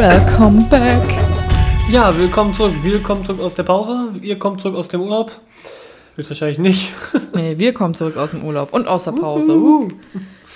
Welcome 0.00 0.64
back. 0.70 1.02
Ja, 1.90 2.16
willkommen 2.16 2.54
zurück. 2.54 2.72
Willkommen 2.82 3.22
zurück 3.22 3.42
aus 3.42 3.54
der 3.54 3.64
Pause. 3.64 4.14
Ihr 4.22 4.38
kommt 4.38 4.62
zurück 4.62 4.74
aus 4.74 4.88
dem 4.88 5.02
Urlaub. 5.02 5.30
Höchstwahrscheinlich 6.16 6.58
nicht. 6.58 6.88
Nee, 7.34 7.58
wir 7.58 7.74
kommen 7.74 7.92
zurück 7.92 8.16
aus 8.16 8.30
dem 8.30 8.42
Urlaub 8.42 8.72
und 8.72 8.88
aus 8.88 9.04
der 9.04 9.12
Pause. 9.12 9.54
Uh. 9.58 9.88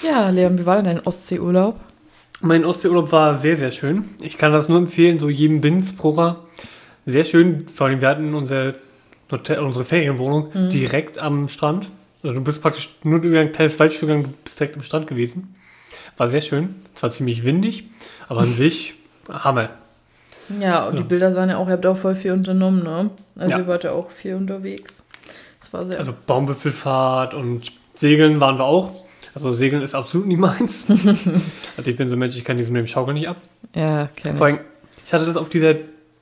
Ja, 0.02 0.30
Leon, 0.30 0.58
wie 0.58 0.64
war 0.64 0.76
denn 0.76 0.86
dein 0.86 1.06
Ostseeurlaub? 1.06 1.78
Mein 2.40 2.64
Ostseeurlaub 2.64 3.12
war 3.12 3.34
sehr, 3.34 3.58
sehr 3.58 3.70
schön. 3.70 4.06
Ich 4.22 4.38
kann 4.38 4.50
das 4.50 4.70
nur 4.70 4.78
empfehlen, 4.78 5.18
so 5.18 5.28
jedem 5.28 5.60
Binzbrucher. 5.60 6.38
Sehr 7.04 7.26
schön. 7.26 7.66
Vor 7.68 7.88
allem, 7.88 8.00
wir 8.00 8.08
hatten 8.08 8.34
unsere, 8.34 8.76
Hotel, 9.30 9.58
unsere 9.58 9.84
Ferienwohnung 9.84 10.52
direkt 10.70 11.18
am 11.18 11.48
Strand. 11.48 11.90
Also 12.22 12.34
du 12.34 12.40
bist 12.40 12.62
praktisch 12.62 12.96
nur 13.02 13.20
über 13.20 13.40
ein 13.40 13.52
kleines 13.52 13.78
Waldstück 13.78 14.08
gegangen, 14.08 14.22
du 14.22 14.30
bist 14.42 14.58
direkt 14.58 14.76
am 14.76 14.82
Strand 14.82 15.06
gewesen. 15.06 15.54
War 16.16 16.30
sehr 16.30 16.40
schön. 16.40 16.76
Zwar 16.94 17.10
ziemlich 17.10 17.44
windig, 17.44 17.84
aber 18.26 18.40
an 18.40 18.54
sich 18.54 18.94
Hammer. 19.28 19.70
Ja, 20.60 20.86
und 20.86 20.98
die 20.98 21.02
Bilder 21.02 21.32
sahen 21.32 21.48
ja 21.48 21.56
auch, 21.56 21.66
ihr 21.68 21.72
habt 21.74 21.86
auch 21.86 21.96
voll 21.96 22.14
viel 22.14 22.32
unternommen, 22.32 22.82
ne? 22.82 23.10
Also 23.36 23.50
Ja. 23.52 23.58
ihr 23.58 23.66
wart 23.66 23.84
ja 23.84 23.92
auch 23.92 24.10
viel 24.10 24.34
unterwegs. 24.34 25.02
Das 25.60 25.72
war 25.72 25.86
sehr. 25.86 25.98
Also 25.98 26.12
Baumwipfelfahrt 26.26 27.32
und 27.34 27.72
Segeln 27.94 28.40
waren 28.40 28.58
wir 28.58 28.64
auch. 28.64 28.90
Also 29.34 29.52
Segeln 29.52 29.82
ist 29.82 29.94
absolut 29.94 30.26
nicht 30.26 30.38
meins. 30.38 30.84
also 31.76 31.90
ich 31.90 31.96
bin 31.96 32.08
so 32.08 32.16
ein 32.16 32.18
Mensch, 32.18 32.36
ich 32.36 32.44
kann 32.44 32.56
diesen 32.56 32.72
mit 32.72 32.80
dem 32.80 32.86
Schaukeln 32.86 33.16
nicht 33.16 33.28
ab. 33.28 33.36
ja, 33.74 34.08
kenn 34.14 34.36
Vor 34.36 34.46
allem, 34.46 34.60
ich 35.04 35.12
hatte 35.12 35.24
das 35.24 35.36
auf 35.36 35.48
dieser 35.48 35.74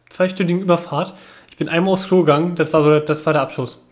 zweistündigen 0.08 0.62
Überfahrt. 0.62 1.14
Ich 1.50 1.56
bin 1.56 1.68
einmal 1.68 1.92
aufs 1.92 2.06
Klo 2.06 2.20
gegangen, 2.20 2.54
das 2.54 2.72
war 2.72 2.82
so, 2.82 3.00
das 3.00 3.26
war 3.26 3.32
der 3.32 3.42
Abschuss. 3.42 3.82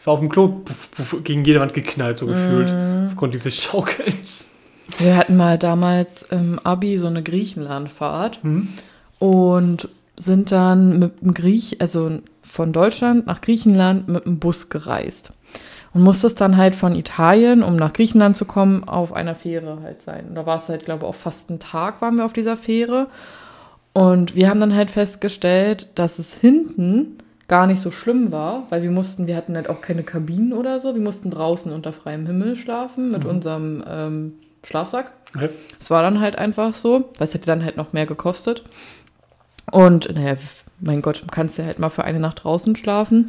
Ich 0.00 0.06
war 0.06 0.14
auf 0.14 0.20
dem 0.20 0.28
Klo 0.28 0.48
puff, 0.48 0.90
puff, 0.90 1.16
gegen 1.24 1.44
jede 1.44 1.60
Wand 1.60 1.72
geknallt, 1.74 2.18
so 2.18 2.26
gefühlt, 2.26 2.72
aufgrund 3.08 3.34
dieses 3.34 3.54
Schaukelns. 3.56 4.46
Wir 4.96 5.16
hatten 5.16 5.36
mal 5.36 5.58
damals 5.58 6.22
im 6.22 6.58
Abi 6.60 6.96
so 6.96 7.06
eine 7.06 7.22
Griechenlandfahrt 7.22 8.40
und 9.18 9.88
sind 10.16 10.50
dann 10.50 10.98
mit 10.98 11.20
dem 11.20 11.34
Griech, 11.34 11.80
also 11.80 12.18
von 12.40 12.72
Deutschland 12.72 13.26
nach 13.26 13.40
Griechenland 13.40 14.08
mit 14.08 14.24
dem 14.24 14.38
Bus 14.38 14.68
gereist. 14.68 15.32
Und 15.94 16.02
musstest 16.02 16.40
dann 16.40 16.56
halt 16.56 16.74
von 16.74 16.94
Italien, 16.94 17.62
um 17.62 17.76
nach 17.76 17.92
Griechenland 17.92 18.36
zu 18.36 18.44
kommen, 18.44 18.84
auf 18.84 19.12
einer 19.12 19.34
Fähre 19.34 19.80
halt 19.82 20.02
sein. 20.02 20.26
Und 20.28 20.34
da 20.34 20.44
war 20.44 20.58
es 20.58 20.68
halt, 20.68 20.84
glaube 20.84 21.04
ich, 21.04 21.08
auch 21.08 21.14
fast 21.14 21.48
einen 21.50 21.60
Tag 21.60 22.02
waren 22.02 22.16
wir 22.16 22.24
auf 22.24 22.32
dieser 22.32 22.56
Fähre. 22.56 23.06
Und 23.94 24.36
wir 24.36 24.50
haben 24.50 24.60
dann 24.60 24.74
halt 24.74 24.90
festgestellt, 24.90 25.88
dass 25.94 26.18
es 26.18 26.34
hinten 26.34 27.18
gar 27.48 27.66
nicht 27.66 27.80
so 27.80 27.90
schlimm 27.90 28.30
war, 28.30 28.66
weil 28.68 28.82
wir 28.82 28.90
mussten, 28.90 29.26
wir 29.26 29.34
hatten 29.34 29.56
halt 29.56 29.70
auch 29.70 29.80
keine 29.80 30.02
Kabinen 30.02 30.52
oder 30.52 30.78
so. 30.78 30.94
Wir 30.94 31.00
mussten 31.00 31.30
draußen 31.30 31.72
unter 31.72 31.92
freiem 31.92 32.26
Himmel 32.26 32.56
schlafen 32.56 33.10
mit 33.10 33.24
unserem 33.24 33.82
ähm, 33.88 34.32
Schlafsack. 34.68 35.12
Okay. 35.34 35.48
Es 35.80 35.90
war 35.90 36.02
dann 36.02 36.20
halt 36.20 36.36
einfach 36.36 36.74
so, 36.74 37.10
weil 37.18 37.26
es 37.26 37.34
hätte 37.34 37.46
dann 37.46 37.64
halt 37.64 37.76
noch 37.76 37.92
mehr 37.92 38.06
gekostet. 38.06 38.62
Und 39.70 40.14
naja, 40.14 40.36
mein 40.80 41.02
Gott, 41.02 41.22
kannst 41.30 41.58
du 41.58 41.64
halt 41.64 41.78
mal 41.78 41.90
für 41.90 42.04
eine 42.04 42.20
Nacht 42.20 42.44
draußen 42.44 42.76
schlafen. 42.76 43.28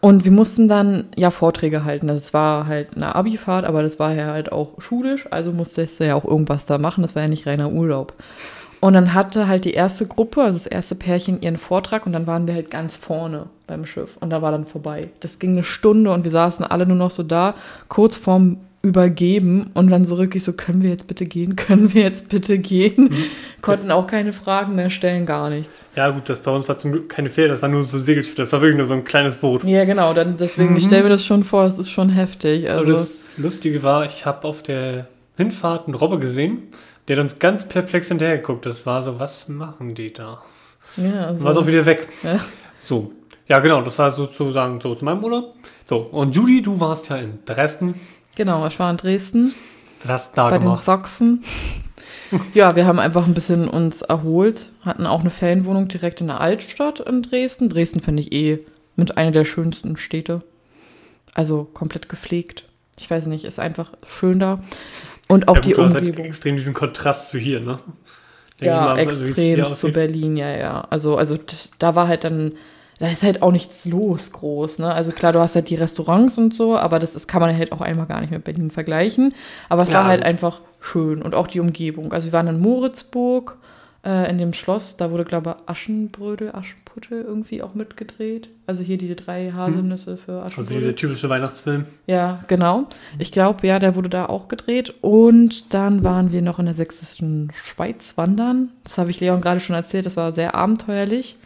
Und 0.00 0.24
wir 0.24 0.32
mussten 0.32 0.68
dann 0.68 1.06
ja 1.16 1.30
Vorträge 1.30 1.84
halten. 1.84 2.10
Also 2.10 2.18
es 2.18 2.34
war 2.34 2.66
halt 2.66 2.96
eine 2.96 3.14
Abifahrt, 3.14 3.64
aber 3.64 3.82
das 3.82 3.98
war 3.98 4.12
ja 4.14 4.26
halt 4.26 4.50
auch 4.50 4.80
schulisch, 4.80 5.28
also 5.30 5.52
musstest 5.52 6.00
du 6.00 6.06
ja 6.06 6.16
auch 6.16 6.24
irgendwas 6.24 6.66
da 6.66 6.78
machen. 6.78 7.02
Das 7.02 7.14
war 7.14 7.22
ja 7.22 7.28
nicht 7.28 7.46
reiner 7.46 7.70
Urlaub. 7.70 8.14
Und 8.80 8.94
dann 8.94 9.14
hatte 9.14 9.46
halt 9.46 9.64
die 9.64 9.74
erste 9.74 10.06
Gruppe, 10.06 10.42
also 10.42 10.58
das 10.58 10.66
erste 10.66 10.96
Pärchen, 10.96 11.40
ihren 11.40 11.56
Vortrag 11.56 12.04
und 12.04 12.12
dann 12.12 12.26
waren 12.26 12.48
wir 12.48 12.54
halt 12.54 12.68
ganz 12.68 12.96
vorne 12.96 13.46
beim 13.68 13.86
Schiff 13.86 14.16
und 14.16 14.30
da 14.30 14.42
war 14.42 14.50
dann 14.50 14.66
vorbei. 14.66 15.08
Das 15.20 15.38
ging 15.38 15.52
eine 15.52 15.62
Stunde 15.62 16.10
und 16.10 16.24
wir 16.24 16.32
saßen 16.32 16.64
alle 16.64 16.84
nur 16.84 16.96
noch 16.96 17.12
so 17.12 17.22
da, 17.22 17.54
kurz 17.88 18.16
vorm 18.16 18.58
Übergeben 18.82 19.70
und 19.74 19.90
dann 19.90 20.04
so 20.04 20.18
wirklich 20.18 20.42
so, 20.42 20.52
können 20.52 20.82
wir 20.82 20.90
jetzt 20.90 21.06
bitte 21.06 21.24
gehen? 21.24 21.54
Können 21.56 21.94
wir 21.94 22.02
jetzt 22.02 22.28
bitte 22.28 22.58
gehen? 22.58 23.14
Konnten 23.60 23.92
auch 23.92 24.08
keine 24.08 24.32
Fragen 24.32 24.74
mehr 24.74 24.90
stellen, 24.90 25.24
gar 25.24 25.50
nichts. 25.50 25.82
Ja 25.94 26.10
gut, 26.10 26.28
das 26.28 26.40
bei 26.40 26.50
uns 26.50 26.68
war 26.68 26.78
zum 26.78 26.90
Glück 26.90 27.08
keine 27.08 27.30
Fähre, 27.30 27.50
das 27.50 27.62
war 27.62 27.68
nur 27.68 27.84
so 27.84 27.98
ein 27.98 28.04
Segelschiff, 28.04 28.34
das 28.34 28.52
war 28.52 28.60
wirklich 28.60 28.78
nur 28.78 28.88
so 28.88 28.94
ein 28.94 29.04
kleines 29.04 29.36
Boot. 29.36 29.62
Ja, 29.62 29.84
genau, 29.84 30.12
dann 30.14 30.36
deswegen, 30.36 30.76
ich 30.76 30.84
stelle 30.84 31.04
mir 31.04 31.10
das 31.10 31.24
schon 31.24 31.44
vor, 31.44 31.64
es 31.64 31.78
ist 31.78 31.90
schon 31.90 32.10
heftig. 32.10 32.68
Also, 32.68 32.92
das 32.92 33.30
Lustige 33.36 33.82
war, 33.84 34.04
ich 34.04 34.26
habe 34.26 34.48
auf 34.48 34.62
der 34.62 35.06
Hinfahrt 35.36 35.86
einen 35.86 35.94
Robber 35.94 36.18
gesehen, 36.18 36.64
der 37.08 37.16
hat 37.16 37.22
uns 37.22 37.38
ganz 37.38 37.68
perplex 37.68 38.08
hinterhergeguckt. 38.08 38.66
Das 38.66 38.86
war 38.86 39.02
so, 39.02 39.18
was 39.18 39.48
machen 39.48 39.94
die 39.94 40.12
da? 40.12 40.42
ja, 40.96 41.04
Dann 41.04 41.22
war 41.24 41.32
es 41.34 41.42
auch 41.42 41.46
also, 41.46 41.66
wieder 41.66 41.86
weg. 41.86 42.08
Ja. 42.22 42.40
So. 42.78 43.12
Ja, 43.48 43.58
genau, 43.58 43.82
das 43.82 43.98
war 43.98 44.10
sozusagen 44.10 44.80
so 44.80 44.94
zu 44.94 45.04
meinem 45.04 45.22
Urlaub. 45.22 45.54
So, 45.84 45.98
und 45.98 46.34
Judy, 46.34 46.62
du 46.62 46.78
warst 46.78 47.10
ja 47.10 47.16
in 47.16 47.40
Dresden. 47.44 47.94
Genau, 48.36 48.66
ich 48.66 48.78
war 48.78 48.90
in 48.90 48.96
Dresden. 48.96 49.54
Was 50.02 50.10
hast 50.10 50.30
du 50.32 50.36
da 50.36 50.50
bei 50.50 50.58
den 50.58 50.62
gemacht? 50.64 50.84
Sachsen. 50.84 51.44
ja, 52.54 52.74
wir 52.76 52.86
haben 52.86 52.98
einfach 52.98 53.26
ein 53.26 53.34
bisschen 53.34 53.68
uns 53.68 54.02
erholt, 54.02 54.66
hatten 54.82 55.06
auch 55.06 55.20
eine 55.20 55.30
Ferienwohnung 55.30 55.88
direkt 55.88 56.20
in 56.20 56.28
der 56.28 56.40
Altstadt 56.40 57.00
in 57.00 57.22
Dresden. 57.22 57.68
Dresden 57.68 58.00
finde 58.00 58.22
ich 58.22 58.32
eh 58.32 58.60
mit 58.96 59.16
einer 59.16 59.30
der 59.30 59.44
schönsten 59.44 59.96
Städte. 59.96 60.42
Also 61.34 61.64
komplett 61.64 62.08
gepflegt. 62.08 62.64
Ich 62.98 63.10
weiß 63.10 63.26
nicht, 63.26 63.44
ist 63.44 63.58
einfach 63.58 63.90
schön 64.06 64.38
da. 64.38 64.60
Und 65.28 65.48
auch 65.48 65.56
ja, 65.56 65.60
die 65.62 65.72
du 65.72 65.82
hast 65.84 65.94
halt 65.94 66.04
Umgebung. 66.04 66.26
extrem 66.26 66.56
diesen 66.56 66.74
Kontrast 66.74 67.30
zu 67.30 67.38
hier, 67.38 67.60
ne? 67.60 67.78
Denk 68.60 68.70
Ja, 68.70 68.80
mal, 68.82 68.98
also 68.98 69.24
extrem 69.24 69.64
zu. 69.64 69.92
Berlin, 69.92 70.36
ja, 70.36 70.50
ja. 70.50 70.80
Also, 70.90 71.16
also 71.16 71.38
da 71.78 71.94
war 71.94 72.06
halt 72.08 72.24
dann, 72.24 72.52
da 73.02 73.08
ist 73.08 73.24
halt 73.24 73.42
auch 73.42 73.50
nichts 73.50 73.84
los 73.84 74.30
groß, 74.30 74.78
ne? 74.78 74.94
Also 74.94 75.10
klar, 75.10 75.32
du 75.32 75.40
hast 75.40 75.56
halt 75.56 75.68
die 75.68 75.74
Restaurants 75.74 76.38
und 76.38 76.54
so, 76.54 76.76
aber 76.76 77.00
das 77.00 77.16
ist, 77.16 77.26
kann 77.26 77.42
man 77.42 77.56
halt 77.56 77.72
auch 77.72 77.80
einmal 77.80 78.06
gar 78.06 78.20
nicht 78.20 78.30
mit 78.30 78.44
Berlin 78.44 78.70
vergleichen. 78.70 79.34
Aber 79.68 79.82
es 79.82 79.90
Ja, 79.90 79.96
war 79.98 80.04
halt 80.06 80.20
gut. 80.20 80.28
einfach 80.28 80.60
schön 80.80 81.20
und 81.20 81.34
auch 81.34 81.48
die 81.48 81.58
Umgebung. 81.58 82.12
Also 82.12 82.28
wir 82.28 82.32
waren 82.32 82.46
in 82.46 82.60
Moritzburg, 82.60 83.56
äh, 84.06 84.30
in 84.30 84.38
dem 84.38 84.52
Schloss, 84.52 84.96
da 84.96 85.10
wurde, 85.10 85.24
glaube 85.24 85.50
ich, 85.64 85.68
Aschenbrödel, 85.68 86.54
Aschenputtel 86.54 87.22
irgendwie 87.22 87.60
auch 87.62 87.74
mitgedreht. 87.74 88.48
Also 88.68 88.84
hier 88.84 88.98
die 88.98 89.16
drei 89.16 89.50
Haselnüsse 89.52 90.16
für 90.16 90.34
Also 90.42 90.44
Aschenbrödel. 90.60 90.78
dieser 90.78 90.94
typische 90.94 91.28
Weihnachtsfilm. 91.28 91.86
Ja, 92.06 92.44
genau. 92.46 92.84
Ich 93.18 93.32
glaube, 93.32 93.66
ja, 93.66 93.80
der 93.80 93.96
wurde 93.96 94.10
da 94.10 94.26
auch 94.26 94.46
gedreht. 94.46 94.94
Und 95.00 95.74
dann 95.74 96.04
waren 96.04 96.30
wir 96.30 96.40
noch 96.42 96.60
in 96.60 96.66
der 96.66 96.74
sächsischen 96.76 97.50
Schweiz 97.52 98.16
wandern. 98.16 98.68
Das 98.84 98.96
habe 98.98 99.10
ich 99.10 99.18
Leon 99.18 99.40
gerade 99.40 99.58
schon 99.58 99.74
erzählt. 99.74 100.06
Das 100.06 100.16
war 100.16 100.32
sehr 100.32 100.54
abenteuerlich, 100.54 101.36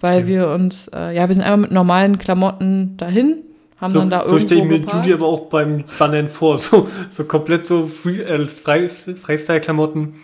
weil 0.00 0.20
Schön. 0.20 0.26
wir 0.26 0.48
uns, 0.48 0.88
äh, 0.94 1.14
ja, 1.14 1.28
wir 1.28 1.34
sind 1.34 1.44
einmal 1.44 1.58
mit 1.58 1.72
normalen 1.72 2.18
Klamotten 2.18 2.96
dahin, 2.96 3.42
haben 3.80 3.92
So, 3.92 4.00
dann 4.00 4.10
da 4.10 4.22
so 4.22 4.30
irgendwo 4.30 4.46
stelle 4.46 4.60
ich 4.60 4.66
mir 4.66 4.80
geparkt. 4.80 5.06
Judy 5.06 5.14
aber 5.14 5.26
auch 5.26 5.46
beim 5.46 5.84
Wandern 5.98 6.28
vor. 6.28 6.58
So, 6.58 6.88
so 7.10 7.24
komplett 7.24 7.66
so 7.66 7.86
Free, 7.86 8.20
äh, 8.20 8.46
Freistyle-Klamotten. 8.46 10.14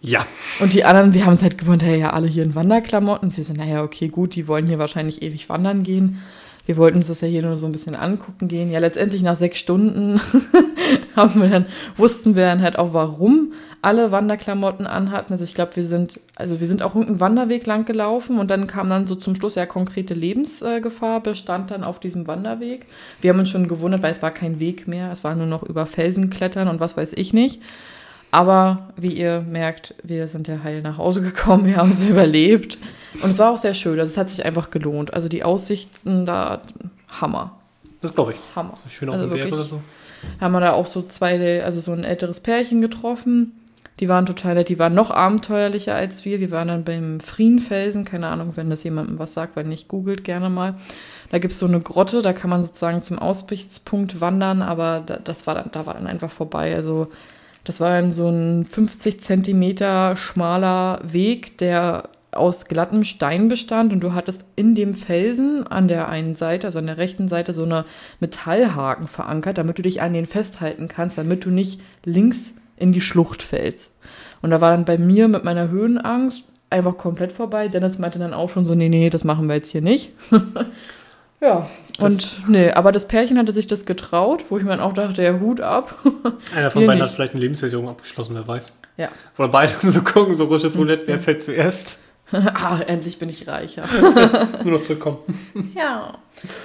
Ja. 0.00 0.24
Und 0.60 0.74
die 0.74 0.84
anderen, 0.84 1.12
wir 1.12 1.24
haben 1.24 1.32
uns 1.32 1.42
halt 1.42 1.58
gewundert, 1.58 1.88
hey, 1.88 1.98
ja, 1.98 2.10
alle 2.10 2.28
hier 2.28 2.44
in 2.44 2.54
Wanderklamotten. 2.54 3.36
Wir 3.36 3.44
so, 3.44 3.52
naja, 3.52 3.82
okay, 3.82 4.08
gut, 4.08 4.34
die 4.36 4.46
wollen 4.46 4.66
hier 4.66 4.78
wahrscheinlich 4.78 5.22
ewig 5.22 5.48
wandern 5.48 5.82
gehen. 5.82 6.20
Wir 6.68 6.76
wollten 6.76 6.98
uns 6.98 7.06
das 7.06 7.22
ja 7.22 7.28
hier 7.28 7.40
nur 7.40 7.56
so 7.56 7.64
ein 7.64 7.72
bisschen 7.72 7.96
angucken 7.96 8.46
gehen. 8.46 8.70
Ja, 8.70 8.78
letztendlich 8.78 9.22
nach 9.22 9.36
sechs 9.36 9.58
Stunden 9.58 10.20
haben 11.16 11.40
wir 11.40 11.48
dann, 11.48 11.64
wussten 11.96 12.36
wir 12.36 12.44
dann 12.44 12.60
halt 12.60 12.78
auch, 12.78 12.92
warum 12.92 13.54
alle 13.80 14.12
Wanderklamotten 14.12 14.86
anhatten. 14.86 15.32
Also 15.32 15.44
ich 15.44 15.54
glaube, 15.54 15.76
wir 15.76 15.86
sind, 15.86 16.20
also 16.36 16.60
wir 16.60 16.66
sind 16.66 16.82
auch 16.82 16.94
irgendeinen 16.94 17.20
Wanderweg 17.20 17.66
lang 17.66 17.86
gelaufen 17.86 18.38
und 18.38 18.50
dann 18.50 18.66
kam 18.66 18.90
dann 18.90 19.06
so 19.06 19.14
zum 19.14 19.34
Schluss 19.34 19.54
ja 19.54 19.64
konkrete 19.64 20.12
Lebensgefahr, 20.12 21.22
bestand 21.22 21.70
dann 21.70 21.84
auf 21.84 22.00
diesem 22.00 22.26
Wanderweg. 22.26 22.84
Wir 23.22 23.30
haben 23.30 23.38
uns 23.38 23.48
schon 23.48 23.66
gewundert, 23.66 24.02
weil 24.02 24.12
es 24.12 24.20
war 24.20 24.30
kein 24.30 24.60
Weg 24.60 24.86
mehr. 24.86 25.10
Es 25.10 25.24
war 25.24 25.34
nur 25.34 25.46
noch 25.46 25.62
über 25.62 25.86
Felsen 25.86 26.28
klettern 26.28 26.68
und 26.68 26.80
was 26.80 26.98
weiß 26.98 27.14
ich 27.14 27.32
nicht. 27.32 27.62
Aber 28.30 28.90
wie 28.96 29.12
ihr 29.12 29.40
merkt, 29.40 29.94
wir 30.02 30.28
sind 30.28 30.48
ja 30.48 30.62
heil 30.62 30.82
nach 30.82 30.98
Hause 30.98 31.22
gekommen, 31.22 31.66
wir 31.66 31.76
haben 31.76 31.92
es 31.92 32.04
überlebt. 32.08 32.78
Und 33.22 33.30
es 33.30 33.38
war 33.38 33.52
auch 33.52 33.58
sehr 33.58 33.74
schön, 33.74 33.98
also 33.98 34.10
es 34.10 34.18
hat 34.18 34.28
sich 34.28 34.44
einfach 34.44 34.70
gelohnt. 34.70 35.14
Also 35.14 35.28
die 35.28 35.44
Aussichten 35.44 36.26
da, 36.26 36.60
Hammer, 37.20 37.52
Das 38.02 38.14
glaube 38.14 38.32
ich. 38.32 38.38
Hammer. 38.54 38.74
Schön 38.88 39.08
auf 39.08 39.14
Also 39.14 39.28
dem 39.28 39.34
Berg 39.34 39.52
oder 39.52 39.62
so. 39.64 39.80
Haben 40.40 40.52
wir 40.52 40.60
da 40.60 40.72
auch 40.72 40.86
so 40.86 41.02
zwei, 41.02 41.62
also 41.64 41.80
so 41.80 41.92
ein 41.92 42.04
älteres 42.04 42.40
Pärchen 42.40 42.80
getroffen. 42.80 43.52
Die 44.00 44.08
waren 44.08 44.26
total 44.26 44.54
nett, 44.54 44.68
die 44.68 44.78
waren 44.78 44.94
noch 44.94 45.10
abenteuerlicher 45.10 45.94
als 45.94 46.24
wir. 46.24 46.38
Wir 46.38 46.50
waren 46.52 46.68
dann 46.68 46.84
beim 46.84 47.18
Frienfelsen, 47.18 48.04
keine 48.04 48.28
Ahnung, 48.28 48.52
wenn 48.54 48.70
das 48.70 48.84
jemandem 48.84 49.18
was 49.18 49.34
sagt, 49.34 49.56
weil 49.56 49.64
nicht, 49.64 49.88
googelt 49.88 50.22
gerne 50.22 50.50
mal. 50.50 50.74
Da 51.30 51.38
gibt 51.38 51.52
es 51.52 51.58
so 51.58 51.66
eine 51.66 51.80
Grotte, 51.80 52.22
da 52.22 52.32
kann 52.32 52.50
man 52.50 52.62
sozusagen 52.62 53.02
zum 53.02 53.18
Aussichtspunkt 53.18 54.20
wandern, 54.20 54.62
aber 54.62 55.02
da, 55.04 55.16
das 55.16 55.46
war 55.48 55.56
dann, 55.56 55.70
da 55.72 55.86
war 55.86 55.94
dann 55.94 56.06
einfach 56.06 56.30
vorbei. 56.30 56.74
Also 56.76 57.08
das 57.68 57.82
war 57.82 57.90
dann 57.90 58.12
so 58.12 58.30
ein 58.30 58.64
50 58.64 59.20
Zentimeter 59.20 60.16
schmaler 60.16 61.00
Weg, 61.02 61.58
der 61.58 62.08
aus 62.30 62.64
glattem 62.64 63.04
Stein 63.04 63.48
bestand 63.48 63.92
und 63.92 64.00
du 64.00 64.14
hattest 64.14 64.46
in 64.56 64.74
dem 64.74 64.94
Felsen 64.94 65.66
an 65.66 65.86
der 65.86 66.08
einen 66.08 66.34
Seite, 66.34 66.66
also 66.66 66.78
an 66.78 66.86
der 66.86 66.96
rechten 66.96 67.28
Seite, 67.28 67.52
so 67.52 67.64
eine 67.64 67.84
Metallhaken 68.20 69.06
verankert, 69.06 69.58
damit 69.58 69.76
du 69.76 69.82
dich 69.82 70.00
an 70.00 70.14
den 70.14 70.24
festhalten 70.24 70.88
kannst, 70.88 71.18
damit 71.18 71.44
du 71.44 71.50
nicht 71.50 71.82
links 72.06 72.54
in 72.78 72.92
die 72.92 73.02
Schlucht 73.02 73.42
fällst. 73.42 73.96
Und 74.40 74.48
da 74.48 74.62
war 74.62 74.70
dann 74.70 74.86
bei 74.86 74.96
mir 74.96 75.28
mit 75.28 75.44
meiner 75.44 75.68
Höhenangst 75.68 76.44
einfach 76.70 76.96
komplett 76.96 77.32
vorbei. 77.32 77.68
Dennis 77.68 77.98
meinte 77.98 78.18
dann 78.18 78.32
auch 78.32 78.48
schon 78.48 78.64
so, 78.64 78.74
nee, 78.74 78.88
nee, 78.88 79.10
das 79.10 79.24
machen 79.24 79.46
wir 79.46 79.56
jetzt 79.56 79.72
hier 79.72 79.82
nicht. 79.82 80.12
ja, 81.40 81.68
und 82.00 82.48
nee, 82.48 82.70
aber 82.70 82.92
das 82.92 83.08
Pärchen 83.08 83.38
hatte 83.38 83.52
sich 83.52 83.66
das 83.66 83.84
getraut, 83.84 84.44
wo 84.48 84.58
ich 84.58 84.64
mir 84.64 84.70
dann 84.70 84.80
auch 84.80 84.92
dachte, 84.92 85.22
ja, 85.22 85.38
Hut 85.40 85.60
ab. 85.60 85.96
Einer 86.54 86.70
von 86.70 86.86
beiden 86.86 87.00
nicht. 87.00 87.08
hat 87.08 87.14
vielleicht 87.14 87.32
eine 87.32 87.40
Lebensversicherung 87.40 87.88
abgeschlossen, 87.88 88.34
wer 88.34 88.46
weiß. 88.46 88.72
Ja. 88.96 89.08
Oder 89.36 89.48
beide 89.48 89.72
so 89.82 90.02
gucken, 90.02 90.38
so 90.38 90.44
russisches 90.44 90.78
Roulette, 90.78 91.06
wer 91.06 91.18
fällt 91.18 91.42
zuerst? 91.42 92.00
ah, 92.32 92.80
endlich 92.86 93.18
bin 93.18 93.28
ich 93.28 93.48
reicher. 93.48 93.84
Nur 94.62 94.78
noch 94.78 94.82
zurückkommen. 94.82 95.18
Ja. 95.74 96.14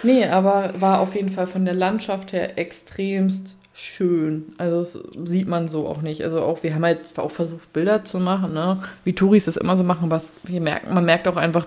Nee, 0.04 0.26
aber 0.26 0.74
war 0.80 1.00
auf 1.00 1.16
jeden 1.16 1.30
Fall 1.30 1.48
von 1.48 1.66
der 1.66 1.74
Landschaft 1.74 2.34
her 2.34 2.58
extremst 2.58 3.56
schön. 3.74 4.54
Also 4.58 4.80
das 4.80 5.30
sieht 5.30 5.48
man 5.48 5.68
so 5.68 5.88
auch 5.88 6.02
nicht. 6.02 6.24
Also 6.24 6.42
auch, 6.42 6.64
wir 6.64 6.76
haben 6.76 6.84
halt 6.84 7.18
auch 7.18 7.32
versucht, 7.32 7.72
Bilder 7.74 8.04
zu 8.04 8.20
machen, 8.20 8.54
ne? 8.54 8.84
Wie 9.04 9.14
Touris 9.14 9.46
das 9.46 9.58
immer 9.58 9.76
so 9.76 9.84
machen, 9.84 10.10
was 10.10 10.32
wir 10.44 10.62
merken. 10.62 10.94
Man 10.94 11.06
merkt 11.06 11.28
auch 11.28 11.38
einfach, 11.38 11.66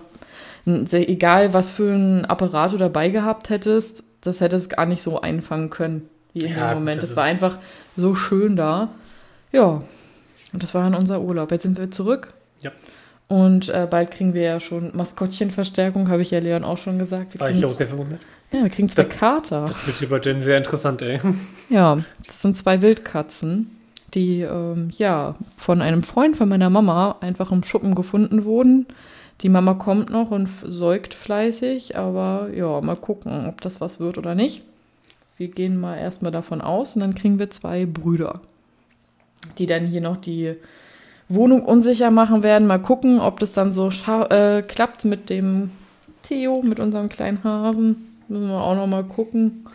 egal 0.66 1.52
was 1.54 1.70
für 1.70 1.92
ein 1.94 2.24
Apparat 2.24 2.72
du 2.72 2.76
dabei 2.78 3.08
gehabt 3.10 3.50
hättest, 3.50 4.02
das 4.22 4.40
hättest 4.40 4.70
gar 4.70 4.86
nicht 4.86 5.02
so 5.02 5.20
einfangen 5.20 5.70
können 5.70 6.08
wie 6.32 6.44
in 6.44 6.54
Ja, 6.56 6.70
dem 6.70 6.78
Moment. 6.80 7.02
das 7.02 7.10
Das 7.10 7.16
war 7.16 7.24
einfach 7.24 7.58
so 7.96 8.14
schön 8.14 8.56
da. 8.56 8.88
Ja. 9.52 9.82
Und 10.52 10.62
das 10.62 10.74
war 10.74 10.82
dann 10.82 10.94
unser 10.94 11.20
Urlaub. 11.20 11.50
Jetzt 11.52 11.62
sind 11.62 11.78
wir 11.78 11.90
zurück. 11.90 12.32
Ja. 12.60 12.70
Und 13.28 13.68
äh, 13.68 13.86
bald 13.90 14.10
kriegen 14.10 14.34
wir 14.34 14.42
ja 14.42 14.60
schon 14.60 14.90
Maskottchenverstärkung, 14.96 16.08
habe 16.08 16.22
ich 16.22 16.30
ja 16.30 16.38
Leon 16.40 16.64
auch 16.64 16.78
schon 16.78 16.98
gesagt. 16.98 17.34
Wir 17.34 17.40
War 17.40 17.48
kriegen, 17.48 17.58
ich 17.60 17.64
auch 17.64 17.74
sehr 17.74 17.88
verwundert. 17.88 18.20
ja, 18.52 18.62
wir 18.62 18.70
kriegen 18.70 18.88
zwei 18.88 19.02
Da- 19.04 19.08
Kater. 19.08 19.64
Das 19.66 19.86
wird 19.86 20.02
über 20.02 20.18
den 20.20 20.42
sehr 20.42 20.58
interessant, 20.58 21.02
ey. 21.02 21.20
Ja, 21.68 21.98
das 22.26 22.42
sind 22.42 22.56
zwei 22.56 22.82
Wildkatzen, 22.82 23.70
die 24.14 24.42
ähm, 24.42 24.90
ja 24.96 25.34
von 25.56 25.82
einem 25.82 26.02
Freund 26.02 26.36
von 26.36 26.48
meiner 26.48 26.70
Mama 26.70 27.16
einfach 27.20 27.50
im 27.52 27.62
Schuppen 27.64 27.94
gefunden 27.94 28.44
wurden. 28.44 28.86
Die 29.42 29.48
Mama 29.50 29.74
kommt 29.74 30.10
noch 30.10 30.30
und 30.30 30.46
säugt 30.48 31.12
fleißig, 31.14 31.96
aber 31.98 32.48
ja, 32.54 32.80
mal 32.80 32.96
gucken, 32.96 33.46
ob 33.48 33.60
das 33.60 33.80
was 33.80 34.00
wird 34.00 34.16
oder 34.18 34.34
nicht. 34.34 34.62
Wir 35.36 35.48
gehen 35.48 35.78
mal 35.78 35.96
erstmal 35.98 36.32
davon 36.32 36.62
aus 36.62 36.94
und 36.94 37.00
dann 37.00 37.14
kriegen 37.14 37.38
wir 37.38 37.50
zwei 37.50 37.84
Brüder, 37.84 38.40
die 39.58 39.66
dann 39.66 39.86
hier 39.86 40.00
noch 40.00 40.16
die 40.16 40.54
Wohnung 41.28 41.62
unsicher 41.64 42.10
machen 42.10 42.42
werden. 42.42 42.66
Mal 42.66 42.78
gucken, 42.80 43.20
ob 43.20 43.38
das 43.40 43.52
dann 43.52 43.74
so 43.74 43.90
äh, 44.30 44.62
klappt 44.62 45.04
mit 45.04 45.28
dem 45.28 45.70
Theo, 46.22 46.62
mit 46.62 46.80
unserem 46.80 47.10
kleinen 47.10 47.44
Hasen. 47.44 48.16
Müssen 48.28 48.48
wir 48.48 48.60
auch 48.60 48.74
noch 48.74 48.86
mal 48.86 49.04
gucken. 49.04 49.66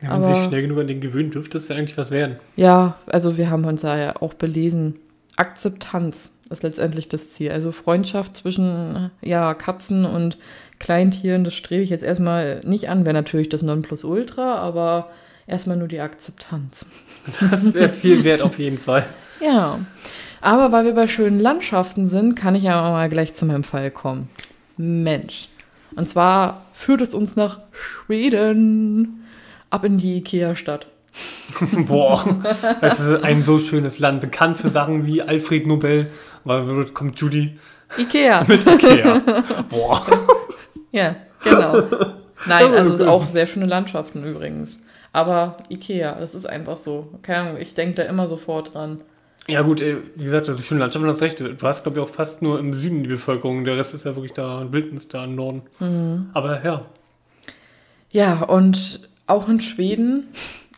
Wenn 0.00 0.10
man 0.10 0.24
Aber- 0.24 0.34
sich 0.34 0.44
schnell 0.44 0.62
genug 0.62 0.78
an 0.80 0.88
den 0.88 1.00
gewöhnt, 1.00 1.34
dürfte 1.34 1.58
es 1.58 1.68
ja 1.68 1.76
eigentlich 1.76 1.96
was 1.96 2.10
werden. 2.10 2.36
Ja, 2.56 2.96
also 3.06 3.36
wir 3.36 3.50
haben 3.50 3.64
uns 3.64 3.82
da 3.82 3.96
ja 3.96 4.16
auch 4.20 4.34
belesen. 4.34 4.96
Akzeptanz 5.36 6.32
ist 6.50 6.62
letztendlich 6.62 7.08
das 7.08 7.32
Ziel. 7.32 7.50
Also 7.50 7.72
Freundschaft 7.72 8.36
zwischen 8.36 9.10
ja, 9.20 9.54
Katzen 9.54 10.04
und 10.04 10.38
Kleintieren, 10.78 11.44
das 11.44 11.54
strebe 11.54 11.82
ich 11.82 11.90
jetzt 11.90 12.04
erstmal 12.04 12.60
nicht 12.64 12.88
an. 12.88 13.04
Wäre 13.04 13.14
natürlich 13.14 13.48
das 13.48 13.62
Nonplusultra, 13.62 14.56
aber 14.56 15.10
erstmal 15.46 15.76
nur 15.76 15.88
die 15.88 16.00
Akzeptanz. 16.00 16.86
Das 17.50 17.74
wäre 17.74 17.88
viel 17.88 18.22
wert 18.22 18.40
auf 18.42 18.58
jeden 18.58 18.78
Fall. 18.78 19.04
Ja, 19.40 19.80
aber 20.40 20.70
weil 20.70 20.84
wir 20.84 20.94
bei 20.94 21.08
schönen 21.08 21.40
Landschaften 21.40 22.08
sind, 22.08 22.36
kann 22.36 22.54
ich 22.54 22.62
ja 22.62 22.80
mal 22.80 23.08
gleich 23.08 23.34
zu 23.34 23.46
meinem 23.46 23.64
Fall 23.64 23.90
kommen. 23.90 24.28
Mensch. 24.76 25.48
Und 25.96 26.08
zwar 26.08 26.66
führt 26.72 27.00
es 27.00 27.14
uns 27.14 27.34
nach 27.36 27.60
Schweden. 27.72 29.24
Ab 29.70 29.84
in 29.84 29.98
die 29.98 30.18
Ikea-Stadt. 30.18 30.86
Boah, 31.86 32.24
das 32.80 33.00
ist 33.00 33.24
ein 33.24 33.42
so 33.42 33.58
schönes 33.58 33.98
Land, 33.98 34.20
bekannt 34.20 34.58
für 34.58 34.68
Sachen 34.68 35.06
wie 35.06 35.22
Alfred 35.22 35.66
Nobel, 35.66 36.10
weil 36.44 36.66
dort 36.66 36.94
kommt 36.94 37.18
Judy 37.18 37.58
Ikea. 37.98 38.44
mit 38.48 38.66
Ikea. 38.66 39.22
Boah. 39.68 40.02
Ja, 40.92 41.16
genau. 41.42 41.82
Nein, 42.46 42.74
also 42.74 43.06
auch 43.06 43.26
sehr 43.28 43.46
schöne 43.46 43.66
Landschaften 43.66 44.24
übrigens. 44.24 44.78
Aber 45.12 45.56
Ikea, 45.70 46.16
das 46.18 46.34
ist 46.34 46.46
einfach 46.46 46.76
so. 46.76 47.08
Keine 47.22 47.48
Ahnung, 47.50 47.60
ich 47.60 47.74
denke 47.74 47.94
da 47.96 48.02
immer 48.02 48.28
sofort 48.28 48.74
dran. 48.74 49.00
Ja 49.48 49.62
gut, 49.62 49.80
ey, 49.80 49.96
wie 50.16 50.24
gesagt, 50.24 50.48
also 50.48 50.62
schöne 50.62 50.80
Landschaft, 50.80 51.04
du 51.04 51.08
hast 51.08 51.22
recht. 51.22 51.40
Du 51.40 51.56
hast, 51.62 51.84
glaube 51.84 51.98
ich, 51.98 52.04
auch 52.04 52.08
fast 52.08 52.42
nur 52.42 52.58
im 52.58 52.74
Süden 52.74 53.04
die 53.04 53.08
Bevölkerung. 53.08 53.64
Der 53.64 53.76
Rest 53.76 53.94
ist 53.94 54.04
ja 54.04 54.16
wirklich 54.16 54.32
da, 54.32 54.66
Wildnis 54.70 55.08
da 55.08 55.24
im 55.24 55.36
Norden. 55.36 55.62
Aber 56.34 56.62
ja, 56.64 56.84
Ja, 58.10 58.42
und 58.42 59.08
auch 59.26 59.48
in 59.48 59.60
Schweden 59.60 60.28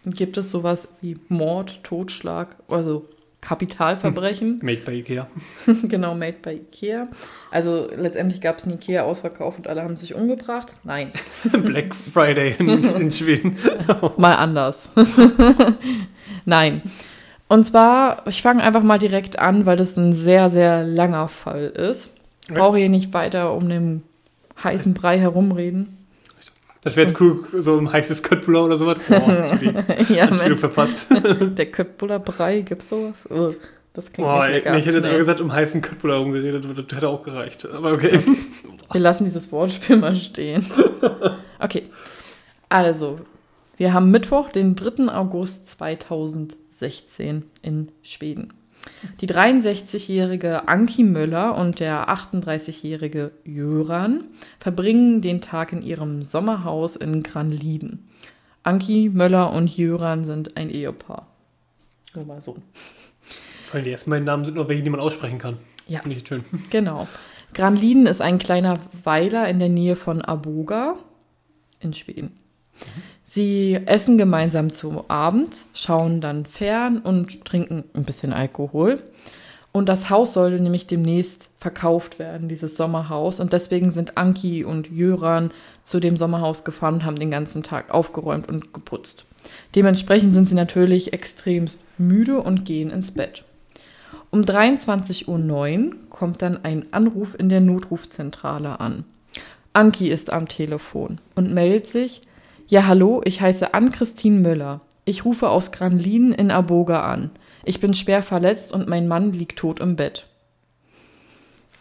gibt 0.04 0.36
es 0.36 0.50
sowas 0.50 0.88
wie 1.00 1.16
Mord, 1.28 1.82
Totschlag, 1.82 2.56
also 2.68 3.08
Kapitalverbrechen. 3.40 4.58
made 4.62 4.80
by 4.80 4.98
Ikea. 4.98 5.28
genau, 5.84 6.14
made 6.14 6.38
by 6.42 6.50
Ikea. 6.50 7.08
Also 7.50 7.88
letztendlich 7.96 8.40
gab 8.40 8.58
es 8.58 8.64
einen 8.64 8.74
Ikea-Ausverkauf 8.74 9.58
und 9.58 9.68
alle 9.68 9.82
haben 9.82 9.96
sich 9.96 10.14
umgebracht. 10.14 10.74
Nein, 10.82 11.12
Black 11.64 11.94
Friday 11.94 12.56
in, 12.58 12.84
in 12.84 13.12
Schweden. 13.12 13.56
mal 14.16 14.34
anders. 14.34 14.88
Nein. 16.44 16.82
Und 17.46 17.64
zwar, 17.64 18.26
ich 18.26 18.42
fange 18.42 18.62
einfach 18.62 18.82
mal 18.82 18.98
direkt 18.98 19.38
an, 19.38 19.64
weil 19.64 19.76
das 19.76 19.96
ein 19.96 20.14
sehr, 20.14 20.50
sehr 20.50 20.84
langer 20.84 21.28
Fall 21.28 21.66
ist. 21.68 22.16
Brauche 22.48 22.78
hier 22.78 22.88
nicht 22.88 23.14
weiter 23.14 23.54
um 23.54 23.68
den 23.68 24.02
heißen 24.62 24.94
Brei 24.94 25.18
herumreden. 25.18 25.97
Das 26.88 26.96
wäre 26.96 27.08
jetzt 27.08 27.20
cool, 27.20 27.44
so 27.52 27.78
ein 27.78 27.92
heißes 27.92 28.22
Köttbullar 28.22 28.64
oder 28.64 28.76
sowas. 28.76 28.98
Judy, 29.08 29.74
ja, 30.14 30.30
Mensch, 30.30 30.60
verpasst. 30.60 31.06
der 31.40 31.66
Köttbuller 31.66 32.18
Brei, 32.18 32.62
gibt's 32.62 32.88
sowas? 32.88 33.28
Ugh, 33.30 33.54
das 33.92 34.12
klingt 34.12 34.28
Boah, 34.28 34.48
nicht 34.48 34.64
ey, 34.64 34.78
ich 34.78 34.86
hätte 34.86 35.00
Nee. 35.00 35.16
gesagt, 35.18 35.40
um 35.40 35.52
heißen 35.52 35.82
Köttbullar 35.82 36.18
rumgeredet, 36.18 36.64
das 36.64 36.96
hätte 36.96 37.08
auch 37.08 37.22
gereicht. 37.22 37.68
Aber 37.70 37.92
okay. 37.92 38.20
Wir 38.90 39.00
lassen 39.00 39.24
dieses 39.24 39.52
Wortspiel 39.52 39.96
mal 39.96 40.14
stehen. 40.14 40.64
Okay. 41.60 41.82
Also, 42.68 43.18
wir 43.78 43.92
haben 43.92 44.12
Mittwoch, 44.12 44.50
den 44.50 44.76
3. 44.76 45.12
August 45.12 45.66
2016 45.70 47.42
in 47.62 47.88
Schweden. 48.02 48.52
Die 49.20 49.28
63-jährige 49.28 50.68
Anki 50.68 51.04
Möller 51.04 51.56
und 51.56 51.80
der 51.80 52.08
38-jährige 52.08 53.32
Jöran 53.44 54.24
verbringen 54.58 55.20
den 55.20 55.40
Tag 55.40 55.72
in 55.72 55.82
ihrem 55.82 56.22
Sommerhaus 56.22 56.96
in 56.96 57.22
Granliden. 57.22 58.08
Anki 58.62 59.10
Möller 59.12 59.52
und 59.52 59.76
Jöran 59.76 60.24
sind 60.24 60.56
ein 60.56 60.70
Ehepaar. 60.70 61.26
Nur 62.14 62.24
mal 62.24 62.40
so. 62.40 62.56
Vor 63.66 63.74
allem 63.74 63.84
die 63.84 63.90
ersten 63.92 64.10
beiden 64.10 64.24
Namen 64.24 64.44
sind 64.44 64.56
noch 64.56 64.68
welche, 64.68 64.82
die 64.82 64.90
man 64.90 65.00
aussprechen 65.00 65.38
kann. 65.38 65.58
Ja. 65.86 66.00
Finde 66.00 66.16
ich 66.16 66.26
schön. 66.26 66.44
Genau. 66.70 67.06
Granliden 67.54 68.06
ist 68.06 68.20
ein 68.20 68.38
kleiner 68.38 68.78
Weiler 69.04 69.48
in 69.48 69.58
der 69.58 69.70
Nähe 69.70 69.96
von 69.96 70.20
Aboga 70.20 70.96
in 71.80 71.94
Schweden. 71.94 72.38
Sie 73.38 73.78
essen 73.86 74.18
gemeinsam 74.18 74.72
zum 74.72 75.08
Abend, 75.08 75.66
schauen 75.72 76.20
dann 76.20 76.44
fern 76.44 76.98
und 76.98 77.44
trinken 77.44 77.84
ein 77.94 78.02
bisschen 78.02 78.32
Alkohol. 78.32 79.00
Und 79.70 79.88
das 79.88 80.10
Haus 80.10 80.32
sollte 80.32 80.58
nämlich 80.58 80.88
demnächst 80.88 81.48
verkauft 81.60 82.18
werden, 82.18 82.48
dieses 82.48 82.76
Sommerhaus. 82.76 83.38
Und 83.38 83.52
deswegen 83.52 83.92
sind 83.92 84.18
Anki 84.18 84.64
und 84.64 84.90
Jöran 84.90 85.52
zu 85.84 86.00
dem 86.00 86.16
Sommerhaus 86.16 86.64
gefahren 86.64 86.94
und 86.94 87.04
haben 87.04 87.20
den 87.20 87.30
ganzen 87.30 87.62
Tag 87.62 87.94
aufgeräumt 87.94 88.48
und 88.48 88.74
geputzt. 88.74 89.24
Dementsprechend 89.76 90.34
sind 90.34 90.48
sie 90.48 90.56
natürlich 90.56 91.12
extremst 91.12 91.78
müde 91.96 92.40
und 92.40 92.64
gehen 92.64 92.90
ins 92.90 93.12
Bett. 93.12 93.44
Um 94.32 94.40
23.09 94.40 95.28
Uhr 95.28 95.96
kommt 96.10 96.42
dann 96.42 96.64
ein 96.64 96.86
Anruf 96.90 97.38
in 97.38 97.48
der 97.48 97.60
Notrufzentrale 97.60 98.80
an. 98.80 99.04
Anki 99.74 100.08
ist 100.08 100.32
am 100.32 100.48
Telefon 100.48 101.20
und 101.36 101.54
meldet 101.54 101.86
sich, 101.86 102.22
ja 102.68 102.86
hallo, 102.86 103.20
ich 103.24 103.40
heiße 103.40 103.74
Ann-Christine 103.74 104.38
Müller. 104.40 104.80
Ich 105.04 105.24
rufe 105.24 105.48
aus 105.48 105.72
Granlin 105.72 106.32
in 106.32 106.50
Aboga 106.50 107.02
an. 107.10 107.30
Ich 107.64 107.80
bin 107.80 107.94
schwer 107.94 108.22
verletzt 108.22 108.72
und 108.72 108.88
mein 108.88 109.08
Mann 109.08 109.32
liegt 109.32 109.58
tot 109.58 109.80
im 109.80 109.96
Bett. 109.96 110.26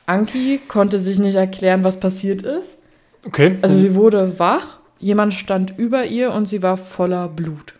Anki 0.05 0.59
konnte 0.67 0.99
sich 0.99 1.19
nicht 1.19 1.35
erklären, 1.35 1.83
was 1.83 1.99
passiert 1.99 2.41
ist. 2.41 2.79
Okay. 3.25 3.57
Also 3.61 3.77
sie 3.77 3.93
wurde 3.95 4.39
wach, 4.39 4.79
jemand 4.99 5.33
stand 5.33 5.77
über 5.77 6.05
ihr 6.05 6.31
und 6.31 6.45
sie 6.47 6.63
war 6.63 6.77
voller 6.77 7.27
Blut. 7.27 7.73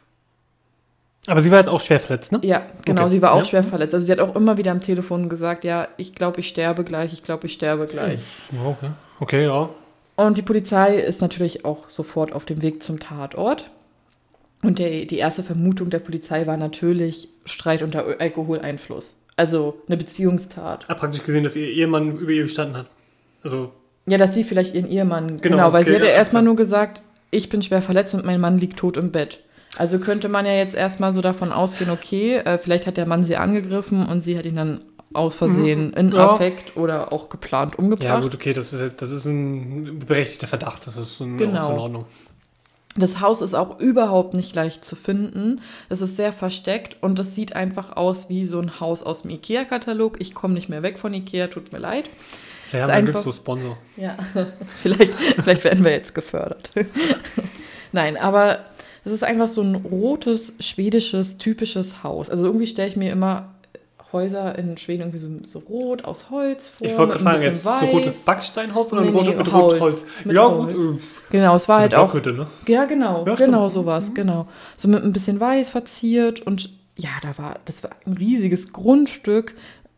aber 1.30 1.42
sie 1.42 1.52
war 1.52 1.58
jetzt 1.60 1.68
auch 1.70 1.82
schwer 1.82 2.00
verletzt, 2.00 2.32
ne? 2.32 2.40
Ja, 2.42 2.64
genau, 2.86 3.02
Okay. 3.04 3.10
sie 3.12 3.22
war 3.22 3.34
auch 3.34 3.40
Ja. 3.40 3.44
schwer 3.46 3.64
verletzt. 3.64 3.94
Also 3.94 4.06
sie 4.06 4.12
hat 4.14 4.20
auch 4.22 4.34
immer 4.36 4.58
wieder 4.58 4.72
am 4.72 4.80
Telefon 4.82 5.28
gesagt, 5.28 5.66
ja, 5.66 5.88
ich 5.98 6.14
glaube, 6.16 6.40
ich 6.40 6.48
sterbe 6.48 6.84
gleich, 6.86 7.12
ich 7.12 7.22
glaube, 7.24 7.48
ich 7.48 7.54
sterbe 7.54 7.86
gleich. 7.86 8.20
Okay. 8.66 8.90
okay, 9.20 9.44
ja. 9.46 9.70
Und 10.18 10.38
die 10.38 10.42
Polizei 10.42 10.98
ist 10.98 11.22
natürlich 11.22 11.64
auch 11.64 11.90
sofort 11.90 12.34
auf 12.34 12.44
dem 12.44 12.62
Weg 12.62 12.84
zum 12.84 13.00
Tatort. 13.00 13.70
Und 14.64 14.80
der, 14.80 15.06
die 15.06 15.18
erste 15.18 15.44
Vermutung 15.44 15.92
der 15.92 16.00
Polizei 16.00 16.48
war 16.48 16.58
natürlich 16.58 17.30
Streit 17.46 17.84
unter 17.84 18.20
Alkoholeinfluss. 18.20 19.16
Also 19.36 19.80
eine 19.88 19.98
Beziehungstat. 19.98 20.90
Hab 20.90 21.00
praktisch 21.00 21.24
gesehen, 21.24 21.44
dass 21.44 21.56
ihr 21.56 21.68
Ehemann 21.68 22.18
über 22.18 22.32
ihr 22.32 22.44
gestanden 22.44 22.78
hat. 22.78 22.88
Also, 23.44 23.72
Ja, 24.08 24.18
dass 24.18 24.34
sie 24.34 24.44
vielleicht 24.44 24.74
ihren 24.74 24.90
Ehemann. 24.90 25.40
Genau, 25.40 25.58
Genau, 25.58 25.74
weil 25.74 25.84
okay, 25.84 25.92
sie 25.92 25.96
hat 25.98 26.04
ja 26.04 26.10
erstmal 26.10 26.42
nur 26.42 26.56
gesagt, 26.56 27.04
ich 27.30 27.50
bin 27.50 27.62
schwer 27.62 27.84
verletzt 27.84 28.16
und 28.16 28.26
mein 28.26 28.42
Mann 28.42 28.58
liegt 28.58 28.80
tot 28.80 28.98
im 28.98 29.12
Bett. 29.12 29.44
Also 29.78 30.00
könnte 30.00 30.30
man 30.30 30.48
ja 30.48 30.54
jetzt 30.54 30.74
erstmal 30.74 31.14
so 31.14 31.22
davon 31.22 31.52
ausgehen, 31.52 31.92
okay, 31.92 32.38
äh, 32.38 32.58
vielleicht 32.58 32.88
hat 32.88 32.98
der 32.98 33.06
Mann 33.06 33.24
sie 33.24 33.38
angegriffen 33.38 34.08
und 34.08 34.22
sie 34.22 34.36
hat 34.36 34.46
ihn 34.46 34.56
dann 34.56 34.84
aus 35.14 35.36
Versehen 35.36 35.94
in 35.94 36.08
Mhm. 36.08 36.14
Ja. 36.16 36.28
Affekt 36.32 36.76
oder 36.78 37.12
auch 37.14 37.30
geplant 37.30 37.78
umgebracht. 37.80 38.04
ja 38.08 38.20
gut, 38.20 38.34
okay, 38.36 38.54
das 38.54 38.74
ist, 38.74 39.02
das 39.02 39.12
ist 39.12 39.26
ein 39.26 40.00
berechtigter 40.00 40.48
Verdacht. 40.48 40.86
Das 40.88 40.98
ist 40.98 41.20
in, 41.22 41.38
Genau. 41.38 41.72
in 41.74 41.80
Ordnung. 41.80 42.06
Das 42.96 43.20
Haus 43.22 43.42
ist 43.44 43.54
auch 43.54 43.80
überhaupt 43.80 44.34
nicht 44.34 44.56
leicht 44.56 44.84
zu 44.84 44.96
finden. 44.96 45.62
Es 45.88 46.02
ist 46.02 46.16
sehr 46.16 46.34
versteckt 46.34 46.98
und 47.02 47.20
es 47.20 47.36
sieht 47.36 47.56
einfach 47.56 47.96
aus 47.96 48.28
wie 48.28 48.46
so 48.46 48.60
ein 48.60 48.80
Haus 48.80 49.04
aus 49.04 49.22
dem 49.22 49.30
IKEA-Katalog. 49.32 50.20
Ich 50.20 50.34
komme 50.34 50.56
nicht 50.56 50.68
mehr 50.68 50.82
weg 50.82 50.98
von 50.98 51.14
IKEA, 51.14 51.46
tut 51.48 51.72
mir 51.72 51.78
leid. 51.78 52.06
Ja, 52.74 52.80
Ist 52.80 52.88
man 52.88 52.96
einfach- 52.96 53.14
gibt 53.14 53.24
so 53.24 53.32
Sponsor. 53.32 53.78
Ja, 53.98 54.16
vielleicht, 54.82 55.14
vielleicht 55.16 55.64
werden 55.64 55.84
wir 55.86 55.92
jetzt 55.92 56.16
gefördert. 56.16 56.72
Nein, 57.92 58.18
aber 58.18 58.60
es 59.06 59.12
ist 59.12 59.24
einfach 59.24 59.48
so 59.48 59.62
ein 59.62 59.76
rotes, 59.76 60.54
schwedisches, 60.60 61.38
typisches 61.38 62.04
Haus. 62.04 62.30
Also 62.30 62.46
irgendwie 62.46 62.68
stelle 62.68 62.90
ich 62.90 62.96
mir 62.98 63.12
immer 63.12 63.54
Häuser 64.14 64.58
in 64.58 64.78
Schweden 64.78 65.02
irgendwie 65.04 65.18
so, 65.18 65.30
so 65.44 65.60
rot 65.60 66.06
aus 66.06 66.30
Holz 66.30 66.70
vor. 66.70 66.88
Ich 66.88 66.98
wollte 66.98 67.20
fragen, 67.20 67.42
jetzt 67.42 67.64
so 67.64 67.70
weiß. 67.70 67.92
rotes 67.92 68.18
Backsteinhaus 68.18 68.92
oder 68.94 69.02
Nee, 69.02 69.08
ein 69.10 69.14
rotes 69.14 69.30
nee, 69.32 69.36
mit 69.38 69.52
Holz. 69.52 69.74
Rotholz? 69.74 70.06
Mit 70.24 70.36
ja, 70.36 70.50
Holz. 70.50 70.74
gut. 70.74 70.96
Äh, 70.98 71.02
Genau, 71.30 71.56
es 71.58 71.68
war 71.68 71.78
so 71.78 71.82
halt 71.82 71.96
auch. 71.96 72.14
Ne? 72.14 72.48
Ja, 72.68 72.86
genau, 72.86 73.26
Ja, 73.26 73.36
genau 73.36 73.68
sowas, 73.68 74.14
genau. 74.14 74.48
So 74.78 74.88
mit 74.88 75.04
ein 75.04 75.12
bisschen 75.12 75.40
weiß 75.40 75.72
verziert 75.72 76.40
und 76.42 76.70
ja, 76.96 77.10
da 77.22 77.38
war, 77.38 77.60
das 77.66 77.84
war 77.84 77.92
ein 78.06 78.14
riesiges 78.14 78.72
Grundstück. 78.72 79.56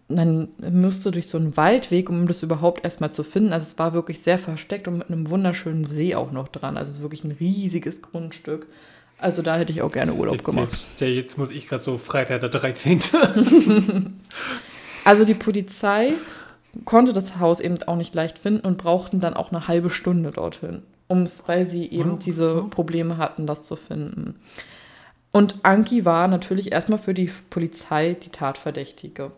Man 0.07 0.49
musste 0.71 1.11
durch 1.11 1.27
so 1.27 1.37
einen 1.37 1.55
Waldweg, 1.55 2.09
um 2.09 2.27
das 2.27 2.41
überhaupt 2.41 2.83
erstmal 2.83 3.11
zu 3.11 3.23
finden. 3.23 3.53
Also 3.53 3.67
es 3.67 3.77
war 3.77 3.93
wirklich 3.93 4.21
sehr 4.21 4.39
versteckt 4.39 4.87
und 4.87 4.97
mit 4.97 5.09
einem 5.09 5.29
wunderschönen 5.29 5.83
See 5.85 6.15
auch 6.15 6.31
noch 6.31 6.47
dran. 6.47 6.77
Also 6.77 6.89
es 6.89 6.97
ist 6.97 7.03
wirklich 7.03 7.23
ein 7.23 7.37
riesiges 7.39 8.01
Grundstück. 8.01 8.65
Also 9.21 9.41
da 9.41 9.57
hätte 9.57 9.71
ich 9.71 9.81
auch 9.81 9.91
gerne 9.91 10.13
Urlaub 10.13 10.35
Jetzt, 10.35 10.45
gemacht. 10.45 10.69
jetzt, 10.71 11.01
jetzt 11.01 11.37
muss 11.37 11.51
ich 11.51 11.67
gerade 11.67 11.83
so 11.83 11.97
Freitag 11.97 12.39
der 12.39 12.49
13. 12.49 13.01
Also 15.05 15.23
die 15.25 15.33
Polizei 15.33 16.13
konnte 16.85 17.13
das 17.13 17.39
Haus 17.39 17.59
eben 17.61 17.81
auch 17.83 17.95
nicht 17.95 18.13
leicht 18.13 18.37
finden 18.37 18.65
und 18.67 18.77
brauchten 18.77 19.19
dann 19.19 19.33
auch 19.33 19.51
eine 19.51 19.67
halbe 19.67 19.89
Stunde 19.89 20.31
dorthin, 20.31 20.83
um's, 21.07 21.43
weil 21.47 21.65
sie 21.65 21.85
eben 21.85 22.11
Ja, 22.11 22.17
diese. 22.17 22.63
Probleme 22.69 23.17
hatten, 23.17 23.47
das 23.47 23.65
zu 23.65 23.75
finden. 23.75 24.35
Und 25.31 25.59
Anki 25.63 26.05
war 26.05 26.27
natürlich 26.27 26.71
erstmal 26.71 26.99
für 26.99 27.13
die 27.13 27.31
Polizei 27.49 28.15
die 28.21 28.29
Tatverdächtige. 28.29 29.31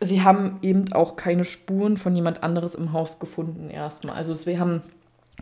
Sie 0.00 0.22
haben 0.22 0.58
eben 0.62 0.92
auch 0.92 1.16
keine 1.16 1.44
Spuren 1.44 1.96
von 1.96 2.14
jemand 2.14 2.42
anderes 2.42 2.74
im 2.74 2.92
Haus 2.92 3.18
gefunden 3.18 3.70
erstmal. 3.70 4.16
Also 4.16 4.46
wir 4.46 4.58
haben 4.60 4.82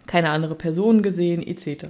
keine 0.07 0.31
andere 0.31 0.55
Person 0.55 1.03
gesehen 1.03 1.47
etc. 1.47 1.87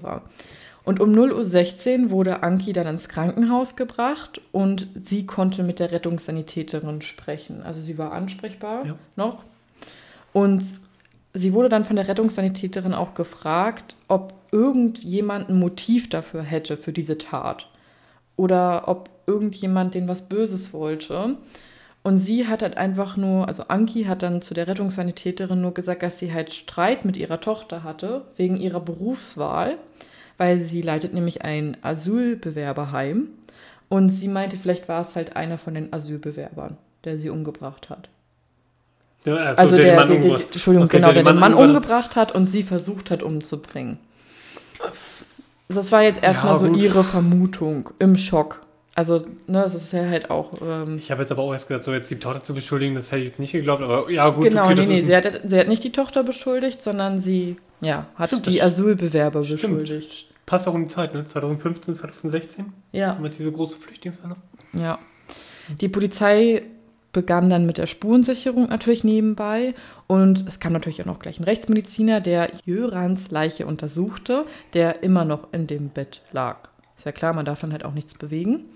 Und 0.84 1.00
um 1.00 1.10
0.16 1.12 2.04
Uhr 2.04 2.10
wurde 2.10 2.42
Anki 2.42 2.72
dann 2.72 2.86
ins 2.88 3.08
Krankenhaus 3.08 3.76
gebracht 3.76 4.40
und 4.50 4.88
sie 4.94 5.26
konnte 5.26 5.62
mit 5.62 5.78
der 5.78 5.92
Rettungssanitäterin 5.92 7.02
sprechen. 7.02 7.62
Also 7.62 7.80
sie 7.80 7.98
war 7.98 8.12
ansprechbar 8.12 8.84
Ja. 8.86 8.94
noch. 9.16 9.42
Und 10.32 10.64
sie 11.34 11.52
wurde 11.52 11.68
dann 11.68 11.84
von 11.84 11.96
der 11.96 12.08
Rettungssanitäterin 12.08 12.94
auch 12.94 13.14
gefragt, 13.14 13.94
ob 14.08 14.34
irgendjemand 14.50 15.48
ein 15.48 15.58
Motiv 15.58 16.08
dafür 16.08 16.42
hätte, 16.42 16.76
für 16.76 16.92
diese 16.92 17.16
Tat. 17.18 17.68
Oder 18.36 18.88
ob 18.88 19.08
irgendjemand 19.26 19.94
den 19.94 20.08
was 20.08 20.28
Böses 20.28 20.72
wollte. 20.72 21.36
Und 22.04 22.18
sie 22.18 22.48
hat 22.48 22.62
halt 22.62 22.76
einfach 22.76 23.16
nur, 23.16 23.46
also 23.46 23.64
Anki 23.68 24.04
hat 24.04 24.22
dann 24.24 24.42
zu 24.42 24.54
der 24.54 24.66
Rettungssanitäterin 24.66 25.60
nur 25.60 25.72
gesagt, 25.72 26.02
dass 26.02 26.18
sie 26.18 26.32
halt 26.32 26.52
Streit 26.52 27.04
mit 27.04 27.16
ihrer 27.16 27.40
Tochter 27.40 27.84
hatte, 27.84 28.22
wegen 28.36 28.56
ihrer 28.56 28.80
Berufswahl, 28.80 29.76
weil 30.36 30.60
sie 30.60 30.82
leitet 30.82 31.14
nämlich 31.14 31.42
ein 31.44 31.76
Asylbewerberheim. 31.82 33.28
Und 33.88 34.08
sie 34.08 34.28
meinte, 34.28 34.56
vielleicht 34.56 34.88
war 34.88 35.02
es 35.02 35.14
halt 35.14 35.36
einer 35.36 35.58
von 35.58 35.74
den 35.74 35.92
Asylbewerbern, 35.92 36.76
der 37.04 37.18
sie 37.18 37.30
umgebracht 37.30 37.88
hat. 37.90 38.08
Ja, 39.24 39.34
Also 39.36 39.76
den 39.76 39.84
der, 39.84 39.94
Mann 39.96 40.08
der, 40.08 40.16
der, 40.16 40.24
umgebracht. 40.24 40.52
Entschuldigung, 40.54 40.86
Okay, 40.86 40.96
genau, 40.96 41.12
der, 41.12 41.22
den 41.22 41.38
Mann 41.38 41.54
umgebracht. 41.54 42.16
hat 42.16 42.32
und 42.34 42.46
sie 42.48 42.64
versucht 42.64 43.10
hat 43.12 43.22
umzubringen. 43.22 43.98
Das 45.68 45.92
war 45.92 46.02
jetzt 46.02 46.22
erstmal 46.22 46.54
Ja, 46.54 46.58
so 46.58 46.66
ihre 46.66 47.04
Vermutung 47.04 47.90
im 48.00 48.16
Schock. 48.16 48.62
Also, 48.94 49.20
ne, 49.46 49.62
das 49.62 49.74
ist 49.74 49.92
ja 49.92 50.06
halt 50.06 50.30
auch. 50.30 50.52
Ähm, 50.60 50.98
Ich 50.98 51.10
habe 51.10 51.22
jetzt 51.22 51.32
aber 51.32 51.42
auch 51.42 51.52
erst 51.52 51.66
gesagt, 51.68 51.84
so 51.84 51.92
jetzt 51.92 52.10
die 52.10 52.18
Tochter 52.18 52.42
zu 52.44 52.52
beschuldigen, 52.54 52.94
das 52.94 53.10
hätte 53.10 53.22
ich 53.22 53.28
jetzt 53.28 53.40
nicht 53.40 53.52
geglaubt, 53.52 53.82
aber 53.82 54.10
ja 54.10 54.28
gut, 54.28 54.44
genau, 54.44 54.66
okay, 54.66 54.74
nee, 54.74 54.86
nee, 54.86 55.02
sie 55.02 55.16
hat, 55.16 55.40
sie 55.44 55.58
hat 55.58 55.68
nicht 55.68 55.82
die 55.84 55.92
Tochter 55.92 56.22
beschuldigt, 56.22 56.82
sondern 56.82 57.18
sie, 57.18 57.56
ja, 57.80 58.06
hat 58.16 58.28
Stimmt, 58.28 58.46
die 58.48 58.62
Asylbewerber 58.62 59.44
stimmt. 59.44 59.62
beschuldigt. 59.62 60.26
Passt 60.44 60.68
auch 60.68 60.74
um 60.74 60.82
die 60.82 60.88
Zeit, 60.88 61.14
ne? 61.14 61.24
2015, 61.24 61.94
2016, 61.94 62.72
Ja, 62.92 63.14
damals 63.14 63.36
diese 63.38 63.50
große 63.52 63.76
Flüchtlingswelle. 63.76 64.36
ja. 64.74 64.98
Die 65.80 65.88
Polizei 65.88 66.64
begann 67.12 67.48
dann 67.48 67.64
mit 67.66 67.78
der 67.78 67.86
Spurensicherung 67.86 68.68
natürlich 68.68 69.04
nebenbei 69.04 69.74
und 70.06 70.46
es 70.48 70.60
kam 70.60 70.72
natürlich 70.72 71.00
auch 71.00 71.06
noch 71.06 71.20
gleich 71.20 71.38
ein 71.38 71.44
Rechtsmediziner, 71.44 72.20
der 72.20 72.50
Jörans 72.64 73.30
Leiche 73.30 73.64
untersuchte, 73.66 74.44
der 74.74 75.02
immer 75.02 75.24
noch 75.24 75.52
in 75.52 75.66
dem 75.66 75.88
Bett 75.88 76.22
lag. 76.32 76.68
Ist 77.02 77.06
ja 77.06 77.10
klar, 77.10 77.32
man 77.32 77.44
darf 77.44 77.60
dann 77.60 77.72
halt 77.72 77.84
auch 77.84 77.94
nichts 77.94 78.14
bewegen. 78.14 78.66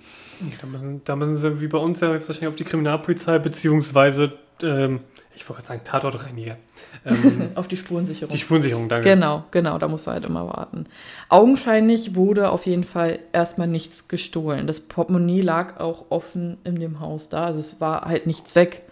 Da 0.60 0.66
müssen, 0.66 1.00
da 1.04 1.14
müssen 1.14 1.36
sie 1.36 1.60
wie 1.60 1.68
bei 1.68 1.78
uns 1.78 2.00
ja 2.00 2.10
wahrscheinlich 2.10 2.48
auf 2.48 2.56
die 2.56 2.64
Kriminalpolizei, 2.64 3.38
beziehungsweise, 3.38 4.32
ähm, 4.64 4.98
ich 5.36 5.48
wollte 5.48 5.62
sagen, 5.62 5.82
Tatortreiniger. 5.84 6.56
Ähm, 7.06 7.50
Auf 7.54 7.68
die 7.68 7.76
Spurensicherung. 7.76 8.32
die 8.32 8.38
Spurensicherung, 8.38 8.88
danke. 8.88 9.08
Genau, 9.08 9.44
genau, 9.52 9.78
da 9.78 9.86
musst 9.86 10.08
du 10.08 10.10
halt 10.10 10.24
immer 10.24 10.48
warten. 10.48 10.86
Augenscheinlich 11.28 12.16
wurde 12.16 12.50
auf 12.50 12.66
jeden 12.66 12.82
Fall 12.82 13.20
erstmal 13.32 13.68
nichts 13.68 14.08
gestohlen. 14.08 14.66
Das 14.66 14.80
Portemonnaie 14.80 15.40
lag 15.40 15.78
auch 15.78 16.06
offen 16.08 16.56
in 16.64 16.80
dem 16.80 16.98
Haus 16.98 17.28
da, 17.28 17.44
also 17.46 17.60
es 17.60 17.80
war 17.80 18.06
halt 18.06 18.26
nichts 18.26 18.56
weg. 18.56 18.82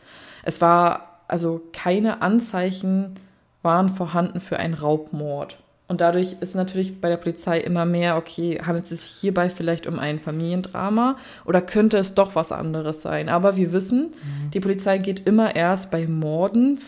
Es 0.44 0.60
war, 0.60 1.24
also 1.26 1.60
keine 1.72 2.22
Anzeichen 2.22 3.14
waren 3.62 3.88
vorhanden 3.88 4.38
für 4.38 4.58
einen 4.58 4.74
Raubmord. 4.74 5.58
Und 5.86 6.00
dadurch 6.00 6.36
ist 6.40 6.54
natürlich 6.54 7.00
bei 7.00 7.10
der 7.10 7.18
Polizei 7.18 7.60
immer 7.60 7.84
mehr, 7.84 8.16
okay, 8.16 8.58
handelt 8.64 8.90
es 8.90 9.02
sich 9.02 9.12
hierbei 9.20 9.50
vielleicht 9.50 9.86
um 9.86 9.98
ein 9.98 10.18
Familiendrama 10.18 11.18
oder 11.44 11.60
könnte 11.60 11.98
es 11.98 12.14
doch 12.14 12.34
was 12.34 12.52
anderes 12.52 13.02
sein? 13.02 13.28
Aber 13.28 13.56
wir 13.56 13.72
wissen, 13.72 14.12
die 14.54 14.60
Polizei 14.60 14.96
geht 14.96 15.26
immer 15.26 15.54
erst 15.54 15.90
bei 15.90 16.06
Morden, 16.06 16.78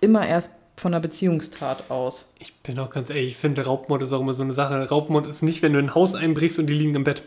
immer 0.00 0.26
erst 0.26 0.50
von 0.76 0.92
einer 0.92 1.00
Beziehungstat 1.00 1.90
aus. 1.90 2.26
Ich 2.40 2.52
bin 2.56 2.78
auch 2.80 2.90
ganz 2.90 3.08
ehrlich, 3.10 3.30
ich 3.30 3.36
finde, 3.36 3.64
Raubmord 3.64 4.02
ist 4.02 4.12
auch 4.12 4.20
immer 4.20 4.32
so 4.32 4.42
eine 4.42 4.52
Sache. 4.52 4.88
Raubmord 4.88 5.26
ist 5.26 5.42
nicht, 5.42 5.62
wenn 5.62 5.72
du 5.72 5.78
in 5.78 5.86
ein 5.86 5.94
Haus 5.94 6.16
einbrichst 6.16 6.58
und 6.58 6.66
die 6.66 6.74
liegen 6.74 6.96
im 6.96 7.04
Bett. 7.04 7.22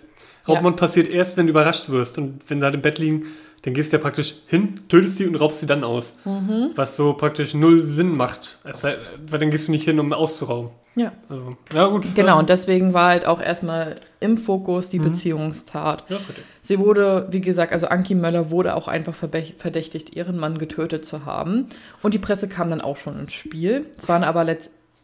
Raubmord 0.47 0.75
passiert 0.75 1.09
erst, 1.09 1.37
wenn 1.37 1.47
du 1.47 1.51
überrascht 1.51 1.89
wirst. 1.89 2.17
Und 2.17 2.41
wenn 2.49 2.59
sie 2.59 2.65
halt 2.65 2.75
im 2.75 2.81
Bett 2.81 2.99
liegen, 2.99 3.27
dann 3.63 3.73
gehst 3.73 3.91
du 3.91 3.97
ja 3.97 4.01
praktisch 4.01 4.35
hin, 4.47 4.81
tötest 4.87 5.19
die 5.19 5.27
und 5.27 5.35
raubst 5.35 5.59
sie 5.59 5.65
dann 5.65 5.83
aus. 5.83 6.13
Mhm. 6.25 6.71
Was 6.75 6.95
so 6.95 7.13
praktisch 7.13 7.53
null 7.53 7.81
Sinn 7.81 8.15
macht. 8.15 8.59
Sei, 8.71 8.95
weil 9.27 9.39
dann 9.39 9.51
gehst 9.51 9.67
du 9.67 9.71
nicht 9.71 9.83
hin, 9.85 9.99
um 9.99 10.13
auszurauben. 10.13 10.69
Ja. 10.95 11.11
Also, 11.29 11.57
ja 11.73 11.87
gut. 11.87 12.15
Genau, 12.15 12.39
und 12.39 12.49
deswegen 12.49 12.93
war 12.93 13.09
halt 13.09 13.25
auch 13.27 13.41
erstmal 13.41 13.97
im 14.19 14.37
Fokus 14.37 14.87
Mhm. 14.87 14.91
die 14.91 14.99
Beziehungstat. 14.99 16.03
ja. 16.09 16.17
Sie 16.61 16.79
wurde, 16.79 17.27
wie 17.31 17.39
gesagt, 17.41 17.71
also 17.71 17.87
Anki 17.87 18.13
Möller 18.15 18.49
wurde 18.51 18.75
auch 18.75 18.87
einfach 18.87 19.13
verdächtigt, 19.13 20.15
ihren 20.15 20.37
Mann 20.37 20.57
getötet 20.57 21.05
zu 21.05 21.25
haben. 21.25 21.67
Und 22.01 22.13
die 22.13 22.19
Presse 22.19 22.47
kam 22.49 22.69
dann 22.69 22.81
auch 22.81 22.97
schon 22.97 23.17
ins 23.19 23.33
Spiel. 23.33 23.85
Es 23.97 24.09
waren 24.09 24.23
aber 24.23 24.45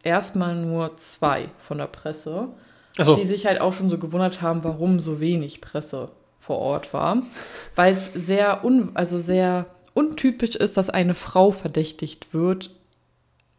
erstmal 0.02 0.56
nur 0.56 0.96
zwei 0.96 1.48
von 1.58 1.78
der 1.78 1.86
Presse, 1.86 2.48
Achso, 2.98 3.16
die 3.16 3.24
sich 3.24 3.46
halt 3.46 3.60
auch 3.60 3.72
schon 3.72 3.88
so 3.88 3.98
gewundert 3.98 4.42
haben, 4.42 4.62
warum 4.64 5.00
so 5.00 5.20
wenig 5.20 5.60
Presse 5.60 6.10
vor 6.44 6.58
Ort 6.58 6.92
war. 6.92 7.22
Weil 7.74 7.94
es 7.94 8.12
sehr, 8.14 8.64
un 8.64 8.90
also 8.94 9.18
sehr 9.18 9.66
untypisch 9.94 10.56
ist, 10.56 10.76
dass 10.76 10.90
eine 10.90 11.14
Frau 11.14 11.50
verdächtigt 11.52 12.34
wird, 12.34 12.70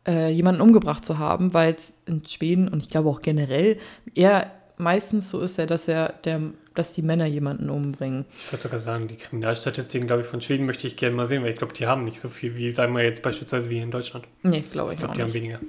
äh, 0.07 0.29
jemanden 0.29 0.61
umgebracht 0.61 1.03
zu 1.03 1.17
haben, 1.17 1.53
weil 1.53 1.73
es 1.73 1.93
in 2.05 2.25
Schweden 2.25 2.67
und 2.67 2.83
ich 2.83 2.89
glaube 2.89 3.09
auch 3.09 3.21
generell 3.21 3.77
eher 4.13 4.51
meistens 4.77 5.29
so 5.29 5.41
ist 5.41 5.57
ja, 5.57 5.65
dass 5.65 5.87
er 5.87 6.13
der, 6.25 6.41
dass 6.73 6.93
die 6.93 7.01
Männer 7.01 7.25
jemanden 7.25 7.69
umbringen. 7.69 8.25
ich 8.45 8.51
würde 8.51 8.63
sogar 8.63 8.79
sagen, 8.79 9.07
die 9.07 9.15
Kriminalstatistiken, 9.15 10.07
glaube 10.07 10.23
ich, 10.23 10.27
von 10.27 10.41
Schweden 10.41 10.65
möchte 10.65 10.87
ich 10.87 10.97
gerne 10.97 11.15
mal 11.15 11.25
sehen, 11.25 11.43
weil 11.43 11.51
ich 11.51 11.57
glaube, 11.57 11.73
die 11.73 11.87
haben 11.87 12.03
nicht 12.03 12.19
so 12.19 12.29
viel 12.29 12.55
wie, 12.55 12.71
sagen 12.71 12.93
wir 12.93 13.03
jetzt 13.03 13.21
beispielsweise 13.21 13.69
wie 13.69 13.79
in 13.79 13.91
Deutschland. 13.91 14.25
Nee, 14.43 14.63
glaube 14.71 14.89
ich, 14.89 14.95
Ich 14.95 14.99
glaube, 14.99 15.11
auch 15.11 15.15
die 15.15 15.23
haben 15.23 15.33
weniger. 15.33 15.59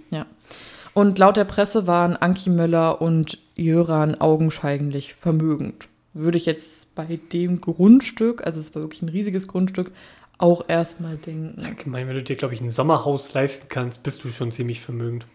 Und 0.92 1.18
laut 1.18 1.36
der 1.36 1.44
Presse 1.44 1.86
waren 1.86 2.16
Anki 2.16 2.50
Möller 2.50 3.00
und 3.02 3.38
Jöran 3.54 4.14
augenscheinlich 4.14 5.14
vermögend. 5.14 5.88
Würde 6.14 6.38
ich 6.38 6.46
jetzt 6.46 6.85
bei 6.96 7.20
dem 7.32 7.60
Grundstück, 7.60 8.44
also 8.44 8.58
es 8.58 8.74
war 8.74 8.82
wirklich 8.82 9.02
ein 9.02 9.08
riesiges 9.08 9.46
Grundstück, 9.46 9.92
auch 10.38 10.64
erstmal 10.68 11.16
denken. 11.16 11.64
Allgemein, 11.64 12.08
wenn 12.08 12.16
du 12.16 12.22
dir, 12.24 12.34
glaube 12.36 12.54
ich, 12.54 12.60
ein 12.60 12.70
Sommerhaus 12.70 13.32
leisten 13.34 13.68
kannst, 13.68 14.02
bist 14.02 14.24
du 14.24 14.30
schon 14.30 14.50
ziemlich 14.50 14.80
vermögend. 14.80 15.26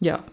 Ja, 0.00 0.24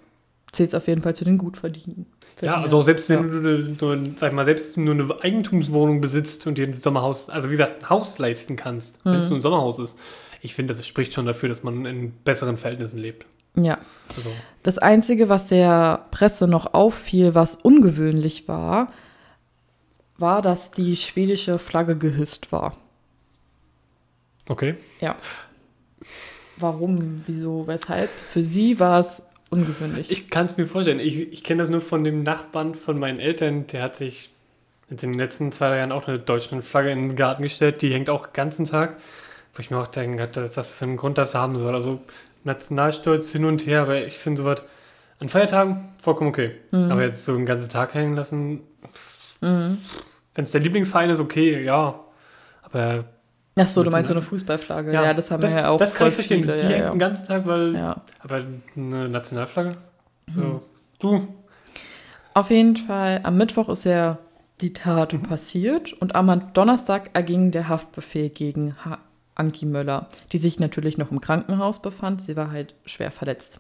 zählt 0.52 0.74
auf 0.74 0.88
jeden 0.88 1.02
Fall 1.04 1.16
zu 1.16 1.24
den 1.26 1.38
Gutverdienern. 1.38 2.08
Ja, 2.42 2.60
also 2.62 2.82
selbst 2.82 3.08
wenn 3.10 3.24
Ja. 3.24 3.40
du 3.40 3.86
nur, 3.86 4.00
sag 4.16 4.34
mal, 4.34 4.46
selbst 4.46 4.78
nur 4.78 4.94
eine 4.94 5.22
Eigentumswohnung 5.22 6.02
besitzt 6.02 6.48
und 6.48 6.58
dir 6.58 6.66
ein 6.66 6.74
Sommerhaus, 6.74 7.30
also 7.30 7.50
wie 7.50 7.54
gesagt, 7.54 7.84
ein 7.84 7.90
Haus 7.90 8.18
leisten 8.18 8.56
kannst, 8.56 9.06
wenn 9.06 9.16
es 9.16 9.26
Mhm. 9.26 9.30
nur 9.30 9.40
ein 9.40 9.42
Sommerhaus 9.44 9.78
ist. 9.80 9.98
Ich 10.42 10.56
finde, 10.56 10.74
das 10.74 10.88
spricht 10.88 11.14
schon 11.14 11.26
dafür, 11.26 11.50
dass 11.50 11.64
man 11.64 11.86
in 11.86 12.14
besseren 12.24 12.58
Verhältnissen 12.58 12.98
lebt. 12.98 13.26
Ja, 13.56 13.78
Also, 14.16 14.32
Das 14.64 14.78
Einzige, 14.78 15.28
was 15.30 15.48
der 15.48 16.06
Presse 16.12 16.48
noch 16.48 16.74
auffiel, 16.74 17.36
was 17.36 17.56
ungewöhnlich 17.58 18.48
war, 18.48 18.92
war, 20.20 20.42
dass 20.42 20.72
die 20.72 20.96
schwedische 20.96 21.60
Flagge 21.60 21.96
gehisst 21.96 22.52
war. 22.52 22.78
okay. 24.48 24.76
Warum, 26.58 27.22
wieso, 27.26 27.68
weshalb? 27.68 28.10
Für 28.10 28.44
sie 28.44 28.80
war 28.80 29.00
es 29.00 29.22
ungewöhnlich. 29.50 30.12
Ich 30.12 30.30
kann 30.30 30.46
es 30.46 30.58
mir 30.58 30.68
vorstellen. 30.68 31.00
Ich, 31.00 31.32
ich 31.32 31.44
kenne 31.44 31.64
das 31.64 31.70
nur 31.70 31.82
von 31.82 32.04
dem 32.04 32.24
Nachbarn 32.24 32.76
von 32.76 33.00
meinen 33.00 33.20
Eltern. 33.20 33.68
Der 33.68 33.84
hat 33.84 33.96
sich 33.96 34.30
in 34.90 34.98
den 34.98 35.14
letzten 35.14 35.52
zwei 35.52 35.70
drei 35.70 35.78
Jahren 35.78 35.92
auch 35.92 36.08
eine 36.08 36.20
Deutschlandflagge 36.20 36.92
in 36.92 37.10
den 37.10 37.16
Garten 37.16 37.44
gestellt. 37.44 37.82
Die 37.82 37.94
hängt 37.94 38.10
auch 38.10 38.28
den 38.28 38.34
ganzen 38.34 38.66
Tag. 38.66 38.98
Wo 39.54 39.62
ich 39.62 39.72
mir 39.72 39.78
auch 39.78 39.88
denke, 39.88 40.30
was 40.56 40.74
für 40.74 40.86
einen 40.86 40.98
Grund 40.98 41.18
das 41.18 41.34
haben 41.34 41.58
soll. 41.58 41.74
Also 41.74 42.02
Nationalstolz 42.44 43.32
hin 43.32 43.46
und 43.46 43.66
her, 43.66 43.82
aber 43.82 44.06
ich 44.06 44.18
finde 44.18 44.42
sowas 44.44 44.64
an 45.20 45.30
Feiertagen 45.30 45.90
vollkommen 46.02 46.30
okay. 46.30 46.52
Mhm. 46.72 46.92
Aber 46.92 47.04
jetzt 47.04 47.26
so 47.26 47.34
einen 47.34 47.46
ganzen 47.46 47.70
Tag 47.70 47.94
hängen 47.94 48.16
lassen, 48.16 48.62
mhm. 49.42 49.80
Wenn 50.40 50.46
es 50.46 50.52
der 50.52 50.62
Lieblingsverein 50.62 51.10
ist, 51.10 51.20
okay, 51.20 51.66
ja. 51.66 52.00
Aber 52.62 53.04
Ach 53.58 53.68
so, 53.68 53.84
du 53.84 53.92
meinst 53.92 54.08
so 54.08 54.14
eine 54.14 54.22
Fußballflagge. 54.22 54.94
Ja, 54.94 55.04
ja 55.04 55.14
das 55.14 55.32
haben 55.32 55.42
das, 55.42 55.54
wir 55.54 55.64
ja 55.64 55.70
auch. 55.70 55.78
Das 55.78 55.94
kann 55.94 56.08
ich 56.08 56.14
verstehen. 56.14 56.44
Viele, 56.44 56.56
die 56.56 56.64
ja, 56.64 56.70
hängt 56.70 56.80
ja. 56.80 56.90
den 56.92 57.00
ganzen 57.00 57.26
Tag, 57.26 57.46
weil. 57.46 57.76
Ja. 57.76 58.02
Aber 58.20 58.46
eine 58.78 59.10
Nationalflagge? 59.10 59.76
Mhm. 60.28 60.42
So. 60.42 60.64
Du. 61.00 61.28
Auf 62.34 62.52
jeden 62.52 62.78
Fall, 62.78 63.20
am 63.24 63.36
Mittwoch 63.36 63.68
ist 63.68 63.84
ja 63.84 64.18
die 64.62 64.72
Tat 64.72 65.12
mhm. 65.12 65.24
passiert 65.24 65.92
und 65.92 66.16
am 66.16 66.54
Donnerstag 66.54 67.10
erging 67.12 67.52
der 67.52 67.68
Haftbefehl 67.68 68.30
gegen 68.30 68.78
ha 68.86 69.00
Anki 69.36 69.66
Möller, 69.66 70.08
die 70.32 70.38
sich 70.38 70.60
natürlich 70.60 70.98
noch 70.98 71.12
im 71.12 71.20
Krankenhaus 71.20 71.82
befand. 71.82 72.22
Sie 72.22 72.38
war 72.38 72.52
halt 72.52 72.76
schwer 72.86 73.12
verletzt. 73.12 73.60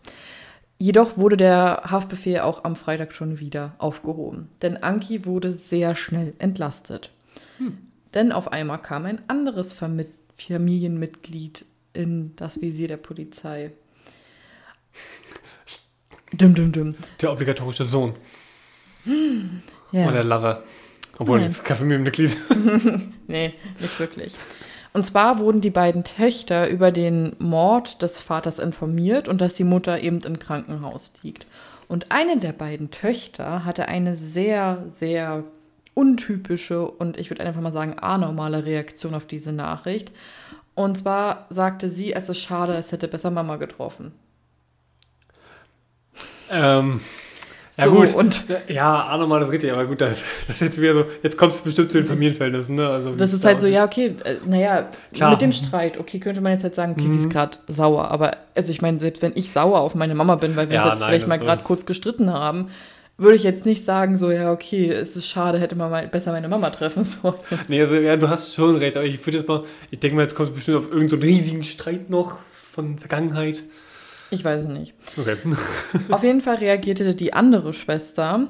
Jedoch 0.81 1.17
wurde 1.17 1.35
der 1.35 1.83
Haftbefehl 1.85 2.39
auch 2.39 2.63
am 2.63 2.77
Freitag 2.77 3.13
schon 3.13 3.39
wieder 3.39 3.75
aufgehoben, 3.79 4.47
denn 4.61 4.77
Anki 4.77 5.25
wurde 5.25 5.53
sehr 5.53 5.95
schnell 5.95 6.33
entlastet. 6.39 7.09
Hm. 7.57 7.77
Denn 8.13 8.31
auf 8.31 8.51
einmal 8.51 8.81
kam 8.81 9.05
ein 9.05 9.21
anderes 9.27 9.77
Familienmitglied 10.37 11.65
in 11.91 12.33
das 12.37 12.61
Visier 12.61 12.87
der 12.87 12.97
Polizei. 12.97 13.71
Dum, 16.31 16.53
dum, 16.53 16.71
dum. 16.71 16.95
Der 17.19 17.31
obligatorische 17.31 17.85
Sohn. 17.85 18.13
Ja. 19.91 20.09
Oder 20.09 20.23
Lover. 20.23 20.63
Obwohl, 21.17 21.39
Nein. 21.39 21.49
jetzt 21.49 21.65
kein 21.65 21.77
Familienmitglied. 21.77 22.37
nee, 23.27 23.53
nicht 23.79 23.99
wirklich. 23.99 24.35
Und 24.91 25.03
zwar 25.03 25.39
wurden 25.39 25.61
die 25.61 25.69
beiden 25.69 26.03
Töchter 26.03 26.67
über 26.67 26.91
den 26.91 27.35
Mord 27.39 28.01
des 28.01 28.21
Vaters 28.21 28.59
informiert 28.59 29.27
und 29.27 29.39
dass 29.39 29.53
die 29.53 29.63
Mutter 29.63 30.01
eben 30.01 30.19
im 30.21 30.39
Krankenhaus 30.39 31.13
liegt. 31.21 31.45
Und 31.87 32.11
eine 32.11 32.37
der 32.37 32.53
beiden 32.53 32.91
Töchter 32.91 33.65
hatte 33.65 33.87
eine 33.87 34.15
sehr, 34.15 34.83
sehr 34.87 35.43
untypische 35.93 36.89
und 36.89 37.17
ich 37.17 37.29
würde 37.29 37.43
einfach 37.43 37.61
mal 37.61 37.73
sagen 37.73 37.99
anormale 37.99 38.65
Reaktion 38.65 39.13
auf 39.13 39.25
diese 39.25 39.51
Nachricht. 39.51 40.11
Und 40.75 40.97
zwar 40.97 41.45
sagte 41.49 41.89
sie, 41.89 42.13
es 42.13 42.29
ist 42.29 42.39
schade, 42.39 42.73
es 42.73 42.91
hätte 42.91 43.07
besser 43.07 43.31
Mama 43.31 43.57
getroffen. 43.57 44.13
Ähm, 46.49 47.01
ja 47.79 47.85
so, 47.85 47.91
gut, 47.91 48.15
und 48.15 48.43
ja, 48.67 49.07
anormal 49.07 49.41
ist 49.41 49.51
richtig, 49.51 49.71
aber 49.71 49.85
gut, 49.85 50.01
das, 50.01 50.23
das 50.47 50.57
ist 50.57 50.61
jetzt 50.61 50.81
wieder 50.81 50.93
so, 50.93 51.05
jetzt 51.23 51.37
kommt 51.37 51.53
es 51.53 51.61
bestimmt 51.61 51.91
zu 51.91 51.97
den 51.97 52.07
Familienverhältnissen, 52.07 52.75
ne? 52.75 52.87
Also, 52.87 53.15
das 53.15 53.33
ist 53.33 53.45
halt 53.45 53.59
so, 53.59 53.67
ja, 53.67 53.85
okay, 53.85 54.15
äh, 54.23 54.35
naja, 54.45 54.89
mit 55.11 55.41
dem 55.41 55.51
Streit, 55.51 55.99
okay, 55.99 56.19
könnte 56.19 56.41
man 56.41 56.53
jetzt 56.53 56.63
halt 56.63 56.75
sagen, 56.75 56.93
okay, 56.93 57.07
mhm. 57.07 57.13
sie 57.13 57.19
ist 57.19 57.25
mhm. 57.25 57.29
gerade 57.31 57.57
sauer, 57.67 58.11
aber 58.11 58.37
also 58.55 58.71
ich 58.71 58.81
meine, 58.81 58.99
selbst 58.99 59.21
wenn 59.21 59.31
ich 59.35 59.51
sauer 59.51 59.79
auf 59.79 59.95
meine 59.95 60.15
Mama 60.15 60.35
bin, 60.35 60.55
weil 60.55 60.69
wir 60.69 60.75
ja, 60.75 60.83
uns 60.83 60.91
jetzt 60.91 60.99
nein, 60.99 61.09
vielleicht 61.09 61.27
mal 61.27 61.39
gerade 61.39 61.63
kurz 61.63 61.85
gestritten 61.85 62.31
haben, 62.31 62.69
würde 63.17 63.35
ich 63.35 63.43
jetzt 63.43 63.65
nicht 63.65 63.83
sagen, 63.83 64.17
so, 64.17 64.31
ja, 64.31 64.51
okay, 64.51 64.91
es 64.91 65.15
ist 65.15 65.27
schade, 65.27 65.59
hätte 65.59 65.75
man 65.75 65.91
mal 65.91 66.07
besser 66.07 66.31
meine 66.31 66.47
Mama 66.47 66.69
treffen 66.69 67.03
sollen. 67.05 67.35
Nee, 67.67 67.81
also, 67.81 67.95
ja, 67.95 68.17
du 68.17 68.29
hast 68.29 68.55
schon 68.55 68.77
recht, 68.77 68.97
aber 68.97 69.05
ich 69.05 69.25
würde 69.25 69.37
jetzt 69.37 69.47
mal, 69.47 69.63
ich 69.91 69.99
denke 69.99 70.15
mal, 70.15 70.23
jetzt 70.23 70.35
kommt 70.35 70.49
es 70.49 70.55
bestimmt 70.55 70.77
auf 70.77 70.91
irgendeinen 70.91 71.21
so 71.21 71.27
riesigen 71.27 71.63
Streit 71.63 72.09
noch 72.09 72.39
von 72.73 72.97
Vergangenheit. 72.97 73.61
Ich 74.31 74.43
weiß 74.43 74.63
es 74.63 74.67
nicht. 74.67 74.93
Okay. 75.17 75.37
auf 76.09 76.23
jeden 76.23 76.41
Fall 76.41 76.55
reagierte 76.55 77.15
die 77.15 77.33
andere 77.33 77.73
Schwester 77.73 78.47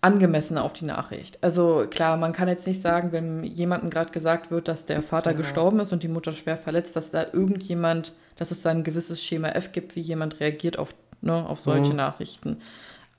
angemessen 0.00 0.56
auf 0.58 0.72
die 0.72 0.86
Nachricht. 0.86 1.38
Also 1.42 1.86
klar, 1.90 2.16
man 2.16 2.32
kann 2.32 2.48
jetzt 2.48 2.66
nicht 2.66 2.80
sagen, 2.80 3.12
wenn 3.12 3.44
jemandem 3.44 3.90
gerade 3.90 4.10
gesagt 4.10 4.50
wird, 4.50 4.66
dass 4.66 4.86
der 4.86 5.02
Vater 5.02 5.32
ja. 5.32 5.36
gestorben 5.36 5.80
ist 5.80 5.92
und 5.92 6.02
die 6.02 6.08
Mutter 6.08 6.32
schwer 6.32 6.56
verletzt, 6.56 6.96
dass 6.96 7.10
da 7.10 7.26
irgendjemand, 7.32 8.14
dass 8.36 8.50
es 8.50 8.62
da 8.62 8.70
ein 8.70 8.82
gewisses 8.82 9.22
Schema 9.22 9.48
F 9.48 9.72
gibt, 9.72 9.96
wie 9.96 10.00
jemand 10.00 10.40
reagiert 10.40 10.78
auf, 10.78 10.94
ne, 11.20 11.46
auf 11.46 11.60
solche 11.60 11.90
mhm. 11.90 11.96
Nachrichten 11.96 12.56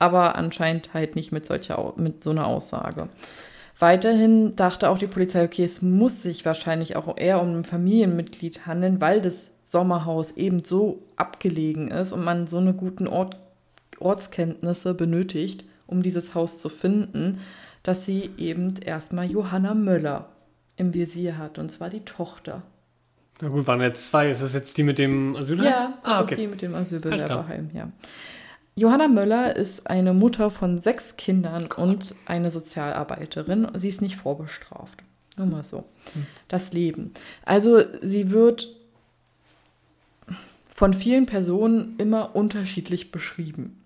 aber 0.02 0.34
anscheinend 0.34 0.94
halt 0.94 1.14
nicht 1.14 1.30
mit, 1.30 1.46
solcher, 1.46 1.92
mit 1.96 2.24
so 2.24 2.30
einer 2.30 2.48
Aussage. 2.48 3.08
Weiterhin 3.78 4.56
dachte 4.56 4.88
auch 4.88 4.98
die 4.98 5.06
Polizei, 5.06 5.44
okay, 5.44 5.62
es 5.62 5.80
muss 5.80 6.22
sich 6.22 6.44
wahrscheinlich 6.44 6.96
auch 6.96 7.16
eher 7.16 7.40
um 7.40 7.60
ein 7.60 7.64
Familienmitglied 7.64 8.66
handeln, 8.66 9.00
weil 9.00 9.20
das 9.20 9.51
Sommerhaus 9.64 10.32
eben 10.32 10.62
so 10.62 11.02
abgelegen 11.16 11.90
ist 11.90 12.12
und 12.12 12.24
man 12.24 12.46
so 12.46 12.58
eine 12.58 12.74
guten 12.74 13.06
Ort, 13.06 13.36
Ortskenntnisse 13.98 14.94
benötigt, 14.94 15.64
um 15.86 16.02
dieses 16.02 16.34
Haus 16.34 16.60
zu 16.60 16.68
finden, 16.68 17.40
dass 17.82 18.04
sie 18.04 18.30
eben 18.36 18.74
erstmal 18.76 19.30
Johanna 19.30 19.74
Möller 19.74 20.28
im 20.76 20.94
Visier 20.94 21.38
hat, 21.38 21.58
und 21.58 21.70
zwar 21.70 21.90
die 21.90 22.04
Tochter. 22.04 22.62
Na 23.40 23.48
gut, 23.48 23.66
waren 23.66 23.80
jetzt 23.80 24.06
zwei. 24.06 24.30
Ist 24.30 24.42
das 24.42 24.54
jetzt 24.54 24.78
die 24.78 24.84
mit 24.84 24.98
dem 24.98 25.36
Asylheim? 25.36 25.64
Ja, 25.64 25.98
das 26.02 26.12
ah, 26.12 26.20
okay. 26.22 26.34
ist 26.34 26.40
die 26.40 26.46
mit 26.46 26.62
dem 26.62 26.74
Asylbewerberheim, 26.74 27.70
ja. 27.74 27.90
Johanna 28.74 29.08
Möller 29.08 29.54
ist 29.54 29.86
eine 29.86 30.14
Mutter 30.14 30.50
von 30.50 30.80
sechs 30.80 31.16
Kindern 31.16 31.68
Gott. 31.68 31.78
und 31.78 32.14
eine 32.24 32.50
Sozialarbeiterin. 32.50 33.68
Sie 33.74 33.88
ist 33.88 34.00
nicht 34.00 34.16
vorbestraft. 34.16 35.02
Nur 35.36 35.46
mal 35.46 35.64
so. 35.64 35.84
Hm. 36.14 36.26
Das 36.48 36.72
Leben. 36.72 37.12
Also 37.44 37.82
sie 38.00 38.30
wird 38.30 38.68
von 40.74 40.94
vielen 40.94 41.26
Personen 41.26 41.94
immer 41.98 42.34
unterschiedlich 42.34 43.12
beschrieben. 43.12 43.78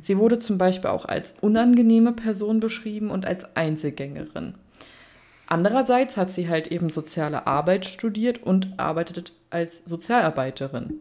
Sie 0.00 0.18
wurde 0.18 0.38
zum 0.38 0.58
Beispiel 0.58 0.90
auch 0.90 1.04
als 1.04 1.34
unangenehme 1.40 2.12
Person 2.12 2.60
beschrieben 2.60 3.10
und 3.10 3.26
als 3.26 3.56
Einzelgängerin. 3.56 4.54
Andererseits 5.46 6.16
hat 6.16 6.30
sie 6.30 6.48
halt 6.48 6.68
eben 6.68 6.90
soziale 6.90 7.46
Arbeit 7.46 7.84
studiert 7.84 8.42
und 8.42 8.78
arbeitet 8.78 9.32
als 9.50 9.84
Sozialarbeiterin. 9.84 11.00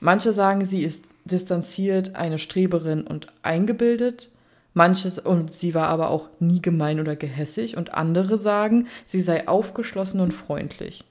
Manche 0.00 0.32
sagen, 0.34 0.66
sie 0.66 0.82
ist 0.82 1.06
distanziert, 1.24 2.14
eine 2.14 2.36
Streberin 2.38 3.06
und 3.06 3.28
eingebildet. 3.42 4.30
Manches, 4.74 5.18
und 5.18 5.50
sie 5.50 5.74
war 5.74 5.88
aber 5.88 6.10
auch 6.10 6.28
nie 6.40 6.60
gemein 6.60 7.00
oder 7.00 7.16
gehässig. 7.16 7.76
Und 7.76 7.94
andere 7.94 8.36
sagen, 8.36 8.86
sie 9.06 9.22
sei 9.22 9.48
aufgeschlossen 9.48 10.20
und 10.20 10.32
freundlich. 10.32 11.04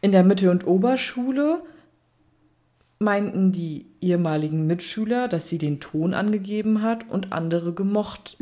In 0.00 0.10
der 0.10 0.24
Mittel- 0.24 0.48
und 0.48 0.66
Oberschule 0.66 1.62
meinten 3.02 3.52
die 3.52 3.86
ehemaligen 4.00 4.66
Mitschüler, 4.66 5.28
dass 5.28 5.48
sie 5.48 5.58
den 5.58 5.80
Ton 5.80 6.14
angegeben 6.14 6.82
hat 6.82 7.08
und 7.08 7.32
andere 7.32 7.72
gemocht 7.72 8.38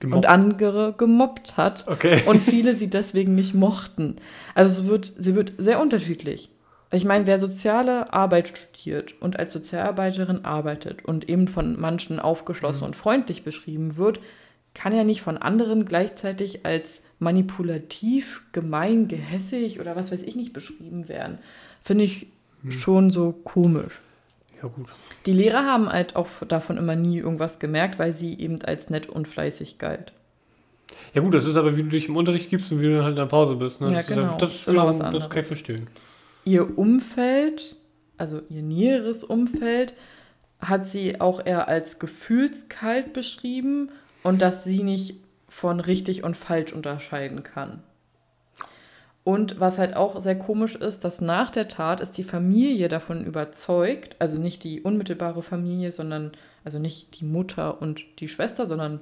Gemobbt. 0.00 0.16
und 0.16 0.30
andere 0.30 0.94
gemobbt 0.96 1.56
hat 1.56 1.86
okay. 1.88 2.22
und 2.26 2.40
viele 2.40 2.76
sie 2.76 2.88
deswegen 2.88 3.34
nicht 3.34 3.54
mochten. 3.54 4.16
Also 4.54 4.82
sie 4.82 4.88
wird, 4.88 5.12
sie 5.18 5.34
wird 5.34 5.54
sehr 5.58 5.80
unterschiedlich. 5.80 6.50
Ich 6.90 7.04
meine, 7.04 7.26
wer 7.26 7.38
soziale 7.38 8.12
Arbeit 8.12 8.48
studiert 8.48 9.20
und 9.20 9.38
als 9.38 9.52
Sozialarbeiterin 9.52 10.44
arbeitet 10.44 11.04
und 11.04 11.28
eben 11.28 11.48
von 11.48 11.78
manchen 11.78 12.18
aufgeschlossen 12.18 12.82
mhm. 12.82 12.86
und 12.86 12.96
freundlich 12.96 13.42
beschrieben 13.42 13.96
wird, 13.96 14.20
kann 14.72 14.94
ja 14.94 15.04
nicht 15.04 15.20
von 15.20 15.36
anderen 15.36 15.84
gleichzeitig 15.84 16.64
als 16.64 17.02
manipulativ, 17.18 18.44
gemein, 18.52 19.08
gehässig 19.08 19.80
oder 19.80 19.96
was 19.96 20.12
weiß 20.12 20.22
ich 20.22 20.36
nicht 20.36 20.52
beschrieben 20.52 21.08
werden. 21.08 21.38
Finde 21.82 22.04
ich 22.04 22.28
mhm. 22.68 22.72
schon 22.72 23.10
so 23.10 23.32
komisch. 23.32 24.00
Ja, 24.62 24.68
gut. 24.68 24.86
Die 25.26 25.32
Lehrer 25.32 25.64
haben 25.64 25.88
halt 25.88 26.16
auch 26.16 26.28
davon 26.46 26.78
immer 26.78 26.96
nie 26.96 27.18
irgendwas 27.18 27.58
gemerkt, 27.58 27.98
weil 27.98 28.12
sie 28.12 28.38
eben 28.38 28.60
als 28.64 28.90
nett 28.90 29.08
und 29.08 29.28
fleißig 29.28 29.78
galt. 29.78 30.12
Ja 31.14 31.20
gut, 31.20 31.34
das 31.34 31.44
ist 31.44 31.56
aber, 31.56 31.76
wie 31.76 31.82
du 31.82 31.90
dich 31.90 32.08
im 32.08 32.16
Unterricht 32.16 32.50
gibst 32.50 32.72
und 32.72 32.80
wie 32.80 32.86
du 32.86 33.02
halt 33.02 33.10
in 33.10 33.16
der 33.16 33.26
Pause 33.26 33.56
bist. 33.56 33.80
Ne? 33.80 33.88
Ja, 33.88 33.98
das 33.98 34.06
genau. 34.06 34.22
Ist 34.22 34.30
ja, 34.30 34.36
das, 34.38 34.54
ist 34.54 34.68
immer 34.68 34.86
was 34.86 35.00
anderes. 35.00 35.24
Das 35.24 35.30
kann 35.30 35.40
ich 35.40 35.46
verstehen 35.46 35.88
ihr 36.48 36.78
Umfeld, 36.78 37.76
also 38.16 38.40
ihr 38.48 38.62
näheres 38.62 39.22
Umfeld, 39.22 39.92
hat 40.60 40.86
sie 40.86 41.20
auch 41.20 41.44
eher 41.44 41.68
als 41.68 41.98
gefühlskalt 41.98 43.12
beschrieben 43.12 43.90
und 44.22 44.40
dass 44.40 44.64
sie 44.64 44.82
nicht 44.82 45.16
von 45.46 45.78
richtig 45.78 46.24
und 46.24 46.36
falsch 46.38 46.72
unterscheiden 46.72 47.42
kann. 47.42 47.82
Und 49.28 49.60
was 49.60 49.76
halt 49.76 49.94
auch 49.94 50.22
sehr 50.22 50.38
komisch 50.38 50.74
ist, 50.74 51.04
dass 51.04 51.20
nach 51.20 51.50
der 51.50 51.68
Tat 51.68 52.00
ist 52.00 52.16
die 52.16 52.22
Familie 52.22 52.88
davon 52.88 53.26
überzeugt, 53.26 54.16
also 54.18 54.38
nicht 54.38 54.64
die 54.64 54.80
unmittelbare 54.80 55.42
Familie, 55.42 55.92
sondern 55.92 56.32
also 56.64 56.78
nicht 56.78 57.20
die 57.20 57.26
Mutter 57.26 57.82
und 57.82 58.00
die 58.20 58.28
Schwester, 58.28 58.64
sondern 58.64 59.00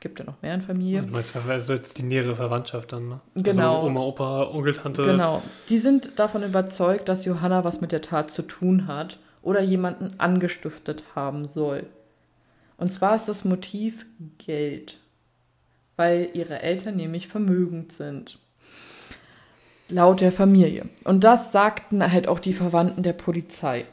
gibt 0.00 0.18
ja 0.18 0.24
noch 0.24 0.42
mehr 0.42 0.54
in 0.54 0.62
Familie. 0.62 1.02
Du 1.02 1.12
meinst 1.12 1.36
also 1.36 1.72
jetzt 1.72 1.96
die 1.96 2.02
nähere 2.02 2.34
Verwandtschaft 2.34 2.92
dann, 2.92 3.08
ne? 3.08 3.20
Genau. 3.36 3.76
Also 3.76 3.86
Oma, 3.86 4.00
Opa, 4.00 4.50
Onkel, 4.50 4.72
Tante. 4.72 5.04
Genau. 5.04 5.44
Die 5.68 5.78
sind 5.78 6.18
davon 6.18 6.42
überzeugt, 6.42 7.08
dass 7.08 7.24
Johanna 7.24 7.62
was 7.62 7.80
mit 7.80 7.92
der 7.92 8.02
Tat 8.02 8.32
zu 8.32 8.42
tun 8.42 8.88
hat 8.88 9.20
oder 9.42 9.60
jemanden 9.60 10.18
angestiftet 10.18 11.04
haben 11.14 11.46
soll. 11.46 11.86
Und 12.78 12.92
zwar 12.92 13.14
ist 13.14 13.28
das 13.28 13.44
Motiv 13.44 14.06
Geld, 14.38 14.98
weil 15.94 16.30
ihre 16.32 16.62
Eltern 16.62 16.96
nämlich 16.96 17.28
vermögend 17.28 17.92
sind. 17.92 18.40
Laut 19.88 20.20
der 20.20 20.32
Familie. 20.32 20.86
Und 21.04 21.24
das 21.24 21.52
sagten 21.52 22.12
halt 22.12 22.28
auch 22.28 22.40
die 22.40 22.52
Verwandten 22.52 23.02
der 23.02 23.14
Polizei. 23.14 23.86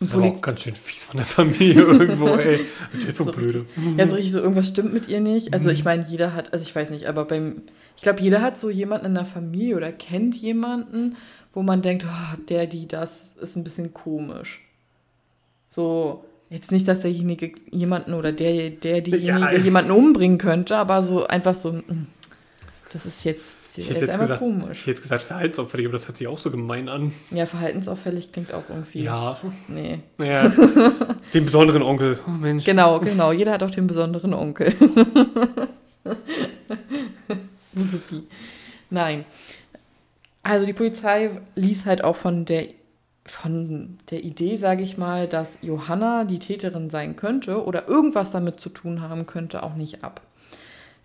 Das 0.00 0.08
ist 0.08 0.14
aber 0.16 0.26
auch 0.26 0.42
ganz 0.42 0.60
schön 0.62 0.74
fies 0.74 1.04
von 1.04 1.18
der 1.18 1.26
Familie 1.26 1.82
irgendwo, 1.82 2.28
ey. 2.36 2.60
Der 2.92 3.08
ist 3.08 3.16
so, 3.16 3.24
so 3.24 3.32
blöde. 3.32 3.60
Richtig, 3.76 3.96
ja, 3.96 4.06
so 4.06 4.16
richtig 4.16 4.32
so, 4.32 4.40
irgendwas 4.40 4.68
stimmt 4.68 4.92
mit 4.92 5.08
ihr 5.08 5.20
nicht. 5.20 5.52
Also 5.52 5.70
ich 5.70 5.84
meine, 5.84 6.04
jeder 6.04 6.34
hat, 6.34 6.52
also 6.52 6.64
ich 6.64 6.74
weiß 6.74 6.90
nicht, 6.90 7.06
aber 7.06 7.24
beim, 7.24 7.62
ich 7.96 8.02
glaube, 8.02 8.20
jeder 8.20 8.40
hat 8.40 8.58
so 8.58 8.70
jemanden 8.70 9.06
in 9.06 9.14
der 9.14 9.24
Familie 9.24 9.76
oder 9.76 9.92
kennt 9.92 10.36
jemanden, 10.36 11.16
wo 11.52 11.62
man 11.62 11.82
denkt, 11.82 12.04
oh, 12.08 12.36
der, 12.48 12.66
die, 12.66 12.88
das 12.88 13.30
ist 13.40 13.56
ein 13.56 13.64
bisschen 13.64 13.94
komisch. 13.94 14.60
So, 15.68 16.24
jetzt 16.50 16.72
nicht, 16.72 16.86
dass 16.86 17.02
derjenige 17.02 17.52
jemanden 17.70 18.14
oder 18.14 18.32
der, 18.32 18.70
der, 18.70 19.00
diejenige 19.00 19.54
ja, 19.54 19.58
jemanden 19.58 19.92
umbringen 19.92 20.38
könnte, 20.38 20.76
aber 20.76 21.02
so 21.02 21.26
einfach 21.26 21.54
so, 21.54 21.72
hm, 21.72 22.06
das 22.92 23.06
ist 23.06 23.24
jetzt 23.24 23.56
ich 23.76 23.90
hätte, 23.90 24.00
jetzt 24.06 24.18
gesagt, 24.18 24.38
komisch. 24.38 24.78
ich 24.78 24.80
hätte 24.82 24.90
jetzt 24.90 25.02
gesagt 25.02 25.22
verhaltensauffällig, 25.24 25.86
aber 25.86 25.94
das 25.94 26.06
hört 26.06 26.16
sich 26.16 26.28
auch 26.28 26.38
so 26.38 26.50
gemein 26.50 26.88
an. 26.88 27.12
Ja, 27.30 27.46
verhaltensauffällig 27.46 28.30
klingt 28.30 28.54
auch 28.54 28.62
irgendwie. 28.68 29.02
Ja. 29.02 29.36
Nee. 29.68 30.00
Ja, 30.18 30.48
den 31.34 31.44
besonderen 31.44 31.82
Onkel. 31.82 32.18
Oh 32.26 32.30
Mensch. 32.30 32.64
Genau, 32.64 33.00
genau. 33.00 33.32
Jeder 33.32 33.52
hat 33.52 33.62
auch 33.62 33.70
den 33.70 33.86
besonderen 33.86 34.32
Onkel. 34.32 34.72
Supi. 37.74 38.22
Nein. 38.90 39.24
Also 40.42 40.66
die 40.66 40.72
Polizei 40.72 41.30
ließ 41.56 41.86
halt 41.86 42.04
auch 42.04 42.16
von 42.16 42.44
der 42.44 42.68
von 43.26 43.98
der 44.10 44.22
Idee, 44.22 44.56
sage 44.56 44.82
ich 44.82 44.98
mal, 44.98 45.26
dass 45.26 45.60
Johanna 45.62 46.24
die 46.24 46.38
Täterin 46.38 46.90
sein 46.90 47.16
könnte 47.16 47.64
oder 47.64 47.88
irgendwas 47.88 48.30
damit 48.30 48.60
zu 48.60 48.68
tun 48.68 49.00
haben 49.00 49.24
könnte, 49.24 49.62
auch 49.62 49.74
nicht 49.76 50.04
ab. 50.04 50.20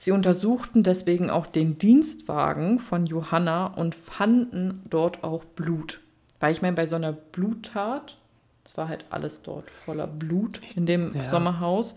Sie 0.01 0.11
untersuchten 0.11 0.81
deswegen 0.81 1.29
auch 1.29 1.45
den 1.45 1.77
Dienstwagen 1.77 2.79
von 2.79 3.05
Johanna 3.05 3.65
und 3.65 3.93
fanden 3.93 4.81
dort 4.89 5.25
auch 5.25 5.43
Blut. 5.43 5.99
Weil 6.39 6.53
ich 6.53 6.61
meine, 6.61 6.77
bei 6.77 6.87
so 6.87 6.95
einer 6.95 7.11
Bluttat, 7.11 8.17
es 8.63 8.77
war 8.77 8.87
halt 8.87 9.03
alles 9.09 9.43
dort 9.43 9.69
voller 9.69 10.07
Blut 10.07 10.61
in 10.77 10.85
dem 10.85 11.13
ja. 11.13 11.29
Sommerhaus, 11.29 11.95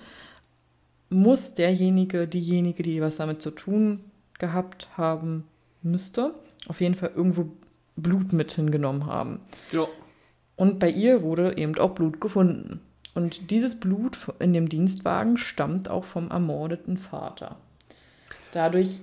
muss 1.10 1.54
derjenige, 1.54 2.26
diejenige, 2.26 2.82
die 2.82 3.00
was 3.00 3.16
damit 3.18 3.40
zu 3.40 3.52
tun 3.52 4.00
gehabt 4.40 4.88
haben 4.96 5.44
müsste, 5.82 6.34
auf 6.66 6.80
jeden 6.80 6.96
Fall 6.96 7.12
irgendwo 7.14 7.52
Blut 7.94 8.32
mit 8.32 8.50
hingenommen 8.50 9.06
haben. 9.06 9.38
Ja. 9.70 9.86
Und 10.56 10.80
bei 10.80 10.90
ihr 10.90 11.22
wurde 11.22 11.56
eben 11.56 11.78
auch 11.78 11.92
Blut 11.92 12.20
gefunden. 12.20 12.80
Und 13.14 13.52
dieses 13.52 13.78
Blut 13.78 14.16
in 14.40 14.52
dem 14.52 14.68
Dienstwagen 14.68 15.36
stammt 15.36 15.88
auch 15.88 16.04
vom 16.04 16.32
ermordeten 16.32 16.96
Vater. 16.96 17.58
Dadurch 18.52 19.00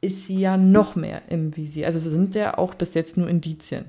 ist 0.00 0.26
sie 0.26 0.40
ja 0.40 0.56
noch 0.56 0.96
mehr 0.96 1.22
im 1.28 1.56
Visier. 1.56 1.86
Also 1.86 1.98
sind 1.98 2.34
ja 2.34 2.58
auch 2.58 2.74
bis 2.74 2.94
jetzt 2.94 3.16
nur 3.16 3.28
Indizien, 3.28 3.84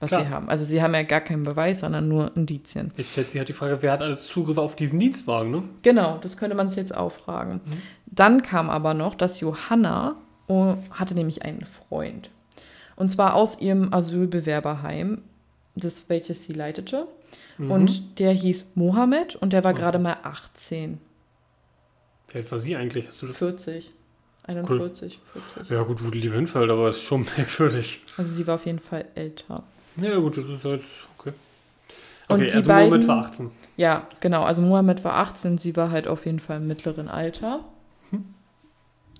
was 0.00 0.08
Klar. 0.08 0.22
sie 0.22 0.28
haben. 0.30 0.48
Also 0.48 0.64
sie 0.64 0.80
haben 0.80 0.94
ja 0.94 1.02
gar 1.02 1.20
keinen 1.20 1.44
Beweis, 1.44 1.80
sondern 1.80 2.08
nur 2.08 2.34
Indizien. 2.36 2.90
Jetzt 2.96 3.12
stellt 3.12 3.30
sich 3.30 3.38
halt 3.38 3.48
die 3.48 3.52
Frage, 3.52 3.78
wer 3.82 3.92
hat 3.92 4.00
alles 4.00 4.26
Zugriff 4.26 4.56
auf 4.56 4.74
diesen 4.76 4.98
Dienstwagen, 4.98 5.50
ne? 5.50 5.64
Genau, 5.82 6.18
das 6.18 6.38
könnte 6.38 6.56
man 6.56 6.70
sich 6.70 6.78
jetzt 6.78 6.96
auch 6.96 7.12
fragen. 7.12 7.60
Mhm. 7.64 7.82
Dann 8.06 8.42
kam 8.42 8.70
aber 8.70 8.94
noch, 8.94 9.14
dass 9.14 9.40
Johanna 9.40 10.16
oh, 10.48 10.76
hatte 10.90 11.14
nämlich 11.14 11.42
einen 11.42 11.66
Freund. 11.66 12.30
Und 12.96 13.10
zwar 13.10 13.34
aus 13.34 13.60
ihrem 13.60 13.92
Asylbewerberheim, 13.92 15.22
das 15.76 16.08
welches 16.08 16.44
sie 16.44 16.54
leitete. 16.54 17.06
Mhm. 17.58 17.70
Und 17.70 18.18
der 18.18 18.32
hieß 18.32 18.64
Mohammed 18.74 19.36
und 19.36 19.52
der 19.52 19.62
war 19.64 19.72
okay. 19.72 19.82
gerade 19.82 19.98
mal 19.98 20.16
18. 20.22 20.98
Wie 22.30 22.38
alt 22.38 22.50
war 22.50 22.58
sie 22.58 22.74
eigentlich? 22.76 23.06
Hast 23.06 23.22
du 23.22 23.26
das? 23.26 23.36
40. 23.36 23.92
41, 24.48 25.20
cool. 25.34 25.42
40. 25.54 25.70
Ja, 25.70 25.82
gut, 25.82 26.04
wo 26.04 26.10
die 26.10 26.20
liebe 26.20 26.34
hinfällt, 26.34 26.70
aber 26.70 26.90
ist 26.90 27.02
schon 27.02 27.26
merkwürdig. 27.36 28.00
Also 28.16 28.30
sie 28.30 28.46
war 28.46 28.56
auf 28.56 28.66
jeden 28.66 28.80
Fall 28.80 29.04
älter. 29.14 29.62
Ja, 29.96 30.16
gut, 30.16 30.36
das 30.36 30.46
ist 30.46 30.64
jetzt 30.64 30.86
okay. 31.18 31.32
Okay, 32.28 32.32
und 32.34 32.40
die 32.40 32.56
also 32.56 32.68
beiden, 32.68 32.90
Mohammed 32.90 33.08
war 33.08 33.18
18. 33.18 33.50
Ja, 33.76 34.06
genau. 34.20 34.42
Also 34.42 34.62
Mohammed 34.62 35.04
war 35.04 35.14
18, 35.14 35.58
sie 35.58 35.76
war 35.76 35.90
halt 35.90 36.08
auf 36.08 36.26
jeden 36.26 36.40
Fall 36.40 36.58
im 36.58 36.66
mittleren 36.66 37.08
Alter. 37.08 37.64
Hm. 38.10 38.34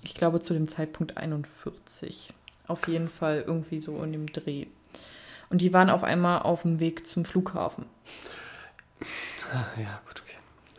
Ich 0.03 0.15
glaube 0.15 0.41
zu 0.41 0.53
dem 0.53 0.67
Zeitpunkt 0.67 1.17
41. 1.17 2.33
Auf 2.67 2.87
jeden 2.87 3.09
Fall 3.09 3.43
irgendwie 3.47 3.79
so 3.79 4.01
in 4.03 4.11
dem 4.11 4.27
Dreh. 4.27 4.67
Und 5.49 5.61
die 5.61 5.73
waren 5.73 5.89
auf 5.89 6.03
einmal 6.03 6.43
auf 6.43 6.61
dem 6.61 6.79
Weg 6.79 7.07
zum 7.07 7.25
Flughafen. 7.25 7.85
Ja, 9.77 9.99
gut, 10.05 10.21
okay. 10.21 10.28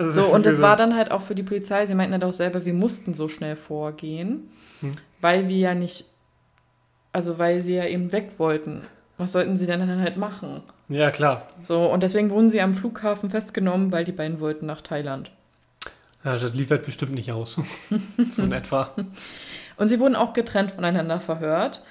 Also 0.01 0.23
so, 0.23 0.35
und 0.35 0.47
das 0.47 0.63
war 0.63 0.77
dann 0.77 0.97
halt 0.97 1.11
auch 1.11 1.21
für 1.21 1.35
die 1.35 1.43
Polizei, 1.43 1.85
sie 1.85 1.95
meinten 1.95 2.15
halt 2.15 2.25
auch 2.25 2.33
selber, 2.33 2.65
wir 2.65 2.73
mussten 2.73 3.13
so 3.13 3.29
schnell 3.29 3.55
vorgehen, 3.55 4.49
hm. 4.81 4.93
weil 5.21 5.47
wir 5.49 5.59
ja 5.59 5.75
nicht, 5.75 6.07
also 7.13 7.39
weil 7.39 7.63
sie 7.63 7.75
ja 7.75 7.85
eben 7.85 8.11
weg 8.11 8.31
wollten. 8.39 8.81
Was 9.19 9.33
sollten 9.33 9.59
sie 9.59 9.67
denn 9.67 9.81
dann 9.81 10.01
halt 10.01 10.17
machen? 10.17 10.63
Ja, 10.89 11.11
klar. 11.11 11.47
So, 11.63 11.93
und 11.93 12.03
deswegen 12.03 12.31
wurden 12.31 12.49
sie 12.49 12.63
am 12.63 12.73
Flughafen 12.73 13.29
festgenommen, 13.29 13.93
weil 13.93 14.07
die 14.07 14.13
beiden 14.13 14.41
wollten 14.41 14.65
nach 14.65 14.81
Thailand. 14.81 15.31
Ja, 16.25 16.35
das 16.35 16.55
liefert 16.55 16.87
bestimmt 16.87 17.13
nicht 17.13 17.31
aus. 17.33 17.59
so 18.37 18.43
in 18.43 18.53
etwa. 18.53 18.91
Und 19.77 19.89
sie 19.89 20.01
wurden 20.01 20.17
auch 20.17 20.33
getrennt 20.33 20.71
voneinander 20.71 21.21
verhört, 21.21 21.83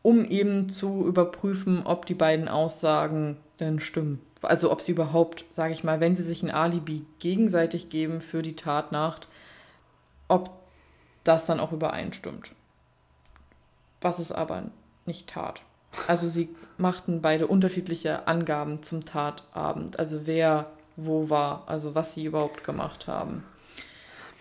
um 0.00 0.24
eben 0.24 0.70
zu 0.70 1.06
überprüfen, 1.06 1.82
ob 1.84 2.06
die 2.06 2.14
beiden 2.14 2.48
Aussagen 2.48 3.36
denn 3.60 3.80
stimmen 3.80 4.20
also 4.44 4.70
ob 4.70 4.80
sie 4.80 4.92
überhaupt, 4.92 5.44
sage 5.50 5.72
ich 5.72 5.84
mal, 5.84 6.00
wenn 6.00 6.16
sie 6.16 6.22
sich 6.22 6.42
ein 6.42 6.50
Alibi 6.50 7.04
gegenseitig 7.18 7.88
geben 7.88 8.20
für 8.20 8.42
die 8.42 8.56
Tatnacht, 8.56 9.26
ob 10.28 10.50
das 11.24 11.46
dann 11.46 11.60
auch 11.60 11.72
übereinstimmt. 11.72 12.52
Was 14.00 14.18
es 14.18 14.32
aber 14.32 14.64
nicht 15.06 15.28
tat. 15.28 15.62
Also 16.08 16.28
sie 16.28 16.48
machten 16.76 17.22
beide 17.22 17.46
unterschiedliche 17.46 18.26
Angaben 18.26 18.82
zum 18.82 19.04
Tatabend, 19.04 19.98
also 19.98 20.26
wer 20.26 20.66
wo 20.96 21.28
war, 21.28 21.64
also 21.66 21.94
was 21.94 22.14
sie 22.14 22.24
überhaupt 22.24 22.64
gemacht 22.64 23.06
haben. 23.06 23.44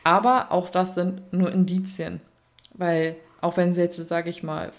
Aber 0.03 0.51
auch 0.51 0.69
das 0.69 0.95
sind 0.95 1.33
nur 1.33 1.51
Indizien, 1.51 2.21
weil 2.73 3.15
auch 3.41 3.57
wenn 3.57 3.73
sie 3.73 3.81
jetzt, 3.81 3.97
sage 4.07 4.29
ich 4.29 4.43
mal, 4.43 4.71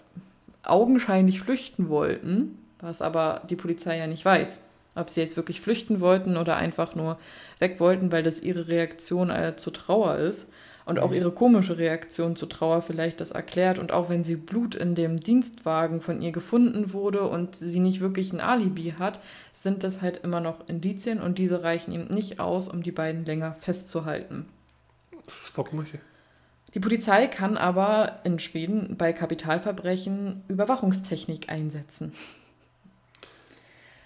augenscheinlich 0.62 1.40
flüchten 1.40 1.88
wollten, 1.88 2.58
was 2.80 3.02
aber 3.02 3.42
die 3.48 3.56
Polizei 3.56 3.98
ja 3.98 4.06
nicht 4.06 4.24
weiß, 4.24 4.60
ob 4.94 5.11
sie 5.11 5.20
jetzt 5.20 5.37
wirklich 5.37 5.61
flüchten 5.61 6.00
wollten 6.00 6.37
oder 6.37 6.57
einfach 6.57 6.94
nur 6.94 7.18
weg 7.59 7.80
wollten, 7.80 8.12
weil 8.12 8.22
das 8.22 8.40
ihre 8.40 8.68
Reaktion 8.68 9.30
äh, 9.30 9.54
zur 9.57 9.72
Trauer 9.72 10.16
ist. 10.16 10.52
Und 10.87 10.98
auch 10.98 11.11
mhm. 11.11 11.16
ihre 11.16 11.30
komische 11.33 11.78
Reaktion 11.78 12.37
zur 12.37 12.50
Trauer 12.50 12.83
vielleicht 12.83 13.20
das 13.20 13.30
erklärt. 13.30 13.78
Und 13.78 13.90
auch 13.90 14.11
wenn 14.11 14.22
sie 14.22 14.37
Blut 14.37 14.74
in 14.74 14.94
dem 14.94 15.18
Dienstwagen 15.18 16.02
von 16.02 16.20
ihr 16.20 16.30
gefunden 16.30 16.92
wurde 16.92 17.22
und 17.22 17.57
sie 17.57 17.80
nicht 17.80 18.00
wirklich 18.00 18.33
ein 18.33 18.40
Alibi 18.40 18.94
hat, 18.98 19.20
sind 19.62 19.83
das 19.83 20.02
halt 20.02 20.18
immer 20.18 20.40
noch 20.40 20.68
Indizien 20.68 21.22
und 21.22 21.38
diese 21.38 21.62
reichen 21.62 21.90
ihm 21.90 22.04
nicht 22.09 22.38
aus, 22.38 22.68
um 22.68 22.83
die 22.83 22.92
beiden 22.92 23.24
länger 23.24 23.54
festzuhalten. 23.54 24.44
Vollkommen 25.26 25.80
richtig. 25.80 26.00
Die 26.74 26.80
Polizei 26.80 27.28
kann 27.28 27.57
aber 27.57 28.20
in 28.24 28.38
Schweden 28.38 28.96
bei 28.98 29.12
Kapitalverbrechen 29.12 30.42
Überwachungstechnik 30.48 31.48
einsetzen. 31.48 32.12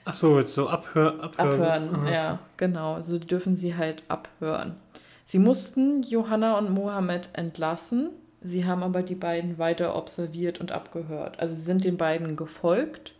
Ach 0.09 0.14
so, 0.14 0.38
jetzt 0.38 0.55
so 0.55 0.71
abhör, 0.71 1.23
abhören. 1.23 1.61
Abhören, 1.61 1.94
Aha. 1.94 2.11
ja, 2.11 2.38
genau. 2.57 2.94
Also 2.94 3.18
dürfen 3.18 3.57
sie 3.57 3.77
halt 3.77 4.05
abhören. 4.09 4.77
Sie 5.27 5.38
mussten 5.38 6.03
Johanna 6.03 6.57
und 6.57 6.71
Mohammed 6.71 7.29
entlassen. 7.35 8.09
Sie 8.40 8.64
haben 8.64 8.83
aber 8.83 9.03
die 9.03 9.14
beiden 9.14 9.59
weiter 9.59 9.94
observiert 9.94 10.61
und 10.61 10.73
abgehört. 10.73 11.38
Also 11.40 11.55
sie 11.55 11.61
sind 11.61 11.85
den 11.85 11.99
beiden 11.99 12.37
gefolgt 12.37 13.12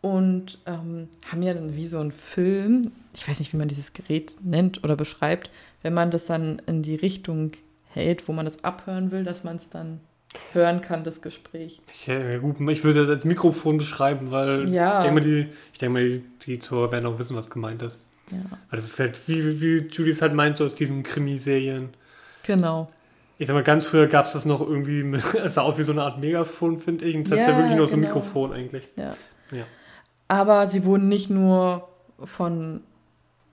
und 0.00 0.58
ähm, 0.66 1.08
haben 1.30 1.42
ja 1.44 1.54
dann 1.54 1.76
wie 1.76 1.86
so 1.86 2.00
ein 2.00 2.10
Film, 2.10 2.82
ich 3.14 3.28
weiß 3.28 3.38
nicht, 3.38 3.52
wie 3.52 3.58
man 3.58 3.68
dieses 3.68 3.92
Gerät 3.92 4.36
nennt 4.42 4.82
oder 4.82 4.96
beschreibt, 4.96 5.50
wenn 5.82 5.94
man 5.94 6.10
das 6.10 6.26
dann 6.26 6.60
in 6.66 6.82
die 6.82 6.96
Richtung 6.96 7.52
hält, 7.84 8.26
wo 8.26 8.32
man 8.32 8.44
das 8.44 8.64
abhören 8.64 9.12
will, 9.12 9.22
dass 9.22 9.44
man 9.44 9.54
es 9.54 9.70
dann 9.70 10.00
hören 10.52 10.80
kann, 10.80 11.04
das 11.04 11.22
Gespräch. 11.22 11.80
Ich, 11.92 12.06
ja, 12.06 12.38
gut, 12.38 12.56
ich 12.60 12.84
würde 12.84 13.02
es 13.02 13.08
als 13.08 13.24
Mikrofon 13.24 13.78
beschreiben, 13.78 14.30
weil 14.30 14.68
ja. 14.72 14.98
ich 14.98 15.04
denke 15.04 15.20
mal, 15.20 15.26
die, 15.26 15.48
ich 15.72 15.78
denke 15.78 15.92
mal, 15.92 16.08
die, 16.08 16.24
die 16.46 16.58
Zuhörer 16.58 16.92
werden 16.92 17.06
auch 17.06 17.18
wissen, 17.18 17.36
was 17.36 17.50
gemeint 17.50 17.82
ist. 17.82 18.00
Ja. 18.30 18.38
Weil 18.48 18.76
das 18.76 18.84
ist 18.84 18.98
halt, 18.98 19.20
wie, 19.28 19.60
wie 19.60 19.88
Judy 19.88 20.10
es 20.10 20.22
halt 20.22 20.34
meint, 20.34 20.56
so 20.56 20.64
aus 20.64 20.74
diesen 20.74 21.02
Krimiserien. 21.02 21.90
Genau. 22.44 22.90
Ich 23.38 23.46
sag 23.46 23.54
mal, 23.54 23.62
ganz 23.62 23.86
früher 23.86 24.06
gab 24.06 24.26
es 24.26 24.32
das 24.32 24.44
noch 24.44 24.60
irgendwie, 24.60 25.02
mit, 25.02 25.22
es 25.44 25.54
sah 25.54 25.62
aus 25.62 25.78
wie 25.78 25.82
so 25.82 25.92
eine 25.92 26.02
Art 26.02 26.18
Megafon, 26.18 26.78
finde 26.78 27.04
ich. 27.04 27.16
Und 27.16 27.24
das 27.24 27.38
ja, 27.38 27.44
ist 27.44 27.50
ja 27.50 27.56
wirklich 27.56 27.76
nur 27.76 27.86
genau. 27.86 27.90
so 27.90 27.96
ein 27.96 28.02
genau. 28.02 28.14
Mikrofon 28.14 28.52
eigentlich. 28.52 28.84
Ja. 28.96 29.14
ja. 29.50 29.64
Aber 30.28 30.68
sie 30.68 30.84
wurden 30.84 31.08
nicht 31.08 31.28
nur 31.28 31.88
von 32.22 32.82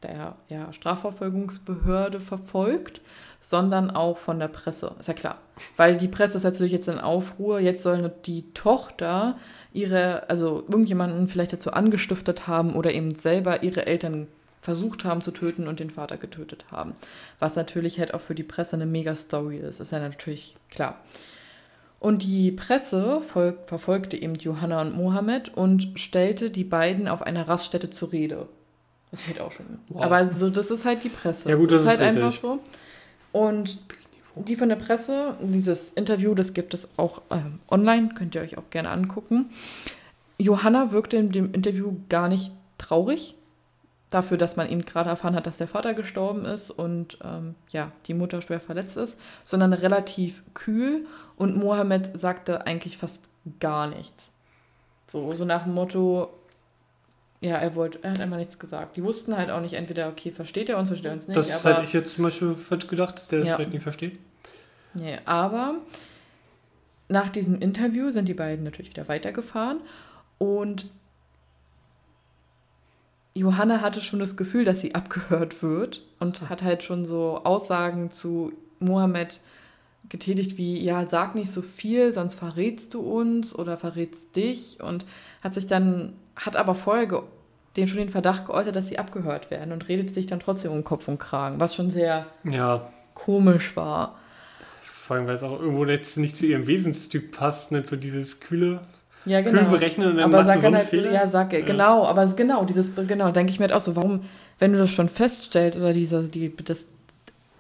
der 0.04 0.36
ja, 0.48 0.72
Strafverfolgungsbehörde 0.72 2.20
verfolgt, 2.20 3.02
sondern 3.40 3.92
auch 3.92 4.18
von 4.18 4.40
der 4.40 4.48
Presse. 4.48 4.96
Ist 5.00 5.08
ja 5.08 5.14
klar. 5.14 5.38
Weil 5.78 5.98
die 5.98 6.08
Presse 6.08 6.38
ist 6.38 6.44
natürlich 6.44 6.74
jetzt 6.74 6.88
in 6.88 7.00
Aufruhr. 7.00 7.60
Jetzt 7.60 7.84
soll 7.84 8.12
die 8.26 8.52
Tochter 8.54 9.38
ihre, 9.74 10.30
also 10.30 10.64
irgendjemanden 10.68 11.28
vielleicht 11.28 11.54
dazu 11.54 11.72
angestiftet 11.72 12.48
haben 12.48 12.76
oder 12.76 12.94
eben 12.94 13.16
selber 13.16 13.64
ihre 13.64 13.86
Eltern 13.86 14.28
versucht 14.62 15.06
haben 15.06 15.22
zu 15.22 15.32
töten 15.32 15.68
und 15.68 15.80
den 15.80 15.90
Vater 15.90 16.18
getötet 16.18 16.66
haben. 16.72 16.94
Was 17.40 17.56
natürlich 17.56 18.00
halt 18.00 18.14
auch 18.14 18.22
für 18.22 18.36
die 18.36 18.44
Presse 18.44 18.76
eine 18.76 18.86
Mega-Story 18.86 19.58
ist. 19.58 19.80
Ist 19.80 19.92
ja 19.92 20.00
natürlich 20.00 20.58
klar. 20.70 21.00
Und 22.00 22.24
die 22.24 22.52
Presse 22.52 23.22
verfolgte 23.22 24.16
eben 24.16 24.36
Johanna 24.36 24.82
und 24.82 24.96
Mohammed 24.96 25.50
und 25.56 26.00
stellte 26.00 26.50
die 26.50 26.64
beiden 26.64 27.08
auf 27.08 27.22
einer 27.22 27.48
Raststätte 27.48 27.90
zur 27.90 28.12
Rede. 28.14 28.48
Das 29.12 29.28
hält 29.28 29.42
auch 29.42 29.52
schon. 29.52 29.80
Wow. 29.90 30.04
Aber 30.04 30.30
so, 30.30 30.50
das 30.50 30.72
ist 30.72 30.86
halt 30.86 31.04
die 31.04 31.10
Presse. 31.10 31.50
Ja, 31.50 31.56
gut, 31.56 31.72
das, 31.72 31.84
das 31.84 31.94
ist 31.94 32.00
halt 32.00 32.10
richtig. 32.10 32.24
einfach 32.24 32.40
so. 32.40 32.60
Und 33.32 33.80
die 34.36 34.56
von 34.56 34.70
der 34.70 34.76
Presse, 34.76 35.36
dieses 35.42 35.92
Interview, 35.92 36.34
das 36.34 36.54
gibt 36.54 36.74
es 36.74 36.90
auch 36.98 37.22
ähm, 37.30 37.60
online, 37.70 38.10
könnt 38.16 38.36
ihr 38.36 38.42
euch 38.42 38.58
auch 38.58 38.70
gerne 38.70 38.90
angucken. 38.90 39.50
Johanna 40.38 40.92
wirkte 40.92 41.18
in 41.18 41.32
dem 41.32 41.54
Interview 41.54 41.98
gar 42.08 42.30
nicht 42.30 42.52
traurig 42.78 43.36
dafür, 44.10 44.38
dass 44.38 44.56
man 44.56 44.70
ihn 44.70 44.86
gerade 44.86 45.10
erfahren 45.10 45.36
hat, 45.36 45.46
dass 45.46 45.58
der 45.58 45.68
Vater 45.68 45.94
gestorben 45.94 46.46
ist 46.46 46.72
und 46.72 47.20
ähm, 47.24 47.56
ja, 47.70 47.92
die 48.08 48.14
Mutter 48.14 48.42
schwer 48.42 48.60
verletzt 48.60 48.98
ist, 48.98 49.20
sondern 49.44 49.74
relativ 49.74 50.44
kühl 50.54 51.06
und 51.36 51.56
Mohammed 51.58 52.20
sagte 52.20 52.66
eigentlich 52.66 52.98
fast 52.98 53.22
gar 53.60 53.88
nichts. 53.88 54.34
So, 55.08 55.34
so 55.34 55.46
nach 55.46 55.64
dem 55.64 55.74
Motto, 55.74 56.30
ja, 57.42 57.56
er 57.56 57.76
wollte, 57.76 58.00
er 58.04 58.12
hat 58.12 58.20
einfach 58.20 58.38
nichts 58.38 58.60
gesagt. 58.60 58.98
Die 58.98 59.04
wussten 59.04 59.36
halt 59.38 59.50
auch 59.50 59.62
nicht, 59.62 59.74
entweder, 59.74 60.10
okay, 60.10 60.32
versteht 60.32 60.70
er 60.70 60.78
uns, 60.78 60.90
versteht 60.90 61.08
er 61.10 61.14
uns 61.14 61.28
nicht. 61.28 61.38
Das 61.38 61.64
hätte 61.64 61.84
ich 61.86 61.94
jetzt 61.94 62.16
zum 62.16 62.24
Beispiel 62.26 62.56
gedacht, 62.90 63.16
dass 63.18 63.28
der 63.30 63.44
Ja. 63.44 63.56
vielleicht 63.56 63.74
nicht 63.74 63.84
versteht. 63.84 64.20
Nee, 64.94 65.18
aber 65.26 65.76
nach 67.08 67.30
diesem 67.30 67.60
Interview 67.60 68.12
sind 68.12 68.28
die 68.28 68.34
beiden 68.34 68.66
natürlich 68.66 68.90
wieder 68.90 69.08
weitergefahren 69.08 69.80
und 70.38 70.88
Johanna 73.34 73.82
hatte 73.82 74.02
schon 74.02 74.20
das 74.20 74.36
Gefühl, 74.36 74.66
dass 74.66 74.82
sie 74.82 74.96
abgehört 74.96 75.62
wird 75.62 76.02
und 76.20 76.50
hat 76.50 76.64
halt 76.64 76.84
schon 76.84 77.06
so 77.06 77.38
Aussagen 77.44 78.12
zu 78.12 78.52
Mohammed 78.80 79.40
getätigt 80.10 80.58
wie, 80.58 80.80
ja, 80.84 81.06
sag 81.06 81.36
nicht 81.36 81.52
so 81.52 81.62
viel, 81.62 82.12
sonst 82.14 82.36
verrätst 82.36 82.94
du 82.94 83.02
uns 83.02 83.54
oder 83.54 83.78
verrätst 83.78 84.36
dich 84.36 84.82
und 84.82 85.06
hat 85.42 85.54
sich 85.54 85.68
dann, 85.68 86.14
hat 86.40 86.56
aber 86.56 86.76
vorher 86.76 87.08
den 87.78 87.88
schon 87.88 88.00
den 88.00 88.10
Verdacht 88.10 88.46
geäußert, 88.48 88.76
dass 88.76 88.88
sie 88.88 88.98
abgehört 89.00 89.52
werden 89.52 89.72
und 89.72 89.88
redet 89.88 90.14
sich 90.14 90.26
dann 90.28 90.40
trotzdem 90.40 90.72
um 90.72 90.84
Kopf 90.84 91.08
und 91.08 91.20
Kragen, 91.20 91.60
was 91.60 91.76
schon 91.76 91.90
sehr 91.92 92.26
Ja, 92.44 92.90
komisch 93.14 93.76
war. 93.76 94.18
vor 94.84 95.18
allem, 95.18 95.28
weil 95.28 95.36
es 95.36 95.44
auch 95.44 95.60
irgendwo 95.60 95.86
jetzt 95.86 96.18
nicht 96.18 96.36
zu 96.38 96.46
ihrem 96.46 96.68
Wesenstyp 96.68 97.32
passt, 97.36 97.72
nicht 97.72 97.88
so 97.90 97.96
dieses 97.96 98.40
kühle 98.40 98.82
Ja, 99.26 99.42
genau. 99.42 99.60
Kühl 99.62 99.70
berechnen 99.70 100.10
und 100.12 100.16
dann 100.18 100.34
aber 100.34 100.44
sag 100.46 100.62
so 100.62 100.72
halt 100.74 100.88
Fehler. 100.88 101.12
ja, 101.14 101.28
sag, 101.28 101.54
Ja. 101.54 101.62
genau, 101.62 102.06
aber 102.06 102.26
genau, 102.28 102.64
dieses, 102.66 102.96
genau, 102.96 103.32
denke 103.32 103.52
ich 103.52 103.60
mir 103.60 103.66
halt 103.66 103.74
auch 103.74 103.82
so, 103.82 103.96
warum, 103.96 104.22
wenn 104.60 104.72
du 104.74 104.80
das 104.80 104.92
schon 104.92 105.10
feststellst 105.10 105.78
oder 105.78 105.94
diese, 105.94 106.24
die, 106.24 106.56
das, 106.56 106.88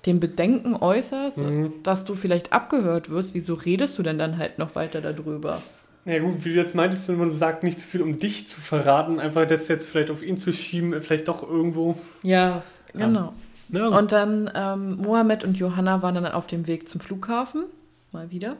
den 0.05 0.19
Bedenken 0.19 0.75
äußerst, 0.75 1.39
Mhm. 1.39 1.73
dass 1.83 2.05
du 2.05 2.15
vielleicht 2.15 2.53
abgehört 2.53 3.09
wirst, 3.09 3.33
wieso 3.35 3.53
redest 3.53 3.97
du 3.97 4.03
denn 4.03 4.17
dann 4.17 4.37
halt 4.37 4.57
noch 4.57 4.75
weiter 4.75 5.01
darüber? 5.01 5.59
Ja 6.05 6.19
gut, 6.19 6.43
wie 6.45 6.53
du 6.53 6.55
jetzt 6.59 6.75
meintest, 6.75 7.07
wenn 7.09 7.17
man 7.17 7.31
sagt, 7.31 7.63
nicht 7.63 7.79
zu 7.79 7.87
viel, 7.87 8.01
um 8.01 8.17
dich 8.19 8.47
zu 8.47 8.59
verraten, 8.59 9.19
einfach 9.19 9.45
das 9.45 9.67
jetzt 9.67 9.89
vielleicht 9.89 10.09
auf 10.09 10.23
ihn 10.23 10.37
zu 10.37 10.53
schieben, 10.53 10.99
vielleicht 11.01 11.27
doch 11.27 11.43
irgendwo. 11.47 11.97
Ja, 12.23 12.63
genau. 12.93 13.33
Ja, 13.69 13.87
Und 13.87 14.11
dann 14.11 14.49
ähm, 14.55 14.97
Mohammed 14.97 15.43
und 15.43 15.57
Johanna 15.59 16.01
waren 16.01 16.15
dann 16.15 16.25
auf 16.25 16.47
dem 16.47 16.65
Weg 16.65 16.89
zum 16.89 17.01
Flughafen, 17.01 17.65
mal 18.11 18.31
wieder. 18.31 18.55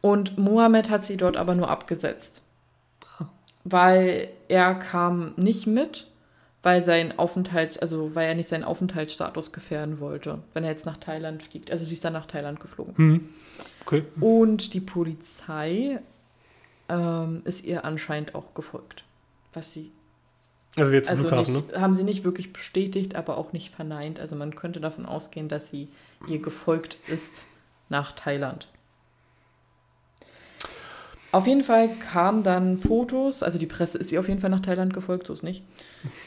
Und 0.00 0.36
Mohammed 0.36 0.90
hat 0.90 1.04
sie 1.04 1.16
dort 1.16 1.36
aber 1.36 1.54
nur 1.54 1.70
abgesetzt. 1.70 2.42
Weil 3.62 4.28
er 4.48 4.74
kam 4.74 5.32
nicht 5.36 5.66
mit, 5.66 6.08
weil 6.62 6.82
sein 6.82 7.18
Aufenthalt, 7.18 7.80
also 7.80 8.14
weil 8.14 8.28
er 8.28 8.34
nicht 8.34 8.48
seinen 8.48 8.64
Aufenthaltsstatus 8.64 9.52
gefährden 9.52 10.00
wollte, 10.00 10.40
wenn 10.52 10.64
er 10.64 10.70
jetzt 10.70 10.84
nach 10.84 10.96
Thailand 10.98 11.42
fliegt. 11.42 11.70
Also 11.70 11.84
sie 11.84 11.94
ist 11.94 12.04
dann 12.04 12.12
nach 12.12 12.26
Thailand 12.26 12.60
geflogen. 12.60 12.94
hm. 12.96 13.28
Okay. 13.86 14.02
Und 14.20 14.74
die 14.74 14.80
Polizei 14.80 16.00
ähm, 16.88 17.42
ist 17.44 17.64
ihr 17.64 17.84
anscheinend 17.84 18.34
auch 18.34 18.54
gefolgt. 18.54 19.04
Was 19.52 19.72
sie 19.72 19.92
Also 20.76 20.92
jetzt 20.92 21.08
also 21.08 21.28
Flughafen, 21.28 21.54
nicht, 21.54 21.72
ne? 21.72 21.80
haben 21.80 21.94
sie 21.94 22.04
nicht 22.04 22.24
wirklich 22.24 22.52
bestätigt, 22.52 23.14
aber 23.14 23.38
auch 23.38 23.52
nicht 23.52 23.74
verneint. 23.74 24.20
Also 24.20 24.36
man 24.36 24.54
könnte 24.54 24.80
davon 24.80 25.06
ausgehen, 25.06 25.48
dass 25.48 25.70
sie 25.70 25.88
ihr 26.26 26.40
gefolgt 26.40 26.96
ist 27.08 27.46
nach 27.88 28.12
Thailand. 28.12 28.68
Auf 31.34 31.48
jeden 31.48 31.64
Fall 31.64 31.90
kamen 32.12 32.44
dann 32.44 32.78
Fotos, 32.78 33.42
also 33.42 33.58
die 33.58 33.66
Presse 33.66 33.98
ist 33.98 34.12
ihr 34.12 34.20
auf 34.20 34.28
jeden 34.28 34.40
Fall 34.40 34.50
nach 34.50 34.60
Thailand 34.60 34.94
gefolgt, 34.94 35.26
so 35.26 35.32
ist 35.32 35.42
nicht. 35.42 35.64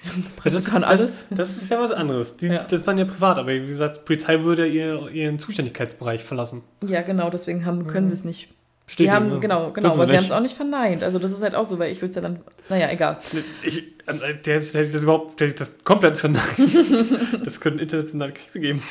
Die 0.04 0.22
Presse 0.36 0.62
kann 0.70 0.84
alles. 0.84 1.24
Das, 1.30 1.38
das 1.38 1.62
ist 1.62 1.72
ja 1.72 1.80
was 1.80 1.92
anderes. 1.92 2.36
Die, 2.36 2.48
Ja. 2.48 2.66
Das 2.66 2.86
waren 2.86 2.98
ja 2.98 3.06
privat, 3.06 3.38
aber 3.38 3.54
wie 3.54 3.68
gesagt, 3.68 3.96
die 3.96 4.02
Polizei 4.02 4.44
würde 4.44 4.68
ihr, 4.68 5.10
ihren 5.10 5.40
Zuständigkeitsbereich 5.40 6.26
verlassen. 6.26 6.62
Ja, 6.86 7.04
genau, 7.04 7.30
deswegen 7.30 7.66
haben, 7.66 7.88
können 7.88 8.10
sie 8.10 8.16
es 8.16 8.26
nicht. 8.26 8.50
Sie 8.90 9.04
Bestätigen, 9.04 9.12
haben, 9.14 9.30
ne? 9.32 9.40
genau, 9.42 9.72
genau, 9.74 9.94
aber 9.94 10.08
sie 10.08 10.16
haben 10.16 10.24
es 10.24 10.32
auch 10.32 10.40
nicht 10.40 10.56
verneint. 10.56 11.04
Also 11.04 11.20
das 11.20 11.32
ist 11.32 11.42
halt 11.42 11.56
auch 11.56 11.66
so, 11.66 11.78
weil 11.78 11.92
ich 11.92 11.98
würde 12.02 12.08
es 12.08 12.16
ja 12.16 12.22
dann, 12.22 12.40
naja, 12.70 12.90
egal. 12.90 13.20
Ich, 13.62 13.80
äh, 13.80 13.84
der, 14.06 14.38
der 14.40 14.62
hätte 14.62 14.92
das 14.92 15.04
überhaupt 15.04 15.42
hätte 15.42 15.66
das 15.66 15.70
komplett 15.84 16.16
verneint. 16.16 16.58
das 17.46 17.60
könnte 17.60 17.84
internationale 17.84 18.32
Krise 18.32 18.62
geben. 18.62 18.82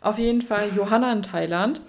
Auf 0.00 0.18
jeden 0.18 0.42
Fall 0.42 0.68
Johanna 0.76 1.12
in 1.12 1.22
Thailand. 1.22 1.82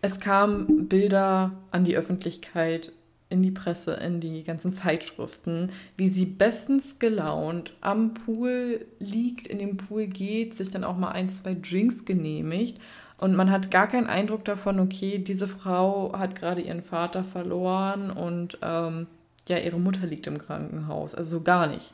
Es 0.00 0.20
kamen 0.20 0.88
Bilder 0.88 1.50
an 1.72 1.84
die 1.84 1.96
Öffentlichkeit, 1.96 2.92
in 3.30 3.42
die 3.42 3.50
Presse, 3.50 3.94
in 3.94 4.20
die 4.20 4.44
ganzen 4.44 4.72
Zeitschriften, 4.72 5.72
wie 5.96 6.08
sie 6.08 6.24
bestens 6.24 7.00
gelaunt 7.00 7.72
am 7.80 8.14
Pool 8.14 8.86
liegt, 9.00 9.48
in 9.48 9.58
den 9.58 9.76
Pool 9.76 10.06
geht, 10.06 10.54
sich 10.54 10.70
dann 10.70 10.84
auch 10.84 10.96
mal 10.96 11.10
ein, 11.10 11.28
zwei 11.28 11.54
Drinks 11.54 12.04
genehmigt. 12.04 12.78
Und 13.20 13.36
man 13.36 13.50
hat 13.50 13.70
gar 13.70 13.86
keinen 13.86 14.06
Eindruck 14.06 14.44
davon, 14.44 14.80
okay, 14.80 15.18
diese 15.18 15.46
Frau 15.46 16.12
hat 16.16 16.36
gerade 16.36 16.62
ihren 16.62 16.82
Vater 16.82 17.22
verloren 17.22 18.10
und 18.10 18.58
ähm, 18.62 19.06
ja, 19.46 19.58
ihre 19.58 19.78
Mutter 19.78 20.06
liegt 20.06 20.26
im 20.26 20.38
Krankenhaus. 20.38 21.14
Also 21.14 21.38
so 21.38 21.40
gar 21.42 21.66
nicht. 21.66 21.92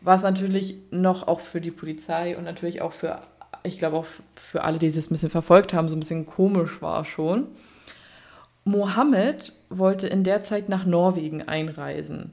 Was 0.00 0.22
natürlich 0.22 0.76
noch 0.90 1.28
auch 1.28 1.40
für 1.40 1.60
die 1.60 1.70
Polizei 1.70 2.36
und 2.36 2.44
natürlich 2.44 2.80
auch 2.80 2.92
für, 2.92 3.20
ich 3.64 3.78
glaube 3.78 3.96
auch 3.96 4.06
für 4.34 4.64
alle, 4.64 4.78
die 4.78 4.86
es 4.86 4.96
ein 4.96 5.10
bisschen 5.10 5.30
verfolgt 5.30 5.74
haben, 5.74 5.88
so 5.88 5.96
ein 5.96 6.00
bisschen 6.00 6.26
komisch 6.26 6.80
war 6.80 7.04
schon. 7.04 7.48
Mohammed 8.64 9.52
wollte 9.68 10.08
in 10.08 10.24
der 10.24 10.42
Zeit 10.42 10.68
nach 10.68 10.86
Norwegen 10.86 11.42
einreisen. 11.42 12.32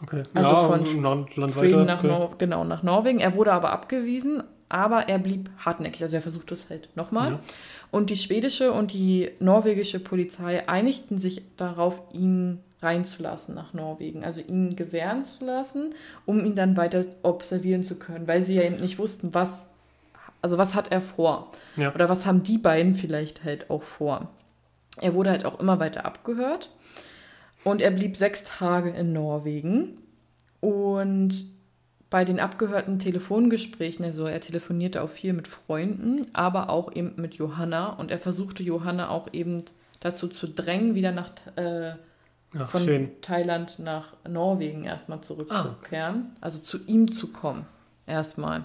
Okay. 0.00 0.22
Also 0.34 0.50
ja, 0.50 0.68
von 0.68 1.02
Land, 1.02 1.36
Land 1.36 1.56
weiter. 1.56 1.84
nach, 1.84 1.98
okay. 1.98 2.06
Nor 2.06 2.38
genau, 2.38 2.64
nach 2.64 2.82
Norwegen. 2.82 3.18
Er 3.18 3.34
wurde 3.34 3.52
aber 3.52 3.70
abgewiesen, 3.70 4.44
aber 4.68 5.08
er 5.08 5.18
blieb 5.18 5.50
hartnäckig. 5.58 6.02
Also 6.02 6.16
er 6.16 6.22
versuchte 6.22 6.54
es 6.54 6.68
halt 6.70 6.88
nochmal. 6.94 7.32
Ja. 7.32 7.40
Und 7.90 8.10
die 8.10 8.16
schwedische 8.16 8.72
und 8.72 8.92
die 8.92 9.30
norwegische 9.40 10.00
Polizei 10.00 10.68
einigten 10.68 11.18
sich 11.18 11.42
darauf, 11.56 12.02
ihn 12.12 12.60
reinzulassen 12.82 13.54
nach 13.54 13.72
Norwegen. 13.72 14.24
Also 14.24 14.40
ihn 14.40 14.76
gewähren 14.76 15.24
zu 15.24 15.44
lassen, 15.44 15.94
um 16.26 16.44
ihn 16.44 16.54
dann 16.54 16.76
weiter 16.76 17.04
observieren 17.22 17.82
zu 17.82 17.98
können, 17.98 18.28
weil 18.28 18.42
sie 18.42 18.54
ja 18.54 18.62
eben 18.62 18.76
nicht 18.76 18.98
wussten, 18.98 19.34
was, 19.34 19.66
also 20.42 20.58
was 20.58 20.74
hat 20.74 20.92
er 20.92 21.00
vor. 21.00 21.50
Ja. 21.76 21.94
Oder 21.94 22.08
was 22.08 22.26
haben 22.26 22.42
die 22.42 22.58
beiden 22.58 22.94
vielleicht 22.94 23.44
halt 23.44 23.70
auch 23.70 23.82
vor. 23.82 24.28
Er 25.00 25.14
wurde 25.14 25.30
halt 25.30 25.44
auch 25.44 25.60
immer 25.60 25.80
weiter 25.80 26.04
abgehört. 26.04 26.70
Und 27.64 27.82
er 27.82 27.90
blieb 27.90 28.16
sechs 28.16 28.44
Tage 28.44 28.90
in 28.90 29.12
Norwegen. 29.12 29.98
Und 30.60 31.57
bei 32.10 32.24
den 32.24 32.40
abgehörten 32.40 32.98
Telefongesprächen, 32.98 34.04
also 34.04 34.26
er 34.26 34.40
telefonierte 34.40 35.02
auch 35.02 35.10
viel 35.10 35.34
mit 35.34 35.46
Freunden, 35.46 36.22
aber 36.32 36.70
auch 36.70 36.92
eben 36.94 37.14
mit 37.16 37.34
Johanna. 37.34 37.90
Und 37.90 38.10
er 38.10 38.18
versuchte 38.18 38.62
Johanna 38.62 39.10
auch 39.10 39.28
eben 39.32 39.62
dazu 40.00 40.28
zu 40.28 40.48
drängen, 40.48 40.94
wieder 40.94 41.12
nach 41.12 41.30
äh, 41.56 41.92
Ach, 42.56 42.68
von 42.68 42.82
schön. 42.82 43.10
Thailand 43.20 43.78
nach 43.78 44.14
Norwegen 44.26 44.84
erstmal 44.84 45.20
zurückzukehren. 45.20 46.36
Also 46.40 46.58
zu 46.58 46.78
ihm 46.86 47.12
zu 47.12 47.28
kommen. 47.28 47.66
Erstmal. 48.06 48.64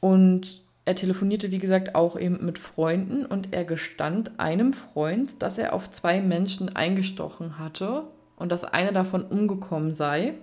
Und 0.00 0.62
er 0.86 0.94
telefonierte, 0.94 1.50
wie 1.50 1.58
gesagt, 1.58 1.94
auch 1.94 2.18
eben 2.18 2.44
mit 2.44 2.58
Freunden 2.58 3.24
und 3.24 3.52
er 3.52 3.64
gestand 3.64 4.38
einem 4.38 4.72
Freund, 4.72 5.42
dass 5.42 5.58
er 5.58 5.72
auf 5.72 5.90
zwei 5.90 6.20
Menschen 6.20 6.74
eingestochen 6.74 7.58
hatte 7.58 8.04
und 8.36 8.52
dass 8.52 8.64
einer 8.64 8.92
davon 8.92 9.24
umgekommen 9.24 9.92
sei. 9.92 10.34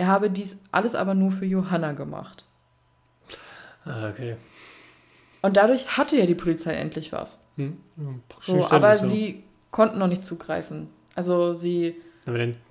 Er 0.00 0.06
habe 0.06 0.30
dies 0.30 0.56
alles 0.72 0.94
aber 0.94 1.12
nur 1.12 1.30
für 1.30 1.44
Johanna 1.44 1.92
gemacht. 1.92 2.46
Ah, 3.84 4.08
okay. 4.08 4.36
Und 5.42 5.58
dadurch 5.58 5.98
hatte 5.98 6.16
ja 6.16 6.24
die 6.24 6.34
Polizei 6.34 6.72
endlich 6.72 7.12
was. 7.12 7.38
Hm. 7.58 7.76
So, 8.38 8.66
aber 8.70 8.96
so. 8.96 9.06
sie 9.08 9.44
konnten 9.70 9.98
noch 9.98 10.06
nicht 10.06 10.24
zugreifen. 10.24 10.88
Also 11.14 11.52
sie 11.52 11.96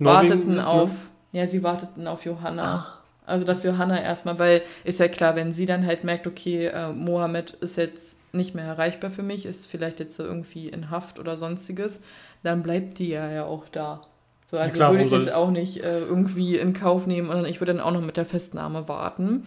warteten 0.00 0.58
ist, 0.58 0.64
ne? 0.64 0.66
auf, 0.66 1.10
ja, 1.30 1.46
sie 1.46 1.62
warteten 1.62 2.08
auf 2.08 2.24
Johanna. 2.24 2.98
Also, 3.26 3.44
dass 3.44 3.62
Johanna 3.62 4.02
erstmal, 4.02 4.40
weil 4.40 4.62
ist 4.82 4.98
ja 4.98 5.06
klar, 5.06 5.36
wenn 5.36 5.52
sie 5.52 5.66
dann 5.66 5.86
halt 5.86 6.02
merkt, 6.02 6.26
okay, 6.26 6.66
äh, 6.66 6.92
Mohammed 6.92 7.52
ist 7.52 7.76
jetzt 7.76 8.18
nicht 8.32 8.56
mehr 8.56 8.64
erreichbar 8.64 9.12
für 9.12 9.22
mich, 9.22 9.46
ist 9.46 9.68
vielleicht 9.68 10.00
jetzt 10.00 10.16
so 10.16 10.24
irgendwie 10.24 10.68
in 10.68 10.90
Haft 10.90 11.20
oder 11.20 11.36
sonstiges, 11.36 12.00
dann 12.42 12.64
bleibt 12.64 12.98
die 12.98 13.10
ja, 13.10 13.30
ja 13.30 13.44
auch 13.44 13.68
da. 13.68 14.04
So, 14.50 14.58
also 14.58 14.74
klar, 14.74 14.90
würde 14.90 15.04
ich 15.04 15.12
jetzt 15.12 15.32
auch 15.32 15.52
nicht 15.52 15.84
äh, 15.84 16.00
irgendwie 16.00 16.56
in 16.56 16.72
Kauf 16.72 17.06
nehmen 17.06 17.30
und 17.30 17.44
ich 17.44 17.60
würde 17.60 17.72
dann 17.72 17.80
auch 17.80 17.92
noch 17.92 18.00
mit 18.00 18.16
der 18.16 18.24
Festnahme 18.24 18.88
warten. 18.88 19.46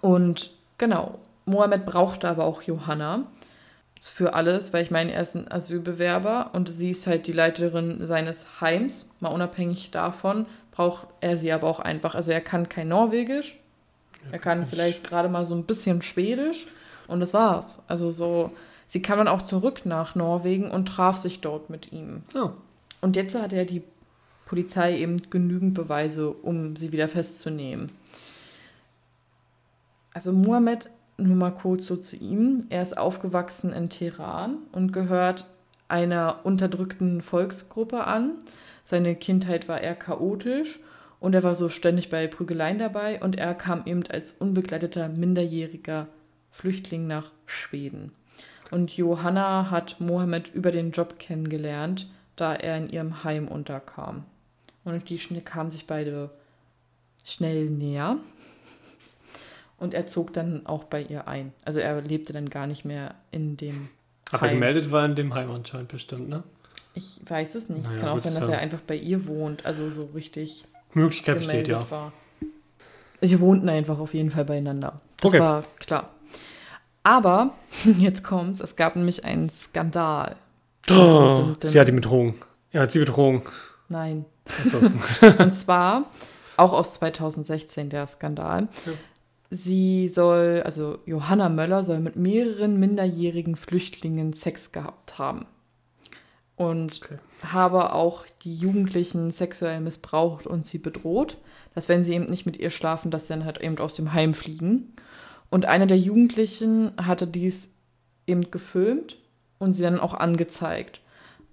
Und 0.00 0.50
genau, 0.76 1.20
Mohammed 1.44 1.86
brauchte 1.86 2.28
aber 2.28 2.46
auch 2.46 2.62
Johanna 2.62 3.28
für 4.00 4.34
alles, 4.34 4.72
weil 4.72 4.82
ich 4.82 4.90
meine, 4.90 5.12
er 5.12 5.22
ist 5.22 5.36
ein 5.36 5.48
Asylbewerber 5.48 6.50
und 6.52 6.68
sie 6.68 6.90
ist 6.90 7.06
halt 7.06 7.28
die 7.28 7.32
Leiterin 7.32 8.04
seines 8.08 8.60
Heims. 8.60 9.08
Mal 9.20 9.28
unabhängig 9.28 9.92
davon 9.92 10.46
braucht 10.72 11.06
er 11.20 11.36
sie 11.36 11.52
aber 11.52 11.68
auch 11.68 11.78
einfach. 11.78 12.16
Also 12.16 12.32
er 12.32 12.40
kann 12.40 12.68
kein 12.68 12.88
Norwegisch, 12.88 13.60
er 14.32 14.40
kann 14.40 14.66
vielleicht 14.66 15.04
gerade 15.04 15.28
mal 15.28 15.46
so 15.46 15.54
ein 15.54 15.62
bisschen 15.62 16.02
Schwedisch 16.02 16.66
und 17.06 17.20
das 17.20 17.34
war's. 17.34 17.78
Also 17.86 18.10
so, 18.10 18.50
sie 18.88 19.00
kam 19.00 19.18
dann 19.18 19.28
auch 19.28 19.42
zurück 19.42 19.82
nach 19.84 20.16
Norwegen 20.16 20.72
und 20.72 20.86
traf 20.86 21.18
sich 21.18 21.40
dort 21.40 21.70
mit 21.70 21.92
ihm. 21.92 22.24
Oh. 22.34 22.50
Und 23.00 23.16
jetzt 23.16 23.34
hat 23.34 23.52
ja 23.52 23.64
die 23.64 23.82
Polizei 24.46 24.98
eben 24.98 25.30
genügend 25.30 25.74
Beweise, 25.74 26.30
um 26.30 26.76
sie 26.76 26.92
wieder 26.92 27.08
festzunehmen. 27.08 27.86
Also 30.12 30.32
Mohammed, 30.32 30.90
nur 31.18 31.36
mal 31.36 31.52
kurz 31.52 31.86
so 31.86 31.96
zu 31.96 32.16
ihm, 32.16 32.66
er 32.68 32.82
ist 32.82 32.98
aufgewachsen 32.98 33.72
in 33.72 33.90
Teheran 33.90 34.56
und 34.72 34.92
gehört 34.92 35.46
einer 35.86 36.40
unterdrückten 36.44 37.20
Volksgruppe 37.20 38.04
an. 38.04 38.32
Seine 38.84 39.14
Kindheit 39.14 39.68
war 39.68 39.80
eher 39.80 39.94
chaotisch 39.94 40.80
und 41.20 41.34
er 41.34 41.42
war 41.42 41.54
so 41.54 41.68
ständig 41.68 42.10
bei 42.10 42.26
Prügeleien 42.26 42.78
dabei 42.78 43.22
und 43.22 43.36
er 43.36 43.54
kam 43.54 43.82
eben 43.86 44.04
als 44.08 44.32
unbegleiteter 44.32 45.08
minderjähriger 45.08 46.08
Flüchtling 46.50 47.06
nach 47.06 47.30
Schweden. 47.46 48.12
Und 48.70 48.96
Johanna 48.96 49.70
hat 49.70 50.00
Mohammed 50.00 50.52
über 50.54 50.70
den 50.70 50.92
Job 50.92 51.18
kennengelernt, 51.18 52.08
da 52.40 52.54
er 52.54 52.76
in 52.76 52.90
ihrem 52.90 53.24
Heim 53.24 53.48
unterkam. 53.48 54.24
Und 54.84 55.08
die 55.10 55.18
kamen 55.40 55.70
sich 55.70 55.86
beide 55.86 56.30
schnell 57.24 57.68
näher. 57.70 58.16
Und 59.78 59.94
er 59.94 60.06
zog 60.06 60.32
dann 60.32 60.66
auch 60.66 60.84
bei 60.84 61.02
ihr 61.02 61.26
ein. 61.28 61.52
Also 61.64 61.78
er 61.80 62.00
lebte 62.02 62.32
dann 62.32 62.50
gar 62.50 62.66
nicht 62.66 62.84
mehr 62.84 63.14
in 63.30 63.56
dem 63.56 63.88
Aber 64.30 64.42
Heim. 64.42 64.54
gemeldet 64.54 64.90
war 64.90 65.04
in 65.06 65.14
dem 65.14 65.34
Heim 65.34 65.50
anscheinend 65.50 65.88
bestimmt, 65.88 66.28
ne? 66.28 66.42
Ich 66.94 67.20
weiß 67.24 67.54
es 67.54 67.68
nicht. 67.68 67.84
es 67.84 67.90
Naja, 67.92 68.00
kann 68.00 68.08
auch 68.10 68.18
sein, 68.18 68.34
dass 68.34 68.48
er 68.48 68.58
einfach 68.58 68.80
bei 68.80 68.96
ihr 68.96 69.26
wohnt. 69.26 69.64
Also 69.64 69.90
so 69.90 70.06
richtig 70.14 70.64
Möglichkeit 70.92 71.36
besteht, 71.38 71.68
ja. 71.68 71.88
war. 71.90 72.12
Sie 73.22 73.38
wohnten 73.40 73.68
einfach 73.68 73.98
auf 73.98 74.12
jeden 74.14 74.30
Fall 74.30 74.44
beieinander. 74.44 75.00
Das 75.18 75.30
Okay. 75.32 75.40
war 75.40 75.64
klar. 75.78 76.10
Aber, 77.02 77.54
jetzt 77.98 78.24
kommt's, 78.24 78.60
es 78.60 78.76
gab 78.76 78.96
nämlich 78.96 79.24
einen 79.24 79.50
Skandal. 79.50 80.36
Oh, 80.88 81.52
sie 81.60 81.78
hat 81.78 81.88
ihn 81.88 81.96
betrogen. 81.96 82.34
Er 82.72 82.82
hat 82.82 82.92
sie 82.92 82.98
betrogen. 83.00 83.42
Nein. 83.88 84.24
Achso. 84.46 84.78
Und 85.42 85.54
zwar, 85.54 86.10
auch 86.56 86.72
aus 86.72 86.94
2016 86.94 87.90
der 87.90 88.06
Skandal. 88.06 88.68
Ja. 88.86 88.92
Sie 89.50 90.08
soll, 90.08 90.62
also 90.64 90.98
Johanna 91.06 91.48
Möller 91.48 91.82
soll 91.82 91.98
mit 91.98 92.14
mehreren 92.16 92.78
minderjährigen 92.78 93.56
Flüchtlingen 93.56 94.32
Sex 94.32 94.70
gehabt 94.72 95.18
haben. 95.18 95.46
Und 96.56 97.00
Okay. 97.02 97.18
habe 97.44 97.92
auch 97.94 98.26
die 98.42 98.54
Jugendlichen 98.54 99.30
sexuell 99.30 99.80
missbraucht 99.80 100.46
und 100.46 100.66
sie 100.66 100.78
bedroht, 100.78 101.38
dass 101.74 101.88
wenn 101.88 102.04
sie 102.04 102.14
eben 102.14 102.26
nicht 102.26 102.46
mit 102.46 102.58
ihr 102.58 102.70
schlafen, 102.70 103.10
dass 103.10 103.26
sie 103.26 103.32
dann 103.32 103.44
halt 103.44 103.60
eben 103.60 103.78
aus 103.78 103.94
dem 103.94 104.12
Heim 104.12 104.34
fliegen. 104.34 104.94
Und 105.48 105.66
einer 105.66 105.86
der 105.86 105.98
Jugendlichen 105.98 106.92
hatte 106.96 107.26
dies 107.26 107.70
eben 108.26 108.50
gefilmt 108.50 109.16
und 109.60 109.72
sie 109.74 109.82
dann 109.82 110.00
auch 110.00 110.14
angezeigt. 110.14 111.00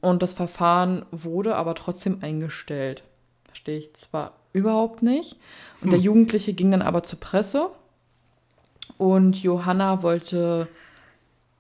Und 0.02 0.24
das 0.24 0.34
Verfahren 0.34 1.06
wurde 1.12 1.56
aber 1.56 1.76
trotzdem 1.76 2.20
eingestellt. 2.22 3.04
Verstehe 3.46 3.78
ich 3.78 3.94
zwar 3.94 4.34
überhaupt 4.54 5.04
nicht. 5.04 5.36
Und 5.82 5.92
der 5.92 6.00
Hm. 6.00 6.06
Jugendliche 6.06 6.54
ging 6.54 6.72
dann 6.72 6.82
aber 6.82 7.04
zur 7.04 7.20
Presse 7.20 7.70
und 8.98 9.42
Johanna 9.44 10.02
wollte 10.02 10.68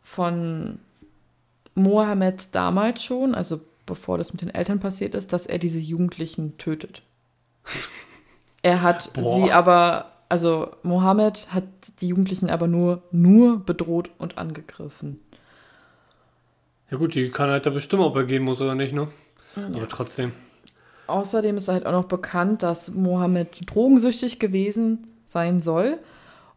von 0.01 0.79
Mohammed 1.75 2.55
damals 2.55 3.03
schon, 3.03 3.35
also 3.35 3.59
bevor 3.85 4.17
das 4.17 4.33
mit 4.33 4.41
den 4.41 4.49
Eltern 4.49 4.79
passiert 4.79 5.13
ist, 5.15 5.33
dass 5.33 5.45
er 5.45 5.59
diese 5.59 5.79
Jugendlichen 5.79 6.57
tötet. 6.57 7.03
Er 8.63 8.81
hat 8.81 9.13
Boah. 9.13 9.35
sie 9.45 9.51
aber, 9.51 10.11
also 10.29 10.69
Mohammed 10.83 11.53
hat 11.53 11.65
die 12.01 12.07
Jugendlichen 12.07 12.49
aber 12.49 12.67
nur, 12.67 13.03
nur 13.11 13.59
bedroht 13.59 14.09
und 14.17 14.37
angegriffen. 14.37 15.19
Ja 16.89 16.97
gut, 16.97 17.15
die 17.15 17.29
kann 17.29 17.49
halt 17.49 17.65
da 17.65 17.69
bestimmen, 17.69 18.03
ob 18.03 18.15
er 18.15 18.23
gehen 18.23 18.43
muss 18.43 18.61
oder 18.61 18.75
nicht, 18.75 18.93
ne? 18.93 19.07
Aber 19.55 19.87
trotzdem. 19.87 20.31
Außerdem 21.07 21.57
ist 21.57 21.67
halt 21.67 21.85
auch 21.85 21.91
noch 21.91 22.05
bekannt, 22.05 22.63
dass 22.63 22.91
Mohammed 22.91 23.73
drogensüchtig 23.73 24.39
gewesen 24.39 25.07
sein 25.25 25.61
soll. 25.61 25.99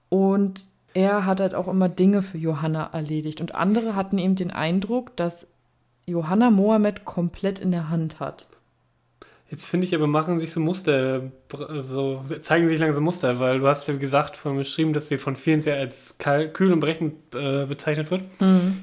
Und 0.09 0.67
er 0.93 1.25
hat 1.25 1.41
halt 1.41 1.55
auch 1.55 1.69
immer 1.69 1.89
Dinge 1.89 2.23
für 2.23 2.39
Johanna 2.39 2.91
erledigt. 2.93 3.41
Und 3.41 3.55
andere 3.55 3.95
hatten 3.95 4.19
eben 4.19 4.35
den 4.37 4.51
Eindruck, 4.51 5.17
dass 5.17 5.49
Johanna 6.07 6.51
Mohammed 6.51 7.05
komplett 7.05 7.59
in 7.59 7.71
der 7.71 7.91
Hand 7.91 8.21
hat. 8.21 8.49
Jetzt 9.51 9.67
finde 9.67 9.85
ich 9.85 9.95
aber, 9.97 10.07
machen 10.07 10.39
sich 10.39 10.53
so 10.53 10.61
Muster, 10.61 11.33
so, 11.81 12.25
zeigen 12.41 12.69
sich 12.69 12.79
langsam 12.79 13.03
Muster, 13.03 13.41
weil 13.41 13.59
du 13.59 13.67
hast 13.67 13.89
ja 13.89 13.97
gesagt, 13.97 14.37
von 14.37 14.57
beschrieben, 14.57 14.93
dass 14.93 15.09
sie 15.09 15.19
von 15.19 15.35
vielen 15.35 15.61
sehr 15.61 15.77
als 15.77 16.17
kühl 16.53 16.73
und 16.73 16.79
berechnend 16.79 17.15
äh, 17.35 17.67
bezeichnet 17.67 18.13
wird. 18.13 18.23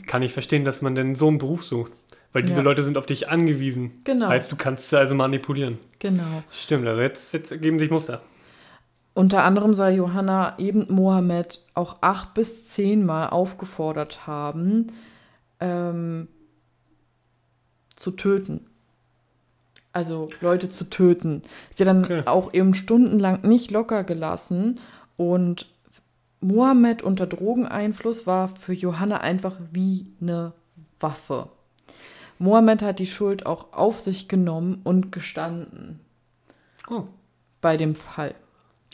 Kann 0.07 0.21
ich 0.21 0.33
verstehen, 0.33 0.65
dass 0.65 0.81
man 0.81 0.93
denn 0.93 1.15
so 1.15 1.29
einen 1.29 1.37
Beruf 1.37 1.63
sucht. 1.63 1.93
Weil 2.33 2.43
diese 2.43 2.59
Ja. 2.59 2.65
Leute 2.65 2.83
sind 2.83 2.97
auf 2.97 3.05
dich 3.05 3.29
angewiesen. 3.29 4.01
Genau. 4.03 4.27
Heißt, 4.27 4.51
du 4.51 4.57
kannst 4.57 4.89
sie 4.89 4.99
also 4.99 5.15
manipulieren. 5.15 5.79
Genau. 5.99 6.43
Stimmt, 6.51 6.85
also 6.85 7.01
jetzt, 7.01 7.33
jetzt 7.33 7.51
ergeben 7.53 7.79
sich 7.79 7.89
Muster. 7.89 8.21
Unter 9.13 9.43
anderem 9.43 9.73
soll 9.73 9.91
Johanna 9.91 10.59
eben 10.59 10.85
Mohammed 10.89 11.61
auch 11.73 11.95
acht 12.01 12.33
bis 12.33 12.65
zehnmal 12.67 13.29
aufgefordert 13.29 14.27
haben, 14.27 14.87
ähm, 15.59 16.27
zu 17.95 18.11
töten. 18.11 18.67
Also 19.93 20.29
Leute 20.41 20.69
zu 20.69 20.89
töten. 20.89 21.41
Sie 21.71 21.83
hat 21.83 21.87
dann 21.87 22.03
Okay. 22.03 22.23
auch 22.25 22.53
eben 22.53 22.73
stundenlang 22.73 23.41
nicht 23.41 23.71
locker 23.71 24.03
gelassen 24.03 24.79
und 25.15 25.67
Mohammed 26.39 27.01
unter 27.01 27.25
Drogeneinfluss 27.25 28.27
war 28.27 28.47
für 28.47 28.73
Johanna 28.73 29.21
einfach 29.21 29.55
wie 29.71 30.05
eine 30.21 30.53
Waffe. 30.99 31.49
Mohammed 32.37 32.83
hat 32.83 32.99
die 32.99 33.07
Schuld 33.07 33.47
auch 33.47 33.73
auf 33.73 33.99
sich 33.99 34.27
genommen 34.27 34.81
und 34.83 35.11
gestanden 35.11 35.99
Oh. 36.87 37.05
bei 37.61 37.75
dem 37.77 37.95
Fall. 37.95 38.35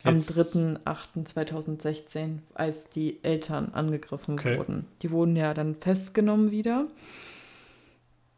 Am 0.06 0.16
Jetzt- 0.16 0.38
3.8.2016, 0.38 2.40
als 2.54 2.90
die 2.90 3.22
Eltern 3.24 3.72
angegriffen 3.74 4.36
Okay. 4.40 4.58
wurden. 4.58 4.86
Die 5.02 5.12
wurden 5.12 5.36
ja 5.36 5.54
dann 5.54 5.76
festgenommen 5.76 6.52
wieder, 6.52 6.84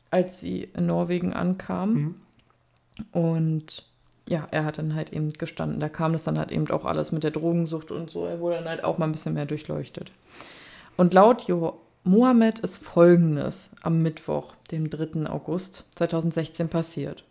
als 0.09 0.39
sie 0.39 0.63
in 0.75 0.87
Norwegen 0.87 1.33
ankamen. 1.33 1.95
Mhm. 1.95 2.15
Und 3.11 3.85
ja, 4.27 4.47
er 4.51 4.65
hat 4.65 4.77
dann 4.77 4.95
halt 4.95 5.13
eben 5.13 5.29
gestanden. 5.29 5.79
Da 5.79 5.89
kam 5.89 6.13
das 6.13 6.23
dann 6.23 6.39
halt 6.39 6.51
eben 6.51 6.69
auch 6.71 6.85
alles 6.85 7.11
mit 7.11 7.23
der 7.23 7.31
Drogensucht 7.31 7.91
und 7.91 8.09
so. 8.09 8.25
Er 8.25 8.39
wurde 8.39 8.57
dann 8.57 8.69
halt 8.69 8.83
auch 8.83 8.97
mal 8.97 9.05
ein 9.05 9.11
bisschen 9.11 9.33
mehr 9.33 9.45
durchleuchtet. 9.45 10.11
Und 10.97 11.13
laut 11.13 11.43
jo 11.43 11.79
Mohammed 12.03 12.59
ist 12.59 12.83
Folgendes 12.83 13.71
am 13.81 14.03
Mittwoch, 14.03 14.53
dem 14.71 14.91
3. 14.91 15.27
August 15.27 15.85
2016 15.95 16.69
passiert. 16.69 17.23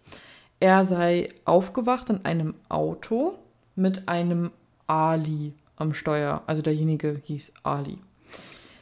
Er 0.59 0.85
sei 0.85 1.29
aufgewacht 1.45 2.11
in 2.11 2.25
einem 2.25 2.55
Auto 2.69 3.39
mit 3.77 4.09
einem 4.09 4.51
Ali 4.89 5.53
am 5.77 5.95
Steuer. 5.95 6.43
Also 6.47 6.61
derjenige 6.61 7.21
hieß 7.25 7.53
Ali. 7.63 7.99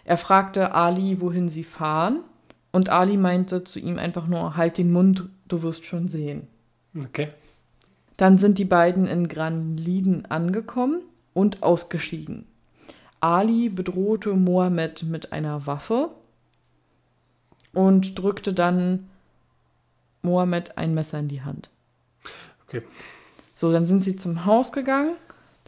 Er 0.05 0.17
fragte 0.17 0.75
Ali, 0.75 1.21
wohin 1.21 1.49
sie 1.49 1.65
fahren. 1.65 2.21
Und 2.73 2.89
Ali 2.89 3.19
meinte 3.19 3.65
zu 3.65 3.79
ihm 3.79 3.99
einfach 3.99 4.27
nur, 4.27 4.57
halt 4.57 4.79
den 4.79 4.93
Mund, 4.93 5.29
du 5.47 5.63
wirst 5.63 5.85
schon 5.85 6.09
sehen. 6.09 6.49
Okay. 6.97 7.29
Dann 8.17 8.39
sind 8.39 8.59
die 8.59 8.65
beiden 8.65 9.07
in 9.07 9.29
Granliden 9.29 10.27
angekommen 10.27 11.01
und 11.35 11.63
ausgestiegen. 11.63 12.47
Ali 13.21 13.69
bedrohte 13.69 14.35
Mohammed 14.35 15.05
mit 15.05 15.33
einer 15.33 15.67
Waffe 15.67 16.11
und 17.73 18.19
drückte 18.19 18.53
dann 18.53 19.09
Mohammed 20.23 20.77
ein 20.77 20.95
Messer 20.95 21.21
in 21.21 21.29
die 21.29 21.43
Hand. 21.43 21.71
Okay. 22.67 22.83
So, 23.55 23.73
dann 23.73 23.87
sind 23.87 24.03
sie 24.03 24.17
zum 24.17 24.45
Haus 24.45 24.73
gegangen, 24.73 25.17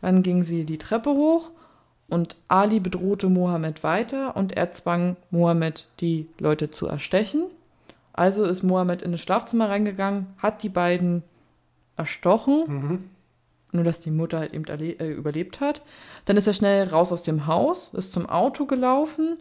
dann 0.00 0.22
gingen 0.22 0.44
sie 0.44 0.64
die 0.64 0.78
Treppe 0.78 1.10
hoch 1.10 1.50
und 2.08 2.36
Ali 2.48 2.80
bedrohte 2.80 3.28
Mohammed 3.28 3.82
weiter 3.82 4.36
und 4.36 4.52
er 4.52 4.72
zwang 4.72 5.16
Mohammed, 5.30 5.86
die 6.00 6.28
Leute 6.38 6.70
zu 6.70 6.86
erstechen. 6.86 7.44
Also 8.14 8.44
ist 8.44 8.62
Mohammed 8.62 9.02
in 9.02 9.12
das 9.12 9.20
Schlafzimmer 9.20 9.68
reingegangen, 9.68 10.28
hat 10.40 10.62
die 10.62 10.68
beiden 10.68 11.22
erstochen, 11.96 12.64
Mhm. 12.66 13.04
nur 13.72 13.84
dass 13.84 14.00
die 14.00 14.10
Mutter 14.12 14.38
halt 14.38 14.54
eben 14.54 14.64
äh, 14.66 15.10
überlebt 15.10 15.60
hat. 15.60 15.82
Dann 16.24 16.36
ist 16.36 16.46
er 16.46 16.52
schnell 16.54 16.86
raus 16.88 17.10
aus 17.12 17.24
dem 17.24 17.46
Haus, 17.48 17.92
ist 17.92 18.12
zum 18.12 18.26
Auto 18.26 18.66
gelaufen. 18.66 19.36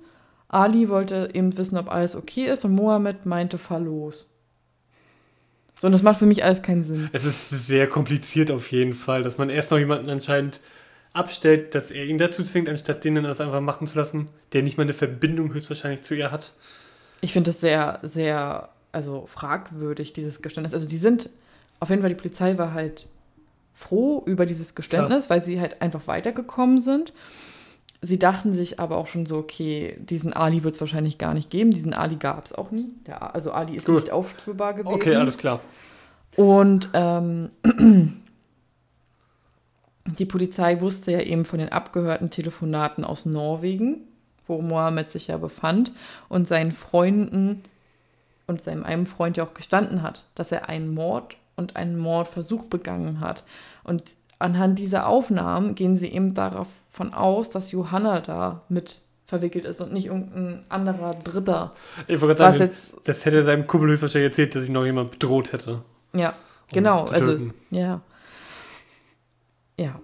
Ali 0.48 0.90
wollte 0.90 1.30
eben 1.34 1.56
wissen, 1.58 1.78
ob 1.78 1.90
alles 1.92 2.16
okay 2.16 2.46
ist 2.46 2.66
und 2.66 2.74
Mohammed 2.74 3.26
meinte, 3.26 3.58
fahr 3.58 3.80
los. 3.80 4.28
So, 5.80 5.88
und 5.88 5.94
das 5.94 6.04
macht 6.04 6.20
für 6.20 6.26
mich 6.26 6.44
alles 6.44 6.62
keinen 6.62 6.84
Sinn. 6.84 7.10
Es 7.14 7.26
ist 7.26 7.50
sehr 7.50 7.88
kompliziert 7.88 8.52
auf 8.52 8.72
jeden 8.72 8.94
Fall, 8.94 9.22
dass 9.24 9.38
man 9.38 9.50
erst 9.50 9.72
noch 9.72 9.80
jemanden 9.80 10.10
anscheinend 10.10 10.60
abstellt, 11.12 11.76
dass 11.76 11.92
er 11.92 12.06
ihn 12.06 12.18
dazu 12.18 12.44
zwingt, 12.44 12.70
anstatt 12.70 13.04
den 13.04 13.16
dann 13.16 13.24
das 13.26 13.42
einfach 13.42 13.62
machen 13.62 13.86
zu 13.86 13.98
lassen, 13.98 14.30
der 14.54 14.64
nicht 14.64 14.78
mal 14.78 14.84
eine 14.84 14.94
Verbindung 14.94 15.54
höchstwahrscheinlich 15.54 16.02
zu 16.02 16.16
ihr 16.16 16.32
hat. 16.32 16.54
Ich 17.24 17.32
finde 17.32 17.52
das 17.52 17.62
sehr, 17.62 18.00
sehr, 18.04 18.68
also 18.92 19.24
fragwürdig, 19.28 20.12
dieses 20.12 20.42
Geständnis. 20.42 20.74
Also 20.74 20.86
die 20.86 20.98
sind, 20.98 21.30
auf 21.80 21.90
jeden 21.90 22.02
Fall, 22.02 22.10
die 22.10 22.18
Polizei 22.18 22.58
war 22.58 22.74
halt 22.74 23.08
froh 23.74 24.22
über 24.26 24.46
dieses 24.46 24.76
Geständnis, 24.76 25.30
weil 25.30 25.42
sie 25.42 25.62
halt 25.62 25.82
einfach 25.82 26.06
weitergekommen 26.08 26.82
sind. 26.82 27.14
Sie 28.02 28.20
dachten 28.20 28.52
sich 28.52 28.82
aber 28.82 28.98
auch 28.98 29.08
schon 29.08 29.26
so, 29.26 29.38
okay, 29.38 29.96
diesen 30.02 30.34
Ali 30.34 30.66
wird 30.66 30.76
es 30.76 30.82
wahrscheinlich 30.82 31.18
gar 31.18 31.34
nicht 31.34 31.50
geben. 31.50 31.72
Diesen 31.72 31.94
Ali 31.94 32.18
gab 32.18 32.46
es 32.46 32.52
auch 32.52 32.72
nie. 32.72 32.90
Der, 33.08 33.34
also 33.34 33.54
Ali 33.54 33.78
ist 33.78 33.86
Gut. 33.86 33.96
nicht 34.02 34.12
aufspürbar 34.12 34.74
gewesen. 34.74 34.94
Okay, 34.94 35.16
alles 35.16 35.38
klar. 35.38 35.62
Und 36.36 36.90
ähm, 36.94 37.52
die 40.20 40.26
Polizei 40.26 40.82
wusste 40.82 41.14
ja 41.14 41.22
eben 41.22 41.46
von 41.46 41.60
den 41.60 41.70
abgehörten 41.70 42.30
Telefonaten 42.32 43.06
aus 43.06 43.26
Norwegen, 43.26 44.02
wo 44.48 44.62
Mohammed 44.62 45.10
sich 45.10 45.28
ja 45.28 45.38
befand, 45.38 45.92
und 46.30 46.48
seinen 46.48 46.72
Freunden 46.72 47.64
und 48.48 48.62
seinem 48.64 48.84
einen 48.84 49.06
Freund 49.06 49.38
ja 49.38 49.44
auch 49.44 49.54
gestanden 49.54 50.04
hat, 50.04 50.26
dass 50.36 50.52
er 50.52 50.70
einen 50.70 50.94
Mord 50.94 51.38
und 51.56 51.76
einen 51.76 51.98
Mordversuch 51.98 52.66
begangen 52.66 53.20
hat. 53.20 53.44
Und 53.84 54.16
anhand 54.40 54.80
dieser 54.80 55.08
Aufnahmen 55.08 55.76
gehen 55.76 55.98
sie 55.98 56.10
eben 56.10 56.34
davon 56.34 57.14
aus, 57.14 57.50
dass 57.50 57.72
Johanna 57.72 58.20
da 58.20 58.62
mit 58.70 59.02
verwickelt 59.26 59.66
ist 59.66 59.82
und 59.82 59.94
nicht 59.94 60.08
irgendein 60.08 60.64
anderer 60.70 61.16
Dritter. 61.16 61.74
Ich 62.08 62.22
wollte 62.22 62.36
gerade 62.36 62.58
sagen, 62.58 62.70
jetzt 62.70 62.94
das 63.06 63.26
hätte 63.26 63.44
seinem 63.44 63.66
Kumpel 63.66 63.90
höchstwahrscheinlich 63.92 64.32
erzählt, 64.32 64.56
dass 64.56 64.64
ich 64.64 64.70
noch 64.70 64.86
jemand 64.86 65.12
bedroht 65.12 65.54
hätte. 65.54 65.82
Ja, 66.14 66.34
genau. 66.72 67.06
Also, 67.06 67.52
ja. 67.72 68.02
Ja. 69.80 70.00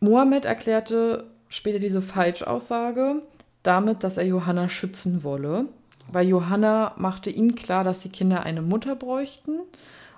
Mohammed 0.00 0.44
erklärte 0.44 1.24
später 1.48 1.78
diese 1.78 2.02
Falschaussage 2.02 3.22
damit, 3.62 4.04
dass 4.04 4.16
er 4.16 4.24
Johanna 4.24 4.68
schützen 4.68 5.24
wolle, 5.24 5.66
weil 6.10 6.28
Johanna 6.28 6.92
machte 6.96 7.30
ihm 7.30 7.54
klar, 7.54 7.84
dass 7.84 8.02
die 8.02 8.10
Kinder 8.10 8.44
eine 8.44 8.62
Mutter 8.62 8.94
bräuchten 8.94 9.60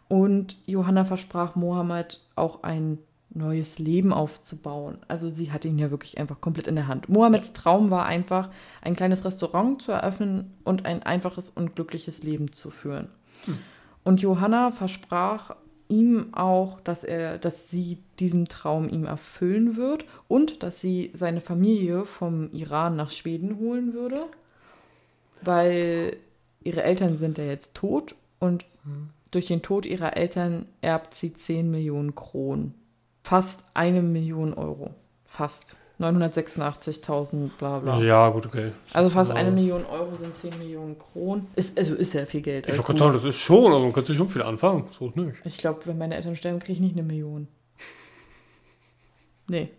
und 0.08 0.56
Johanna 0.66 1.04
versprach 1.04 1.54
Mohammed 1.54 2.20
auch 2.34 2.62
ein 2.62 2.98
neues 3.30 3.78
Leben 3.78 4.12
aufzubauen. 4.12 4.98
Also 5.06 5.28
sie 5.30 5.52
hatte 5.52 5.68
ihn 5.68 5.78
ja 5.78 5.90
wirklich 5.90 6.18
einfach 6.18 6.40
komplett 6.40 6.66
in 6.66 6.74
der 6.74 6.88
Hand. 6.88 7.08
Mohammeds 7.08 7.52
Traum 7.52 7.90
war 7.90 8.06
einfach, 8.06 8.48
ein 8.82 8.96
kleines 8.96 9.24
Restaurant 9.24 9.82
zu 9.82 9.92
eröffnen 9.92 10.54
und 10.64 10.86
ein 10.86 11.02
einfaches 11.02 11.50
und 11.50 11.74
glückliches 11.74 12.22
Leben 12.22 12.52
zu 12.52 12.70
führen. 12.70 13.08
Und 14.02 14.22
Johanna 14.22 14.70
versprach 14.70 15.56
ihm 15.88 16.28
auch, 16.32 16.80
dass 16.80 17.04
er, 17.04 17.38
dass 17.38 17.70
sie 17.70 17.98
diesen 18.18 18.46
Traum 18.46 18.88
ihm 18.88 19.04
erfüllen 19.04 19.76
wird 19.76 20.04
und 20.28 20.62
dass 20.62 20.80
sie 20.80 21.10
seine 21.14 21.40
Familie 21.40 22.04
vom 22.04 22.50
Iran 22.52 22.96
nach 22.96 23.10
Schweden 23.10 23.58
holen 23.58 23.94
würde, 23.94 24.26
weil 25.42 26.16
ihre 26.62 26.82
Eltern 26.82 27.16
sind 27.16 27.38
ja 27.38 27.44
jetzt 27.44 27.74
tot 27.74 28.14
und 28.38 28.66
durch 29.30 29.46
den 29.46 29.62
Tod 29.62 29.86
ihrer 29.86 30.16
Eltern 30.16 30.66
erbt 30.80 31.14
sie 31.14 31.32
10 31.32 31.70
Millionen 31.70 32.14
Kronen. 32.14 32.74
Fast 33.22 33.64
eine 33.74 34.02
Million 34.02 34.54
Euro. 34.54 34.94
Fast. 35.24 35.78
986.000, 36.00 37.50
bla 37.58 37.80
bla. 37.80 38.00
Ja, 38.00 38.28
gut, 38.28 38.46
okay. 38.46 38.70
Also 38.92 39.10
fast 39.10 39.32
eine 39.32 39.50
Million 39.50 39.84
Euro 39.84 40.14
sind 40.14 40.34
10 40.34 40.56
Millionen 40.58 40.96
Kronen. 40.96 41.48
Ist, 41.56 41.76
also 41.76 41.96
ist 41.96 42.14
ja 42.14 42.24
viel 42.24 42.40
Geld. 42.40 42.68
Ich 42.68 42.76
gerade 42.76 42.98
sagen, 42.98 43.14
das 43.14 43.24
ist 43.24 43.36
schon, 43.36 43.72
aber 43.72 43.80
man 43.80 43.92
kann 43.92 44.04
sich 44.04 44.16
schon 44.16 44.28
viel 44.28 44.42
anfangen. 44.42 44.84
So 44.90 45.08
ist 45.08 45.16
nicht. 45.16 45.34
Ich 45.44 45.58
glaube, 45.58 45.80
wenn 45.86 45.98
meine 45.98 46.14
Eltern 46.14 46.36
sterben, 46.36 46.60
kriege 46.60 46.74
ich 46.74 46.80
nicht 46.80 46.96
eine 46.96 47.02
Million. 47.02 47.48
Nee. 49.48 49.70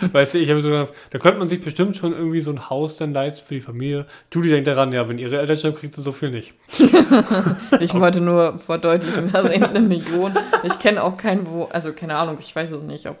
Weißt 0.00 0.34
du, 0.34 0.38
ich 0.38 0.50
habe 0.50 0.62
so 0.62 0.68
gedacht, 0.68 0.92
da 1.10 1.18
könnte 1.18 1.38
man 1.38 1.48
sich 1.48 1.60
bestimmt 1.60 1.96
schon 1.96 2.12
irgendwie 2.12 2.40
so 2.40 2.50
ein 2.50 2.70
Haus 2.70 2.96
dann 2.96 3.12
leisten 3.12 3.46
für 3.46 3.54
die 3.54 3.60
Familie. 3.60 4.06
Judy 4.32 4.48
denkt 4.48 4.66
daran, 4.66 4.92
ja, 4.92 5.08
wenn 5.08 5.18
ihre 5.18 5.38
Eltern 5.38 5.56
sterben, 5.56 5.76
kriegt 5.76 5.94
sie 5.94 6.02
so 6.02 6.12
viel 6.12 6.30
nicht. 6.30 6.54
Ich 7.80 7.94
wollte 7.94 8.20
nur 8.20 8.58
verdeutlichen, 8.58 9.32
dass 9.32 9.50
eben 9.50 9.64
eine 9.64 9.80
Million. 9.80 10.36
Ich 10.62 10.78
kenne 10.78 11.02
auch 11.02 11.16
keinen, 11.16 11.46
wo, 11.46 11.64
also 11.64 11.92
keine 11.92 12.16
Ahnung, 12.16 12.36
ich 12.40 12.54
weiß 12.54 12.70
es 12.70 12.82
nicht, 12.82 13.06
ob 13.06 13.16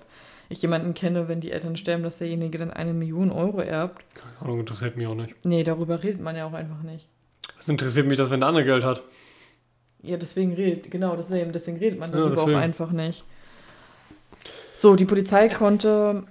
ich 0.48 0.62
jemanden 0.62 0.94
kenne, 0.94 1.28
wenn 1.28 1.40
die 1.40 1.50
Eltern 1.50 1.76
sterben, 1.76 2.02
dass 2.02 2.18
derjenige 2.18 2.58
dann 2.58 2.70
eine 2.70 2.92
Million 2.92 3.30
Euro 3.30 3.60
erbt. 3.60 4.04
Keine 4.14 4.40
Ahnung, 4.40 4.60
interessiert 4.60 4.96
mich 4.96 5.06
auch 5.06 5.14
nicht. 5.14 5.34
Nee, 5.44 5.64
darüber 5.64 6.02
redet 6.02 6.20
man 6.20 6.36
ja 6.36 6.46
auch 6.46 6.52
einfach 6.52 6.82
nicht. 6.82 7.08
Es 7.58 7.68
interessiert 7.68 8.06
mich, 8.06 8.18
dass 8.18 8.30
wenn 8.30 8.40
der 8.40 8.48
andere 8.48 8.64
Geld 8.64 8.84
hat. 8.84 9.02
Ja, 10.02 10.16
deswegen 10.16 10.52
redet, 10.54 10.90
genau, 10.90 11.14
eben, 11.14 11.52
deswegen 11.52 11.78
redet 11.78 11.98
man 11.98 12.10
Ja, 12.10 12.16
darüber 12.16 12.34
deswegen. 12.36 12.56
auch 12.56 12.60
einfach 12.60 12.90
nicht. 12.90 13.24
So, 14.74 14.96
die 14.96 15.04
Polizei 15.04 15.48
konnte 15.48 16.24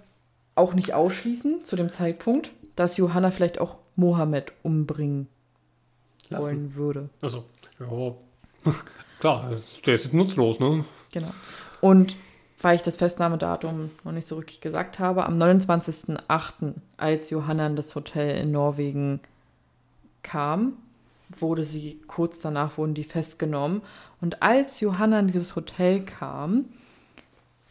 auch 0.55 0.73
nicht 0.73 0.93
ausschließen 0.93 1.63
zu 1.63 1.75
dem 1.77 1.89
Zeitpunkt, 1.89 2.51
dass 2.75 2.97
Johanna 2.97 3.31
vielleicht 3.31 3.59
auch 3.59 3.77
Mohammed 3.95 4.51
umbringen 4.63 5.27
Lassen. 6.29 6.43
wollen 6.43 6.75
würde. 6.75 7.09
Also, 7.21 7.45
ja. 7.79 8.13
Klar, 9.19 9.49
der 9.49 9.95
ist 9.95 10.05
jetzt 10.05 10.13
nutzlos, 10.13 10.59
ne? 10.59 10.83
Genau. 11.13 11.31
Und 11.79 12.15
weil 12.61 12.75
ich 12.75 12.81
das 12.81 12.97
Festnahmedatum 12.97 13.91
noch 14.03 14.11
nicht 14.11 14.27
so 14.27 14.37
wirklich 14.37 14.61
gesagt 14.61 14.99
habe, 14.99 15.25
am 15.25 15.37
29.08., 15.41 16.73
als 16.97 17.29
Johanna 17.29 17.67
in 17.67 17.75
das 17.75 17.95
Hotel 17.95 18.37
in 18.37 18.51
Norwegen 18.51 19.19
kam, 20.23 20.73
wurde 21.29 21.63
sie, 21.63 21.99
kurz 22.07 22.39
danach 22.39 22.77
wurden 22.77 22.93
die 22.93 23.03
festgenommen. 23.03 23.81
Und 24.19 24.43
als 24.43 24.79
Johanna 24.79 25.19
in 25.19 25.27
dieses 25.27 25.55
Hotel 25.55 26.01
kam, 26.01 26.65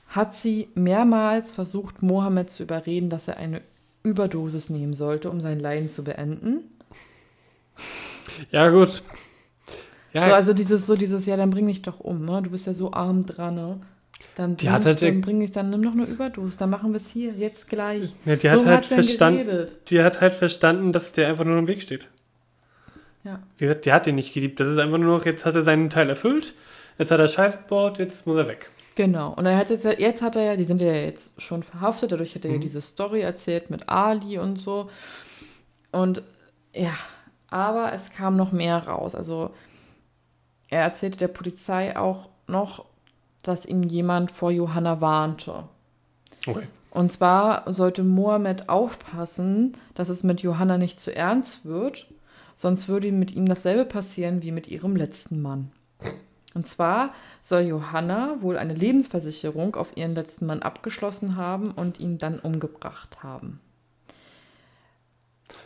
hat 0.09 0.33
sie 0.33 0.69
mehrmals 0.75 1.53
versucht, 1.53 2.03
Mohammed 2.03 2.51
zu 2.51 2.65
überreden, 2.65 3.11
dass 3.11 3.29
er 3.29 3.37
eine 3.37 3.63
Überdosis 4.03 4.71
nehmen 4.71 4.95
sollte, 4.95 5.31
um 5.31 5.41
sein 5.41 5.61
Leiden 5.61 5.89
zu 5.89 6.03
beenden. 6.03 6.65
Ja, 8.51 8.69
gut. 8.71 9.03
Ja, 10.13 10.27
So, 10.27 10.35
also 10.35 10.53
dieses, 10.53 10.87
so 10.87 10.97
dieses, 10.97 11.27
ja, 11.27 11.37
dann 11.37 11.51
bring 11.51 11.67
dich 11.69 11.83
doch 11.83 12.01
um, 12.01 12.25
ne? 12.25 12.43
Du 12.43 12.51
bist 12.51 12.67
ja 12.67 12.75
so 12.75 12.93
arm 12.93 13.27
dran, 13.27 13.55
ne? 13.55 13.81
Dann, 14.37 14.57
Die 14.57 14.71
hat 14.71 14.85
halt- 14.85 15.03
dann 15.03 15.21
bring 15.21 15.41
dich, 15.41 15.53
dann 15.53 15.71
nimm 15.71 15.83
doch 15.83 15.93
eine 15.93 16.05
Überdosis, 16.05 16.57
dann 16.57 16.71
machen 16.71 16.93
wir 16.93 16.97
es 16.97 17.09
hier, 17.09 17.33
jetzt 17.33 17.69
gleich. 17.69 18.15
ja, 18.25 18.37
die 18.37 18.51
hat 18.51 18.61
so 18.61 18.67
halt 18.67 18.77
hat's 18.79 18.89
dann 18.91 19.03
verstanden, 19.03 19.67
die 19.89 20.03
hat 20.03 20.21
halt 20.21 20.35
verstanden, 20.35 20.93
dass 20.93 21.13
der 21.13 21.29
einfach 21.29 21.45
nur 21.45 21.59
im 21.59 21.67
Weg 21.67 21.83
steht. 21.83 22.09
Ja. 23.25 23.41
Wie 23.59 23.65
gesagt, 23.67 23.85
die 23.85 23.93
hat 23.93 24.07
ihn 24.07 24.15
nicht 24.15 24.33
geliebt. 24.33 24.61
Das 24.61 24.69
ist 24.69 24.79
einfach 24.79 24.97
nur 24.99 25.17
noch, 25.19 25.27
jetzt 25.27 25.45
hat 25.45 25.55
er 25.55 25.63
seinen 25.63 25.91
Teil 25.91 26.09
erfüllt, 26.09 26.55
jetzt 26.99 27.11
hat 27.11 27.21
er 27.21 27.29
Scheiß 27.29 27.63
gebaut, 27.63 27.99
jetzt 27.99 28.27
muss 28.27 28.37
er 28.37 28.49
weg. 28.49 28.71
Genau. 28.95 29.33
Und 29.35 29.47
er 29.47 29.57
hat 29.57 29.71
jetzt, 29.71 29.85
jetzt 29.85 30.23
hat 30.23 30.37
er 30.37 30.43
ja, 30.43 30.57
die 30.57 30.65
sind 30.65 30.81
ja 30.81 30.93
jetzt 30.93 31.41
schon 31.41 31.63
verhaftet, 31.63 32.13
dadurch 32.13 32.35
hat 32.35 32.45
er 32.45 32.51
ja 32.53 32.57
Mhm. 32.57 32.63
diese 32.63 32.81
Story 32.81 33.21
erzählt 33.21 33.69
mit 33.71 33.89
Ali 33.89 34.39
und 34.39 34.57
so. 34.57 34.91
Und 35.93 36.23
ja, 36.75 36.95
aber 37.49 37.93
es 37.93 38.11
kam 38.11 38.37
noch 38.37 38.53
mehr 38.53 38.77
raus. 38.87 39.15
Also 39.15 39.51
er 40.71 40.83
erzählte 40.83 41.19
der 41.19 41.29
Polizei 41.29 41.97
auch 41.97 42.29
noch, 42.47 42.87
dass 43.43 43.67
ihm 43.67 43.83
jemand 43.83 44.31
vor 44.31 44.51
Johanna 44.51 45.01
warnte. 45.01 45.65
Okay. 46.47 46.67
Und 46.91 47.11
zwar 47.11 47.71
sollte 47.73 48.03
Mohammed 48.03 48.69
aufpassen, 48.69 49.75
dass 49.95 50.09
es 50.09 50.23
mit 50.23 50.43
Johanna 50.43 50.77
nicht 50.77 50.99
zu 50.99 51.15
ernst 51.15 51.65
wird, 51.65 52.09
sonst 52.57 52.89
würde 52.89 53.13
mit 53.13 53.33
ihm 53.33 53.47
dasselbe 53.47 53.85
passieren 53.85 54.43
wie 54.43 54.51
mit 54.51 54.67
ihrem 54.67 54.97
letzten 54.97 55.41
Mann. 55.41 55.71
Und 56.53 56.67
zwar 56.67 57.15
soll 57.43 57.61
Johanna 57.63 58.37
wohl 58.41 58.59
eine 58.59 58.75
Lebensversicherung 58.75 59.77
auf 59.77 59.97
ihren 59.97 60.15
letzten 60.15 60.47
Mann 60.47 60.63
abgeschlossen 60.63 61.37
haben 61.37 61.71
und 61.71 62.01
ihn 62.01 62.19
dann 62.19 62.41
umgebracht 62.41 63.23
haben. 63.23 63.61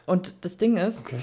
Und 0.06 0.34
das 0.42 0.58
Ding 0.58 0.76
ist, 0.76 1.06
Okay. 1.06 1.20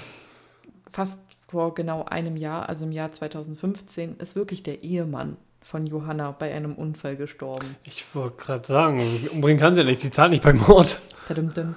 fast 0.90 1.20
vor 1.30 1.74
genau 1.74 2.04
einem 2.04 2.36
Jahr, 2.36 2.68
also 2.68 2.84
im 2.86 2.92
Jahr 2.92 3.12
2015, 3.12 4.16
ist 4.16 4.34
wirklich 4.34 4.64
der 4.64 4.82
Ehemann 4.82 5.36
von 5.62 5.86
Johanna 5.86 6.32
bei 6.32 6.52
einem 6.52 6.74
Unfall 6.74 7.16
gestorben. 7.16 7.76
Ich 7.84 8.04
wollte 8.14 8.36
gerade 8.36 8.66
sagen, 8.66 9.00
umbringen 9.32 9.60
kann 9.60 9.74
sie 9.74 9.84
nicht, 9.84 10.02
die 10.02 10.10
zahlt 10.10 10.30
nicht 10.30 10.42
beim 10.42 10.58
Mord. 10.58 11.00
Dum, 11.28 11.48
dum. 11.54 11.74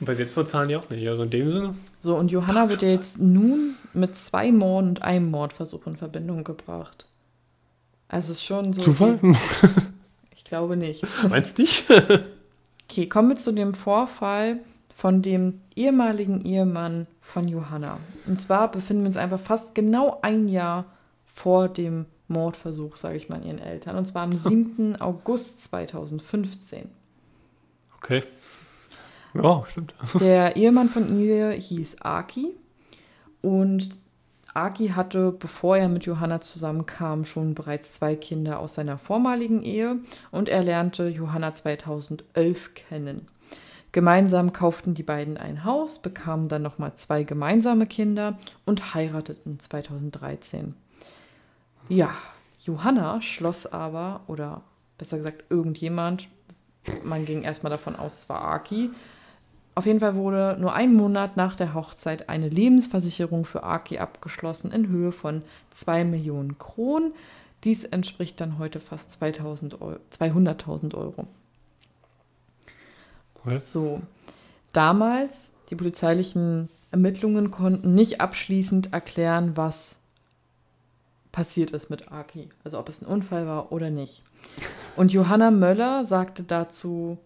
Und 0.00 0.06
bei 0.06 0.14
Selbstmord 0.14 0.48
zahlen 0.48 0.68
die 0.68 0.76
auch 0.76 0.88
nicht. 0.88 1.06
Also 1.06 1.24
in 1.24 1.30
dem 1.30 1.52
Sinne. 1.52 1.74
So, 1.98 2.16
und 2.16 2.30
Johanna 2.30 2.70
wird 2.70 2.82
ja 2.82 2.88
jetzt 2.88 3.20
nun 3.20 3.74
mit 3.92 4.16
zwei 4.16 4.52
Morden 4.52 4.90
und 4.90 5.02
einem 5.02 5.30
Mordversuch 5.30 5.86
in 5.86 5.96
Verbindung 5.96 6.44
gebracht. 6.44 7.04
Also 8.08 8.32
es 8.32 8.38
ist 8.38 8.44
schon 8.44 8.72
so. 8.72 8.82
Zufall? 8.82 9.18
Ich 10.34 10.44
glaube 10.50 10.76
nicht. 10.76 11.04
Meinst 11.28 11.58
du 11.58 11.62
nicht? 11.62 11.86
Okay, 12.90 13.08
kommen 13.08 13.28
wir 13.28 13.36
zu 13.36 13.52
dem 13.52 13.72
Vorfall 13.72 14.56
von 14.92 15.22
dem 15.22 15.60
ehemaligen 15.76 16.44
Ehemann 16.44 17.06
von 17.20 17.46
Johanna. 17.46 17.98
Und 18.26 18.40
zwar 18.40 18.68
befinden 18.68 19.04
wir 19.04 19.08
uns 19.08 19.16
einfach 19.16 19.38
fast 19.38 19.76
genau 19.76 20.18
ein 20.22 20.48
Jahr 20.48 20.86
vor 21.24 21.68
dem 21.68 22.06
Mordversuch, 22.30 22.96
sage 22.96 23.16
ich 23.16 23.28
mal, 23.28 23.36
an 23.36 23.44
ihren 23.44 23.58
Eltern. 23.58 23.96
Und 23.96 24.06
zwar 24.06 24.22
am 24.22 24.32
7. 24.32 24.96
August 25.00 25.64
2015. 25.64 26.88
Okay. 27.98 28.22
Ja, 29.34 29.62
stimmt. 29.66 29.94
Der 30.20 30.56
Ehemann 30.56 30.88
von 30.88 31.20
ihr 31.20 31.50
hieß 31.50 32.00
Aki 32.00 32.54
und 33.42 33.90
Aki 34.54 34.88
hatte, 34.88 35.32
bevor 35.32 35.76
er 35.76 35.88
mit 35.88 36.06
Johanna 36.06 36.40
zusammenkam, 36.40 37.24
schon 37.24 37.54
bereits 37.54 37.92
zwei 37.92 38.16
Kinder 38.16 38.58
aus 38.58 38.74
seiner 38.74 38.98
vormaligen 38.98 39.62
Ehe 39.62 39.98
und 40.32 40.48
er 40.48 40.62
lernte 40.62 41.06
Johanna 41.08 41.54
2011 41.54 42.74
kennen. 42.74 43.28
Gemeinsam 43.92 44.52
kauften 44.52 44.94
die 44.94 45.02
beiden 45.02 45.36
ein 45.36 45.64
Haus, 45.64 45.98
bekamen 45.98 46.48
dann 46.48 46.62
nochmal 46.62 46.94
zwei 46.94 47.24
gemeinsame 47.24 47.86
Kinder 47.86 48.38
und 48.64 48.94
heirateten 48.94 49.58
2013. 49.58 50.74
Ja, 51.90 52.14
Johanna 52.60 53.20
schloss 53.20 53.66
aber 53.66 54.20
oder 54.28 54.62
besser 54.96 55.18
gesagt 55.18 55.42
irgendjemand. 55.50 56.28
Man 57.02 57.26
ging 57.26 57.42
erstmal 57.42 57.70
davon 57.70 57.96
aus, 57.96 58.20
es 58.20 58.28
war 58.28 58.42
Aki. 58.42 58.90
Auf 59.74 59.86
jeden 59.86 59.98
Fall 59.98 60.14
wurde 60.14 60.56
nur 60.60 60.72
einen 60.72 60.94
Monat 60.94 61.36
nach 61.36 61.56
der 61.56 61.74
Hochzeit 61.74 62.28
eine 62.28 62.48
Lebensversicherung 62.48 63.44
für 63.44 63.64
Aki 63.64 63.98
abgeschlossen 63.98 64.70
in 64.70 64.86
Höhe 64.88 65.10
von 65.10 65.42
2 65.70 66.04
Millionen 66.04 66.58
Kronen. 66.58 67.12
Dies 67.64 67.82
entspricht 67.82 68.40
dann 68.40 68.58
heute 68.58 68.78
fast 68.78 69.20
200.000 69.20 70.94
Euro. 70.94 71.26
Okay. 73.34 73.58
So, 73.58 74.00
damals, 74.72 75.48
die 75.70 75.74
polizeilichen 75.74 76.68
Ermittlungen 76.92 77.50
konnten 77.50 77.96
nicht 77.96 78.20
abschließend 78.20 78.92
erklären, 78.92 79.56
was 79.56 79.96
passiert 81.32 81.70
ist 81.70 81.90
mit 81.90 82.10
Aki. 82.12 82.48
Also 82.64 82.78
ob 82.78 82.88
es 82.88 83.00
ein 83.02 83.06
Unfall 83.06 83.46
war 83.46 83.72
oder 83.72 83.90
nicht. 83.90 84.22
Und 84.96 85.12
Johanna 85.12 85.50
Möller 85.50 86.04
sagte 86.04 86.42
dazu 86.42 87.18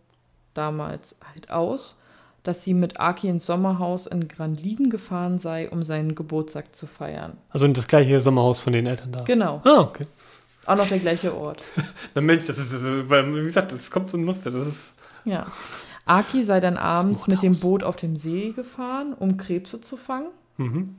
damals 0.54 1.16
halt 1.32 1.50
aus, 1.50 1.96
dass 2.42 2.62
sie 2.62 2.74
mit 2.74 3.00
Aki 3.00 3.28
ins 3.28 3.46
Sommerhaus 3.46 4.06
in 4.06 4.28
Granliden 4.28 4.90
gefahren 4.90 5.38
sei, 5.38 5.70
um 5.70 5.82
seinen 5.82 6.14
Geburtstag 6.14 6.74
zu 6.74 6.86
feiern. 6.86 7.38
Also 7.50 7.64
in 7.66 7.72
das 7.72 7.88
gleiche 7.88 8.20
Sommerhaus 8.20 8.60
von 8.60 8.72
den 8.74 8.86
Eltern 8.86 9.12
da. 9.12 9.22
Genau, 9.22 9.62
Ah, 9.64 9.80
okay. 9.80 10.04
auch 10.66 10.76
noch 10.76 10.86
der 10.88 10.98
gleiche 10.98 11.34
Ort. 11.34 11.62
Na 12.14 12.20
Mensch, 12.20 12.46
das 12.46 12.58
ist, 12.58 12.72
das 12.74 12.82
ist 12.82 13.08
weil, 13.08 13.34
wie 13.34 13.44
gesagt, 13.44 13.72
das 13.72 13.90
kommt 13.90 14.10
so 14.10 14.18
ein 14.18 14.24
Muster. 14.24 14.50
Das 14.50 14.66
ist. 14.66 14.94
Ja. 15.24 15.46
Aki 16.04 16.42
sei 16.42 16.60
dann 16.60 16.76
abends 16.76 17.26
mit 17.26 17.42
dem. 17.42 17.58
Boot 17.58 17.82
auf 17.82 17.96
dem 17.96 18.14
See 18.16 18.50
gefahren, 18.54 19.14
um 19.18 19.38
Krebse 19.38 19.80
zu 19.80 19.96
fangen. 19.96 20.28
Mhm. 20.58 20.96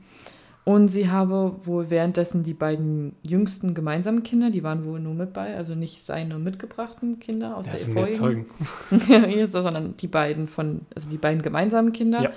Und 0.68 0.88
sie 0.88 1.08
habe 1.08 1.64
wohl 1.64 1.90
währenddessen 1.90 2.42
die 2.42 2.52
beiden 2.52 3.14
jüngsten 3.22 3.72
gemeinsamen 3.72 4.24
Kinder, 4.24 4.50
die 4.50 4.64
waren 4.64 4.84
wohl 4.84 4.98
nur 4.98 5.14
mit 5.14 5.32
bei, 5.32 5.56
also 5.56 5.76
nicht 5.76 6.04
seine 6.04 6.40
mitgebrachten 6.40 7.20
Kinder 7.20 7.56
aus 7.56 7.66
Das 7.70 7.84
der 7.86 7.94
vorigen, 7.94 8.46
sondern 9.46 9.96
die 9.96 10.08
beiden 10.08 10.48
von, 10.48 10.80
also 10.92 11.08
die 11.08 11.18
beiden 11.18 11.40
gemeinsamen 11.42 11.92
Kinder, 11.92 12.20
Ja. 12.20 12.30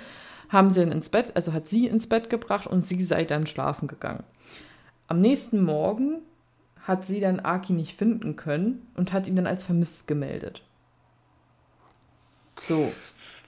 haben 0.48 0.70
sie 0.70 0.78
dann 0.78 0.92
ins 0.92 1.08
Bett, 1.08 1.32
also 1.34 1.52
hat 1.52 1.66
sie 1.66 1.88
ins 1.88 2.06
Bett 2.06 2.30
gebracht 2.30 2.68
und 2.68 2.82
sie 2.82 3.02
sei 3.02 3.24
dann 3.24 3.46
schlafen 3.48 3.88
gegangen. 3.88 4.22
Am 5.08 5.18
nächsten 5.18 5.64
Morgen 5.64 6.20
hat 6.84 7.02
sie 7.04 7.18
dann 7.18 7.40
Aki 7.40 7.72
nicht 7.72 7.98
finden 7.98 8.36
können 8.36 8.86
und 8.94 9.12
hat 9.12 9.26
ihn 9.26 9.34
dann 9.34 9.48
als 9.48 9.64
vermisst 9.64 10.06
gemeldet. 10.06 10.62
So, 12.62 12.92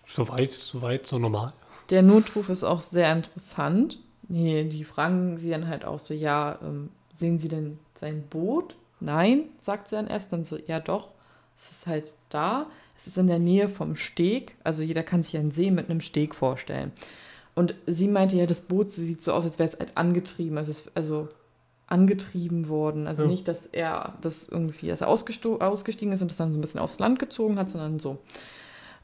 Soweit, 0.09 0.51
soweit, 0.51 1.07
so 1.07 1.21
normal. 1.21 1.53
Der 1.91 2.03
Notruf 2.03 2.49
ist 2.49 2.65
auch 2.65 2.81
sehr 2.81 3.13
interessant. 3.13 4.01
Nee, 4.33 4.65
die 4.65 4.85
fragen 4.85 5.37
sie 5.37 5.51
dann 5.51 5.69
halt 5.69 5.85
auch 5.85 6.01
so, 6.01 6.15
ja, 6.15 6.59
ähm, 6.63 6.89
sehen 7.15 7.39
Sie 7.39 7.49
denn 7.49 7.79
sein 8.01 8.25
Boot? 8.31 8.77
Nein, 8.99 9.45
sagt 9.61 9.89
sie 9.89 9.97
dann 9.97 10.07
erst. 10.07 10.33
Dann 10.33 10.45
so, 10.45 10.57
ja 10.67 10.81
doch, 10.81 11.11
es 11.55 11.71
ist 11.71 11.87
halt 11.87 12.15
da. 12.31 12.67
Es 12.97 13.07
ist 13.07 13.19
in 13.19 13.27
der 13.27 13.39
Nähe 13.39 13.69
vom 13.69 13.95
Steg. 13.95 14.55
Also 14.65 14.83
jeder 14.83 15.03
kann 15.03 15.23
sich 15.23 15.37
einen 15.37 15.51
See 15.51 15.71
mit 15.71 15.91
einem 15.91 16.01
Steg 16.01 16.35
vorstellen. 16.35 16.93
Und 17.55 17.75
sie 17.87 18.09
meinte 18.09 18.37
ja, 18.37 18.47
das 18.47 18.63
Boot 18.63 18.91
sieht 18.91 19.23
so 19.23 19.33
aus, 19.35 19.45
als 19.45 19.59
wäre 19.59 19.69
es 19.69 19.79
halt 19.79 19.97
angetrieben. 19.97 20.57
Also, 20.57 20.71
es, 20.71 20.91
also 20.95 21.29
angetrieben 21.87 22.69
worden. 22.71 23.07
Also 23.07 23.25
Ja. 23.25 23.29
nicht, 23.29 23.47
dass 23.49 23.67
er 23.67 24.15
das 24.23 24.49
irgendwie, 24.49 24.89
dass 24.89 25.03
er 25.03 25.09
ausgestiegen 25.09 26.13
ist 26.15 26.23
und 26.23 26.31
das 26.31 26.39
dann 26.39 26.53
so 26.53 26.59
ein 26.59 26.63
bisschen 26.63 26.81
aufs 26.81 26.99
Land 26.99 27.19
gezogen 27.19 27.59
hat, 27.59 27.69
sondern 27.69 27.99
so. 27.99 28.17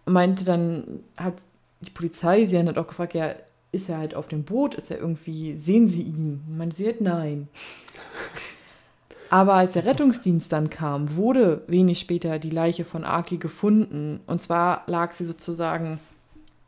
Meinte 0.06 0.44
dann, 0.44 1.00
hat 1.18 1.34
die 1.82 1.90
Polizei, 1.90 2.46
sie 2.46 2.58
hat 2.58 2.78
auch 2.78 2.86
gefragt, 2.88 3.12
ja, 3.12 3.34
ist 3.72 3.88
er 3.88 3.98
halt 3.98 4.14
auf 4.14 4.28
dem 4.28 4.44
Boot? 4.44 4.74
Ist 4.74 4.90
er 4.90 4.98
irgendwie, 4.98 5.54
sehen 5.54 5.88
Sie 5.88 6.02
ihn? 6.02 6.42
Meinte 6.48 6.76
sie 6.76 6.86
halt, 6.86 7.00
nein. 7.00 7.48
Aber 9.30 9.54
als 9.54 9.74
der 9.74 9.84
Rettungsdienst 9.84 10.50
dann 10.52 10.70
kam, 10.70 11.16
wurde 11.16 11.62
wenig 11.66 11.98
später 11.98 12.38
die 12.38 12.50
Leiche 12.50 12.84
von 12.86 13.04
Aki 13.04 13.36
gefunden. 13.36 14.20
Und 14.26 14.40
zwar 14.40 14.84
lag 14.86 15.12
sie 15.12 15.24
sozusagen 15.24 16.00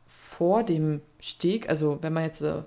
vor 0.07 0.62
dem 0.62 1.01
Steg. 1.20 1.70
Also 1.70 1.98
wenn 2.03 2.12
man 2.12 2.24
jetzt 2.24 2.42
äh, 2.42 2.62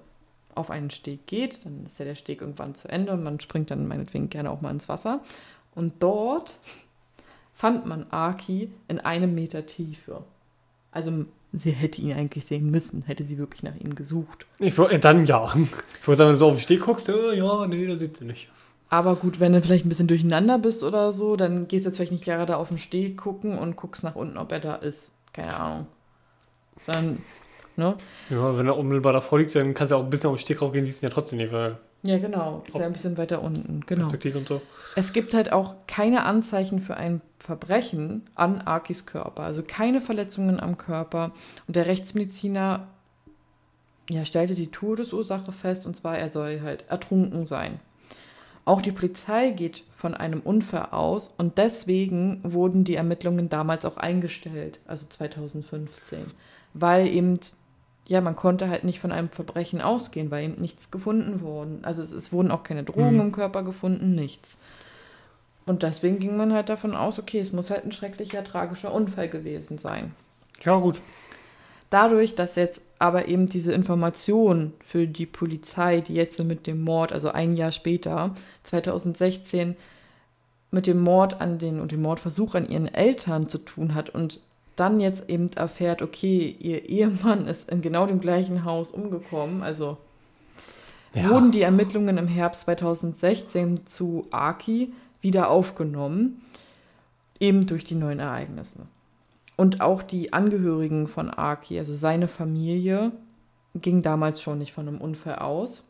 auf 0.55 0.71
einen 0.71 0.89
Steg 0.89 1.27
geht, 1.27 1.63
dann 1.65 1.86
ist 1.86 1.99
ja 1.99 2.05
der 2.05 2.15
Steg 2.15 2.41
irgendwann 2.41 2.73
zu 2.73 2.89
Ende 2.89 3.13
und 3.13 3.23
man 3.23 3.39
springt 3.39 3.69
dann 3.69 3.88
meinetwegen 3.88 4.29
gerne 4.29 4.49
auch 4.49 4.61
mal 4.61 4.71
ins 4.71 4.89
Wasser. 4.89 5.21
Und 5.75 6.01
dort 6.01 6.57
fand 7.53 7.86
man 7.86 8.07
Aki 8.09 8.71
in 8.88 8.99
einem 8.99 9.36
Meter 9.36 9.67
Tiefe. 9.67 10.23
Also 10.91 11.25
sie 11.53 11.71
hätte 11.71 12.01
ihn 12.01 12.13
eigentlich 12.13 12.45
sehen 12.45 12.69
müssen, 12.71 13.03
hätte 13.03 13.23
sie 13.23 13.37
wirklich 13.37 13.63
nach 13.63 13.75
ihm 13.75 13.95
gesucht. 13.95 14.47
Ich, 14.59 14.75
dann 14.75 15.25
ja. 15.25 15.53
Ich 16.01 16.07
wollte 16.07 16.17
sagen, 16.17 16.27
wenn 16.27 16.33
du 16.33 16.35
so 16.35 16.47
auf 16.47 16.55
den 16.55 16.61
Steg 16.61 16.81
guckst, 16.81 17.07
äh, 17.09 17.35
ja, 17.35 17.67
nee, 17.67 17.85
da 17.87 17.95
sieht 17.95 18.17
sie 18.17 18.25
nicht. 18.25 18.49
Aber 18.89 19.15
gut, 19.15 19.39
wenn 19.39 19.53
du 19.53 19.61
vielleicht 19.61 19.85
ein 19.85 19.89
bisschen 19.89 20.07
durcheinander 20.07 20.59
bist 20.59 20.83
oder 20.83 21.13
so, 21.13 21.35
dann 21.35 21.67
gehst 21.67 21.85
du 21.85 21.89
jetzt 21.89 21.97
vielleicht 21.97 22.11
nicht 22.11 22.25
gerade 22.25 22.57
auf 22.57 22.69
den 22.69 22.77
Steg 22.77 23.17
gucken 23.17 23.57
und 23.57 23.75
guckst 23.75 24.03
nach 24.03 24.15
unten, 24.15 24.37
ob 24.37 24.51
er 24.51 24.59
da 24.59 24.75
ist. 24.75 25.13
Keine 25.31 25.55
Ahnung. 25.55 25.87
Dann, 26.85 27.19
ne? 27.75 27.97
Ja, 28.29 28.57
wenn 28.57 28.67
er 28.67 28.77
unmittelbar 28.77 29.13
davor 29.13 29.39
liegt, 29.39 29.55
dann 29.55 29.73
kannst 29.73 29.91
du 29.91 29.95
auch 29.95 30.03
ein 30.03 30.09
bisschen 30.09 30.29
auf 30.29 30.35
den 30.35 30.41
Steg 30.41 30.61
raufgehen, 30.61 30.85
siehst 30.85 31.01
du 31.01 31.05
ihn 31.05 31.09
ja 31.09 31.13
trotzdem 31.13 31.37
nicht, 31.37 31.53
weil 31.53 31.77
Ja, 32.03 32.17
genau. 32.17 32.61
Ist 32.67 32.75
ja 32.75 32.85
ein 32.85 32.93
bisschen 32.93 33.17
weiter 33.17 33.41
unten. 33.41 33.81
Genau. 33.85 34.01
Perspektive 34.01 34.37
und 34.37 34.47
so. 34.47 34.61
Es 34.95 35.13
gibt 35.13 35.33
halt 35.33 35.53
auch 35.53 35.75
keine 35.87 36.25
Anzeichen 36.25 36.81
für 36.81 36.97
ein 36.97 37.21
Verbrechen 37.39 38.23
an 38.35 38.59
Arkis 38.61 39.05
Körper, 39.05 39.43
also 39.43 39.63
keine 39.65 40.01
Verletzungen 40.01 40.59
am 40.59 40.77
Körper. 40.77 41.31
Und 41.65 41.77
der 41.77 41.85
Rechtsmediziner 41.85 42.87
ja, 44.09 44.25
stellte 44.25 44.53
die 44.53 44.67
Todesursache 44.67 45.53
fest, 45.53 45.85
und 45.85 45.95
zwar 45.95 46.17
er 46.17 46.27
soll 46.29 46.61
halt 46.61 46.83
ertrunken 46.89 47.47
sein. 47.47 47.79
Auch 48.65 48.81
die 48.81 48.91
Polizei 48.91 49.49
geht 49.51 49.83
von 49.91 50.13
einem 50.13 50.39
Unfall 50.39 50.87
aus 50.91 51.29
und 51.37 51.57
deswegen 51.57 52.39
wurden 52.43 52.85
die 52.85 52.95
Ermittlungen 52.95 53.49
damals 53.49 53.83
auch 53.85 53.97
eingestellt, 53.97 54.79
also 54.87 55.05
2015, 55.05 56.25
weil 56.73 57.07
eben, 57.07 57.39
ja, 58.07 58.19
man 58.21 58.35
konnte 58.35 58.69
halt 58.69 58.83
nicht 58.83 58.99
von 58.99 59.11
einem 59.11 59.29
Verbrechen 59.29 59.81
ausgehen, 59.81 60.29
weil 60.31 60.43
eben 60.45 60.61
nichts 60.61 60.91
gefunden 60.91 61.41
worden. 61.41 61.79
Also 61.83 62.01
es, 62.01 62.11
es 62.11 62.31
wurden 62.33 62.51
auch 62.51 62.63
keine 62.63 62.83
Drogen 62.83 63.15
Mhm. 63.15 63.21
im 63.21 63.31
Körper 63.31 63.63
gefunden, 63.63 64.13
nichts. 64.15 64.57
Und 65.65 65.83
deswegen 65.83 66.19
ging 66.19 66.35
man 66.35 66.53
halt 66.53 66.67
davon 66.67 66.95
aus, 66.95 67.19
okay, 67.19 67.39
es 67.39 67.53
muss 67.53 67.69
halt 67.69 67.85
ein 67.85 67.93
schrecklicher, 67.93 68.43
tragischer 68.43 68.93
Unfall 68.93 69.29
gewesen 69.29 69.77
sein. 69.77 70.13
Ja, 70.61 70.77
gut. 70.77 70.99
Dadurch, 71.89 72.35
dass 72.35 72.55
jetzt 72.55 72.81
aber 72.99 73.27
eben 73.27 73.45
diese 73.45 73.71
Information 73.71 74.73
für 74.79 75.07
die 75.07 75.25
Polizei, 75.27 76.01
die 76.01 76.15
jetzt 76.15 76.43
mit 76.43 76.67
dem 76.67 76.81
Mord, 76.81 77.13
also 77.13 77.29
ein 77.29 77.55
Jahr 77.55 77.71
später, 77.71 78.33
2016, 78.63 79.75
mit 80.71 80.87
dem 80.87 80.99
Mord 80.99 81.39
an 81.39 81.59
den 81.59 81.79
und 81.79 81.91
dem 81.91 82.01
Mordversuch 82.01 82.55
an 82.55 82.67
ihren 82.67 82.87
Eltern 82.93 83.47
zu 83.47 83.59
tun 83.59 83.93
hat 83.93 84.09
und 84.09 84.39
dann 84.76 84.99
jetzt 84.99 85.30
eben 85.30 85.51
erfährt, 85.53 86.01
okay, 86.01 86.55
ihr 86.59 86.88
Ehemann 86.89 87.47
ist 87.47 87.69
in 87.69 87.82
genau 87.82 88.05
dem 88.05 88.19
gleichen 88.19 88.65
Haus 88.65 88.91
umgekommen, 88.91 89.63
also 89.63 89.97
Ja. 91.13 91.30
wurden 91.30 91.51
die 91.51 91.61
Ermittlungen 91.61 92.17
im 92.17 92.28
Herbst 92.28 92.61
2016 92.61 93.86
zu 93.86 94.28
Aki 94.32 94.93
wieder 95.21 95.49
aufgenommen, 95.49 96.41
eben 97.39 97.65
durch 97.67 97.84
die 97.84 97.95
neuen 97.95 98.19
Ereignisse. 98.19 98.80
Und 99.55 99.82
auch 99.82 100.01
die 100.01 100.34
Angehörigen 100.34 101.07
von 101.07 101.30
Aki, 101.30 101.78
also 101.78 101.93
seine 101.93 102.28
Familie, 102.28 103.11
ging 103.76 104.01
damals 104.01 104.41
schon 104.41 104.57
nicht 104.59 104.74
von 104.74 104.88
einem 104.88 105.01
Unfall 105.01 105.36
aus. 105.36 105.84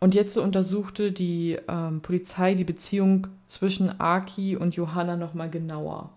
Und 0.00 0.14
jetzt 0.14 0.34
so 0.34 0.42
untersuchte 0.42 1.12
die 1.12 1.58
ähm, 1.68 2.00
Polizei 2.00 2.54
die 2.54 2.64
Beziehung 2.64 3.28
zwischen 3.46 4.00
Aki 4.00 4.56
und 4.56 4.74
Johanna 4.74 5.16
nochmal 5.16 5.48
genauer. 5.48 6.10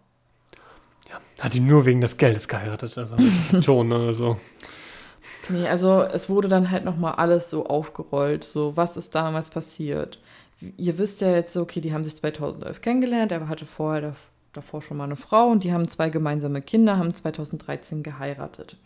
Hat 1.39 1.53
ihn 1.55 1.67
nur 1.67 1.85
wegen 1.85 2.01
des 2.01 2.17
Geldes 2.17 2.47
geheiratet, 2.47 2.97
also 2.97 3.15
schon, 3.61 3.89
ne, 3.89 3.95
also. 3.95 4.37
Nee, 5.49 5.67
also 5.67 6.01
es 6.01 6.29
wurde 6.29 6.47
dann 6.47 6.71
halt 6.71 6.85
nochmal 6.85 7.15
alles 7.15 7.49
so 7.49 7.67
aufgerollt, 7.67 8.43
so 8.43 8.75
was 8.77 8.97
ist 8.97 9.13
damals 9.13 9.49
passiert. 9.51 10.19
Ihr 10.77 10.97
wisst 10.97 11.21
ja 11.21 11.29
jetzt, 11.31 11.53
so, 11.53 11.61
okay, 11.61 11.81
die 11.81 11.93
haben 11.93 12.03
sich 12.03 12.15
2011 12.15 12.81
kennengelernt, 12.81 13.31
er 13.31 13.47
hatte 13.47 13.65
vorher 13.65 14.01
dav- 14.11 14.29
davor 14.53 14.81
schon 14.81 14.97
mal 14.97 15.03
eine 15.03 15.17
Frau 15.17 15.47
und 15.49 15.63
die 15.63 15.73
haben 15.73 15.87
zwei 15.87 16.09
gemeinsame 16.09 16.61
Kinder, 16.61 16.97
haben 16.97 17.13
2013 17.13 18.01
geheiratet. 18.01 18.77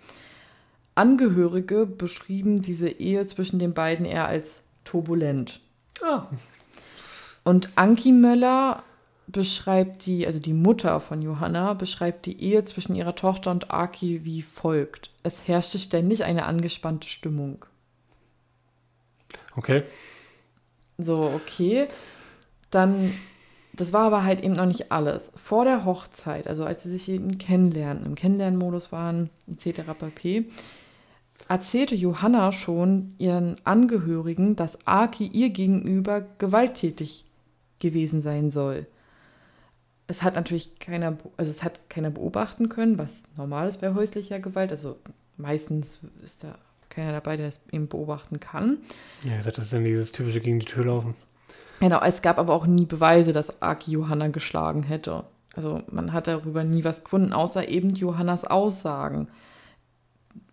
Angehörige 0.95 1.85
beschrieben 1.85 2.61
diese 2.61 2.89
Ehe 2.89 3.25
zwischen 3.25 3.59
den 3.59 3.73
beiden 3.73 4.05
eher 4.05 4.25
als 4.27 4.63
turbulent. 4.83 5.61
Ah, 6.03 6.23
Und 7.43 7.69
Anki 7.75 8.11
Möller 8.11 8.83
beschreibt 9.31 10.05
die, 10.05 10.25
also 10.25 10.39
die 10.39 10.53
Mutter 10.53 10.99
von 10.99 11.21
Johanna, 11.21 11.73
beschreibt 11.73 12.25
die 12.25 12.41
Ehe 12.41 12.63
zwischen 12.63 12.95
ihrer 12.95 13.15
Tochter 13.15 13.51
und 13.51 13.71
Aki 13.71 14.25
wie 14.25 14.41
folgt. 14.41 15.11
Es 15.23 15.47
herrschte 15.47 15.77
ständig 15.77 16.23
eine 16.23 16.45
angespannte 16.45 17.07
Stimmung. 17.07 17.65
okay. 19.55 19.83
So, 20.97 21.23
okay. 21.23 21.87
Dann, 22.71 23.13
das 23.73 23.93
war 23.93 24.03
aber 24.03 24.23
halt 24.23 24.43
eben 24.43 24.53
noch 24.53 24.65
nicht 24.65 24.91
alles. 24.91 25.31
Vor 25.35 25.63
der 25.63 25.85
Hochzeit, 25.85 26.47
also 26.47 26.65
als 26.65 26.83
sie 26.83 26.89
sich 26.89 27.07
eben 27.09 27.37
kennenlernen, 27.37 28.05
im 28.05 28.15
Kennenlernmodus 28.15 28.91
waren, 28.91 29.29
etc. 29.47 29.81
pp., 29.97 30.45
erzählte 31.47 31.95
Johanna 31.95 32.51
schon 32.51 33.13
ihren 33.17 33.55
Angehörigen, 33.63 34.55
dass 34.55 34.85
Aki 34.85 35.27
ihr 35.27 35.51
gegenüber 35.51 36.21
gewalttätig 36.37 37.25
gewesen 37.79 38.21
sein 38.21 38.51
soll. 38.51 38.87
Es 40.09 40.23
hat 40.23 40.33
natürlich 40.33 40.79
keiner, 40.79 41.15
also 41.37 41.51
es 41.51 41.63
hat 41.63 41.87
keiner 41.87 42.09
beobachten 42.09 42.67
können, 42.67 42.97
was 42.97 43.25
normal 43.37 43.69
ist 43.69 43.79
bei 43.79 43.93
häuslicher 43.93 44.39
Gewalt. 44.39 44.71
Also 44.71 44.97
meistens 45.37 45.99
ist 46.23 46.43
da 46.43 46.57
keiner 46.89 47.11
dabei, 47.11 47.37
der 47.37 47.47
es 47.47 47.61
eben 47.71 47.87
beobachten 47.87 48.39
kann. 48.39 48.79
Ja, 49.23 49.37
das 49.37 49.59
ist 49.59 49.71
dann 49.71 49.83
dieses 49.83 50.11
typische 50.11 50.41
gegen 50.41 50.59
die 50.59 50.65
Tür 50.65 50.85
laufen. 50.85 51.13
Genau, 51.79 52.01
es 52.01 52.23
gab 52.23 52.39
aber 52.39 52.55
auch 52.55 52.65
nie 52.65 52.87
Beweise, 52.87 53.33
dass 53.33 53.61
Aki 53.61 53.91
Johanna 53.91 54.29
geschlagen 54.29 54.81
hätte. 54.81 55.25
Also 55.53 55.83
man 55.91 56.11
hat 56.11 56.25
darüber 56.25 56.63
nie 56.63 56.83
was 56.83 57.03
gefunden, 57.03 57.31
außer 57.31 57.67
eben 57.67 57.91
Johannas 57.91 58.45
Aussagen, 58.45 59.27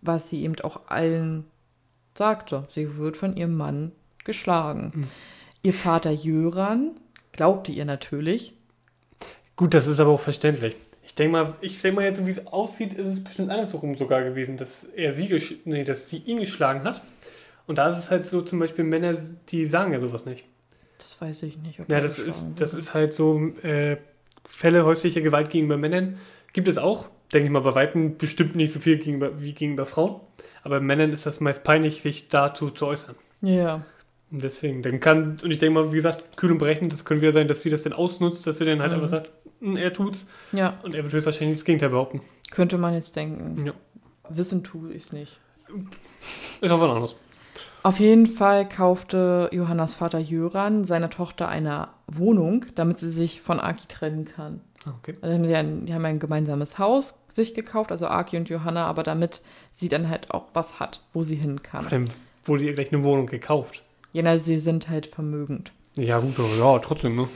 was 0.01 0.29
sie 0.29 0.43
eben 0.43 0.55
auch 0.61 0.81
allen 0.87 1.45
sagte. 2.15 2.67
Sie 2.69 2.97
wird 2.97 3.17
von 3.17 3.35
ihrem 3.35 3.57
Mann 3.57 3.91
geschlagen. 4.23 4.91
Mhm. 4.93 5.07
Ihr 5.63 5.73
Vater 5.73 6.11
Jöran 6.11 6.91
glaubte 7.31 7.71
ihr 7.71 7.85
natürlich. 7.85 8.53
Gut, 9.57 9.73
das 9.73 9.87
ist 9.87 9.99
aber 9.99 10.11
auch 10.11 10.19
verständlich. 10.19 10.77
Ich 11.03 11.15
denke 11.15 11.31
mal, 11.33 11.53
ich 11.61 11.81
denke 11.81 11.97
mal 11.97 12.05
jetzt, 12.05 12.25
wie 12.25 12.31
es 12.31 12.47
aussieht, 12.47 12.93
ist 12.93 13.07
es 13.07 13.23
bestimmt 13.23 13.49
andersrum 13.49 13.95
sogar 13.95 14.23
gewesen, 14.23 14.55
dass 14.55 14.85
er 14.85 15.11
sie, 15.11 15.59
nee, 15.65 15.83
dass 15.83 16.09
sie 16.09 16.17
ihn 16.17 16.39
geschlagen 16.39 16.83
hat. 16.83 17.01
Und 17.65 17.77
da 17.77 17.89
ist 17.89 17.97
es 17.97 18.09
halt 18.09 18.25
so, 18.25 18.41
zum 18.41 18.59
Beispiel 18.59 18.85
Männer, 18.85 19.17
die 19.49 19.65
sagen 19.65 19.91
ja 19.91 19.99
sowas 19.99 20.25
nicht. 20.25 20.45
Das 20.99 21.19
weiß 21.19 21.43
ich 21.43 21.57
nicht. 21.57 21.79
ja, 21.79 21.99
das 22.01 22.19
ist, 22.19 22.53
das 22.57 22.73
ist 22.73 22.93
halt 22.93 23.13
so, 23.13 23.51
äh, 23.63 23.97
Fälle 24.47 24.85
häuslicher 24.85 25.21
Gewalt 25.21 25.49
gegenüber 25.49 25.77
Männern 25.77 26.17
gibt 26.53 26.67
es 26.67 26.77
auch. 26.77 27.09
Denke 27.33 27.47
ich 27.47 27.51
mal, 27.51 27.61
bei 27.61 27.75
Weiben 27.75 28.17
bestimmt 28.17 28.55
nicht 28.55 28.71
so 28.71 28.79
viel 28.79 28.97
gegenüber, 28.97 29.41
wie 29.41 29.53
gegenüber 29.53 29.85
Frauen. 29.85 30.21
Aber 30.63 30.79
Männern 30.79 31.11
ist 31.11 31.25
das 31.25 31.41
meist 31.41 31.63
peinlich, 31.63 32.01
sich 32.01 32.29
dazu 32.29 32.71
zu 32.71 32.87
äußern. 32.87 33.15
Ja. 33.41 33.85
Und 34.29 34.43
deswegen, 34.43 34.81
dann 34.81 34.99
kann, 34.99 35.37
und 35.41 35.51
ich 35.51 35.59
denke 35.59 35.79
mal, 35.79 35.91
wie 35.91 35.97
gesagt, 35.97 36.35
kühl 36.35 36.51
und 36.51 36.57
berechnet, 36.57 36.91
das 36.91 37.05
könnte 37.05 37.21
wieder 37.21 37.31
sein, 37.31 37.47
dass 37.47 37.61
sie 37.61 37.69
das 37.69 37.83
dann 37.83 37.93
ausnutzt, 37.93 38.45
dass 38.45 38.57
sie 38.57 38.65
dann 38.65 38.81
halt 38.81 38.91
mhm. 38.91 38.95
einfach 38.95 39.09
sagt, 39.09 39.31
hm, 39.61 39.77
er 39.77 39.93
tut's. 39.93 40.27
Ja. 40.51 40.79
Und 40.83 40.95
er 40.95 41.03
wird 41.03 41.13
höchstwahrscheinlich 41.13 41.57
das 41.57 41.65
Gegenteil 41.65 41.89
behaupten. 41.89 42.21
Könnte 42.51 42.77
man 42.77 42.93
jetzt 42.93 43.15
denken. 43.15 43.65
Ja. 43.65 43.73
Wissen 44.29 44.63
tue 44.63 44.91
ich 44.91 45.03
es 45.05 45.13
nicht. 45.13 45.39
Ist 46.61 46.71
auch 46.71 46.81
was 46.81 46.89
anderes. 46.89 47.15
Auf 47.83 47.99
jeden 47.99 48.27
Fall 48.27 48.67
kaufte 48.67 49.49
Johannas 49.53 49.95
Vater 49.95 50.19
Jöran 50.19 50.83
seiner 50.83 51.09
Tochter 51.09 51.47
eine 51.47 51.87
Wohnung, 52.07 52.65
damit 52.75 52.97
sie 52.97 53.11
sich 53.11 53.41
von 53.41 53.61
Aki 53.61 53.87
trennen 53.87 54.25
kann. 54.25 54.59
Ah, 54.83 54.93
okay. 54.97 55.13
Also 55.21 55.33
haben 55.33 55.45
sie 55.45 55.55
ein, 55.55 55.85
die 55.85 55.93
haben 55.93 56.03
ein 56.03 56.19
gemeinsames 56.19 56.79
Haus 56.79 57.17
sich 57.33 57.53
gekauft, 57.53 57.91
also 57.91 58.07
Aki 58.07 58.35
und 58.35 58.49
Johanna, 58.49 58.85
aber 58.87 59.03
damit 59.03 59.41
sie 59.71 59.87
dann 59.87 60.09
halt 60.09 60.31
auch 60.31 60.47
was 60.53 60.79
hat, 60.81 61.01
wo 61.13 61.23
sie 61.23 61.35
hin 61.35 61.63
kann. 61.63 61.83
Vor 61.83 61.91
allem 61.93 62.07
wurde 62.43 62.65
ihr 62.65 62.73
gleich 62.73 62.91
eine 62.91 63.03
Wohnung 63.03 63.27
gekauft. 63.27 63.83
Ja, 64.13 64.23
na, 64.23 64.39
sie 64.39 64.59
sind 64.59 64.89
halt 64.89 65.07
vermögend. 65.07 65.71
Ja, 65.95 66.19
gut, 66.19 66.39
aber 66.39 66.55
ja, 66.57 66.79
trotzdem, 66.79 67.15
ne? 67.15 67.27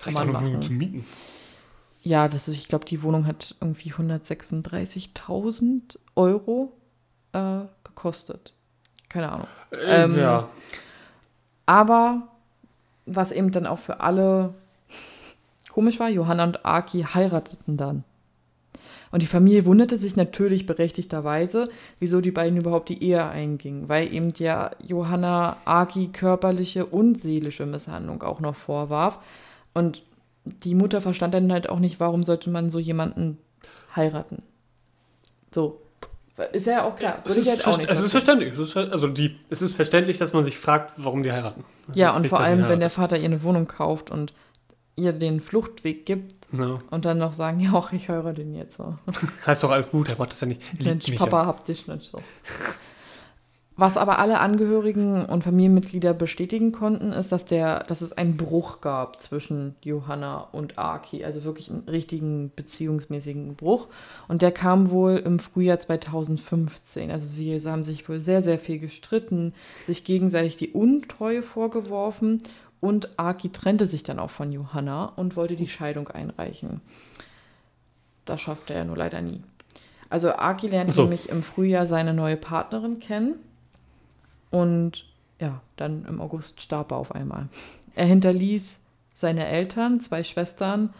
Kann 0.00 0.14
man 0.14 0.34
Wohnung 0.34 0.62
zu 0.62 0.72
mieten. 0.72 1.04
Ja, 2.02 2.28
das 2.28 2.48
ist, 2.48 2.56
ich 2.56 2.68
glaube, 2.68 2.86
die 2.86 3.02
Wohnung 3.02 3.26
hat 3.26 3.54
irgendwie 3.60 3.92
136.000 3.92 5.98
Euro 6.16 6.72
äh, 7.32 7.60
gekostet. 7.84 8.54
Keine 9.08 9.30
Ahnung. 9.30 9.46
Äh, 9.70 10.04
ähm, 10.04 10.18
ja. 10.18 10.48
Aber 11.66 12.22
was 13.06 13.32
eben 13.32 13.50
dann 13.52 13.66
auch 13.66 13.78
für 13.78 14.00
alle 14.00 14.54
komisch 15.68 16.00
war, 16.00 16.08
Johanna 16.08 16.44
und 16.44 16.64
Aki 16.64 17.02
heirateten 17.14 17.76
dann. 17.76 18.04
Und 19.12 19.22
die 19.22 19.26
Familie 19.26 19.64
wunderte 19.66 19.98
sich 19.98 20.16
natürlich 20.16 20.66
berechtigterweise, 20.66 21.68
wieso 21.98 22.20
die 22.20 22.30
beiden 22.30 22.58
überhaupt 22.58 22.88
die 22.88 23.02
Ehe 23.02 23.24
eingingen, 23.24 23.88
weil 23.88 24.12
eben 24.12 24.32
ja 24.38 24.70
Johanna 24.86 25.56
Aki 25.64 26.08
körperliche 26.12 26.86
und 26.86 27.20
seelische 27.20 27.66
Misshandlung 27.66 28.22
auch 28.22 28.40
noch 28.40 28.54
vorwarf. 28.54 29.18
Und 29.74 30.02
die 30.44 30.74
Mutter 30.74 31.00
verstand 31.00 31.34
dann 31.34 31.52
halt 31.52 31.68
auch 31.68 31.80
nicht, 31.80 31.98
warum 31.98 32.22
sollte 32.22 32.50
man 32.50 32.70
so 32.70 32.78
jemanden 32.78 33.38
heiraten. 33.96 34.42
So. 35.52 35.80
Ist 36.52 36.66
ja 36.66 36.84
auch 36.84 36.96
klar. 36.96 37.18
Würde 37.24 37.40
ich 37.40 37.48
halt 37.48 37.66
auch 37.66 37.76
nicht. 37.76 37.90
Also 37.90 38.00
es 38.00 38.06
ist 38.06 38.12
verständlich. 38.12 38.54
Es 38.54 38.58
ist, 38.58 38.76
also 38.76 39.08
die, 39.08 39.36
es 39.50 39.60
ist 39.60 39.74
verständlich, 39.74 40.16
dass 40.16 40.32
man 40.32 40.44
sich 40.44 40.58
fragt, 40.58 40.92
warum 40.96 41.22
die 41.22 41.32
heiraten. 41.32 41.64
Also 41.88 42.00
ja, 42.00 42.16
und 42.16 42.26
vor 42.28 42.40
allem, 42.40 42.66
wenn 42.68 42.80
der 42.80 42.88
Vater 42.88 43.18
ihr 43.18 43.26
eine 43.26 43.42
Wohnung 43.42 43.66
kauft 43.66 44.10
und 44.10 44.32
ihr 44.96 45.12
den 45.12 45.40
Fluchtweg 45.40 46.06
gibt 46.06 46.39
no. 46.52 46.80
und 46.90 47.04
dann 47.04 47.18
noch 47.18 47.32
sagen, 47.32 47.60
ja, 47.60 47.72
auch 47.72 47.92
ich 47.92 48.08
höre 48.08 48.32
den 48.32 48.54
jetzt 48.54 48.76
so. 48.76 48.96
heißt 49.46 49.62
doch 49.62 49.70
alles 49.70 49.90
gut, 49.90 50.10
er 50.10 50.18
macht 50.18 50.32
das 50.32 50.40
ja 50.40 50.46
nicht. 50.46 50.62
Mensch, 50.82 51.14
Papa, 51.16 51.42
ja. 51.42 51.46
habt 51.46 51.68
dich 51.68 51.86
nicht 51.86 52.10
so. 52.10 52.20
Was 53.80 53.96
aber 53.96 54.18
alle 54.18 54.40
Angehörigen 54.40 55.24
und 55.24 55.42
Familienmitglieder 55.42 56.12
bestätigen 56.12 56.70
konnten, 56.70 57.12
ist, 57.12 57.32
dass, 57.32 57.46
der, 57.46 57.82
dass 57.84 58.02
es 58.02 58.12
einen 58.12 58.36
Bruch 58.36 58.82
gab 58.82 59.22
zwischen 59.22 59.74
Johanna 59.82 60.48
und 60.52 60.78
Aki. 60.78 61.24
Also 61.24 61.44
wirklich 61.44 61.70
einen 61.70 61.88
richtigen 61.88 62.52
beziehungsmäßigen 62.54 63.54
Bruch. 63.56 63.88
Und 64.28 64.42
der 64.42 64.52
kam 64.52 64.90
wohl 64.90 65.16
im 65.16 65.38
Frühjahr 65.38 65.78
2015. 65.78 67.10
Also 67.10 67.26
sie 67.26 67.58
haben 67.58 67.82
sich 67.82 68.06
wohl 68.06 68.20
sehr, 68.20 68.42
sehr 68.42 68.58
viel 68.58 68.78
gestritten, 68.78 69.54
sich 69.86 70.04
gegenseitig 70.04 70.58
die 70.58 70.72
Untreue 70.72 71.42
vorgeworfen. 71.42 72.42
Und 72.80 73.18
Aki 73.18 73.50
trennte 73.50 73.86
sich 73.86 74.02
dann 74.02 74.18
auch 74.18 74.30
von 74.30 74.52
Johanna 74.52 75.12
und 75.16 75.36
wollte 75.36 75.56
die 75.56 75.68
Scheidung 75.68 76.08
einreichen. 76.08 76.80
Das 78.24 78.40
schaffte 78.40 78.74
er 78.74 78.84
nur 78.84 78.96
leider 78.96 79.20
nie. 79.20 79.42
Also 80.08 80.32
Aki 80.32 80.68
lernt 80.68 80.92
so. 80.92 81.02
nämlich 81.02 81.28
im 81.28 81.42
Frühjahr 81.42 81.86
seine 81.86 82.14
neue 82.14 82.36
Partnerin 82.36 82.98
kennen 82.98 83.34
und 84.50 85.06
ja, 85.38 85.60
dann 85.76 86.04
im 86.06 86.20
August 86.20 86.60
starb 86.60 86.92
er 86.92 86.98
auf 86.98 87.14
einmal. 87.14 87.48
Er 87.94 88.06
hinterließ 88.06 88.80
seine 89.14 89.46
Eltern, 89.46 90.00
zwei 90.00 90.22
Schwestern 90.22 90.92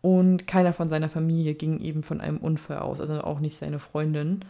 und 0.00 0.46
keiner 0.46 0.72
von 0.72 0.88
seiner 0.88 1.08
Familie 1.08 1.54
ging 1.54 1.80
eben 1.80 2.02
von 2.02 2.20
einem 2.20 2.38
Unfall 2.38 2.78
aus, 2.78 3.00
also 3.00 3.20
auch 3.22 3.40
nicht 3.40 3.56
seine 3.56 3.78
Freundin. 3.78 4.44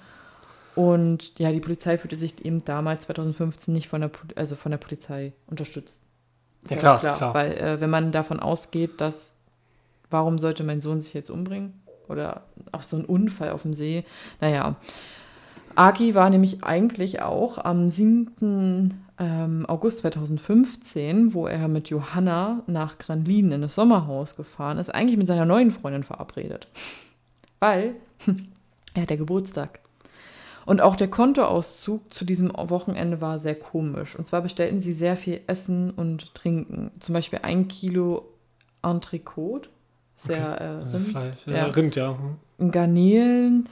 Und 0.74 1.36
ja, 1.38 1.50
die 1.50 1.60
Polizei 1.60 1.98
fühlte 1.98 2.16
sich 2.16 2.44
eben 2.44 2.64
damals 2.64 3.04
2015 3.06 3.74
nicht 3.74 3.88
von 3.88 4.02
der, 4.02 4.10
also 4.36 4.54
von 4.54 4.70
der 4.70 4.78
Polizei 4.78 5.32
unterstützt. 5.48 6.02
Ja, 6.68 6.76
klar, 6.76 6.98
klar, 6.98 7.16
klar. 7.16 7.34
Weil 7.34 7.52
äh, 7.52 7.80
wenn 7.80 7.90
man 7.90 8.12
davon 8.12 8.40
ausgeht, 8.40 9.00
dass 9.00 9.36
warum 10.11 10.38
sollte 10.38 10.64
mein 10.64 10.80
Sohn 10.80 11.00
sich 11.00 11.14
jetzt 11.14 11.30
umbringen? 11.30 11.80
Oder 12.09 12.42
auch 12.72 12.82
so 12.82 12.96
ein 12.96 13.04
Unfall 13.04 13.50
auf 13.50 13.62
dem 13.62 13.74
See. 13.74 14.04
Naja, 14.40 14.76
Aki 15.74 16.14
war 16.14 16.30
nämlich 16.30 16.64
eigentlich 16.64 17.22
auch 17.22 17.59
am 17.59 17.88
7. 17.88 19.04
Ähm, 19.20 19.66
August 19.66 19.98
2015, 19.98 21.34
wo 21.34 21.46
er 21.46 21.66
mit 21.68 21.90
Johanna 21.90 22.62
nach 22.66 22.98
Granlin 22.98 23.52
in 23.52 23.62
das 23.62 23.74
Sommerhaus 23.74 24.36
gefahren 24.36 24.78
ist, 24.78 24.94
eigentlich 24.94 25.16
mit 25.16 25.26
seiner 25.26 25.44
neuen 25.44 25.70
Freundin 25.70 26.04
verabredet. 26.04 26.68
Weil 27.59 27.96
er 28.94 29.02
hat 29.02 29.11
ja 29.11 29.16
Geburtstag. 29.16 29.80
Und 30.68 30.82
auch 30.82 30.96
der 30.96 31.08
Kontoauszug 31.08 32.12
zu 32.12 32.26
diesem 32.26 32.52
Wochenende 32.54 33.22
war 33.22 33.38
sehr 33.38 33.54
komisch. 33.54 34.14
Und 34.14 34.26
zwar 34.26 34.42
bestellten 34.42 34.80
sie 34.80 34.92
sehr 34.92 35.16
viel 35.16 35.40
Essen 35.46 35.90
und 35.92 36.34
Trinken. 36.34 36.90
Zum 36.98 37.14
Beispiel 37.14 37.38
ein 37.42 37.68
Kilo 37.68 38.28
Entrecote. 38.82 39.70
Sehr 40.16 40.52
okay. 40.52 40.64
äh, 40.64 40.96
Rind. 40.96 41.08
Fleisch, 41.08 41.38
ja, 41.46 41.56
ja. 41.56 41.64
Rind, 41.68 41.96
ja. 41.96 42.18
Garnelen, 42.58 43.66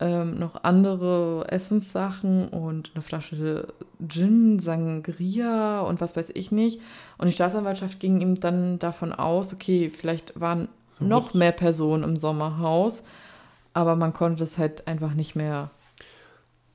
ähm, 0.00 0.38
noch 0.38 0.64
andere 0.64 1.46
Essenssachen 1.48 2.48
und 2.48 2.90
eine 2.94 3.00
Flasche 3.00 3.68
Gin, 4.06 4.58
Sangria 4.58 5.80
und 5.80 6.02
was 6.02 6.14
weiß 6.14 6.30
ich 6.34 6.52
nicht. 6.52 6.78
Und 7.16 7.28
die 7.28 7.32
Staatsanwaltschaft 7.32 8.00
ging 8.00 8.20
ihm 8.20 8.34
dann 8.34 8.78
davon 8.78 9.14
aus, 9.14 9.54
okay, 9.54 9.88
vielleicht 9.88 10.38
waren 10.38 10.68
noch 10.98 11.32
mehr 11.32 11.52
Personen 11.52 12.04
im 12.04 12.16
Sommerhaus, 12.16 13.02
aber 13.72 13.96
man 13.96 14.12
konnte 14.12 14.44
es 14.44 14.58
halt 14.58 14.86
einfach 14.86 15.14
nicht 15.14 15.36
mehr, 15.36 15.70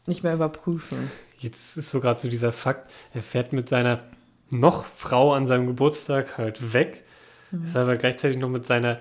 nicht 0.09 0.23
mehr 0.23 0.33
überprüfen. 0.33 1.09
Jetzt 1.37 1.77
ist 1.77 1.89
so 1.89 2.01
gerade 2.01 2.19
so 2.19 2.27
dieser 2.27 2.51
Fakt, 2.51 2.91
er 3.13 3.23
fährt 3.23 3.53
mit 3.53 3.69
seiner 3.69 4.03
noch 4.49 4.85
Frau 4.85 5.33
an 5.33 5.47
seinem 5.47 5.67
Geburtstag 5.67 6.37
halt 6.37 6.73
weg, 6.73 7.05
mhm. 7.51 7.63
ist 7.63 7.77
aber 7.77 7.95
gleichzeitig 7.95 8.37
noch 8.37 8.49
mit 8.49 8.65
seiner 8.65 8.99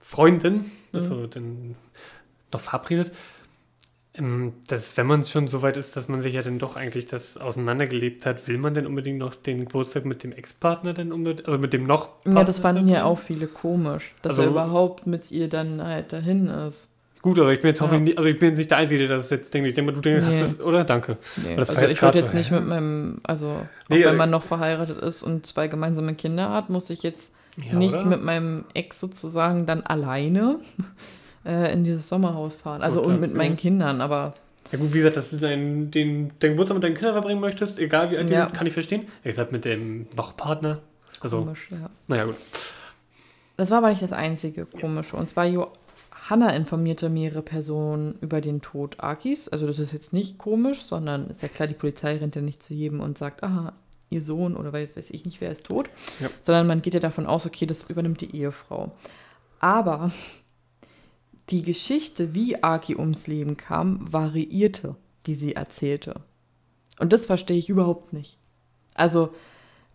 Freundin, 0.00 0.64
also 0.92 1.14
mhm. 1.14 1.30
den 1.30 1.76
noch 2.52 2.60
verabredet. 2.60 3.12
Ähm, 4.14 4.54
dass, 4.66 4.96
wenn 4.96 5.06
man 5.06 5.24
schon 5.24 5.46
so 5.46 5.62
weit 5.62 5.76
ist, 5.76 5.96
dass 5.96 6.08
man 6.08 6.20
sich 6.20 6.34
ja 6.34 6.42
dann 6.42 6.58
doch 6.58 6.76
eigentlich 6.76 7.06
das 7.06 7.38
auseinandergelebt 7.38 8.26
hat, 8.26 8.48
will 8.48 8.58
man 8.58 8.74
denn 8.74 8.86
unbedingt 8.86 9.18
noch 9.18 9.34
den 9.34 9.60
Geburtstag 9.60 10.06
mit 10.06 10.24
dem 10.24 10.32
Ex-Partner 10.32 10.92
denn 10.92 11.12
unbedingt, 11.12 11.46
also 11.46 11.58
mit 11.58 11.72
dem 11.72 11.86
noch 11.86 12.22
Partner 12.24 12.40
Ja, 12.40 12.44
das 12.44 12.58
fanden 12.58 12.88
ja 12.88 13.04
auch 13.04 13.18
viele 13.18 13.46
komisch, 13.46 14.14
dass 14.22 14.30
also, 14.30 14.42
er 14.42 14.48
überhaupt 14.48 15.06
mit 15.06 15.30
ihr 15.30 15.48
dann 15.48 15.80
halt 15.82 16.12
dahin 16.12 16.48
ist. 16.48 16.88
Gut, 17.20 17.38
aber 17.38 17.52
ich 17.52 17.60
bin 17.60 17.68
jetzt 17.68 17.80
ja. 17.80 17.86
hoffentlich, 17.86 18.16
also 18.16 18.28
ich 18.28 18.38
bin 18.38 18.50
jetzt 18.50 18.58
nicht 18.58 18.70
der 18.70 18.78
Einzige, 18.78 19.06
der 19.06 19.16
das 19.16 19.30
jetzt 19.30 19.52
denkt. 19.52 19.68
Ich 19.68 19.74
denke 19.74 19.90
mal, 19.90 19.94
du 19.94 20.00
denkst, 20.00 20.26
nee. 20.26 20.40
hast 20.40 20.58
das, 20.58 20.60
oder? 20.60 20.84
Danke. 20.84 21.16
Nee. 21.36 21.56
also 21.56 21.72
ich 21.82 22.00
würde 22.00 22.18
jetzt 22.18 22.34
nicht 22.34 22.50
mit 22.50 22.64
meinem, 22.64 23.18
also 23.24 23.66
nee, 23.88 24.04
auch 24.04 24.10
wenn 24.10 24.16
man 24.16 24.30
noch 24.30 24.44
verheiratet 24.44 24.98
ist 24.98 25.22
und 25.22 25.44
zwei 25.44 25.66
gemeinsame 25.66 26.14
Kinder 26.14 26.50
hat, 26.50 26.70
muss 26.70 26.90
ich 26.90 27.02
jetzt 27.02 27.30
ja, 27.56 27.74
nicht 27.74 27.94
oder? 27.94 28.06
mit 28.06 28.22
meinem 28.22 28.64
Ex 28.74 29.00
sozusagen 29.00 29.66
dann 29.66 29.82
alleine 29.82 30.60
äh, 31.44 31.72
in 31.72 31.82
dieses 31.82 32.08
Sommerhaus 32.08 32.54
fahren. 32.54 32.82
Also 32.82 33.02
gut, 33.02 33.14
und 33.14 33.20
mit 33.20 33.32
ja. 33.32 33.36
meinen 33.36 33.56
Kindern, 33.56 34.00
aber. 34.00 34.34
Ja 34.70 34.78
gut, 34.78 34.92
wie 34.92 34.98
gesagt, 34.98 35.16
dass 35.16 35.30
du 35.30 35.38
deinen, 35.38 35.90
den, 35.90 36.30
den 36.40 36.52
Geburtstag 36.52 36.76
mit 36.76 36.84
deinen 36.84 36.94
Kindern 36.94 37.14
verbringen 37.14 37.40
möchtest, 37.40 37.78
egal 37.78 38.10
wie 38.10 38.18
alt 38.18 38.28
die 38.28 38.34
sind, 38.34 38.54
kann 38.54 38.66
ich 38.66 38.74
verstehen. 38.74 39.06
Ich 39.24 39.34
sag 39.34 39.50
mit 39.50 39.64
dem 39.64 40.06
noch 40.14 40.36
Partner. 40.36 40.80
Also, 41.20 41.38
Komisch, 41.38 41.68
ja. 41.70 41.90
Naja, 42.06 42.26
gut. 42.26 42.36
Das 43.56 43.70
war 43.70 43.78
aber 43.78 43.88
nicht 43.88 44.02
das 44.02 44.12
einzige 44.12 44.66
Komische. 44.66 45.16
Und 45.16 45.28
zwar 45.28 45.46
Johanna 46.28 46.50
informierte 46.50 47.08
mehrere 47.08 47.40
Personen 47.40 48.18
über 48.20 48.42
den 48.42 48.60
Tod 48.60 49.02
Akis. 49.02 49.48
Also 49.48 49.66
das 49.66 49.78
ist 49.78 49.94
jetzt 49.94 50.12
nicht 50.12 50.36
komisch, 50.36 50.82
sondern 50.82 51.30
ist 51.30 51.40
ja 51.40 51.48
klar, 51.48 51.66
die 51.66 51.74
Polizei 51.74 52.18
rennt 52.18 52.36
ja 52.36 52.42
nicht 52.42 52.62
zu 52.62 52.74
jedem 52.74 53.00
und 53.00 53.16
sagt, 53.16 53.42
aha, 53.42 53.72
ihr 54.10 54.20
Sohn 54.20 54.54
oder 54.54 54.70
weiß 54.74 55.08
ich 55.08 55.24
nicht, 55.24 55.40
wer 55.40 55.50
ist 55.50 55.64
tot. 55.64 55.88
Ja. 56.20 56.28
Sondern 56.42 56.66
man 56.66 56.82
geht 56.82 56.92
ja 56.92 57.00
davon 57.00 57.24
aus, 57.24 57.46
okay, 57.46 57.64
das 57.64 57.84
übernimmt 57.84 58.20
die 58.20 58.36
Ehefrau. 58.36 58.92
Aber 59.58 60.10
die 61.48 61.62
Geschichte, 61.62 62.34
wie 62.34 62.62
Aki 62.62 62.96
ums 62.96 63.26
Leben 63.26 63.56
kam, 63.56 64.12
variierte, 64.12 64.96
die 65.24 65.34
sie 65.34 65.54
erzählte. 65.54 66.20
Und 66.98 67.14
das 67.14 67.24
verstehe 67.24 67.56
ich 67.56 67.70
überhaupt 67.70 68.12
nicht. 68.12 68.36
Also, 68.92 69.32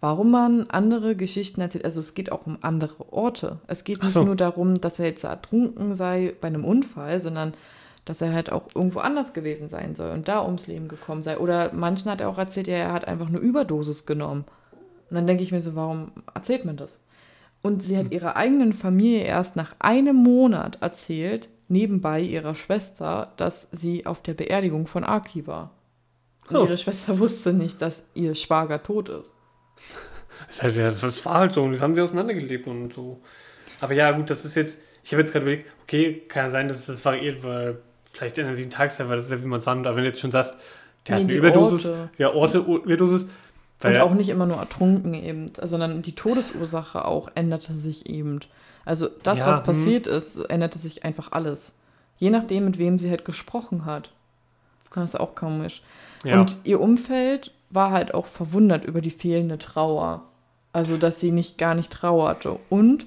warum 0.04 0.32
man 0.32 0.70
andere 0.70 1.16
Geschichten 1.16 1.62
erzählt, 1.62 1.86
also 1.86 2.01
es 2.01 2.14
geht 2.14 2.30
auch 2.30 2.45
um 2.45 2.58
andere 2.62 3.10
Orte. 3.14 3.60
Es 3.68 3.86
geht 3.86 4.04
nicht 4.04 4.12
so. 4.12 4.26
nur 4.26 4.36
darum, 4.36 4.82
dass 4.82 4.99
er 4.99 5.06
jetzt 5.06 5.24
ertrunken 5.24 5.95
sei 5.95 6.36
bei 6.41 6.49
einem 6.49 6.66
Unfall, 6.66 7.22
sondern 7.22 7.54
dass 8.04 8.22
er 8.22 8.34
halt 8.34 8.51
auch 8.51 8.64
irgendwo 8.76 8.99
anders 8.99 9.34
gewesen 9.34 9.70
sein 9.70 9.95
soll 9.95 10.12
und 10.12 10.28
da 10.28 10.43
ums 10.43 10.68
Leben 10.68 10.89
gekommen 10.89 11.22
sei. 11.22 11.38
Oder 11.38 11.72
manchen 11.72 12.12
hat 12.12 12.20
er 12.20 12.28
auch 12.28 12.38
erzählt, 12.38 12.68
ja, 12.68 12.76
er 12.76 12.91
hat 12.91 13.08
einfach 13.08 13.28
eine 13.28 13.38
Überdosis 13.38 14.06
genommen. 14.06 14.43
Und 15.10 15.16
dann 15.16 15.26
denke 15.26 15.41
ich 15.41 15.54
mir 15.54 15.62
so, 15.62 15.74
warum 15.74 16.12
erzählt 16.34 16.66
man 16.66 16.76
das? 16.76 17.01
Und 17.62 17.82
sie 17.82 17.97
hat 17.97 18.12
ihrer 18.12 18.36
eigenen 18.36 18.74
Familie 18.74 19.22
erst 19.24 19.56
nach 19.56 19.74
einem 19.80 20.18
Monat 20.18 20.80
erzählt, 20.82 21.47
nebenbei 21.70 22.20
ihrer 22.20 22.56
Schwester, 22.56 23.32
dass 23.38 23.70
sie 23.72 24.06
auf 24.06 24.22
der 24.22 24.34
Beerdigung 24.34 24.86
von 24.86 25.06
Aki 25.06 25.47
war. 25.47 25.72
Und 26.49 26.58
Oh. 26.58 26.66
ihre 26.66 26.78
Schwester 26.78 27.20
wusste 27.20 27.54
nicht, 27.54 27.82
dass 27.82 28.04
ihr 28.14 28.36
Schwager 28.36 28.84
tot 28.84 29.08
ist. 29.08 29.34
Das, 30.48 30.62
halt, 30.64 30.78
das 30.78 31.26
war 31.26 31.36
halt 31.36 31.54
so. 31.54 31.64
Und 31.64 31.74
das 31.74 31.82
haben 31.82 31.96
sie 31.96 32.02
auseinandergelebt 32.02 32.68
und 32.68 32.94
so. 32.94 33.22
Aber 33.82 33.94
ja, 33.94 34.12
gut, 34.12 34.30
das 34.30 34.46
ist 34.46 34.56
jetzt. 34.56 34.78
Ich 35.04 35.12
habe 35.12 35.22
jetzt 35.22 35.32
gerade 35.34 35.44
überlegt, 35.46 35.66
okay, 35.84 36.24
kann 36.30 36.46
ja 36.46 36.50
sein, 36.52 36.68
dass 36.68 36.86
das 36.86 37.04
variiert, 37.04 37.44
weil 37.44 37.78
vielleicht 38.14 38.38
ändern 38.38 38.56
sich 38.56 38.66
die 38.66 38.70
Tageszeit, 38.70 39.10
weil 39.10 39.18
das 39.18 39.26
ist 39.26 39.32
ja 39.32 39.42
wie 39.42 39.48
man 39.48 39.60
es 39.60 39.66
wandelt. 39.66 39.88
Aber 39.88 39.98
wenn 39.98 40.04
du 40.04 40.10
jetzt 40.10 40.22
schon 40.22 40.32
sagst, 40.32 40.56
der 41.08 41.18
Nee, 41.18 41.24
hat 41.24 41.30
eine 41.30 41.38
Überdosis. 41.40 41.86
Orte. 41.88 42.10
Ja, 42.18 42.32
Orte, 42.34 42.68
O- 42.68 42.78
Überdosis. 42.78 43.28
Weil 43.82 43.96
Und 43.96 44.02
auch 44.02 44.14
nicht 44.14 44.30
immer 44.30 44.46
nur 44.46 44.58
ertrunken 44.58 45.14
eben, 45.14 45.48
sondern 45.62 46.02
die 46.04 46.16
Todesursache 46.16 47.04
auch 47.04 47.30
änderte 47.36 47.74
sich 47.74 48.06
eben. 48.10 48.40
Also 48.86 49.10
das, 49.24 49.40
Ja, 49.40 49.48
was 49.48 49.58
hm. 49.58 49.64
passiert 49.66 50.08
ist, 50.08 50.38
änderte 50.50 50.80
sich 50.80 51.04
einfach 51.04 51.32
alles. 51.34 51.74
Je 52.18 52.30
nachdem, 52.30 52.64
mit 52.66 52.78
wem 52.78 52.98
sie 53.00 53.10
halt 53.10 53.26
gesprochen 53.26 53.84
hat. 53.86 54.12
Das 54.96 55.10
ist 55.16 55.20
auch 55.20 55.36
komisch. 55.36 55.82
ja. 56.24 56.40
Und 56.40 56.56
ihr 56.64 56.80
Umfeld 56.80 57.52
war 57.74 57.91
halt 57.91 58.13
auch 58.13 58.28
verwundert 58.28 58.86
über 58.86 59.01
die 59.01 59.11
fehlende 59.11 59.57
Trauer. 59.57 60.24
Also, 60.71 60.97
dass 60.97 61.19
sie 61.19 61.32
nicht 61.32 61.57
gar 61.57 61.76
nicht 61.76 61.91
trauerte. 61.91 62.59
Und 62.69 63.05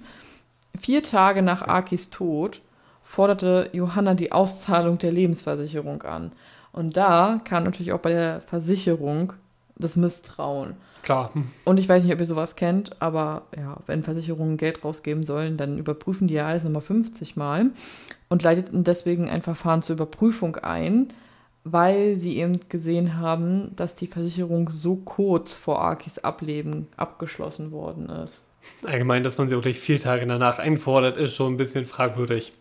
vier 0.79 1.03
Tage 1.03 1.43
nach 1.43 1.63
Akis 1.63 2.11
Tod 2.11 2.61
forderte 3.03 3.71
Johanna 3.73 4.15
die 4.15 4.33
Auszahlung 4.33 4.99
der 4.99 5.13
Lebensversicherung 5.13 6.03
an. 6.03 6.33
Und 6.73 6.97
da 6.97 7.41
kam 7.45 7.65
natürlich 7.65 7.93
auch 7.93 8.01
bei 8.01 8.11
der 8.11 8.41
Versicherung 8.43 9.33
das 9.77 9.97
Misstrauen. 9.97 10.75
klar. 11.03 11.31
Und 11.65 11.79
ich 11.79 11.89
weiß 11.89 12.05
nicht, 12.05 12.13
ob 12.13 12.21
ihr 12.21 12.27
sowas 12.27 12.57
kennt, 12.57 13.01
aber 13.01 13.43
ja, 13.57 13.79
wenn 13.87 14.03
Versicherungen 14.03 14.57
Geld 14.57 14.85
rausgeben 14.85 15.23
sollen, 15.23 15.57
dann 15.57 15.79
überprüfen 15.79 16.29
die 16.29 16.35
ja 16.35 16.47
alles 16.47 16.65
nochmal 16.65 16.83
50 16.83 17.37
Mal 17.37 17.71
und 18.29 18.43
leiteten 18.43 18.85
deswegen 18.85 19.29
ein 19.29 19.43
Verfahren 19.43 19.83
zur 19.83 19.95
Überprüfung 19.95 20.57
ein, 20.57 21.13
weil 21.69 22.17
sie 22.17 22.37
eben 22.39 22.61
gesehen 22.69 23.19
haben, 23.19 23.75
dass 23.75 23.97
die 23.97 24.07
Versicherung 24.07 24.71
so 24.71 24.95
kurz 24.97 25.53
vor 25.53 25.83
Akis 25.83 26.19
Ableben 26.19 26.87
abgeschlossen 26.97 27.73
worden 27.73 28.09
ist. 28.09 28.45
Allgemein, 28.85 29.25
dass 29.25 29.37
man 29.37 29.49
sie 29.49 29.57
auch 29.57 29.63
gleich 29.63 29.81
vier 29.81 29.99
Tage 29.99 30.27
danach 30.27 30.61
einfordert, 30.61 31.17
ist 31.17 31.35
schon 31.35 31.55
ein 31.55 31.57
bisschen 31.57 31.85
fragwürdig. 31.85 32.53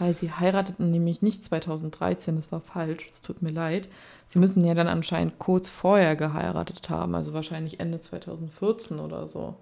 Weil 0.00 0.12
sie 0.12 0.32
heirateten 0.32 0.90
nämlich 0.90 1.22
nicht 1.22 1.44
2013, 1.44 2.34
das 2.34 2.50
war 2.50 2.60
falsch, 2.60 3.08
es 3.12 3.22
tut 3.22 3.42
mir 3.42 3.52
leid. 3.52 3.88
Sie 4.26 4.40
müssen 4.40 4.64
ja 4.64 4.74
dann 4.74 4.88
anscheinend 4.88 5.38
kurz 5.38 5.70
vorher 5.70 6.16
geheiratet 6.16 6.90
haben, 6.90 7.14
also 7.14 7.34
wahrscheinlich 7.34 7.78
Ende 7.78 8.00
2014 8.00 8.98
oder 8.98 9.28
so. 9.28 9.54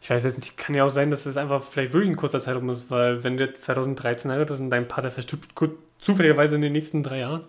Ich 0.00 0.08
weiß 0.08 0.24
jetzt 0.24 0.38
nicht, 0.38 0.56
kann 0.56 0.74
ja 0.74 0.84
auch 0.84 0.90
sein, 0.90 1.10
dass 1.10 1.24
das 1.24 1.36
einfach 1.36 1.62
vielleicht 1.62 1.92
wirklich 1.92 2.10
ein 2.10 2.16
kurzer 2.16 2.40
Zeitraum 2.40 2.70
ist, 2.70 2.90
weil 2.90 3.24
wenn 3.24 3.36
du 3.36 3.44
jetzt 3.44 3.62
2013 3.64 4.30
heiratest 4.30 4.60
und 4.60 4.70
dein 4.70 4.88
Partner 4.88 5.10
verstirbt 5.10 5.50
zufälligerweise 5.98 6.56
in 6.56 6.62
den 6.62 6.72
nächsten 6.72 7.02
drei 7.02 7.20
Jahren. 7.20 7.44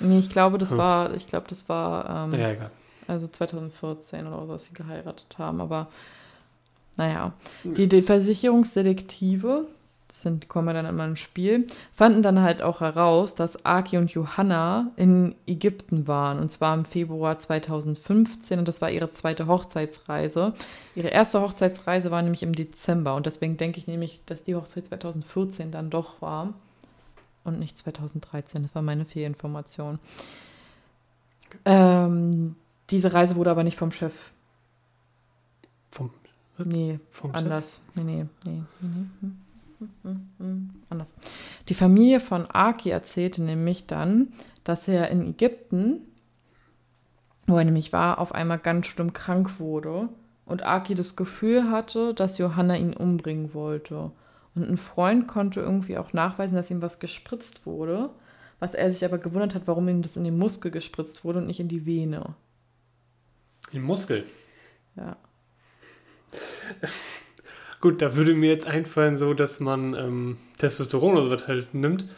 Nee, 0.00 0.18
ich 0.18 0.30
glaube, 0.30 0.58
das 0.58 0.70
Hm. 0.72 0.78
war, 0.78 1.14
ich 1.14 1.26
glaube, 1.26 1.46
das 1.48 1.68
war 1.68 2.24
ähm, 2.32 2.38
Ja, 2.38 2.50
egal. 2.50 2.70
also 3.06 3.26
2014 3.28 4.26
oder 4.26 4.46
so, 4.46 4.52
dass 4.52 4.64
sie 4.66 4.74
geheiratet 4.74 5.36
haben. 5.38 5.60
Aber 5.60 5.88
naja, 6.96 7.32
die, 7.64 7.88
die 7.88 8.02
Versicherungsdetektive, 8.02 9.66
sind, 10.10 10.42
die 10.42 10.46
kommen 10.48 10.74
dann 10.74 10.86
immer 10.86 11.04
ins 11.06 11.20
Spiel, 11.20 11.66
fanden 11.92 12.22
dann 12.22 12.40
halt 12.40 12.62
auch 12.62 12.80
heraus, 12.80 13.34
dass 13.34 13.64
Aki 13.64 13.98
und 13.98 14.10
Johanna 14.12 14.90
in 14.96 15.34
Ägypten 15.46 16.08
waren. 16.08 16.38
Und 16.38 16.50
zwar 16.50 16.74
im 16.74 16.84
Februar 16.84 17.38
2015. 17.38 18.58
Und 18.60 18.68
das 18.68 18.80
war 18.80 18.90
ihre 18.90 19.10
zweite 19.10 19.46
Hochzeitsreise. 19.46 20.54
Ihre 20.94 21.08
erste 21.08 21.40
Hochzeitsreise 21.40 22.10
war 22.10 22.22
nämlich 22.22 22.42
im 22.42 22.54
Dezember. 22.54 23.14
Und 23.14 23.26
deswegen 23.26 23.56
denke 23.58 23.78
ich 23.78 23.86
nämlich, 23.86 24.20
dass 24.26 24.44
die 24.44 24.54
Hochzeit 24.54 24.86
2014 24.86 25.70
dann 25.70 25.90
doch 25.90 26.20
war. 26.22 26.54
Und 27.48 27.58
nicht 27.60 27.78
2013. 27.78 28.62
Das 28.62 28.74
war 28.74 28.82
meine 28.82 29.04
Fehlinformation. 29.04 29.98
Ähm, 31.64 32.56
diese 32.90 33.12
Reise 33.12 33.36
wurde 33.36 33.50
aber 33.50 33.64
nicht 33.64 33.76
vom 33.76 33.90
Chef. 33.90 34.30
Vom, 35.90 36.10
Nee, 36.58 37.00
vom 37.10 37.32
Chef? 37.32 37.42
anders. 37.42 37.80
Nee, 37.94 38.02
nee, 38.02 38.26
nee, 38.44 38.62
nee, 38.80 38.88
nee. 39.20 39.30
Hm, 39.78 39.88
hm, 40.02 40.28
hm, 40.38 40.70
Anders. 40.90 41.14
Die 41.68 41.74
Familie 41.74 42.18
von 42.20 42.46
Aki 42.50 42.90
erzählte 42.90 43.42
nämlich 43.42 43.86
dann, 43.86 44.32
dass 44.64 44.88
er 44.88 45.08
in 45.10 45.28
Ägypten, 45.28 46.00
wo 47.46 47.56
er 47.56 47.64
nämlich 47.64 47.92
war, 47.92 48.18
auf 48.18 48.34
einmal 48.34 48.58
ganz 48.58 48.86
schlimm 48.88 49.12
krank 49.12 49.60
wurde 49.60 50.08
und 50.46 50.64
Aki 50.64 50.94
das 50.96 51.14
Gefühl 51.14 51.70
hatte, 51.70 52.12
dass 52.12 52.38
Johanna 52.38 52.76
ihn 52.76 52.92
umbringen 52.92 53.54
wollte. 53.54 54.10
Und 54.54 54.68
ein 54.68 54.76
Freund 54.76 55.28
konnte 55.28 55.60
irgendwie 55.60 55.98
auch 55.98 56.12
nachweisen, 56.12 56.56
dass 56.56 56.70
ihm 56.70 56.82
was 56.82 56.98
gespritzt 56.98 57.66
wurde, 57.66 58.10
was 58.58 58.74
er 58.74 58.90
sich 58.90 59.04
aber 59.04 59.18
gewundert 59.18 59.54
hat, 59.54 59.62
warum 59.66 59.88
ihm 59.88 60.02
das 60.02 60.16
in 60.16 60.24
den 60.24 60.38
Muskel 60.38 60.70
gespritzt 60.70 61.24
wurde 61.24 61.38
und 61.38 61.46
nicht 61.46 61.60
in 61.60 61.68
die 61.68 61.86
Vene. 61.86 62.34
Den 63.72 63.82
Muskel. 63.82 64.24
Ja. 64.96 65.16
Gut, 67.80 68.02
da 68.02 68.16
würde 68.16 68.34
mir 68.34 68.50
jetzt 68.50 68.66
einfallen, 68.66 69.16
so 69.16 69.34
dass 69.34 69.60
man 69.60 69.94
ähm, 69.94 70.36
Testosteron 70.58 71.12
oder 71.12 71.24
sowas 71.24 71.46
halt 71.46 71.74
nimmt. 71.74 72.08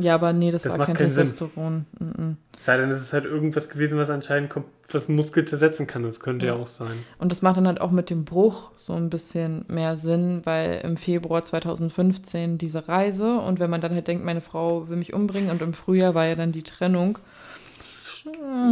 Ja, 0.00 0.14
aber 0.14 0.32
nee, 0.32 0.50
das, 0.50 0.62
Das 0.62 0.76
war 0.78 0.86
kein. 0.86 0.96
Testosteron. 0.96 1.86
Mm-mm. 1.98 2.36
Sei 2.58 2.76
denn, 2.76 2.90
es 2.90 3.00
ist 3.00 3.12
halt 3.12 3.24
irgendwas 3.24 3.68
gewesen, 3.70 3.98
was 3.98 4.10
anscheinend 4.10 4.52
was 4.92 5.08
Muskel 5.08 5.44
zersetzen 5.44 5.86
kann. 5.86 6.02
Das 6.02 6.20
könnte 6.20 6.46
ja, 6.46 6.54
Ja. 6.54 6.60
auch 6.60 6.68
sein. 6.68 6.90
Und 7.18 7.32
das 7.32 7.42
macht 7.42 7.56
dann 7.56 7.66
halt 7.66 7.80
auch 7.80 7.90
mit 7.90 8.10
dem 8.10 8.24
Bruch 8.24 8.70
so 8.76 8.92
ein 8.94 9.08
bisschen 9.10 9.64
mehr 9.68 9.96
Sinn, 9.96 10.40
weil 10.44 10.80
im 10.84 10.96
Februar 10.96 11.42
2015 11.42 12.58
diese 12.58 12.88
Reise 12.88 13.38
und 13.38 13.60
wenn 13.60 13.70
man 13.70 13.80
dann 13.80 13.94
halt 13.94 14.08
denkt, 14.08 14.24
meine 14.24 14.40
Frau 14.40 14.88
will 14.88 14.96
mich 14.96 15.14
umbringen 15.14 15.50
und 15.50 15.62
im 15.62 15.72
Frühjahr 15.72 16.14
war 16.14 16.26
ja 16.26 16.34
dann 16.34 16.52
die 16.52 16.62
Trennung. 16.64 17.18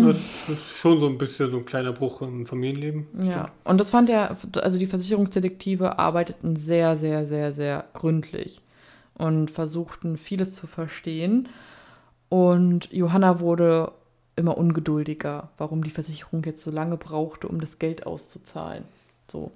Das 0.05 0.17
ist 0.49 0.77
schon 0.77 1.01
so 1.01 1.07
ein 1.07 1.17
bisschen 1.17 1.51
so 1.51 1.57
ein 1.57 1.65
kleiner 1.65 1.93
Bruch 1.93 2.21
im 2.21 2.45
Familienleben. 2.45 3.07
Ja, 3.23 3.51
und 3.65 3.79
das 3.79 3.91
fand 3.91 4.11
er, 4.11 4.37
also 4.61 4.79
die 4.79 4.87
Versicherungsdetektive 4.87 5.99
arbeiteten 5.99 6.55
sehr, 6.57 6.97
sehr, 6.99 7.27
sehr, 7.27 7.53
sehr 7.55 7.85
gründlich 7.95 8.61
und 9.19 9.51
versuchten 9.51 10.17
vieles 10.17 10.55
zu 10.55 10.67
verstehen. 10.67 11.49
Und 12.29 12.93
Johanna 12.93 13.41
wurde 13.41 13.93
immer 14.37 14.57
ungeduldiger, 14.57 15.51
warum 15.59 15.83
die 15.83 15.91
Versicherung 15.91 16.45
jetzt 16.45 16.63
so 16.63 16.71
lange 16.71 16.97
brauchte, 16.97 17.49
um 17.49 17.61
das 17.61 17.79
Geld 17.79 18.07
auszuzahlen. 18.07 18.85
So. 19.27 19.51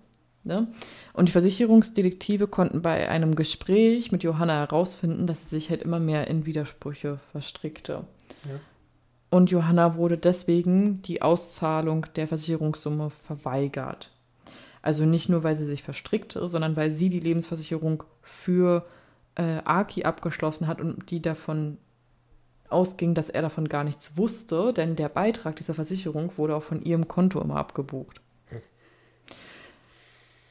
Ne? 0.45 0.67
Und 1.13 1.29
die 1.29 1.33
Versicherungsdetektive 1.33 2.49
konnten 2.49 2.83
bei 2.83 3.09
einem 3.09 3.37
Gespräch 3.37 4.11
mit 4.11 4.25
Johanna 4.25 4.55
herausfinden, 4.55 5.29
dass 5.29 5.43
sie 5.49 5.57
sich 5.57 5.71
halt 5.71 5.83
immer 5.83 6.01
mehr 6.01 6.27
in 6.27 6.47
Widersprüche 6.47 7.19
verstrickte. 7.19 8.05
Ja. 8.45 8.61
Und 9.31 9.51
Johanna 9.51 9.95
wurde 9.95 10.19
deswegen 10.19 11.01
die 11.03 11.23
Auszahlung 11.23 12.07
der 12.17 12.27
Versicherungssumme 12.27 13.09
verweigert. 13.09 14.11
Also 14.83 15.05
nicht 15.05 15.29
nur, 15.29 15.45
weil 15.45 15.55
sie 15.55 15.65
sich 15.65 15.85
verstrickte, 15.85 16.47
sondern 16.49 16.75
weil 16.77 16.91
sie 16.91 17.09
die 17.09 17.21
Lebensversicherung 17.21 18.03
für 18.21 18.85
äh, 19.37 19.59
Aki 19.64 20.05
abgeschlossen 20.05 20.66
hat 20.66 20.80
und 20.80 21.11
die 21.11 21.22
davon 21.22 21.78
ausging, 22.68 23.14
dass 23.14 23.28
er 23.28 23.43
davon 23.43 23.68
gar 23.68 23.85
nichts 23.85 24.16
wusste, 24.16 24.72
denn 24.72 24.97
der 24.97 25.09
Beitrag 25.09 25.57
dieser 25.57 25.74
Versicherung 25.74 26.37
wurde 26.39 26.57
auch 26.57 26.62
von 26.62 26.83
ihrem 26.83 27.07
Konto 27.07 27.41
immer 27.41 27.57
abgebucht. 27.57 28.20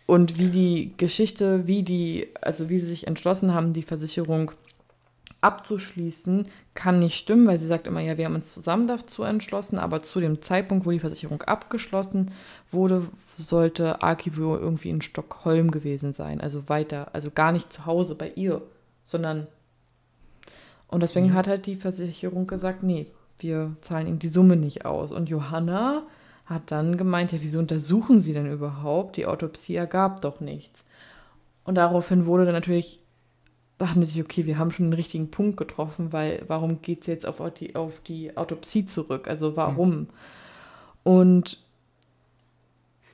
Und 0.06 0.38
wie 0.38 0.50
die 0.50 0.94
Geschichte, 0.98 1.68
wie 1.68 1.84
die, 1.84 2.28
also 2.42 2.70
wie 2.70 2.78
sie 2.78 2.88
sich 2.88 3.08
entschlossen 3.08 3.54
haben, 3.54 3.74
die 3.74 3.82
Versicherung 3.82 4.52
abzuschließen, 5.40 6.48
kann 6.74 7.00
nicht 7.00 7.18
stimmen, 7.18 7.48
weil 7.48 7.58
sie 7.58 7.66
sagt 7.66 7.88
immer, 7.88 8.00
ja, 8.00 8.18
wir 8.18 8.26
haben 8.26 8.36
uns 8.36 8.54
zusammen 8.54 8.88
dazu 8.88 9.24
entschlossen, 9.24 9.78
aber 9.78 10.02
zu 10.02 10.20
dem 10.20 10.42
Zeitpunkt, 10.42 10.86
wo 10.86 10.92
die 10.92 11.00
Versicherung 11.00 11.42
abgeschlossen 11.42 12.32
wurde, 12.70 13.08
sollte 13.38 14.04
Aki 14.04 14.38
wohl 14.38 14.60
irgendwie 14.60 14.90
in 14.90 15.02
Stockholm 15.02 15.72
gewesen 15.72 16.14
sein, 16.14 16.42
also 16.42 16.70
weiter, 16.70 17.10
also 17.14 17.32
gar 17.32 17.52
nicht 17.52 17.74
zu 17.74 17.86
Hause 17.86 18.16
bei 18.16 18.32
ihr, 18.36 18.62
sondern 19.12 19.48
und 20.88 21.04
deswegen 21.04 21.28
Mhm. 21.28 21.34
hat 21.36 21.48
halt 21.48 21.68
die 21.68 21.76
Versicherung 21.76 22.48
gesagt, 22.48 22.84
nee, 22.84 23.08
wir 23.38 23.76
zahlen 23.82 24.08
ihm 24.08 24.20
die 24.20 24.28
Summe 24.28 24.58
nicht 24.58 24.86
aus. 24.86 25.12
Und 25.12 25.30
Johanna 25.30 26.04
hat 26.46 26.64
dann 26.72 26.98
gemeint, 26.98 27.32
ja, 27.32 27.42
wieso 27.42 27.60
untersuchen 27.60 28.20
sie 28.20 28.34
denn 28.34 28.52
überhaupt? 28.52 29.16
Die 29.16 29.26
Autopsie 29.26 29.76
ergab 29.76 30.20
doch 30.22 30.42
nichts. 30.42 30.84
Und 31.64 31.76
daraufhin 31.76 32.26
wurde 32.26 32.44
dann 32.46 32.54
natürlich, 32.54 33.00
dachten 33.78 34.06
sie 34.06 34.12
sich, 34.12 34.24
okay, 34.24 34.46
wir 34.46 34.58
haben 34.58 34.70
schon 34.72 34.88
den 34.88 34.94
richtigen 34.94 35.32
Punkt 35.32 35.56
getroffen, 35.56 36.12
weil 36.12 36.44
warum 36.48 36.82
geht 36.82 37.02
es 37.02 37.08
jetzt 37.08 37.26
auf 37.26 37.42
die, 37.54 37.76
auf 37.76 38.02
die 38.04 38.36
Autopsie 38.36 38.84
zurück? 38.84 39.28
Also 39.30 39.56
warum? 39.56 40.08
Und 41.04 41.58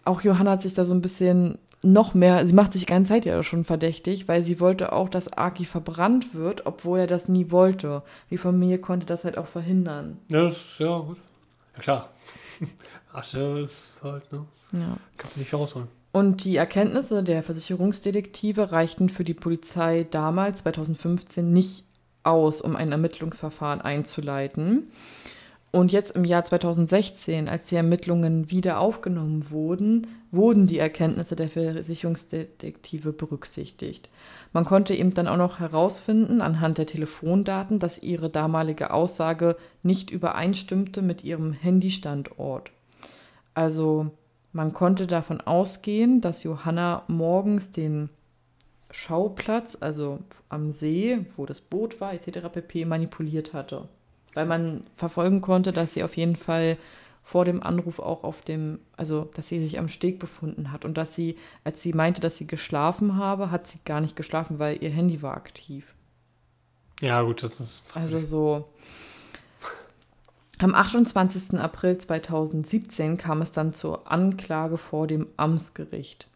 auch 0.03 0.21
Johanna 0.21 0.51
hat 0.51 0.61
sich 0.63 0.73
da 0.73 0.83
so 0.83 0.95
ein 0.95 1.01
bisschen 1.01 1.59
noch 1.91 2.13
mehr, 2.13 2.45
sie 2.47 2.53
macht 2.53 2.73
sich 2.73 2.81
die 2.81 2.91
ganze 2.91 3.09
Zeit 3.09 3.25
ja 3.25 3.41
schon 3.43 3.63
verdächtig, 3.63 4.27
weil 4.27 4.43
sie 4.43 4.59
wollte 4.59 4.93
auch, 4.93 5.09
dass 5.09 5.31
Aki 5.33 5.65
verbrannt 5.65 6.33
wird, 6.33 6.65
obwohl 6.65 6.99
er 6.99 7.07
das 7.07 7.27
nie 7.27 7.51
wollte. 7.51 8.03
Die 8.29 8.37
Familie 8.37 8.79
konnte 8.79 9.05
das 9.05 9.23
halt 9.23 9.37
auch 9.37 9.47
verhindern. 9.47 10.19
Ja, 10.29 10.43
das 10.43 10.57
ist 10.57 10.79
ja 10.79 10.97
gut. 10.99 11.17
Ja, 11.75 11.81
klar. 11.81 12.09
Asche 13.13 13.61
ist 13.63 13.95
halt, 14.03 14.31
ne? 14.31 14.45
Ja. 14.73 14.97
Kannst 15.17 15.37
du 15.37 15.39
nicht 15.39 15.53
rausholen. 15.53 15.87
Und 16.11 16.43
die 16.43 16.55
Erkenntnisse 16.55 17.23
der 17.23 17.43
Versicherungsdetektive 17.43 18.71
reichten 18.71 19.09
für 19.09 19.23
die 19.23 19.33
Polizei 19.33 20.05
damals, 20.09 20.59
2015, 20.59 21.51
nicht 21.51 21.85
aus, 22.23 22.61
um 22.61 22.75
ein 22.75 22.91
Ermittlungsverfahren 22.91 23.81
einzuleiten. 23.81 24.91
Und 25.71 25.91
jetzt 25.91 26.15
im 26.15 26.25
Jahr 26.25 26.43
2016, 26.43 27.49
als 27.49 27.67
die 27.67 27.75
Ermittlungen 27.75 28.49
wieder 28.49 28.79
aufgenommen 28.79 29.51
wurden, 29.51 30.07
wurden 30.31 30.67
die 30.67 30.79
Erkenntnisse 30.79 31.35
der 31.35 31.49
Versicherungsdetektive 31.49 33.13
berücksichtigt. 33.13 34.09
Man 34.53 34.65
konnte 34.65 34.93
eben 34.93 35.13
dann 35.13 35.27
auch 35.27 35.37
noch 35.37 35.59
herausfinden, 35.59 36.41
anhand 36.41 36.77
der 36.77 36.85
Telefondaten, 36.85 37.79
dass 37.79 38.01
ihre 38.01 38.29
damalige 38.29 38.91
Aussage 38.91 39.55
nicht 39.83 40.11
übereinstimmte 40.11 41.01
mit 41.01 41.23
ihrem 41.23 41.53
Handystandort. 41.53 42.71
Also 43.53 44.11
man 44.51 44.73
konnte 44.73 45.07
davon 45.07 45.41
ausgehen, 45.41 46.21
dass 46.21 46.43
Johanna 46.43 47.03
morgens 47.07 47.71
den 47.71 48.09
Schauplatz, 48.91 49.77
also 49.79 50.19
am 50.49 50.71
See, 50.71 51.19
wo 51.35 51.45
das 51.45 51.61
Boot 51.61 51.99
war, 52.01 52.13
etc. 52.13 52.47
pp. 52.51 52.85
manipuliert 52.85 53.53
hatte. 53.53 53.87
Weil 54.33 54.45
man 54.45 54.81
verfolgen 54.95 55.41
konnte, 55.41 55.71
dass 55.71 55.93
sie 55.93 56.03
auf 56.03 56.15
jeden 56.17 56.35
Fall 56.35 56.77
vor 57.27 57.43
dem 57.43 57.61
Anruf 57.61 57.99
auch 57.99 58.23
auf 58.23 58.41
dem, 58.41 58.79
also 58.95 59.29
dass 59.33 59.49
sie 59.49 59.61
sich 59.61 59.77
am 59.79 59.89
Steg 59.89 60.17
befunden 60.17 60.71
hat 60.71 60.85
und 60.85 60.97
dass 60.97 61.13
sie, 61.13 61.35
als 61.65 61.81
sie 61.81 61.91
meinte, 61.91 62.21
dass 62.21 62.37
sie 62.37 62.47
geschlafen 62.47 63.17
habe, 63.17 63.51
hat 63.51 63.67
sie 63.67 63.79
gar 63.83 63.99
nicht 63.99 64.15
geschlafen, 64.15 64.59
weil 64.59 64.81
ihr 64.81 64.91
Handy 64.91 65.21
war 65.21 65.35
aktiv. 65.35 65.93
Ja, 67.01 67.21
gut, 67.23 67.43
das 67.43 67.59
ist. 67.59 67.83
Also 67.93 68.23
so. 68.23 68.69
Am 70.59 70.73
28. 70.73 71.59
April 71.59 71.97
2017 71.97 73.17
kam 73.17 73.41
es 73.41 73.51
dann 73.51 73.73
zur 73.73 74.09
Anklage 74.09 74.77
vor 74.77 75.05
dem 75.05 75.27
Amtsgericht. 75.35 76.29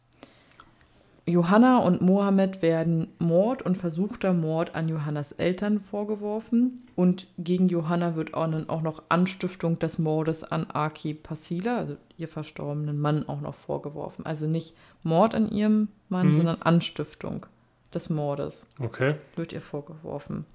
Johanna 1.27 1.77
und 1.79 2.01
Mohammed 2.01 2.61
werden 2.63 3.07
Mord 3.19 3.61
und 3.61 3.77
versuchter 3.77 4.33
Mord 4.33 4.73
an 4.73 4.89
Johannas 4.89 5.31
Eltern 5.33 5.79
vorgeworfen 5.79 6.81
und 6.95 7.27
gegen 7.37 7.67
Johanna 7.69 8.15
wird 8.15 8.33
auch, 8.33 8.47
noch 8.81 9.03
Anstiftung 9.09 9.77
des 9.77 9.99
Mordes 9.99 10.43
an 10.43 10.65
Aki 10.71 11.13
Pasila, 11.13 11.77
also 11.77 11.97
ihr 12.17 12.27
verstorbenen 12.27 12.99
Mann, 12.99 13.29
auch 13.29 13.39
noch 13.41 13.53
vorgeworfen. 13.55 14.25
Also 14.25 14.47
nicht 14.47 14.75
Mord 15.03 15.35
an 15.35 15.51
ihrem 15.51 15.89
Mann, 16.09 16.29
Mhm. 16.29 16.33
sondern 16.33 16.61
Anstiftung 16.63 17.45
des 17.93 18.09
Mordes 18.09 18.65
Okay. 18.79 19.15
wird 19.35 19.53
ihr 19.53 19.61
vorgeworfen. 19.61 20.45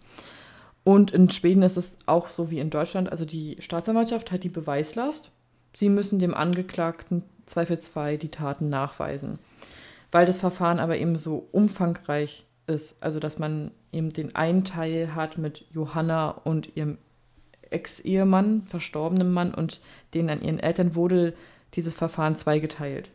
Und 0.83 1.11
in 1.12 1.31
Schweden 1.31 1.62
ist 1.62 1.77
es 1.77 1.99
auch 2.07 2.29
so 2.29 2.51
wie 2.51 2.59
in 2.59 2.71
Deutschland, 2.71 3.11
also 3.11 3.25
die 3.25 3.57
Staatsanwaltschaft 3.61 4.33
hat 4.33 4.43
die 4.43 4.49
Beweislast. 4.49 5.31
Sie 5.73 5.89
müssen 5.89 6.19
dem 6.19 6.35
Angeklagten 6.35 7.23
zweifelsfrei 7.47 8.17
die 8.17 8.31
Taten 8.31 8.69
nachweisen. 8.69 9.39
Weil 10.13 10.27
das 10.27 10.41
Verfahren 10.41 10.79
aber 10.79 10.97
eben 10.99 11.17
so 11.17 11.49
umfangreich 11.53 12.47
ist, 12.67 13.03
also 13.03 13.21
dass 13.21 13.39
man 13.39 13.71
eben 13.93 14.11
den 14.11 14.35
einen 14.35 14.65
Teil 14.65 15.15
hat 15.15 15.39
mit 15.39 15.65
Johanna 15.71 16.31
und 16.31 16.77
ihrem 16.77 16.99
Ex-Ehemann, 17.71 18.63
verstorbenen 18.67 19.33
Mann 19.33 19.53
und 19.55 19.81
den 20.15 20.31
an 20.31 20.43
ihren 20.43 20.61
Eltern 20.61 20.95
wurde 20.95 21.35
dieses 21.75 21.95
Verfahren 21.95 22.35
zweigeteilt. 22.35 23.11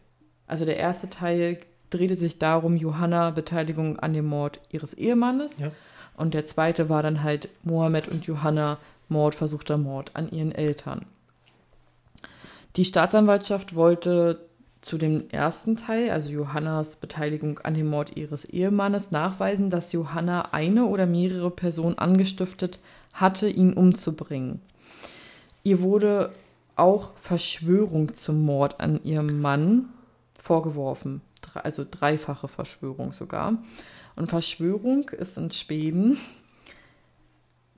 Also 0.48 0.66
der 0.66 0.78
erste 0.78 1.10
Teil 1.10 1.60
drehte 1.90 2.16
sich 2.16 2.40
darum, 2.40 2.76
Johanna 2.76 3.32
Beteiligung 3.32 4.00
an 4.00 4.14
dem 4.14 4.26
Mord 4.26 4.60
ihres 4.70 4.94
Ehemannes. 4.94 5.60
Ja. 5.60 5.72
Und 6.18 6.34
der 6.34 6.46
zweite 6.46 6.90
war 6.90 7.04
dann 7.04 7.24
halt 7.24 7.50
Mohammed 7.64 8.08
und 8.10 8.26
Johanna 8.26 8.78
Mord, 9.08 9.36
versuchter 9.36 9.78
Mord 9.78 10.12
an 10.14 10.30
ihren 10.32 10.52
Eltern. 10.52 11.06
Die 12.76 12.86
Staatsanwaltschaft 12.86 13.76
wollte 13.76 14.40
zu 14.82 14.98
dem 14.98 15.30
ersten 15.30 15.76
Teil, 15.76 16.10
also 16.10 16.32
Johannas 16.32 16.96
Beteiligung 16.96 17.60
an 17.60 17.76
dem 17.76 17.88
Mord 17.88 18.18
ihres 18.18 18.46
Ehemannes, 18.46 19.12
nachweisen, 19.12 19.70
dass 19.70 19.92
Johanna 19.92 20.54
eine 20.54 20.86
oder 20.88 21.06
mehrere 21.06 21.52
Personen 21.52 22.00
angestiftet 22.00 22.80
hatte, 23.14 23.48
ihn 23.48 23.74
umzubringen. 23.74 24.60
Ihr 25.64 25.82
wurde 25.82 26.32
auch 26.76 27.16
Verschwörung 27.18 28.16
zum 28.16 28.44
Mord 28.44 28.80
an 28.80 29.04
ihrem 29.04 29.40
Mann 29.40 29.90
vorgeworfen, 30.38 31.22
also 31.54 31.86
dreifache 31.90 32.48
Verschwörung 32.48 33.14
sogar. 33.14 33.60
Und 34.16 34.30
Verschwörung 34.30 35.10
ist 35.10 35.38
in 35.38 35.52
Schweden. 35.52 36.18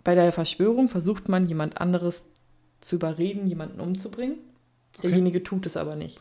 Bei 0.06 0.16
der 0.16 0.32
Verschwörung 0.32 0.88
versucht 0.88 1.28
man 1.28 1.48
jemand 1.48 1.80
anderes 1.80 2.24
zu 2.80 2.96
überreden, 2.96 3.48
jemanden 3.48 3.82
umzubringen. 3.82 4.38
Okay. 4.98 5.10
Derjenige 5.10 5.44
tut 5.44 5.66
es 5.66 5.76
aber 5.76 5.96
nicht. 5.96 6.20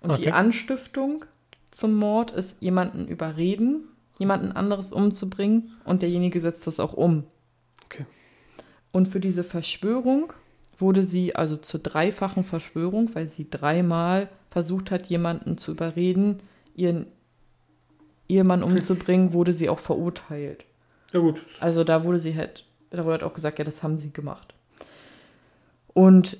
Und 0.00 0.18
die 0.18 0.28
Okay. 0.28 0.30
Anstiftung 0.30 1.24
zum 1.70 1.94
Mord 1.94 2.30
ist 2.30 2.62
jemanden 2.62 3.08
überreden, 3.08 3.88
jemanden 4.18 4.52
anderes 4.52 4.92
umzubringen 4.92 5.72
und 5.84 6.02
derjenige 6.02 6.40
setzt 6.40 6.66
das 6.66 6.80
auch 6.80 6.92
um. 6.92 7.24
Okay. 7.84 8.06
Und 8.92 9.08
für 9.08 9.20
diese 9.20 9.44
Verschwörung 9.44 10.32
wurde 10.76 11.04
sie 11.04 11.34
also 11.34 11.56
zur 11.56 11.80
dreifachen 11.80 12.44
Verschwörung, 12.44 13.14
weil 13.14 13.28
sie 13.28 13.50
dreimal 13.50 14.28
versucht 14.50 14.90
hat, 14.90 15.06
jemanden 15.06 15.58
zu 15.58 15.72
überreden, 15.72 16.40
ihren 16.74 17.06
Ehemann 18.28 18.62
umzubringen, 18.62 19.32
wurde 19.32 19.52
sie 19.52 19.68
auch 19.68 19.78
verurteilt. 19.78 20.64
Ja, 21.12 21.20
gut. 21.20 21.42
Also 21.60 21.84
da 21.84 22.04
wurde 22.04 22.18
sie 22.18 22.36
halt, 22.36 22.64
da 22.90 22.98
wurde 23.04 23.12
halt 23.12 23.22
auch 23.24 23.34
gesagt, 23.34 23.58
ja, 23.58 23.64
das 23.64 23.82
haben 23.82 23.96
sie 23.96 24.12
gemacht. 24.12 24.54
Und 25.94 26.38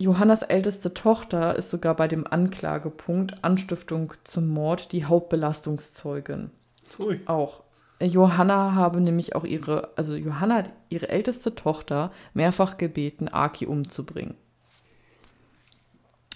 Johannas 0.00 0.42
älteste 0.42 0.94
Tochter 0.94 1.56
ist 1.56 1.70
sogar 1.70 1.94
bei 1.96 2.06
dem 2.06 2.26
Anklagepunkt 2.26 3.42
Anstiftung 3.42 4.14
zum 4.22 4.48
Mord 4.48 4.92
die 4.92 5.04
Hauptbelastungszeugin. 5.04 6.50
Ui. 6.98 7.20
Auch. 7.26 7.62
Johanna 8.00 8.74
habe 8.74 9.00
nämlich 9.00 9.34
auch 9.34 9.44
ihre, 9.44 9.90
also 9.96 10.14
Johanna 10.14 10.58
hat 10.58 10.70
ihre 10.88 11.08
älteste 11.08 11.56
Tochter 11.56 12.10
mehrfach 12.32 12.78
gebeten, 12.78 13.28
Aki 13.28 13.66
umzubringen. 13.66 14.36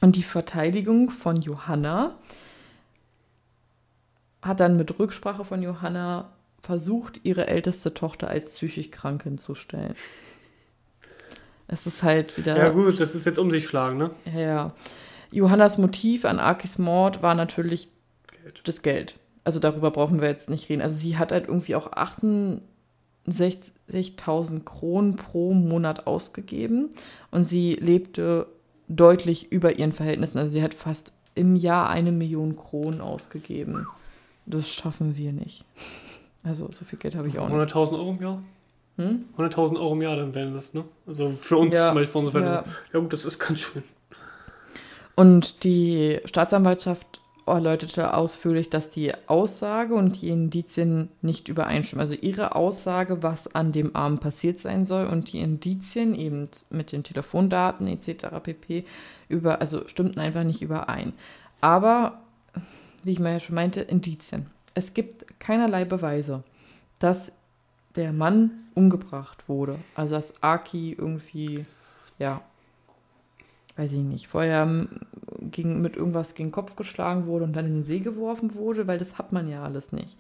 Und 0.01 0.17
die 0.17 0.25
Verteidigung 0.25 1.11
von 1.11 1.37
Johanna 1.37 2.19
hat 4.43 4.59
dann 4.59 4.77
mit 4.77 4.99
Rücksprache 4.99 5.45
von 5.45 5.63
Johanna 5.63 6.33
versucht, 6.61 7.21
ihre 7.23 7.47
älteste 7.47 7.95
Tochter 7.95 8.27
als 8.27 8.51
psychisch 8.51 8.91
krank 8.91 9.23
hinzustellen. 9.23 9.95
Es 11.73 11.87
ist 11.87 12.03
halt 12.03 12.37
wieder. 12.37 12.55
Ja, 12.57 12.69
gut, 12.69 13.01
das 13.01 13.15
ist 13.15 13.25
jetzt 13.25 13.39
um 13.39 13.51
sich 13.51 13.67
schlagen, 13.67 13.97
ne? 13.97 14.11
Ja. 14.37 14.75
Johannas 15.31 15.79
Motiv 15.79 16.27
an 16.27 16.39
Akis 16.39 16.77
Mord 16.77 17.23
war 17.23 17.35
natürlich 17.35 17.89
Geld. 18.43 18.61
das 18.65 18.83
Geld. 18.83 19.15
Also 19.43 19.59
darüber 19.59 19.91
brauchen 19.91 20.21
wir 20.21 20.29
jetzt 20.29 20.51
nicht 20.51 20.69
reden. 20.69 20.83
Also 20.83 20.97
sie 20.97 21.17
hat 21.17 21.33
halt 21.33 21.49
irgendwie 21.49 21.75
auch 21.75 21.91
68.000 21.91 24.65
Kronen 24.65 25.17
pro 25.17 25.55
Monat 25.55 26.07
ausgegeben 26.07 26.91
und 27.31 27.45
sie 27.45 27.77
lebte 27.77 28.49
deutlich 28.89 29.51
über 29.51 29.79
ihren 29.79 29.93
Verhältnissen. 29.93 30.37
Also 30.37 30.53
sie 30.53 30.63
hat 30.63 30.75
fast 30.75 31.15
im 31.35 31.57
Jahr 31.57 31.89
eine 31.89 32.13
Million 32.13 32.57
Kronen 32.57 33.01
ausgegeben. 33.01 33.87
Das 34.45 34.69
schaffen 34.69 35.17
wir 35.17 35.33
nicht. 35.33 35.65
Also 36.43 36.71
so 36.71 36.85
viel 36.85 36.99
Geld 36.99 37.17
habe 37.17 37.29
ich 37.29 37.39
auch 37.39 37.49
nicht. 37.49 37.57
100.000 37.57 37.93
Euro 37.93 38.11
im 38.11 38.21
Jahr? 38.21 38.43
Hm? 38.97 39.25
100.000 39.39 39.77
Euro 39.77 39.95
im 39.95 40.03
Jahr, 40.03 40.17
dann 40.17 40.35
wären 40.35 40.53
das, 40.53 40.75
ne? 40.75 40.85
Also 41.07 41.31
für 41.31 41.57
uns 41.57 41.75
Ja, 41.75 41.87
zum 41.87 41.95
Beispiel, 41.97 42.13
für 42.13 42.19
unsere 42.19 42.45
ja. 42.45 42.65
Ja. 42.93 43.01
gut, 43.01 43.13
das 43.13 43.25
ist 43.25 43.39
ganz 43.39 43.61
schön. 43.61 43.83
Und 45.15 45.65
die 45.65 46.21
Staatsanwaltschaft 46.25 47.21
erläuterte 47.47 48.15
ausführlich, 48.15 48.71
dass 48.71 48.91
die 48.91 49.13
Aussage 49.27 49.95
und 49.95 50.21
die 50.23 50.29
Indizien 50.29 51.09
nicht 51.23 51.49
übereinstimmen. 51.49 52.01
Also 52.01 52.15
ihre 52.15 52.55
Aussage, 52.55 53.23
was 53.23 53.55
an 53.55 53.73
dem 53.73 53.97
Abend 53.97 54.21
passiert 54.21 54.59
sein 54.59 54.87
soll 54.87 55.07
und 55.07 55.33
die 55.33 55.41
Indizien 55.41 56.15
eben 56.15 56.49
mit 56.71 56.93
den 56.93 57.03
Telefondaten 57.03 57.87
etc. 57.89 58.27
pp. 58.43 58.85
über, 59.29 59.61
also 59.61 59.87
stimmten 59.89 60.21
einfach 60.21 60.45
nicht 60.45 60.63
überein. 60.63 61.15
Aber, 61.61 62.21
wie 63.03 63.13
ich 63.13 63.19
mal 63.19 63.33
ja 63.33 63.41
schon 63.41 63.57
meinte, 63.57 63.81
Indizien. 63.81 64.47
Es 64.75 64.95
gibt 64.95 65.39
keinerlei 65.41 65.85
Beweise, 65.85 66.45
dass 66.99 67.33
der 67.97 68.13
Mann 68.13 68.51
umgebracht 68.75 69.49
wurde. 69.49 69.79
Also 69.95 70.15
dass 70.15 70.43
Aki 70.43 70.93
irgendwie, 70.93 71.67
ja, 72.19 72.41
weiß 73.77 73.93
ich 73.93 74.01
nicht, 74.01 74.29
vorher 74.29 74.87
gegen, 75.41 75.81
mit 75.81 75.97
irgendwas 75.97 76.35
gegen 76.35 76.49
den 76.49 76.55
Kopf 76.55 76.77
geschlagen 76.77 77.27
wurde 77.27 77.45
und 77.45 77.55
dann 77.55 77.67
in 77.67 77.75
den 77.75 77.85
See 77.85 78.01
geworfen 78.01 78.55
wurde, 78.55 78.87
weil 78.87 78.99
das 78.99 79.19
hat 79.19 79.33
man 79.33 79.49
ja 79.49 79.63
alles 79.65 79.93
nicht. 79.93 80.17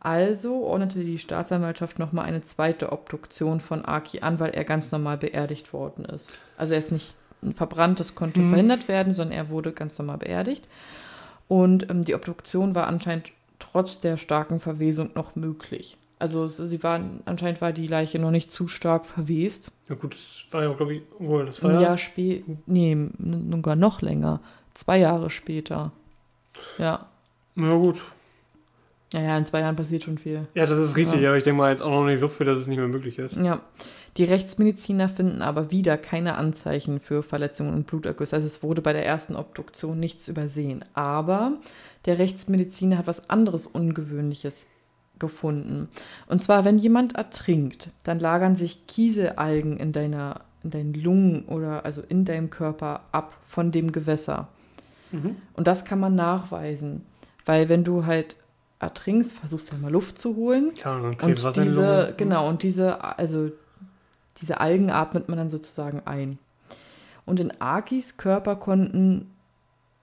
Also 0.00 0.64
ordnete 0.64 1.02
die 1.02 1.18
Staatsanwaltschaft 1.18 1.98
nochmal 1.98 2.26
eine 2.26 2.42
zweite 2.44 2.92
Obduktion 2.92 3.60
von 3.60 3.84
Aki 3.84 4.20
an, 4.20 4.38
weil 4.38 4.50
er 4.50 4.64
ganz 4.64 4.92
normal 4.92 5.16
beerdigt 5.16 5.72
worden 5.72 6.04
ist. 6.04 6.30
Also 6.58 6.74
er 6.74 6.80
ist 6.80 6.92
nicht 6.92 7.14
verbrannt, 7.54 8.00
das 8.00 8.14
konnte 8.14 8.40
mhm. 8.40 8.50
verhindert 8.50 8.88
werden, 8.88 9.12
sondern 9.12 9.36
er 9.36 9.48
wurde 9.48 9.72
ganz 9.72 9.98
normal 9.98 10.18
beerdigt. 10.18 10.68
Und 11.48 11.90
ähm, 11.90 12.04
die 12.04 12.14
Obduktion 12.14 12.74
war 12.74 12.86
anscheinend 12.86 13.32
trotz 13.58 14.00
der 14.00 14.16
starken 14.16 14.60
Verwesung 14.60 15.10
noch 15.14 15.36
möglich. 15.36 15.96
Also 16.18 16.48
sie 16.48 16.82
waren, 16.82 17.20
anscheinend 17.24 17.60
war 17.60 17.72
die 17.72 17.86
Leiche 17.86 18.18
noch 18.18 18.30
nicht 18.30 18.50
zu 18.50 18.68
stark 18.68 19.04
verwest. 19.04 19.72
Ja 19.88 19.96
gut, 19.96 20.14
das 20.14 20.46
war 20.52 20.62
ja, 20.62 20.72
glaube 20.72 20.94
ich, 20.94 21.02
oh, 21.18 21.42
das 21.42 21.62
war 21.62 21.72
Ein 21.72 21.80
Jahr 21.80 21.98
später, 21.98 22.52
nee, 22.66 22.96
sogar 23.50 23.76
noch 23.76 24.00
länger. 24.00 24.40
Zwei 24.74 24.98
Jahre 24.98 25.30
später. 25.30 25.92
Ja. 26.78 27.06
Na 27.56 27.76
gut. 27.76 28.02
Ja, 29.12 29.22
ja, 29.22 29.38
in 29.38 29.46
zwei 29.46 29.60
Jahren 29.60 29.76
passiert 29.76 30.02
schon 30.02 30.18
viel. 30.18 30.46
Ja, 30.54 30.66
das 30.66 30.78
ist 30.78 30.96
richtig, 30.96 31.20
ja. 31.20 31.28
aber 31.28 31.38
ich 31.38 31.44
denke 31.44 31.58
mal 31.58 31.70
jetzt 31.70 31.82
auch 31.82 31.90
noch 31.90 32.04
nicht 32.04 32.18
so 32.18 32.28
viel, 32.28 32.46
dass 32.46 32.58
es 32.58 32.66
nicht 32.66 32.78
mehr 32.78 32.88
möglich 32.88 33.18
ist. 33.18 33.36
Ja. 33.36 33.60
Die 34.16 34.24
Rechtsmediziner 34.24 35.08
finden 35.08 35.42
aber 35.42 35.70
wieder 35.70 35.96
keine 35.96 36.36
Anzeichen 36.36 37.00
für 37.00 37.22
Verletzungen 37.22 37.74
und 37.74 37.86
Blutergüsse. 37.86 38.36
Also 38.36 38.46
es 38.46 38.62
wurde 38.62 38.80
bei 38.80 38.92
der 38.92 39.04
ersten 39.04 39.34
Obduktion 39.36 39.98
nichts 39.98 40.28
übersehen. 40.28 40.84
Aber 40.94 41.54
der 42.06 42.18
Rechtsmediziner 42.18 42.98
hat 42.98 43.06
was 43.06 43.30
anderes 43.30 43.66
Ungewöhnliches 43.66 44.66
gefunden. 45.18 45.88
Und 46.26 46.42
zwar, 46.42 46.64
wenn 46.64 46.78
jemand 46.78 47.14
ertrinkt, 47.14 47.90
dann 48.02 48.18
lagern 48.18 48.56
sich 48.56 48.86
Kieselalgen 48.86 49.76
in 49.76 49.92
deiner 49.92 50.40
in 50.64 50.70
deinen 50.70 50.94
Lungen 50.94 51.44
oder 51.44 51.84
also 51.84 52.00
in 52.00 52.24
deinem 52.24 52.48
Körper 52.48 53.02
ab 53.12 53.34
von 53.44 53.70
dem 53.70 53.92
Gewässer. 53.92 54.48
Mhm. 55.12 55.36
Und 55.52 55.66
das 55.66 55.84
kann 55.84 56.00
man 56.00 56.14
nachweisen, 56.14 57.04
weil 57.44 57.68
wenn 57.68 57.84
du 57.84 58.06
halt 58.06 58.36
ertrinkst, 58.78 59.38
versuchst 59.38 59.70
du 59.70 59.76
ja 59.76 59.82
mal 59.82 59.92
Luft 59.92 60.18
zu 60.18 60.36
holen. 60.36 60.72
Ja, 60.82 60.96
und, 60.96 61.22
diese 61.56 62.08
mhm. 62.10 62.16
genau 62.16 62.48
und 62.48 62.62
diese 62.62 63.04
also 63.04 63.50
diese 64.40 64.58
Algen 64.58 64.90
atmet 64.90 65.28
man 65.28 65.38
dann 65.38 65.50
sozusagen 65.50 66.02
ein. 66.06 66.38
Und 67.26 67.40
in 67.40 67.60
Akis 67.60 68.16
Körper 68.16 68.56
konnten 68.56 69.30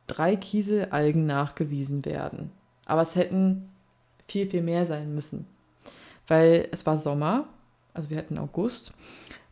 drei 0.07 0.35
Kieselalgen 0.35 1.25
nachgewiesen 1.25 2.05
werden. 2.05 2.51
Aber 2.85 3.01
es 3.01 3.15
hätten 3.15 3.70
viel, 4.31 4.49
viel 4.49 4.61
mehr 4.61 4.85
sein 4.85 5.13
müssen. 5.13 5.45
Weil 6.27 6.69
es 6.71 6.85
war 6.85 6.97
Sommer, 6.97 7.49
also 7.93 8.09
wir 8.09 8.17
hatten 8.17 8.37
August, 8.37 8.93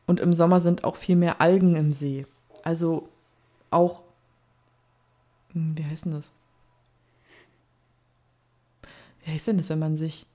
und 0.08 0.20
im 0.20 0.34
Sommer 0.34 0.62
sind 0.62 0.86
auch 0.86 0.96
viel 0.96 1.16
mehr 1.16 1.42
Algen 1.42 1.76
im 1.76 1.92
See. 1.92 2.26
Also 2.64 3.10
auch, 3.70 4.04
hm, 5.54 5.78
wie 5.78 5.86
heißt 5.86 6.06
denn 6.06 6.14
das? 6.14 6.32
Wie 9.24 9.32
heißt 9.32 9.48
denn 9.48 9.58
das, 9.58 9.70
wenn 9.70 9.80
man 9.80 9.98
sich 9.98 10.26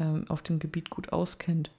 ähm, 0.00 0.24
auf 0.28 0.42
dem 0.42 0.58
Gebiet 0.58 0.90
gut 0.90 1.12
auskennt? 1.12 1.70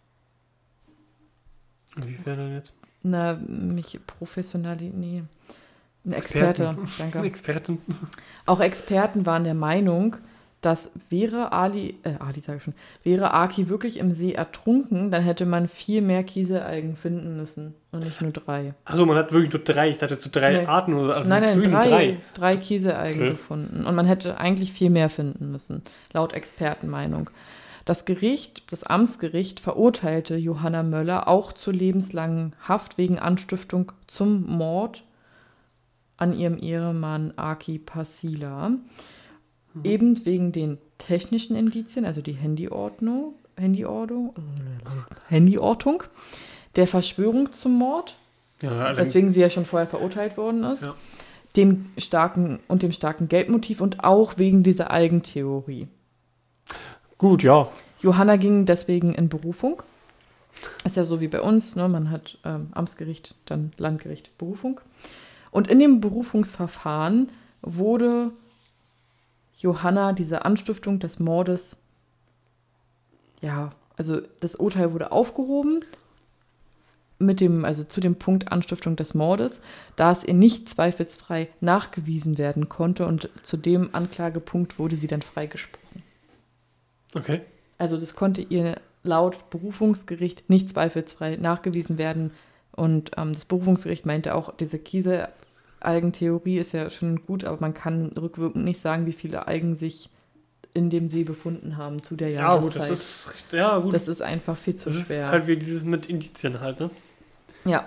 Wie 1.98 2.24
wäre 2.26 2.38
denn 2.38 2.54
jetzt? 2.54 2.74
Na, 3.04 3.34
mich 3.34 4.00
professionell, 4.06 4.78
nee. 4.78 5.24
Ein 6.06 6.12
Experte, 6.12 6.64
Experten. 6.70 6.90
danke. 6.98 7.20
Experten. 7.28 7.78
Auch 8.46 8.60
Experten 8.60 9.26
waren 9.26 9.44
der 9.44 9.56
Meinung, 9.56 10.18
dass 10.66 10.92
wäre 11.12 11.52
Ali, 11.52 12.00
äh, 12.04 12.16
Ali 12.18 12.42
sage 12.42 12.58
ich 12.58 12.64
schon, 12.64 12.74
wäre 13.04 13.34
Aki 13.36 13.70
wirklich 13.70 13.98
im 13.98 14.10
See 14.10 14.34
ertrunken, 14.34 15.12
dann 15.12 15.22
hätte 15.22 15.46
man 15.46 15.68
viel 15.68 16.02
mehr 16.02 16.24
Kieselalgen 16.24 16.96
finden 16.96 17.36
müssen 17.36 17.76
und 17.92 18.04
nicht 18.04 18.20
nur 18.20 18.32
drei. 18.32 18.74
Also 18.84 19.06
man 19.06 19.16
hat 19.16 19.32
wirklich 19.32 19.54
nur 19.54 19.64
drei, 19.64 19.90
ich 19.90 20.00
dachte 20.00 20.18
zu 20.18 20.30
drei 20.30 20.54
nee. 20.54 20.66
Arten 20.66 20.96
oder 20.96 21.18
also 21.18 21.30
Nein, 21.30 21.44
nein, 21.44 21.64
drei, 21.64 21.88
drei. 21.88 22.18
drei 22.34 22.58
Kieselalgen 22.58 23.22
okay. 23.22 23.30
gefunden. 23.30 23.86
Und 23.86 23.94
man 23.94 24.08
hätte 24.08 24.40
eigentlich 24.40 24.74
viel 24.74 24.90
mehr 24.90 25.10
finden 25.10 25.52
müssen, 25.52 25.84
laut 26.14 26.34
Expertenmeinung. 26.34 27.30
Das 27.86 28.06
Gericht, 28.06 28.72
das 28.72 28.84
Amtsgericht, 28.84 29.60
verurteilte 29.60 30.36
Johanna 30.36 30.82
Möller 30.82 31.28
auch 31.28 31.54
zu 31.54 31.70
lebenslangen 31.70 32.56
Haft 32.68 32.98
wegen 32.98 33.20
Anstiftung 33.20 33.92
zum 34.08 34.48
Mord 34.48 35.04
an 36.18 36.34
ihrem 36.34 36.58
Ehemann 36.58 37.34
Aki 37.36 37.78
Pasila. 37.78 38.72
Mhm. 39.76 39.86
Eben 39.86 40.26
wegen 40.26 40.52
den 40.52 40.78
technischen 40.98 41.56
Indizien, 41.56 42.06
also 42.06 42.22
die 42.22 42.34
Handyordnung, 42.34 43.36
Handyordnung, 43.58 44.34
Handyortung, 45.30 46.04
der 46.76 46.88
Verschwörung 46.88 47.52
zum 47.54 47.78
Mord, 47.78 48.18
ja, 48.62 48.98
weswegen 48.98 49.34
sie 49.34 49.42
ja 49.42 49.50
schon 49.50 49.66
vorher 49.66 49.88
verurteilt 49.88 50.38
worden 50.38 50.64
ist, 50.64 50.84
ja. 50.84 50.96
dem 51.56 51.88
starken 51.98 52.60
und 52.68 52.84
dem 52.84 52.92
starken 52.92 53.28
Geldmotiv 53.28 53.82
und 53.82 54.04
auch 54.04 54.38
wegen 54.38 54.64
dieser 54.64 54.92
Eigentheorie. 54.92 55.88
Gut, 57.18 57.44
ja. 57.44 57.70
Johanna 58.02 58.38
ging 58.38 58.66
deswegen 58.66 59.14
in 59.14 59.30
Berufung. 59.30 59.82
Ist 60.86 60.96
ja 60.96 61.04
so 61.04 61.20
wie 61.20 61.28
bei 61.28 61.42
uns, 61.42 61.76
ne? 61.76 61.88
man 61.90 62.12
hat 62.12 62.38
ähm, 62.46 62.70
Amtsgericht, 62.72 63.36
dann 63.46 63.74
Landgericht, 63.78 64.38
Berufung. 64.38 64.80
Und 65.52 65.68
in 65.68 65.80
dem 65.80 66.02
Berufungsverfahren 66.02 67.32
wurde 67.62 68.32
Johanna 69.58 70.14
diese 70.14 70.46
Anstiftung 70.46 71.00
des 71.00 71.20
Mordes, 71.20 71.78
ja, 73.42 73.70
also 73.98 74.22
das 74.40 74.56
Urteil 74.56 74.92
wurde 74.92 75.12
aufgehoben 75.12 75.84
mit 77.20 77.40
dem, 77.40 77.64
also 77.64 77.84
zu 77.84 78.02
dem 78.02 78.16
Punkt 78.16 78.52
Anstiftung 78.52 78.96
des 78.96 79.14
Mordes, 79.14 79.62
da 79.96 80.12
es 80.12 80.24
ihr 80.24 80.34
nicht 80.34 80.70
zweifelsfrei 80.70 81.48
nachgewiesen 81.62 82.38
werden 82.38 82.68
konnte 82.68 83.06
und 83.06 83.30
zu 83.44 83.56
dem 83.56 83.90
Anklagepunkt 83.94 84.80
wurde 84.80 84.96
sie 84.96 85.08
dann 85.08 85.22
freigesprochen. 85.22 86.04
Okay. 87.14 87.42
Also 87.78 87.98
das 87.98 88.16
konnte 88.16 88.42
ihr 88.42 88.80
laut 89.04 89.50
Berufungsgericht 89.50 90.50
nicht 90.50 90.70
zweifelsfrei 90.70 91.38
nachgewiesen 91.38 91.98
werden 91.98 92.32
und 92.74 93.12
ähm, 93.18 93.32
das 93.32 93.46
Berufungsgericht 93.46 94.06
meinte 94.06 94.36
auch, 94.36 94.54
diese 94.56 94.80
Kiese 94.80 95.30
Algentheorie 95.80 96.58
ist 96.58 96.74
ja 96.74 96.90
schon 96.90 97.22
gut, 97.22 97.44
aber 97.44 97.58
man 97.60 97.74
kann 97.74 98.08
rückwirkend 98.08 98.66
nicht 98.66 98.80
sagen, 98.80 99.06
wie 99.06 99.12
viele 99.12 99.48
Algen 99.48 99.76
sich 99.76 100.10
in 100.74 100.90
dem 100.90 101.10
See 101.10 101.24
befunden 101.24 101.78
haben 101.78 102.04
zu 102.04 102.16
der 102.16 102.30
Jahreszeit. 102.30 102.76
Ja, 102.76 102.82
gut, 102.82 102.92
das 102.92 103.00
ist, 103.00 103.54
ja, 103.54 103.78
gut. 103.78 103.94
Das 103.94 104.08
ist 104.08 104.22
einfach 104.22 104.58
viel 104.58 104.76
zu 104.76 104.90
das 104.90 105.06
schwer. 105.06 105.18
Das 105.18 105.26
ist 105.26 105.32
halt 105.32 105.48
wie 105.48 105.58
dieses 105.58 105.84
mit 105.86 106.08
Indizien 106.08 106.60
halt, 106.60 106.80
ne? 106.80 106.90
Ja. 107.64 107.86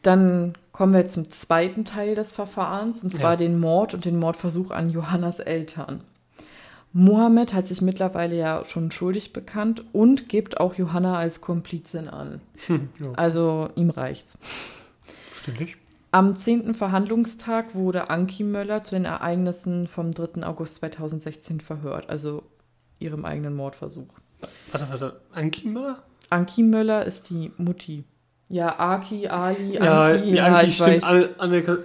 Dann 0.00 0.54
kommen 0.72 0.94
wir 0.94 1.06
zum 1.06 1.28
zweiten 1.30 1.84
Teil 1.84 2.14
des 2.14 2.32
Verfahrens, 2.32 3.04
und 3.04 3.10
zwar 3.10 3.32
ja. 3.32 3.36
den 3.36 3.60
Mord 3.60 3.92
und 3.94 4.04
den 4.04 4.18
Mordversuch 4.18 4.70
an 4.70 4.90
Johannas 4.90 5.38
Eltern. 5.38 6.02
Mohammed 6.94 7.54
hat 7.54 7.66
sich 7.66 7.80
mittlerweile 7.80 8.36
ja 8.36 8.64
schon 8.64 8.90
schuldig 8.90 9.32
bekannt 9.32 9.84
und 9.92 10.28
gibt 10.28 10.58
auch 10.58 10.74
Johanna 10.74 11.18
als 11.18 11.40
Komplizin 11.40 12.08
an. 12.08 12.40
Hm, 12.66 12.88
ja. 12.98 13.12
Also 13.12 13.70
ihm 13.76 13.90
reicht's. 13.90 14.38
Verständlich. 15.32 15.76
Am 16.14 16.34
10. 16.34 16.74
Verhandlungstag 16.74 17.74
wurde 17.74 18.10
Anki 18.10 18.44
Möller 18.44 18.82
zu 18.82 18.94
den 18.94 19.06
Ereignissen 19.06 19.88
vom 19.88 20.10
3. 20.10 20.46
August 20.46 20.76
2016 20.76 21.60
verhört, 21.60 22.10
also 22.10 22.42
ihrem 22.98 23.24
eigenen 23.24 23.56
Mordversuch. 23.56 24.20
Warte, 24.70 24.90
warte, 24.90 25.20
Anki 25.32 25.68
Möller? 25.68 26.02
Anki 26.28 26.64
Möller 26.64 27.06
ist 27.06 27.30
die 27.30 27.50
Mutti. 27.56 28.04
Ja, 28.50 28.78
Aki, 28.78 29.28
Ali, 29.28 29.78
Anki. 29.78 29.84
Ja, 29.86 30.14
ja 30.14 30.44
Anki, 30.54 30.66
ich 30.66 30.74
stimmt, 30.74 31.02
weiß. 31.02 31.28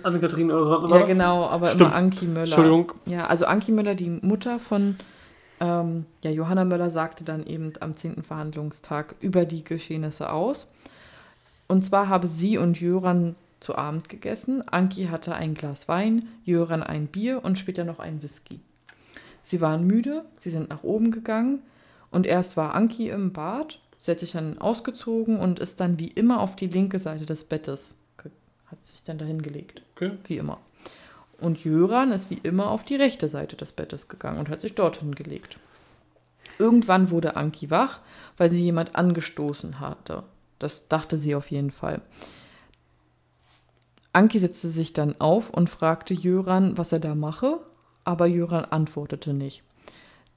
Anne-Kathrin 0.04 0.52
oder 0.52 0.66
so. 0.66 0.90
Ja, 0.94 1.06
genau, 1.06 1.46
aber 1.46 1.68
stimmt. 1.68 1.82
immer 1.82 1.96
Anki 1.96 2.26
Möller. 2.26 2.44
Entschuldigung. 2.44 2.92
Ja, 3.06 3.28
also 3.28 3.46
Anki 3.46 3.72
Möller, 3.72 3.96
die 3.96 4.10
Mutter 4.10 4.60
von 4.60 4.98
ähm, 5.62 6.06
ja, 6.22 6.32
Johanna 6.32 6.66
Möller, 6.66 6.90
sagte 6.90 7.24
dann 7.24 7.46
eben 7.46 7.72
am 7.80 7.94
10. 7.94 8.24
Verhandlungstag 8.24 9.16
über 9.22 9.46
die 9.46 9.64
Geschehnisse 9.64 10.34
aus. 10.34 10.70
Und 11.70 11.82
zwar 11.82 12.10
habe 12.10 12.28
sie 12.28 12.58
und 12.58 12.82
Jöran 12.82 13.36
zu 13.60 13.76
Abend 13.76 14.10
gegessen. 14.10 14.68
Anki 14.68 15.06
hatte 15.06 15.36
ein 15.36 15.54
Glas 15.54 15.88
Wein, 15.88 16.28
Jöran 16.44 16.84
ein 16.84 17.08
Bier 17.08 17.44
und 17.44 17.58
später 17.58 17.84
noch 17.84 18.00
ein 18.00 18.22
Whisky. 18.22 18.60
Sie 19.44 19.62
waren 19.62 19.88
müde, 19.88 20.26
sie 20.38 20.50
sind 20.50 20.70
nach 20.70 20.84
oben 20.84 21.12
gegangen 21.12 21.62
und 22.12 22.26
erst 22.26 22.58
war 22.58 22.76
Anki 22.76 23.10
im 23.10 23.34
Bad. 23.34 23.80
Sie 23.98 24.12
hat 24.12 24.20
sich 24.20 24.34
dann 24.34 24.60
ausgezogen 24.60 25.40
und 25.40 25.60
ist 25.60 25.80
dann 25.80 26.00
wie 26.00 26.10
immer 26.10 26.42
auf 26.42 26.56
die 26.56 26.68
linke 26.68 27.00
Seite 27.00 27.26
des 27.26 27.46
Bettes, 27.46 27.98
hat 28.70 28.86
sich 28.86 29.02
dann 29.04 29.18
dahin 29.18 29.42
gelegt. 29.42 29.82
Okay. 29.96 30.12
Wie 30.26 30.38
immer. 30.38 30.60
Und 31.40 31.64
Jöran 31.64 32.12
ist 32.12 32.30
wie 32.30 32.40
immer 32.44 32.70
auf 32.70 32.84
die 32.84 32.96
rechte 32.96 33.28
Seite 33.28 33.56
des 33.56 33.72
Bettes 33.72 34.08
gegangen 34.08 34.40
und 34.40 34.50
hat 34.50 34.62
sich 34.62 34.76
dorthin 34.76 35.16
gelegt. 35.16 35.58
Irgendwann 36.60 37.12
wurde 37.12 37.36
Anki 37.36 37.70
wach, 37.70 38.00
weil 38.36 38.50
sie 38.50 38.62
jemand 38.62 38.96
angestoßen 38.96 39.80
hatte. 39.80 40.24
Das 40.60 40.88
dachte 40.88 41.20
sie 41.20 41.36
auf 41.36 41.52
jeden 41.52 41.72
Fall. 41.72 42.02
Anki 44.18 44.40
setzte 44.40 44.68
sich 44.68 44.94
dann 44.94 45.14
auf 45.22 45.52
und 45.52 45.70
fragte 45.70 46.16
Jöran, 46.16 46.76
was 46.76 46.92
er 46.92 47.00
da 47.00 47.14
mache, 47.14 47.60
aber 48.04 48.26
Jöran 48.26 48.66
antwortete 48.66 49.32
nicht. 49.32 49.62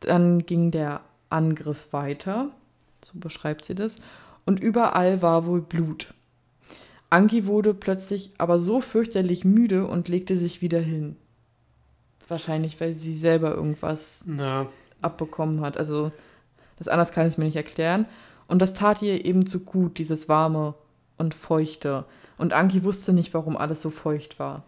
Dann 0.01 0.41
ging 0.45 0.71
der 0.71 1.01
Angriff 1.31 1.91
weiter, 1.95 2.51
so 3.03 3.13
beschreibt 3.15 3.65
sie 3.65 3.75
das, 3.75 3.97
und 4.45 4.61
überall 4.61 5.23
war 5.23 5.47
wohl 5.47 5.63
Blut. 5.63 6.13
Anki 7.09 7.47
wurde 7.47 7.73
plötzlich 7.73 8.33
aber 8.37 8.59
so 8.59 8.83
fürchterlich 8.83 9.47
müde 9.47 9.87
und 9.87 10.11
legte 10.11 10.37
sich 10.37 10.61
wieder 10.61 10.81
hin. 10.81 11.17
Wahrscheinlich, 12.29 12.79
weil 12.83 12.93
sie 12.93 13.17
selber 13.17 13.55
irgendwas 13.55 14.27
Ja. 14.37 14.67
abbekommen 15.01 15.63
hat. 15.63 15.79
Also, 15.79 16.13
das 16.77 16.87
anders 16.87 17.13
kann 17.13 17.27
ich 17.27 17.33
es 17.33 17.39
mir 17.39 17.47
nicht 17.47 17.57
erklären. 17.57 18.05
Und 18.47 18.61
das 18.61 18.75
tat 18.75 19.01
ihr 19.01 19.25
eben 19.25 19.47
so 19.47 19.61
gut, 19.61 19.97
dieses 19.97 20.29
warme 20.29 20.75
und 21.21 21.35
feuchte. 21.35 22.05
Und 22.39 22.53
Anki 22.53 22.83
wusste 22.85 23.13
nicht, 23.13 23.33
warum 23.35 23.57
alles 23.57 23.83
so 23.83 23.91
feucht 23.91 24.39
war. 24.39 24.65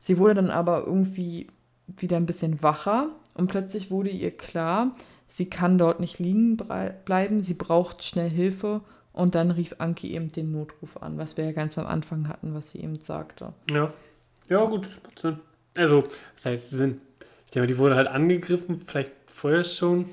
Sie 0.00 0.18
wurde 0.18 0.34
dann 0.34 0.50
aber 0.50 0.84
irgendwie 0.86 1.46
wieder 1.86 2.16
ein 2.16 2.26
bisschen 2.26 2.62
wacher 2.62 3.10
und 3.34 3.48
plötzlich 3.48 3.90
wurde 3.90 4.10
ihr 4.10 4.30
klar, 4.36 4.92
sie 5.28 5.48
kann 5.50 5.76
dort 5.78 6.00
nicht 6.00 6.18
liegen 6.18 6.56
bleiben, 6.56 7.40
sie 7.40 7.54
braucht 7.54 8.02
schnell 8.04 8.30
Hilfe. 8.30 8.80
Und 9.12 9.34
dann 9.34 9.50
rief 9.50 9.74
Anki 9.78 10.14
eben 10.14 10.30
den 10.30 10.52
Notruf 10.52 10.96
an, 11.02 11.18
was 11.18 11.36
wir 11.36 11.44
ja 11.44 11.50
ganz 11.52 11.76
am 11.76 11.86
Anfang 11.86 12.28
hatten, 12.28 12.54
was 12.54 12.70
sie 12.70 12.78
eben 12.80 13.00
sagte. 13.00 13.52
Ja. 13.68 13.92
Ja, 14.48 14.64
gut. 14.64 14.86
Also, 15.74 16.04
das 16.36 16.46
heißt 16.46 16.70
Sinn. 16.70 17.00
Ich 17.44 17.50
denke 17.50 17.66
die 17.66 17.76
wurde 17.78 17.96
halt 17.96 18.06
angegriffen, 18.06 18.78
vielleicht 18.78 19.10
vorher 19.26 19.64
schon. 19.64 20.06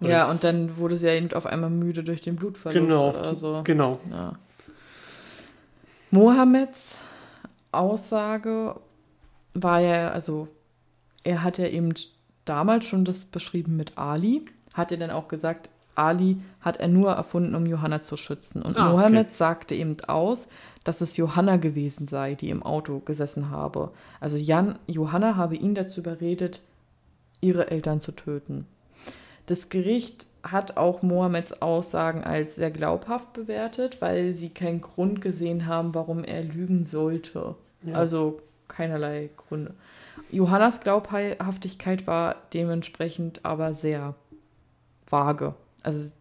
Oder- 0.00 0.08
Ja, 0.10 0.30
und 0.30 0.44
dann 0.44 0.76
wurde 0.76 0.96
sie 0.96 1.08
ja 1.08 1.14
eben 1.14 1.32
auf 1.32 1.46
einmal 1.46 1.68
müde 1.70 2.04
durch 2.04 2.20
den 2.20 2.36
Blutverlust 2.36 2.80
Genau, 2.80 3.10
oder 3.10 3.34
so. 3.34 3.60
genau. 3.64 3.98
Ja. 4.08 4.38
Mohammeds 6.12 6.98
Aussage 7.72 8.76
war 9.54 9.80
ja, 9.80 10.10
also 10.10 10.48
er 11.24 11.42
hat 11.42 11.56
ja 11.56 11.66
eben 11.66 11.94
damals 12.44 12.84
schon 12.86 13.06
das 13.06 13.24
beschrieben 13.24 13.76
mit 13.76 13.96
Ali, 13.96 14.44
hat 14.74 14.92
er 14.92 14.98
dann 14.98 15.10
auch 15.10 15.28
gesagt, 15.28 15.70
Ali 15.94 16.36
hat 16.60 16.78
er 16.78 16.88
nur 16.88 17.12
erfunden, 17.12 17.54
um 17.54 17.64
Johanna 17.64 18.00
zu 18.02 18.16
schützen. 18.16 18.60
Und 18.60 18.76
Ah, 18.76 18.88
okay. 18.88 18.96
Mohammed 18.96 19.32
sagte 19.32 19.74
eben 19.74 19.96
aus, 20.06 20.48
dass 20.84 21.00
es 21.00 21.16
Johanna 21.16 21.56
gewesen 21.56 22.06
sei, 22.06 22.34
die 22.34 22.50
im 22.50 22.62
Auto 22.62 22.98
gesessen 22.98 23.50
habe. 23.50 23.92
Also 24.20 24.36
Jan, 24.36 24.78
Johanna 24.86 25.36
habe 25.36 25.56
ihn 25.56 25.74
dazu 25.74 26.00
überredet, 26.00 26.60
ihre 27.40 27.70
Eltern 27.70 28.00
zu 28.02 28.12
töten. 28.12 28.66
Das 29.46 29.70
Gericht 29.70 30.26
hat 30.42 30.76
auch 30.76 31.02
Mohammeds 31.02 31.62
Aussagen 31.62 32.24
als 32.24 32.56
sehr 32.56 32.70
glaubhaft 32.70 33.32
bewertet, 33.32 34.00
weil 34.00 34.34
sie 34.34 34.50
keinen 34.50 34.80
Grund 34.80 35.20
gesehen 35.20 35.66
haben, 35.66 35.94
warum 35.94 36.24
er 36.24 36.42
lügen 36.42 36.84
sollte. 36.84 37.54
Ja. 37.82 37.94
Also 37.94 38.40
keinerlei 38.68 39.30
Gründe. 39.36 39.74
Johannas 40.30 40.80
Glaubhaftigkeit 40.80 42.06
war 42.06 42.36
dementsprechend 42.54 43.44
aber 43.44 43.74
sehr 43.74 44.14
vage. 45.06 45.54
Also 45.82 46.14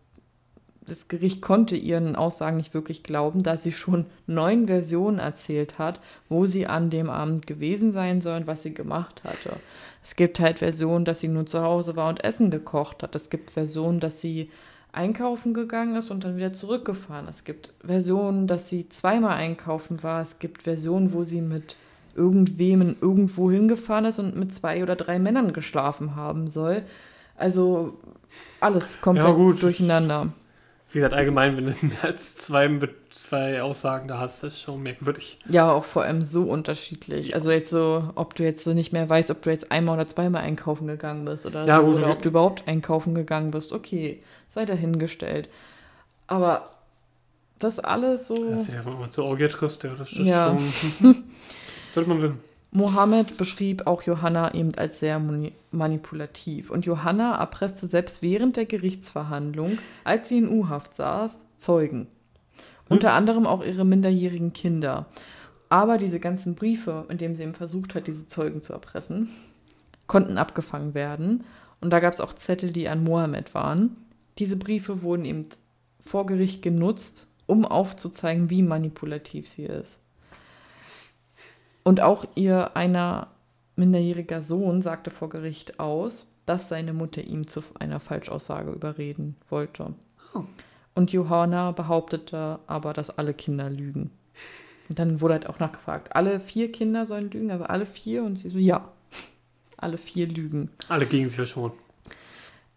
das 0.86 1.07
Gericht 1.07 1.41
konnte 1.41 1.76
ihren 1.76 2.15
Aussagen 2.15 2.57
nicht 2.57 2.74
wirklich 2.74 3.03
glauben, 3.03 3.43
da 3.43 3.57
sie 3.57 3.72
schon 3.72 4.05
neun 4.28 4.67
Versionen 4.67 5.19
erzählt 5.19 5.80
hat, 5.80 5.99
wo 6.28 6.45
sie 6.45 6.67
an 6.67 6.89
dem 6.89 7.09
Abend 7.09 7.47
gewesen 7.47 7.91
sein 7.91 8.22
soll 8.22 8.38
und 8.41 8.47
was 8.47 8.63
sie 8.63 8.74
gemacht 8.74 9.24
hatte. 9.24 9.57
Es 10.04 10.16
gibt 10.16 10.39
halt 10.39 10.60
Versionen, 10.60 11.06
dass 11.06 11.20
sie 11.20 11.28
nur 11.28 11.45
zu 11.45 11.62
Hause 11.62 11.95
war 11.95 12.10
und 12.10 12.24
Essen 12.24 12.49
gekocht 12.49 13.04
hat. 13.04 13.16
Es 13.16 13.30
gibt 13.30 13.52
Versionen, 13.52 13.99
dass 13.99 14.20
sie 14.22 14.49
einkaufen 14.93 15.54
gegangen 15.54 15.95
ist 15.95 16.12
und 16.12 16.24
dann 16.24 16.36
wieder 16.38 16.54
zurückgefahren. 16.54 17.28
Es 17.30 17.43
gibt 17.43 17.72
Versionen, 17.84 18.47
dass 18.47 18.68
sie 18.68 18.89
zweimal 18.89 19.38
einkaufen 19.38 20.02
war. 20.04 20.22
Es 20.22 20.39
gibt 20.39 20.64
Versionen, 20.64 21.14
wo 21.14 21.24
sie 21.24 21.41
mit 21.41 21.76
irgendwem 22.16 22.97
irgendwo 22.99 23.49
hingefahren 23.49 24.06
ist 24.06 24.20
und 24.20 24.36
mit 24.36 24.54
zwei 24.54 24.84
oder 24.84 24.95
drei 24.95 25.18
Männern 25.18 25.54
geschlafen 25.54 26.16
haben 26.16 26.47
soll. 26.47 26.84
Also 27.38 27.93
alles 28.60 28.99
komplett 29.02 29.28
Ja, 29.28 29.34
gut. 29.34 29.62
durcheinander. 29.64 30.30
Wie 30.92 30.98
gesagt, 30.98 31.14
allgemein, 31.14 31.56
wenn 31.56 31.68
du 31.68 31.72
mehr 31.82 32.04
als 32.04 32.36
zwei, 32.36 32.70
zwei 33.12 33.62
Aussagen 33.62 34.08
da 34.08 34.20
hast, 34.20 34.44
das 34.44 34.54
ist 34.56 34.62
schon 34.62 34.84
merkwürdig. 34.84 35.39
Ja, 35.48 35.72
auch 35.72 35.86
vor 35.86 36.04
allem 36.04 36.22
so 36.22 36.44
unterschiedlich. 36.44 37.34
Also 37.34 37.52
jetzt 37.52 37.70
so, 37.70 38.12
ob 38.16 38.36
du 38.36 38.44
jetzt 38.44 38.64
so 38.64 38.74
nicht 38.74 38.92
mehr 38.92 39.08
weißt, 39.08 39.32
ob 39.32 39.42
du 39.42 39.50
jetzt 39.50 39.72
einmal 39.72 39.96
oder 39.96 40.08
zweimal 40.08 40.42
einkaufen 40.44 40.88
gegangen 40.88 41.24
bist 41.24 41.46
oder, 41.46 41.66
Ja, 41.66 41.80
so, 41.80 41.88
oder 41.88 42.12
ob 42.12 42.22
du 42.22 42.30
überhaupt 42.30 42.68
einkaufen 42.68 43.16
gegangen 43.16 43.52
bist. 43.52 43.72
Okay, 43.72 44.22
sei 44.50 44.66
dahingestellt. 44.66 45.48
Aber 46.28 46.70
das 47.60 47.80
alles 47.80 48.28
so. 48.28 48.50
Das 48.50 48.64
ist 48.64 48.74
ja, 48.74 48.86
wenn 48.86 49.00
man 49.00 49.12
zur 49.12 49.26
Orgie 49.26 49.48
triffst, 49.48 49.84
ja, 49.84 49.92
das 49.98 50.12
ist 50.12 50.28
Ja. 50.28 50.58
schon. 50.58 51.14
sollte 51.94 52.10
man 52.10 52.22
wissen. 52.22 52.51
Mohammed 52.74 53.36
beschrieb 53.36 53.86
auch 53.86 54.03
Johanna 54.03 54.53
eben 54.53 54.74
als 54.76 54.99
sehr 55.01 55.19
mani- 55.19 55.51
manipulativ. 55.72 56.72
Und 56.72 56.86
Johanna 56.86 57.38
erpresste 57.38 57.88
selbst 57.88 58.22
während 58.22 58.55
der 58.55 58.65
Gerichtsverhandlung, 58.65 59.78
als 60.05 60.30
sie 60.30 60.38
in 60.38 60.49
U-Haft 60.49 60.93
saß, 60.93 61.39
Zeugen. 61.57 62.07
Unter 62.88 63.13
anderem 63.13 63.45
auch 63.45 63.63
ihre 63.63 63.86
minderjährigen 63.86 64.53
Kinder. 64.53 65.05
Aber 65.69 65.97
diese 65.97 66.19
ganzen 66.19 66.55
Briefe, 66.55 67.05
in 67.07 67.17
denen 67.17 67.36
sie 67.36 67.43
eben 67.43 67.53
versucht 67.53 67.95
hat, 67.95 68.07
diese 68.07 68.28
Zeugen 68.28 68.61
zu 68.61 68.74
erpressen, 68.74 69.30
konnten 70.07 70.38
abgefangen 70.38 70.93
werden. 70.93 71.45
Und 71.80 71.91
da 71.91 72.01
gab 72.01 72.11
es 72.11 72.19
auch 72.19 72.34
Zettel, 72.34 72.72
die 72.72 72.89
an 72.89 73.03
Mohammed 73.03 73.53
waren. 73.53 73.95
Diese 74.38 74.57
Briefe 74.57 75.01
wurden 75.01 75.24
eben 75.24 75.45
vor 76.01 76.26
Gericht 76.26 76.61
genutzt, 76.61 77.28
um 77.47 77.65
aufzuzeigen, 77.65 78.49
wie 78.49 78.61
manipulativ 78.61 79.47
sie 79.47 79.63
ist. 79.63 80.01
Und 81.84 82.02
auch 82.02 82.26
ihr 82.36 82.76
einer 82.76 83.28
minderjähriger 83.76 84.42
Sohn 84.42 84.82
sagte 84.82 85.10
vor 85.10 85.30
Gericht 85.30 85.80
aus, 85.80 86.28
dass 86.46 86.70
seine 86.70 86.94
Mutter 86.94 87.24
ihm 87.24 87.48
zu 87.48 87.62
einer 87.80 88.00
Falschaussage 88.00 88.72
überreden 88.72 89.36
wollte. 89.50 89.94
Oh. 90.34 90.44
Und 90.94 91.14
Johanna 91.14 91.72
behauptete 91.72 92.60
aber, 92.68 92.94
dass 92.94 93.18
alle 93.18 93.34
Kinder 93.34 93.70
lügen. 93.70 94.12
Und 94.90 95.00
dann 95.00 95.22
wurde 95.22 95.36
halt 95.36 95.48
auch 95.48 95.60
nachgefragt, 95.60 96.16
alle 96.16 96.40
vier 96.40 96.72
Kinder 96.72 97.06
sollen 97.06 97.32
lügen, 97.32 97.52
aber 97.52 97.70
alle 97.70 97.86
vier? 97.86 98.24
Und 98.24 98.38
sie 98.38 98.49
so, 98.49 98.58
ja, 98.58 98.91
alle 99.78 99.98
vier 99.98 100.28
lügen. 100.28 100.70
Alle 100.90 101.06
gegen 101.06 101.30
sich 101.30 101.49
schon. 101.49 101.72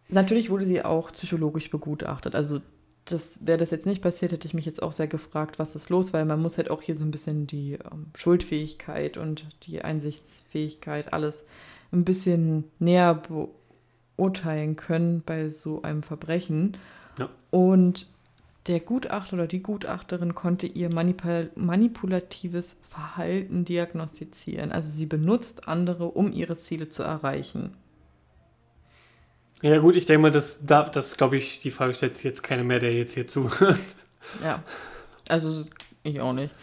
Natürlich 0.09 0.51
wurde 0.51 0.65
sie 0.65 0.85
auch 0.85 1.11
psychologisch 1.13 1.71
begutachtet. 1.71 2.35
Also 2.35 2.61
das 3.05 3.47
wäre 3.47 3.59
das 3.59 3.71
jetzt 3.71 3.87
nicht 3.87 4.03
passiert, 4.03 4.33
hätte 4.33 4.47
ich 4.47 4.55
mich 4.55 4.65
jetzt 4.65 4.83
auch 4.83 4.93
sehr 4.93 5.07
gefragt, 5.07 5.59
was 5.59 5.77
ist 5.77 5.91
los, 5.91 6.13
weil 6.13 6.25
man 6.25 6.41
muss 6.41 6.57
halt 6.57 6.71
auch 6.71 6.81
hier 6.81 6.97
so 6.97 7.05
ein 7.05 7.11
bisschen 7.11 7.47
die 7.47 7.75
ähm, 7.75 8.07
Schuldfähigkeit 8.15 9.17
und 9.19 9.47
die 9.65 9.83
Einsichtsfähigkeit 9.83 11.13
alles 11.13 11.45
ein 11.93 12.05
bisschen 12.05 12.65
näher 12.79 13.23
beurteilen 14.17 14.77
können 14.77 15.23
bei 15.25 15.49
so 15.51 15.83
einem 15.83 16.03
Verbrechen. 16.03 16.77
Ja. 17.19 17.29
Und 17.51 18.09
der 18.67 18.81
Gutachter 18.81 19.35
oder 19.35 19.47
die 19.47 19.63
Gutachterin 19.63 20.35
konnte 20.35 20.67
ihr 20.67 20.93
manipul 20.93 21.51
manipulatives 21.55 22.79
Verhalten 22.89 23.67
diagnostizieren. 23.67 24.73
Also 24.73 24.91
sie 24.91 25.05
benutzt 25.05 25.69
andere, 25.69 26.07
um 26.07 26.33
ihre 26.33 26.57
Ziele 26.57 26.89
zu 26.89 27.03
erreichen. 27.03 27.75
Ja, 29.65 29.79
gut, 29.79 29.97
ich 29.97 30.05
denke 30.05 30.21
mal, 30.21 30.31
das, 30.31 30.67
da- 30.67 30.83
das 30.91 31.17
glaube 31.17 31.39
ich, 31.39 31.59
die 31.61 31.71
Frage 31.71 31.95
stellt 31.95 32.23
jetzt 32.23 32.43
keiner 32.43 32.65
mehr, 32.65 32.81
der 32.81 32.93
jetzt 32.93 33.15
hier 33.15 33.27
zuhört. 33.27 33.79
Ja, 34.43 34.63
also 35.29 35.65
ich 36.03 36.21
auch 36.21 36.35
nicht. 36.35 36.55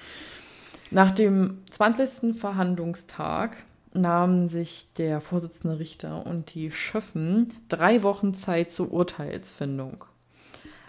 Nach 0.92 1.10
dem 1.10 1.58
20. 1.72 2.36
Verhandlungstag 2.40 3.58
nahmen 3.94 4.48
sich 4.48 4.88
der 4.98 5.20
Vorsitzende 5.20 5.80
Richter 5.80 6.26
und 6.28 6.54
die 6.54 6.72
Schöffen 6.72 7.54
drei 7.70 8.04
Wochen 8.04 8.36
Zeit 8.36 8.72
zur 8.72 8.92
Urteilsfindung. 8.94 10.06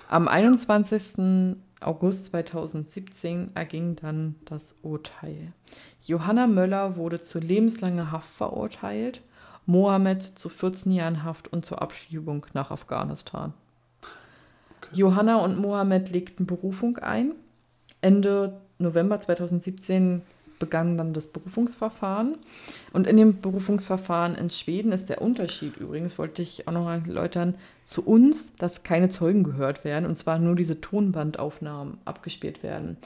Am 0.08 0.28
21. 0.28 1.56
August 1.80 2.26
2017 2.26 3.52
erging 3.54 3.96
dann 3.96 4.34
das 4.44 4.76
Urteil. 4.82 5.52
Johanna 6.02 6.46
Möller 6.46 6.96
wurde 6.96 7.22
zu 7.22 7.38
lebenslanger 7.38 8.12
Haft 8.12 8.28
verurteilt, 8.34 9.22
Mohammed 9.66 10.22
zu 10.22 10.48
14 10.48 10.92
Jahren 10.92 11.24
Haft 11.24 11.52
und 11.52 11.64
zur 11.64 11.82
Abschiebung 11.82 12.46
nach 12.52 12.70
Afghanistan. 12.70 13.52
Johanna 14.92 15.36
und 15.36 15.58
Mohammed 15.58 16.10
legten 16.10 16.46
Berufung 16.46 16.98
ein. 16.98 17.32
Ende 18.00 18.60
November 18.78 19.18
2017 19.18 20.22
begann 20.58 20.96
dann 20.96 21.12
das 21.12 21.26
Berufungsverfahren. 21.26 22.36
Und 22.92 23.08
in 23.08 23.16
dem 23.16 23.40
Berufungsverfahren 23.40 24.36
in 24.36 24.48
Schweden 24.50 24.92
ist 24.92 25.08
der 25.08 25.20
Unterschied 25.20 25.76
übrigens, 25.76 26.18
wollte 26.18 26.42
ich 26.42 26.68
auch 26.68 26.72
noch 26.72 26.88
erläutern, 26.88 27.56
zu 27.84 28.06
uns, 28.06 28.54
dass 28.56 28.84
keine 28.84 29.08
Zeugen 29.08 29.42
gehört 29.42 29.84
werden, 29.84 30.06
und 30.06 30.14
zwar 30.14 30.38
nur 30.38 30.54
diese 30.54 30.80
Tonbandaufnahmen 30.80 31.98
abgespielt 32.04 32.62
werden. 32.62 32.96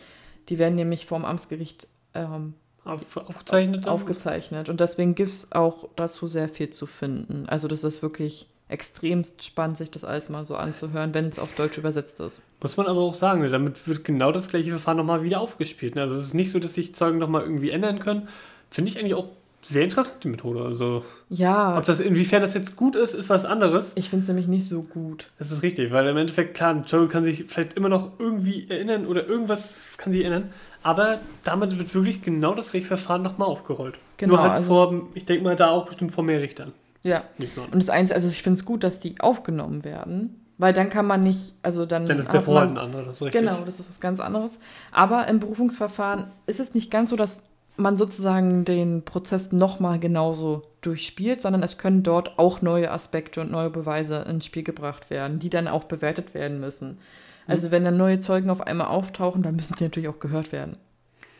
Die 0.49 0.59
werden 0.59 0.75
nämlich 0.75 1.07
vom 1.07 1.25
Amtsgericht 1.25 1.89
ähm, 2.13 2.55
Auf, 2.87 3.17
aufgezeichnet? 3.17 3.89
aufgezeichnet. 3.89 4.69
Und 4.69 4.81
deswegen 4.81 5.15
gibt 5.15 5.29
es 5.29 5.53
auch 5.53 5.89
dazu 5.97 6.27
sehr 6.27 6.49
viel 6.49 6.71
zu 6.71 6.87
finden. 6.87 7.45
Also 7.49 7.69
das 7.69 7.85
ist 7.85 8.03
wirklich 8.03 8.47
extremst 8.69 9.45
spannend, 9.45 9.77
sich 9.79 9.91
das 9.91 10.03
alles 10.05 10.29
mal 10.29 10.45
so 10.45 10.57
anzuhören, 10.57 11.15
wenn 11.15 11.27
es 11.27 11.39
auf 11.39 11.55
Deutsch 11.55 11.79
übersetzt 11.79 12.19
ist. 12.21 12.41
Muss 12.61 12.77
man 12.77 12.87
aber 12.87 13.01
auch 13.01 13.15
sagen, 13.15 13.43
ne, 13.43 13.49
damit 13.49 13.87
wird 13.87 14.05
genau 14.05 14.33
das 14.33 14.49
gleiche 14.49 14.71
Verfahren 14.71 14.97
nochmal 14.97 15.23
wieder 15.23 15.41
aufgespielt. 15.41 15.95
ne? 15.95 16.03
Also 16.03 16.17
es 16.17 16.23
ist 16.27 16.35
nicht 16.35 16.51
so, 16.51 16.59
dass 16.59 16.75
sich 16.75 16.95
Zeugen 16.95 17.19
nochmal 17.19 17.43
irgendwie 17.43 17.71
ändern 17.71 18.01
können. 18.01 18.29
Finde 18.71 18.91
ich 18.91 18.99
eigentlich 18.99 19.15
auch 19.15 19.29
sehr 19.63 19.85
interessant, 19.85 20.23
die 20.25 20.29
Methode. 20.29 20.63
Also 20.65 21.05
Ja, 21.29 21.77
ob 21.79 21.85
das, 21.85 22.01
inwiefern 22.01 22.43
das 22.43 22.55
jetzt 22.55 22.77
gut 22.77 22.95
ist, 22.97 23.15
ist 23.15 23.29
was 23.31 23.45
anderes. 23.45 23.93
ich 23.97 24.11
finde 24.11 24.23
es 24.23 24.29
nämlich 24.29 24.49
nicht 24.49 24.69
so 24.69 24.83
gut. 24.83 25.29
Das 25.39 25.51
ist 25.51 25.63
richtig, 25.63 25.93
weil 25.93 26.07
im 26.09 26.17
Endeffekt, 26.17 26.55
klar, 26.57 26.71
ein 26.71 26.87
Zeuge 26.87 27.09
kann 27.09 27.25
sich 27.25 27.45
vielleicht 27.49 27.75
immer 27.75 27.89
noch 27.89 28.19
irgendwie 28.19 28.69
erinnern 28.69 29.07
oder 29.07 29.27
irgendwas 29.27 29.81
kann 29.97 30.13
sich 30.13 30.23
erinnern, 30.23 30.51
aber 30.87 31.19
damit 31.43 31.77
wird 31.77 31.93
wirklich 31.97 32.23
genau 32.23 32.55
das 32.55 32.71
gleiche 32.71 32.87
Verfahren 32.87 33.23
nochmal 33.23 33.49
aufgerollt. 33.49 33.97
Genau, 34.19 34.35
Nur 34.35 34.43
halt 34.43 34.53
also- 34.53 34.69
vor, 34.69 35.09
ich 35.15 35.25
denke 35.25 35.43
mal, 35.43 35.57
da 35.57 35.71
auch 35.71 35.85
bestimmt 35.85 36.13
vor 36.13 36.23
mehr 36.23 36.41
Richtern. 36.41 36.73
Ja. 37.03 37.25
Und 37.73 37.83
das 37.83 37.91
Einzige, 37.91 38.15
also 38.15 38.29
ich 38.29 38.41
finde 38.41 38.59
es 38.59 38.65
gut, 38.65 38.85
dass 38.85 39.01
die 39.01 39.21
aufgenommen 39.21 39.85
werden, 39.85 40.41
weil 40.59 40.73
dann 40.73 40.89
kann 40.89 41.05
man 41.05 41.25
nicht, 41.25 41.55
also 41.63 41.87
dann. 41.87 42.07
Dann 42.07 42.21
ist 42.21 42.33
der 42.33 42.41
Vorhalt 42.41 42.71
ein 42.71 42.79
anderer, 42.79 43.03
das 43.03 43.17
ist 43.17 43.23
richtig. 43.23 43.41
Genau, 43.41 43.65
das 43.65 43.81
ist 43.81 43.89
was 43.89 44.01
ganz 44.01 44.21
anderes. 44.21 44.61
Aber 44.93 45.27
im 45.27 45.41
Berufungsverfahren 45.41 46.31
ist 46.47 46.61
es 46.61 46.73
nicht 46.73 46.91
ganz 46.91 47.11
so, 47.11 47.17
dass 47.17 47.43
man 47.77 47.97
sozusagen 47.97 48.65
den 48.65 49.05
Prozess 49.05 49.51
nochmal 49.51 49.99
genauso 49.99 50.63
durchspielt, 50.83 51.43
sondern 51.43 51.65
es 51.65 51.79
können 51.79 52.05
dort 52.05 52.39
auch 52.39 52.63
neue 52.63 52.93
Aspekte 52.93 53.41
und 53.41 53.51
neue 53.51 53.71
Beweise 53.71 54.25
ins 54.29 54.47
Spiel 54.47 54.63
gebracht 54.63 55.11
werden, 55.11 55.41
die 55.41 55.51
dann 55.51 55.67
auch 55.67 55.85
bewertet 55.85 56.33
werden 56.33 56.61
müssen. 56.61 56.99
Also 57.47 57.71
wenn 57.71 57.85
dann 57.85 57.97
neue 57.97 58.21
Zeugen 58.21 58.51
auf 58.51 58.61
einmal 58.61 58.89
auftauchen, 58.89 59.43
dann 59.43 59.57
müssen 59.57 59.77
die 59.77 59.85
natürlich 59.85 60.09
auch 60.09 60.21
gehört 60.21 60.53
werden. 60.53 60.77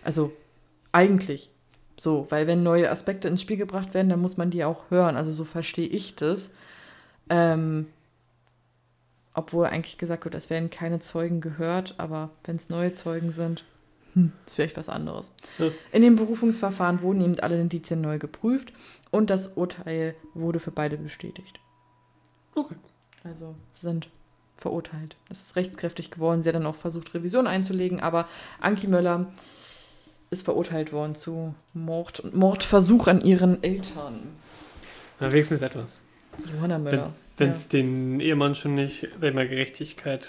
Also 0.05 0.33
eigentlich 0.93 1.51
so, 1.99 2.27
weil 2.31 2.47
wenn 2.47 2.63
neue 2.63 2.91
Aspekte 2.91 3.29
ins 3.29 3.41
Spiel 3.41 3.57
gebracht 3.57 3.95
werden, 3.95 4.09
dann 4.09 4.21
muss 4.21 4.37
man 4.37 4.51
die 4.51 4.65
auch 4.65 4.91
hören. 4.91 5.17
Also 5.17 5.33
so 5.33 5.45
verstehe 5.45 5.89
ich 5.89 6.15
das. 6.15 6.51
Ähm, 7.29 7.87
obwohl 9.35 9.67
eigentlich 9.67 9.99
gesagt 9.99 10.25
wird, 10.25 10.35
es 10.35 10.49
werden 10.51 10.71
keine 10.71 11.01
Zeugen 11.01 11.41
gehört, 11.41 11.95
aber 11.99 12.31
wenn 12.45 12.57
es 12.57 12.69
neue 12.69 12.93
Zeugen 12.93 13.31
sind, 13.31 13.65
hm, 14.15 14.33
ist 14.47 14.55
vielleicht 14.55 14.77
was 14.77 14.89
anderes. 14.89 15.35
Ja. 15.59 15.71
In 15.93 16.03
dem 16.03 16.17
Berufungsverfahren 16.17 17.03
wurden 17.03 17.21
eben 17.21 17.39
alle 17.41 17.61
Indizien 17.61 18.01
neu 18.01 18.19
geprüft 18.19 18.73
und 19.11 19.29
das 19.29 19.49
Urteil 19.49 20.15
wurde 20.33 20.61
für 20.61 20.71
beide 20.71 20.97
bestätigt. 20.97 21.61
Okay. 22.55 22.77
Also 23.25 23.55
sind 23.73 24.09
verurteilt. 24.57 25.17
Es 25.31 25.43
ist 25.43 25.57
rechtskräftig 25.57 26.11
geworden. 26.11 26.43
Sie 26.43 26.49
hat 26.49 26.57
dann 26.57 26.67
auch 26.67 26.75
versucht, 26.75 27.15
Revision 27.15 27.47
einzulegen, 27.47 28.01
aber 28.01 28.29
Anki 28.61 28.87
Möller 28.87 29.27
ist 30.31 30.45
verurteilt 30.45 30.93
worden 30.93 31.15
zu 31.15 31.55
Mord 31.75 32.21
und 32.21 32.35
Mordversuch 32.35 33.07
an 33.07 33.21
ihren 33.21 33.63
Eltern. 33.63 34.21
Na, 35.21 35.31
wenigstens 35.33 35.63
etwas. 35.63 36.01
Johanna 36.53 36.79
Möller. 36.79 37.13
Wenn 37.37 37.51
es 37.51 37.69
den 37.69 38.21
Ehemann 38.21 38.55
schon 38.55 38.75
nicht, 38.75 39.09
sag 39.17 39.31
ich 39.31 39.35
mal, 39.35 39.49
Gerechtigkeit, 39.49 40.29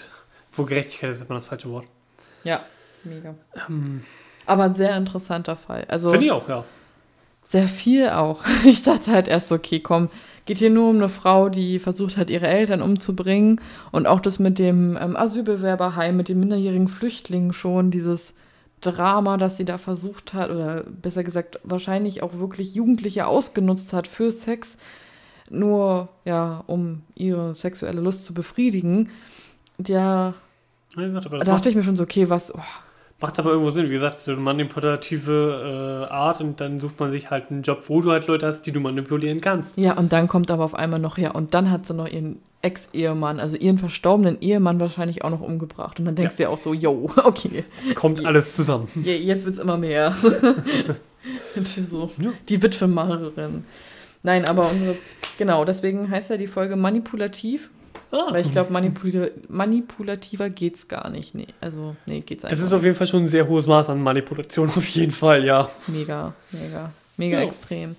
wo 0.52 0.64
Gerechtigkeit 0.64 1.10
ist 1.10 1.22
immer 1.22 1.34
das 1.34 1.48
falsche 1.48 1.70
Wort. 1.70 1.86
Ja, 2.44 2.64
mega. 3.04 3.34
Aber 4.46 4.70
sehr 4.70 4.96
interessanter 4.96 5.56
Fall. 5.56 5.84
Also 5.88 6.10
Finde 6.10 6.26
ich 6.26 6.32
auch, 6.32 6.48
ja. 6.48 6.64
sehr 7.44 7.68
viel 7.68 8.08
auch. 8.08 8.44
Ich 8.64 8.82
dachte 8.82 9.12
halt 9.12 9.28
erst, 9.28 9.48
so, 9.48 9.56
okay, 9.56 9.80
komm, 9.80 10.08
geht 10.48 10.56
hier 10.56 10.70
nur 10.70 10.88
um 10.88 10.96
eine 10.96 11.10
Frau, 11.10 11.50
die 11.50 11.78
versucht 11.78 12.16
hat, 12.16 12.30
ihre 12.30 12.46
Eltern 12.46 12.80
umzubringen. 12.80 13.60
Und 13.92 14.06
auch 14.06 14.18
das 14.18 14.38
mit 14.38 14.58
dem 14.58 14.96
ähm, 14.98 15.14
Asylbewerberheim, 15.14 16.16
mit 16.16 16.30
den 16.30 16.40
minderjährigen 16.40 16.88
Flüchtlingen 16.88 17.52
schon, 17.52 17.90
dieses 17.90 18.32
Drama, 18.80 19.36
das 19.36 19.58
sie 19.58 19.66
da 19.66 19.76
versucht 19.76 20.32
hat, 20.32 20.50
oder 20.50 20.84
besser 20.84 21.22
gesagt, 21.22 21.60
wahrscheinlich 21.64 22.22
auch 22.22 22.38
wirklich 22.38 22.74
Jugendliche 22.74 23.26
ausgenutzt 23.26 23.92
hat 23.92 24.06
für 24.06 24.32
Sex, 24.32 24.78
nur, 25.50 26.08
ja, 26.24 26.64
um 26.66 27.02
ihre 27.14 27.54
sexuelle 27.54 28.00
Lust 28.00 28.24
zu 28.24 28.32
befriedigen. 28.32 29.10
Ja, 29.86 30.32
da 30.96 31.10
dachte 31.44 31.68
ich 31.68 31.74
mir 31.74 31.82
schon 31.82 31.96
so, 31.96 32.04
okay, 32.04 32.30
was, 32.30 32.54
oh, 32.54 32.60
macht 33.20 33.38
aber 33.38 33.50
irgendwo 33.50 33.70
Sinn. 33.70 33.86
Wie 33.88 33.92
gesagt, 33.92 34.20
so 34.20 34.32
eine 34.32 34.40
manipulative 34.40 36.06
äh, 36.08 36.12
Art 36.12 36.40
und 36.40 36.60
dann 36.60 36.78
sucht 36.80 36.98
man 37.00 37.10
sich 37.10 37.30
halt 37.30 37.50
einen 37.50 37.62
Job, 37.62 37.84
wo 37.88 38.00
du 38.00 38.10
halt 38.12 38.26
Leute 38.26 38.46
hast, 38.46 38.62
die 38.62 38.72
du 38.72 38.80
manipulieren 38.80 39.40
kannst. 39.40 39.76
Ja, 39.76 39.96
und 39.98 40.12
dann 40.12 40.28
kommt 40.28 40.50
aber 40.50 40.64
auf 40.64 40.74
einmal 40.74 41.00
noch, 41.00 41.18
ja, 41.18 41.32
und 41.32 41.54
dann 41.54 41.70
hat 41.70 41.86
sie 41.86 41.94
noch 41.94 42.06
ihren 42.08 42.38
Ex-Ehemann, 42.62 43.38
also 43.40 43.56
ihren 43.56 43.78
verstorbenen 43.78 44.40
Ehemann 44.40 44.80
wahrscheinlich 44.80 45.22
auch 45.24 45.30
noch 45.30 45.40
umgebracht. 45.40 45.98
Und 46.00 46.06
dann 46.06 46.16
denkst 46.16 46.36
du 46.36 46.42
ja 46.44 46.48
auch 46.48 46.58
so, 46.58 46.74
yo, 46.74 47.08
okay, 47.24 47.64
Es 47.80 47.94
kommt 47.94 48.24
alles 48.24 48.54
zusammen. 48.56 48.88
je- 48.94 49.16
jetzt 49.16 49.44
wird's 49.46 49.58
immer 49.58 49.76
mehr. 49.76 50.12
so, 51.76 52.10
Ja. 52.18 52.30
die 52.48 52.62
Witwenmacherin. 52.62 53.64
Nein, 54.22 54.44
aber 54.44 54.68
unsere, 54.70 54.96
genau, 55.38 55.64
deswegen 55.64 56.10
heißt 56.10 56.30
ja 56.30 56.36
die 56.36 56.46
Folge 56.48 56.76
manipulativ, 56.76 57.70
Ah, 58.10 58.28
weil 58.30 58.44
ich 58.44 58.50
glaube, 58.50 58.72
manipula 58.72 59.26
manipulativer 59.48 60.48
geht's 60.50 60.88
gar 60.88 61.10
nicht. 61.10 61.34
Nee, 61.34 61.48
also, 61.60 61.94
nee, 62.06 62.20
geht's 62.20 62.44
einfach 62.44 62.56
das 62.56 62.64
ist 62.66 62.72
auf 62.72 62.82
jeden 62.82 62.94
Fall 62.96 63.06
schon 63.06 63.24
ein 63.24 63.28
sehr 63.28 63.46
hohes 63.48 63.66
Maß 63.66 63.90
an 63.90 64.02
Manipulation, 64.02 64.68
auf 64.76 64.88
jeden 64.88 65.12
Fall, 65.12 65.44
ja. 65.44 65.68
Mega, 65.86 66.32
mega, 66.50 66.90
mega 67.16 67.38
Ja. 67.38 67.44
extrem. 67.44 67.96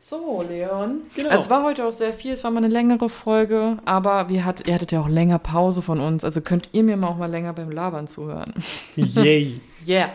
So, 0.00 0.44
Leon. 0.48 1.00
Genau. 1.14 1.30
Also 1.30 1.44
es 1.44 1.50
war 1.50 1.64
heute 1.64 1.84
auch 1.86 1.92
sehr 1.92 2.12
viel, 2.12 2.32
es 2.34 2.44
war 2.44 2.50
mal 2.50 2.58
eine 2.58 2.68
längere 2.68 3.08
Folge, 3.08 3.78
aber 3.86 4.28
wir 4.28 4.44
hat, 4.44 4.66
ihr 4.66 4.74
hattet 4.74 4.92
ja 4.92 5.00
auch 5.00 5.08
länger 5.08 5.38
Pause 5.38 5.80
von 5.82 5.98
uns, 6.00 6.24
also 6.24 6.40
könnt 6.42 6.68
ihr 6.72 6.82
mir 6.82 6.96
mal 6.96 7.08
auch 7.08 7.16
mal 7.16 7.30
länger 7.30 7.52
beim 7.54 7.70
Labern 7.70 8.06
zuhören. 8.06 8.52
Yay. 8.96 9.60
Yeah. 9.86 10.10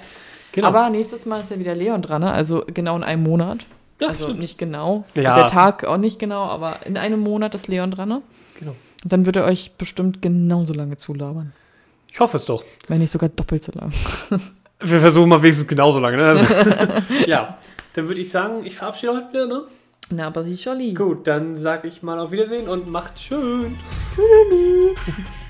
Genau. 0.51 0.67
Aber 0.67 0.89
nächstes 0.89 1.25
Mal 1.27 1.41
ist 1.41 1.51
ja 1.51 1.59
wieder 1.59 1.75
Leon 1.75 2.01
dran, 2.01 2.21
ne? 2.21 2.31
also 2.31 2.63
genau 2.73 2.95
in 2.95 3.03
einem 3.03 3.21
Monat. 3.23 3.65
ja, 4.01 4.07
also 4.09 4.25
stimmt. 4.25 4.39
nicht 4.39 4.57
genau, 4.57 5.05
Ja. 5.15 5.35
der 5.35 5.47
Tag 5.47 5.83
auch 5.85 5.97
nicht 5.97 6.17
genau, 6.19 6.43
aber 6.45 6.77
in 6.85 6.97
einem 6.97 7.19
Monat 7.19 7.53
ist 7.55 7.67
Leon 7.67 7.91
dran. 7.91 8.09
Ne? 8.09 8.21
Genau. 8.59 8.75
Dann 9.03 9.25
wird 9.25 9.35
er 9.37 9.45
euch 9.45 9.71
bestimmt 9.77 10.21
genauso 10.21 10.73
lange 10.73 10.97
zulabern, 10.97 11.53
Ich 12.11 12.19
hoffe 12.19 12.37
es 12.37 12.45
doch. 12.45 12.63
wenn 12.87 12.99
nicht 12.99 13.11
sogar 13.11 13.29
doppelt 13.29 13.63
so 13.63 13.71
lang. 13.73 13.91
Wir 14.81 14.99
versuchen 14.99 15.29
mal 15.29 15.41
wenigstens 15.41 15.67
genauso 15.67 15.99
lange. 15.99 16.17
Ne? 16.17 16.25
Also, 16.25 16.53
ja, 17.27 17.57
dann 17.93 18.07
würde 18.07 18.21
ich 18.21 18.29
sagen, 18.31 18.65
ich 18.65 18.75
verabschiede 18.75 19.13
heute 19.13 19.29
wieder. 19.29 19.47
Ne? 19.47 19.63
Na, 20.11 20.27
aber 20.27 20.43
sie 20.43 20.55
Jolly. 20.55 20.93
Gut, 20.93 21.27
dann 21.27 21.55
sage 21.55 21.87
ich 21.87 22.01
mal 22.03 22.19
auf 22.19 22.31
Wiedersehen 22.31 22.67
und 22.67 22.89
macht 22.89 23.19
schön. 23.19 23.77
Tschüss. 24.15 24.97